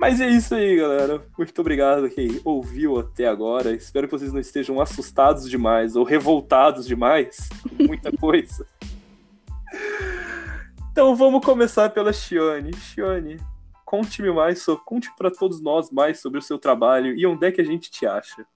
Mas 0.00 0.18
é 0.18 0.30
isso 0.30 0.54
aí, 0.54 0.76
galera. 0.76 1.22
Muito 1.36 1.60
obrigado 1.60 2.06
a 2.06 2.08
quem 2.08 2.40
ouviu 2.42 2.98
até 2.98 3.26
agora. 3.26 3.70
Espero 3.72 4.08
que 4.08 4.12
vocês 4.18 4.32
não 4.32 4.40
estejam 4.40 4.80
assustados 4.80 5.48
demais 5.48 5.94
ou 5.94 6.04
revoltados 6.04 6.86
demais 6.86 7.50
com 7.76 7.84
muita 7.84 8.10
coisa. 8.16 8.66
Então 10.90 11.14
vamos 11.14 11.44
começar 11.44 11.90
pela 11.90 12.14
Shione. 12.14 12.74
Shione, 12.74 13.36
conte-me 13.84 14.32
mais, 14.32 14.62
so- 14.62 14.78
conte 14.78 15.14
para 15.18 15.30
todos 15.30 15.60
nós 15.60 15.90
mais 15.90 16.18
sobre 16.18 16.38
o 16.38 16.42
seu 16.42 16.58
trabalho 16.58 17.14
e 17.14 17.26
onde 17.26 17.46
é 17.46 17.52
que 17.52 17.60
a 17.60 17.64
gente 17.64 17.90
te 17.90 18.06
acha. 18.06 18.46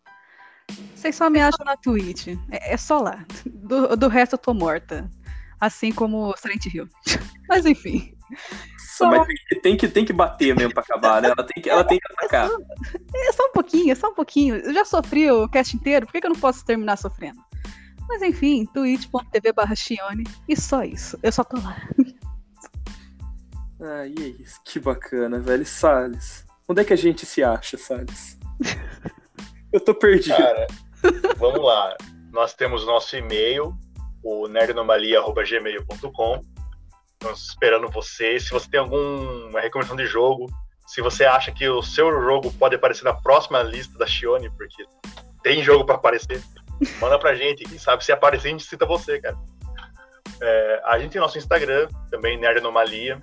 Vocês 0.94 1.14
só 1.14 1.28
me 1.28 1.42
acham 1.42 1.62
na 1.66 1.76
Twitch. 1.76 2.28
É, 2.50 2.72
é 2.72 2.76
só 2.78 3.00
lá. 3.00 3.22
Do, 3.44 3.94
do 3.94 4.08
resto 4.08 4.32
eu 4.32 4.38
tô 4.38 4.54
morta. 4.54 5.10
Assim 5.60 5.92
como 5.92 6.34
Silent 6.38 6.64
Hill. 6.72 6.88
Mas 7.46 7.66
enfim. 7.66 8.16
Só, 8.78 9.10
Mas 9.10 9.26
tem 9.62 9.76
que, 9.76 9.88
tem 9.88 10.04
que, 10.04 10.12
bater 10.12 10.54
mesmo 10.56 10.72
pra 10.72 10.82
acabar, 10.82 11.20
né? 11.20 11.28
Ela 11.28 11.44
tem 11.44 11.62
que, 11.62 11.68
ela 11.68 11.84
tem 11.84 11.98
que 11.98 12.12
atacar. 12.12 12.48
é 13.14 13.32
só 13.32 13.46
um 13.46 13.52
pouquinho, 13.52 13.92
é 13.92 13.94
só 13.94 14.08
um 14.08 14.14
pouquinho. 14.14 14.56
Eu 14.56 14.72
já 14.72 14.84
sofri 14.84 15.30
o 15.30 15.48
cast 15.48 15.76
inteiro, 15.76 16.06
por 16.06 16.12
que, 16.12 16.20
que 16.20 16.26
eu 16.26 16.32
não 16.32 16.40
posso 16.40 16.64
terminar 16.64 16.96
sofrendo? 16.96 17.40
Mas 18.08 18.22
enfim, 18.22 18.66
twitch.tv 18.66 19.52
barra 19.52 19.74
Chione. 19.74 20.24
E 20.48 20.56
só 20.56 20.84
isso. 20.84 21.18
Eu 21.22 21.32
só 21.32 21.42
tô 21.44 21.56
lá. 21.56 21.76
Ah, 23.80 24.06
e 24.06 24.14
é 24.18 24.28
isso. 24.40 24.60
Que 24.64 24.78
bacana, 24.78 25.40
velho. 25.40 25.66
Salles. 25.66 26.46
Onde 26.66 26.80
é 26.80 26.84
que 26.84 26.92
a 26.94 26.96
gente 26.96 27.26
se 27.26 27.42
acha, 27.42 27.76
Salles? 27.76 28.38
Eu 29.70 29.80
tô 29.80 29.94
perdido. 29.94 30.36
Cara, 30.36 30.66
vamos 31.36 31.62
lá. 31.62 31.94
Nós 32.32 32.54
temos 32.54 32.84
o 32.84 32.86
nosso 32.86 33.14
e-mail, 33.16 33.76
o 34.22 34.48
nerdanomalia.gmail.com. 34.48 36.40
Estamos 37.24 37.48
esperando 37.48 37.88
você. 37.88 38.38
Se 38.38 38.50
você 38.50 38.68
tem 38.68 38.78
alguma 38.78 39.58
recomendação 39.58 39.96
de 39.96 40.04
jogo, 40.04 40.46
se 40.86 41.00
você 41.00 41.24
acha 41.24 41.50
que 41.50 41.66
o 41.66 41.82
seu 41.82 42.12
jogo 42.20 42.52
pode 42.52 42.74
aparecer 42.74 43.02
na 43.02 43.14
próxima 43.14 43.62
lista 43.62 43.96
da 43.96 44.06
Shione, 44.06 44.50
porque 44.50 44.84
tem 45.42 45.62
jogo 45.62 45.86
pra 45.86 45.94
aparecer, 45.94 46.42
manda 47.00 47.18
pra 47.18 47.34
gente. 47.34 47.64
Quem 47.64 47.78
sabe 47.78 48.04
se 48.04 48.12
aparecer, 48.12 48.48
a 48.48 48.50
gente 48.50 48.64
cita 48.64 48.84
você, 48.84 49.18
cara. 49.22 49.38
É, 50.38 50.82
a 50.84 50.98
gente 50.98 51.12
tem 51.12 51.20
nosso 51.20 51.38
Instagram, 51.38 51.88
também 52.10 52.38
Nerdanomalia. 52.38 53.22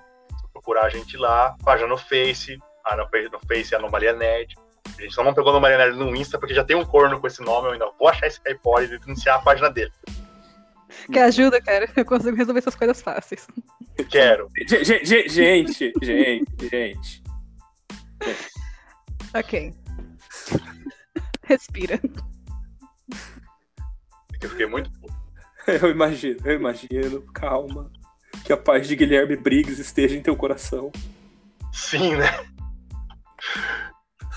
Procurar 0.51 0.85
a 0.85 0.89
gente 0.89 1.15
lá. 1.15 1.55
Página 1.63 1.87
no 1.87 1.97
Face, 1.97 2.57
ah, 2.83 2.95
no 2.95 3.07
Face 3.07 3.29
no 3.29 3.39
Face 3.47 3.75
Anomalia 3.75 4.13
Nerd. 4.13 4.55
A 4.97 5.01
gente 5.01 5.13
só 5.13 5.23
não 5.23 5.33
pegou 5.33 5.53
no 5.53 5.61
Marianelli 5.61 5.95
no 5.95 6.15
Insta 6.15 6.39
porque 6.39 6.55
já 6.55 6.63
tem 6.63 6.75
um 6.75 6.83
corno 6.83 7.19
com 7.19 7.27
esse 7.27 7.43
nome. 7.43 7.67
Eu 7.67 7.73
ainda 7.73 7.91
vou 7.99 8.07
achar 8.07 8.25
esse 8.25 8.41
caipora 8.41 8.83
e 8.83 8.99
denunciar 8.99 9.37
a 9.37 9.41
página 9.43 9.69
dele. 9.69 9.91
Quer 11.11 11.23
ajuda, 11.23 11.61
cara? 11.61 11.89
Eu 11.95 12.05
consigo 12.05 12.35
resolver 12.35 12.59
essas 12.59 12.75
coisas 12.75 13.01
fáceis. 13.01 13.47
Quero. 14.09 14.47
Ge- 14.67 14.83
ge- 14.83 15.05
ge- 15.05 15.29
Gente, 15.29 15.93
gente, 16.01 16.69
gente. 16.69 17.23
Ok. 19.33 19.73
Respira. 21.43 21.99
Eu 24.41 24.49
fiquei 24.49 24.65
muito. 24.65 24.89
Eu 25.67 25.91
imagino, 25.91 26.39
eu 26.43 26.55
imagino. 26.55 27.21
Calma. 27.33 27.91
Que 28.43 28.51
a 28.51 28.57
paz 28.57 28.87
de 28.87 28.95
Guilherme 28.95 29.35
Briggs 29.35 29.79
esteja 29.79 30.15
em 30.15 30.21
teu 30.21 30.35
coração. 30.35 30.91
Sim, 31.71 32.15
né? 32.15 32.25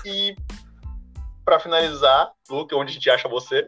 E 0.05 0.35
pra 1.43 1.59
finalizar, 1.59 2.31
Luke, 2.49 2.75
onde 2.75 2.91
a 2.91 2.93
gente 2.93 3.09
acha 3.09 3.27
você? 3.27 3.67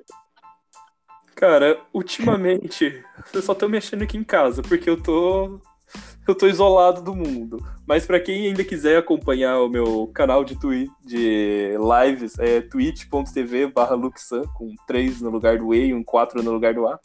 Cara, 1.37 1.79
ultimamente, 1.93 3.03
eu 3.31 3.41
só 3.43 3.53
tô 3.53 3.69
mexendo 3.69 4.01
aqui 4.01 4.17
em 4.17 4.23
casa, 4.23 4.63
porque 4.63 4.89
eu 4.89 5.01
tô. 5.01 5.61
Eu 6.27 6.35
tô 6.35 6.47
isolado 6.47 7.01
do 7.01 7.15
mundo. 7.15 7.63
Mas 7.85 8.05
pra 8.05 8.19
quem 8.19 8.47
ainda 8.47 8.63
quiser 8.63 8.97
acompanhar 8.97 9.59
o 9.59 9.69
meu 9.69 10.11
canal 10.13 10.43
de, 10.43 10.59
twi 10.59 10.89
de 11.05 11.73
lives, 11.77 12.37
é 12.39 12.59
twitch.tv 12.59 13.67
barra 13.67 13.95
Luxan, 13.95 14.41
com 14.55 14.75
3 14.85 15.21
no 15.21 15.29
lugar 15.29 15.59
do 15.59 15.73
E 15.73 15.85
e 15.85 15.93
um 15.93 16.03
4 16.03 16.43
no 16.43 16.51
lugar 16.51 16.73
do 16.73 16.85
A. 16.85 16.99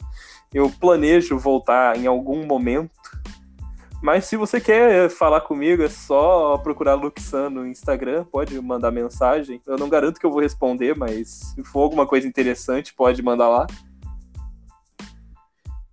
Eu 0.53 0.69
planejo 0.69 1.37
voltar 1.37 1.95
em 1.97 2.07
algum 2.07 2.45
momento. 2.45 2.91
Mas 4.01 4.25
se 4.25 4.35
você 4.35 4.59
quer 4.59 5.09
falar 5.09 5.41
comigo, 5.41 5.83
é 5.83 5.89
só 5.89 6.57
procurar 6.57 6.95
Luxan 6.95 7.49
no 7.49 7.65
Instagram, 7.65 8.25
pode 8.25 8.59
mandar 8.59 8.91
mensagem. 8.91 9.61
Eu 9.65 9.77
não 9.77 9.87
garanto 9.87 10.19
que 10.19 10.25
eu 10.25 10.31
vou 10.31 10.41
responder, 10.41 10.97
mas 10.97 11.53
se 11.55 11.63
for 11.63 11.83
alguma 11.83 12.05
coisa 12.05 12.27
interessante, 12.27 12.93
pode 12.93 13.21
mandar 13.21 13.47
lá. 13.47 13.67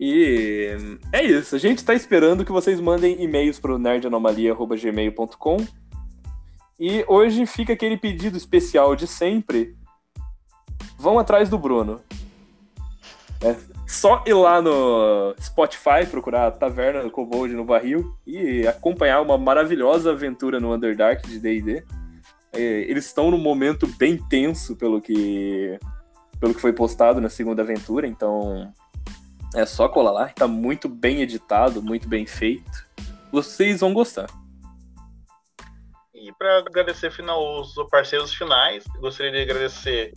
E 0.01 0.99
é 1.13 1.23
isso. 1.23 1.55
A 1.55 1.59
gente 1.59 1.85
tá 1.85 1.93
esperando 1.93 2.43
que 2.43 2.51
vocês 2.51 2.81
mandem 2.81 3.23
e-mails 3.23 3.61
pro 3.61 3.79
nerdanomalia.gmail.com. 3.79 5.59
E 6.81 7.05
hoje 7.07 7.45
fica 7.45 7.75
aquele 7.75 7.99
pedido 7.99 8.39
especial 8.39 8.97
de 8.97 9.07
sempre. 9.07 9.77
Vão 10.99 11.19
atrás 11.19 11.51
do 11.51 11.59
Bruno. 11.59 12.01
É 13.43 13.55
só 13.87 14.25
ir 14.27 14.33
lá 14.33 14.63
no 14.63 15.35
Spotify, 15.39 16.07
procurar 16.11 16.47
a 16.47 16.51
Taverna 16.51 17.03
do 17.03 17.11
Kobold 17.11 17.53
no 17.55 17.65
Barril 17.65 18.15
e 18.27 18.67
acompanhar 18.67 19.21
uma 19.21 19.37
maravilhosa 19.37 20.13
aventura 20.13 20.59
no 20.59 20.73
Underdark 20.73 21.29
de 21.29 21.39
D&D. 21.39 21.85
É, 22.55 22.61
eles 22.89 23.05
estão 23.05 23.31
num 23.31 23.39
momento 23.39 23.87
bem 23.99 24.17
tenso 24.17 24.77
pelo 24.77 25.01
que 25.01 25.79
pelo 26.39 26.55
que 26.55 26.61
foi 26.61 26.73
postado 26.73 27.21
na 27.21 27.29
segunda 27.29 27.61
aventura, 27.61 28.07
então 28.07 28.73
é 29.55 29.67
só 29.67 29.89
colar 29.89 30.13
lá, 30.13 30.29
tá 30.29 30.47
muito 30.47 30.89
bem 30.89 31.23
editado, 31.23 31.83
muito 31.83 32.09
bem 32.09 32.27
feito. 32.27 32.71
Vocês 33.33 33.81
vão 33.81 33.93
gostar. 33.93 34.27
E 36.15 36.33
para 36.35 36.59
agradecer 36.59 37.11
final, 37.11 37.61
os 37.61 37.75
parceiros 37.91 38.35
finais, 38.35 38.85
gostaria 39.01 39.33
de 39.33 39.41
agradecer 39.41 40.13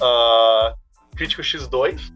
a 0.00 0.74
Crítico 1.16 1.42
X2. 1.42 2.12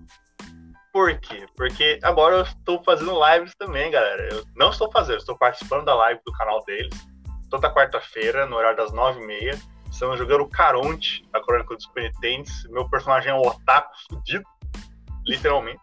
Por 0.92 1.18
quê? 1.20 1.46
Porque 1.56 1.98
agora 2.02 2.36
eu 2.36 2.42
estou 2.42 2.82
fazendo 2.82 3.18
lives 3.26 3.54
também, 3.56 3.90
galera. 3.90 4.28
Eu 4.32 4.44
não 4.56 4.70
estou 4.70 4.90
fazendo, 4.90 5.18
estou 5.18 5.36
participando 5.36 5.84
da 5.84 5.94
live 5.94 6.20
do 6.24 6.32
canal 6.32 6.64
deles. 6.64 6.94
Toda 7.50 7.72
quarta-feira, 7.72 8.46
no 8.46 8.56
horário 8.56 8.76
das 8.76 8.92
9h30. 8.92 9.58
Estamos 9.90 10.18
jogando 10.18 10.42
o 10.42 10.48
Caronte, 10.48 11.26
a 11.32 11.40
Crônica 11.40 11.74
dos 11.74 11.86
Penitentes. 11.86 12.64
Meu 12.70 12.88
personagem 12.88 13.30
é 13.30 13.34
um 13.34 13.40
otaku 13.40 13.90
fudido, 14.08 14.44
literalmente. 15.26 15.80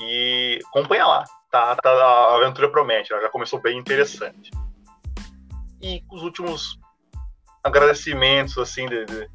E 0.00 0.58
acompanha 0.66 1.06
lá. 1.06 1.24
Tá, 1.50 1.74
tá, 1.76 1.90
a 1.90 2.36
aventura 2.36 2.70
promete, 2.70 3.12
ela 3.12 3.22
já 3.22 3.28
começou 3.30 3.60
bem 3.60 3.78
interessante. 3.78 4.50
E 5.80 6.02
os 6.10 6.22
últimos 6.22 6.78
agradecimentos, 7.64 8.58
assim, 8.58 8.86
de, 8.86 9.04
de- 9.06 9.30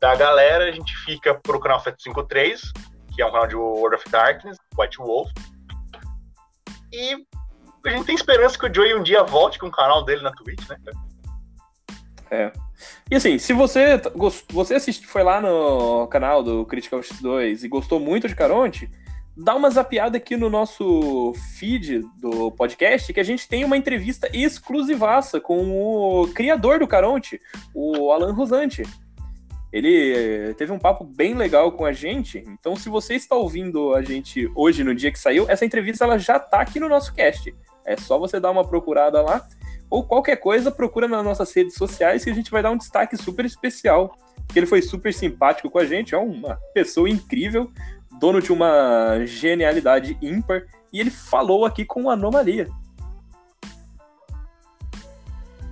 da 0.00 0.14
galera, 0.14 0.64
a 0.64 0.72
gente 0.72 0.94
fica 0.98 1.34
pro 1.34 1.58
canal 1.60 1.80
753, 1.80 2.72
que 3.14 3.22
é 3.22 3.26
um 3.26 3.32
canal 3.32 3.46
de 3.46 3.56
World 3.56 3.96
of 3.96 4.10
Darkness, 4.10 4.58
White 4.78 4.98
Wolf. 4.98 5.30
E 6.92 7.26
a 7.86 7.90
gente 7.90 8.04
tem 8.04 8.14
esperança 8.14 8.58
que 8.58 8.66
o 8.66 8.74
Joey 8.74 8.94
um 8.94 9.02
dia 9.02 9.22
volte 9.24 9.58
com 9.58 9.66
o 9.66 9.70
canal 9.70 10.04
dele 10.04 10.22
na 10.22 10.32
Twitch, 10.32 10.68
né? 10.68 10.76
cara? 12.28 12.52
E 13.10 13.14
assim, 13.14 13.38
se 13.38 13.52
você 13.52 14.00
você 14.50 14.74
assiste, 14.74 15.06
foi 15.06 15.22
lá 15.22 15.40
no 15.40 16.06
canal 16.08 16.42
do 16.42 16.66
Critical 16.66 17.00
X2 17.00 17.62
e 17.62 17.68
gostou 17.68 18.00
muito 18.00 18.28
de 18.28 18.34
Caronte, 18.34 18.90
dá 19.36 19.54
uma 19.54 19.70
zapiada 19.70 20.16
aqui 20.16 20.36
no 20.36 20.48
nosso 20.48 21.32
feed 21.58 22.00
do 22.18 22.50
podcast 22.52 23.12
que 23.12 23.20
a 23.20 23.24
gente 23.24 23.48
tem 23.48 23.64
uma 23.64 23.76
entrevista 23.76 24.28
exclusivaça 24.32 25.40
com 25.40 25.70
o 25.70 26.28
criador 26.28 26.78
do 26.78 26.86
Caronte, 26.86 27.40
o 27.74 28.12
Alan 28.12 28.32
Rosante. 28.32 28.82
Ele 29.72 30.54
teve 30.54 30.70
um 30.70 30.78
papo 30.78 31.02
bem 31.04 31.34
legal 31.34 31.72
com 31.72 31.84
a 31.84 31.92
gente, 31.92 32.44
então 32.46 32.76
se 32.76 32.88
você 32.88 33.14
está 33.14 33.34
ouvindo 33.34 33.92
a 33.92 34.02
gente 34.02 34.48
hoje 34.54 34.84
no 34.84 34.94
dia 34.94 35.10
que 35.10 35.18
saiu, 35.18 35.46
essa 35.48 35.64
entrevista 35.64 36.04
ela 36.04 36.16
já 36.16 36.38
tá 36.38 36.60
aqui 36.60 36.78
no 36.78 36.88
nosso 36.88 37.12
cast. 37.12 37.52
É 37.84 37.96
só 37.96 38.18
você 38.18 38.38
dar 38.38 38.52
uma 38.52 38.64
procurada 38.64 39.20
lá 39.20 39.44
ou 39.90 40.02
qualquer 40.02 40.36
coisa, 40.36 40.70
procura 40.70 41.06
nas 41.06 41.24
nossas 41.24 41.52
redes 41.52 41.74
sociais 41.74 42.24
que 42.24 42.30
a 42.30 42.34
gente 42.34 42.50
vai 42.50 42.62
dar 42.62 42.70
um 42.70 42.76
destaque 42.76 43.16
super 43.16 43.44
especial. 43.44 44.16
Porque 44.46 44.58
ele 44.58 44.66
foi 44.66 44.82
super 44.82 45.12
simpático 45.12 45.70
com 45.70 45.78
a 45.78 45.84
gente, 45.84 46.14
é 46.14 46.18
uma 46.18 46.58
pessoa 46.74 47.08
incrível, 47.08 47.70
dono 48.18 48.40
de 48.40 48.52
uma 48.52 49.24
genialidade 49.24 50.16
ímpar, 50.20 50.62
e 50.92 51.00
ele 51.00 51.10
falou 51.10 51.64
aqui 51.64 51.84
com 51.84 52.10
anomalia. 52.10 52.68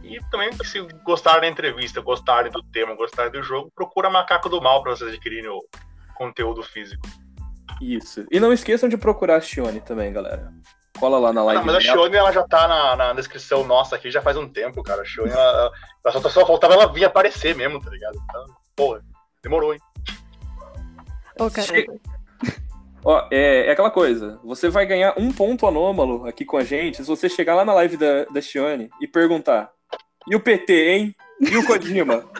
E 0.02 0.18
também, 0.30 0.50
se 0.64 0.80
gostarem 1.04 1.40
da 1.40 1.48
entrevista, 1.48 2.00
gostarem 2.00 2.52
do 2.52 2.62
tema, 2.64 2.94
gostarem 2.94 3.32
do 3.32 3.42
jogo, 3.42 3.72
procura 3.74 4.10
Macaco 4.10 4.48
do 4.48 4.60
Mal 4.60 4.82
para 4.82 4.94
vocês 4.94 5.10
adquirirem 5.10 5.48
o 5.48 5.60
conteúdo 6.14 6.62
físico. 6.62 7.06
Isso. 7.80 8.26
E 8.30 8.38
não 8.38 8.52
esqueçam 8.52 8.88
de 8.88 8.98
procurar 8.98 9.36
a 9.36 9.40
Shione 9.40 9.80
também, 9.80 10.12
galera. 10.12 10.52
Cola 10.98 11.18
lá 11.18 11.32
na 11.32 11.42
live. 11.42 11.64
Não, 11.64 11.72
mas 11.72 11.76
a. 11.76 11.80
Shione 11.80 12.14
ela 12.14 12.30
já 12.30 12.46
tá 12.46 12.68
na, 12.68 12.96
na 12.96 13.12
descrição 13.14 13.64
nossa 13.64 13.96
aqui 13.96 14.10
já 14.10 14.20
faz 14.20 14.36
um 14.36 14.48
tempo, 14.48 14.82
cara. 14.82 15.02
A 15.02 15.04
Shione, 15.04 15.30
ela, 15.30 15.72
ela 16.04 16.20
só, 16.20 16.28
só 16.28 16.46
faltava 16.46 16.74
ela 16.74 16.92
vir 16.92 17.04
aparecer 17.04 17.56
mesmo, 17.56 17.80
tá 17.80 17.90
ligado? 17.90 18.16
Então, 18.28 18.44
porra, 18.76 19.02
demorou, 19.42 19.72
hein? 19.72 19.80
Ô, 21.40 21.50
cara. 21.50 21.66
Ó, 23.04 23.26
é, 23.30 23.66
é 23.66 23.70
aquela 23.72 23.90
coisa. 23.90 24.38
Você 24.44 24.68
vai 24.68 24.86
ganhar 24.86 25.14
um 25.16 25.32
ponto 25.32 25.66
anômalo 25.66 26.26
aqui 26.26 26.44
com 26.44 26.56
a 26.56 26.64
gente 26.64 26.98
se 26.98 27.02
você 27.02 27.28
chegar 27.28 27.54
lá 27.54 27.64
na 27.64 27.74
live 27.74 27.96
da, 27.96 28.24
da 28.26 28.40
Shione 28.40 28.90
e 29.00 29.06
perguntar: 29.06 29.70
e 30.28 30.36
o 30.36 30.40
PT, 30.40 30.72
hein? 30.72 31.16
E 31.40 31.56
o 31.56 31.66
Kojima? 31.66 32.24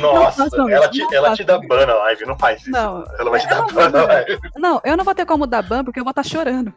Nossa, 0.00 0.44
façam 0.44 0.68
ela, 0.68 0.88
te, 0.88 0.98
não 0.98 1.12
ela 1.12 1.34
te 1.34 1.44
dá 1.44 1.58
ban 1.58 1.86
na 1.86 1.94
live, 1.94 2.26
não 2.26 2.38
faz 2.38 2.60
isso. 2.60 2.70
Não, 2.70 3.04
Ela 3.18 3.30
vai 3.30 3.40
te 3.40 3.48
dar 3.48 3.58
não 3.58 3.66
ban 3.68 3.90
na 3.90 4.04
live. 4.04 4.38
Não, 4.56 4.80
eu 4.84 4.96
não 4.96 5.04
vou 5.04 5.14
ter 5.14 5.26
como 5.26 5.46
dar 5.46 5.62
ban 5.62 5.84
porque 5.84 5.98
eu 5.98 6.04
vou 6.04 6.10
estar 6.10 6.22
chorando. 6.22 6.72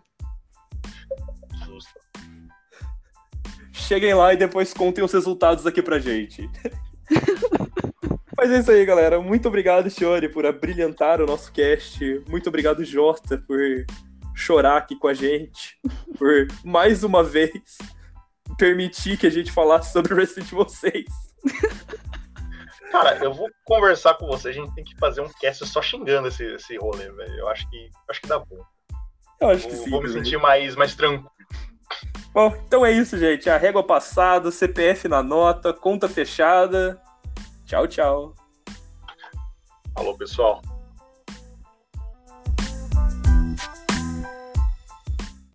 Justo. 1.65 1.99
Cheguem 3.71 4.13
lá 4.13 4.33
e 4.33 4.37
depois 4.37 4.73
contem 4.73 5.03
os 5.03 5.13
resultados 5.13 5.65
aqui 5.67 5.81
pra 5.81 5.99
gente. 5.99 6.49
Mas 8.41 8.51
é 8.51 8.57
isso 8.57 8.71
aí, 8.71 8.83
galera. 8.83 9.21
Muito 9.21 9.47
obrigado, 9.47 9.87
Shione, 9.87 10.27
por 10.27 10.47
abrilhantar 10.47 11.21
o 11.21 11.27
nosso 11.27 11.51
cast. 11.51 12.23
Muito 12.27 12.49
obrigado, 12.49 12.83
Jota, 12.83 13.37
por 13.37 13.59
chorar 14.35 14.77
aqui 14.77 14.95
com 14.95 15.07
a 15.07 15.13
gente. 15.13 15.77
Por, 16.17 16.47
mais 16.63 17.03
uma 17.03 17.23
vez, 17.23 17.77
permitir 18.57 19.17
que 19.17 19.27
a 19.27 19.29
gente 19.29 19.51
falasse 19.51 19.93
sobre 19.93 20.15
o 20.15 20.17
Resident 20.17 20.51
Evil 20.51 20.67
6. 20.67 21.05
Cara, 22.91 23.23
eu 23.23 23.31
vou 23.31 23.47
conversar 23.63 24.15
com 24.15 24.25
você. 24.25 24.49
A 24.49 24.53
gente 24.53 24.73
tem 24.73 24.83
que 24.83 24.97
fazer 24.97 25.21
um 25.21 25.29
cast 25.39 25.63
só 25.67 25.79
xingando 25.79 26.27
esse, 26.27 26.43
esse 26.43 26.77
rolê, 26.77 27.11
velho. 27.11 27.39
Eu 27.41 27.47
acho 27.47 27.69
que, 27.69 27.91
acho 28.09 28.21
que 28.21 28.27
dá 28.27 28.39
bom. 28.39 28.65
Eu 29.39 29.49
acho 29.49 29.67
que 29.67 29.75
Vou, 29.75 29.83
sim. 29.83 29.89
vou 29.91 30.01
me 30.01 30.09
sentir 30.09 30.37
mais, 30.39 30.75
mais 30.75 30.95
tranquilo. 30.95 31.29
Bom, 32.33 32.55
então 32.65 32.83
é 32.83 32.91
isso, 32.91 33.19
gente. 33.19 33.51
A 33.51 33.57
régua 33.57 33.83
passada, 33.83 34.49
CPF 34.49 35.07
na 35.07 35.21
nota, 35.21 35.71
conta 35.71 36.09
fechada. 36.09 36.99
Tchau, 37.71 37.87
tchau. 37.87 38.33
Falou, 39.95 40.17
pessoal. 40.17 40.61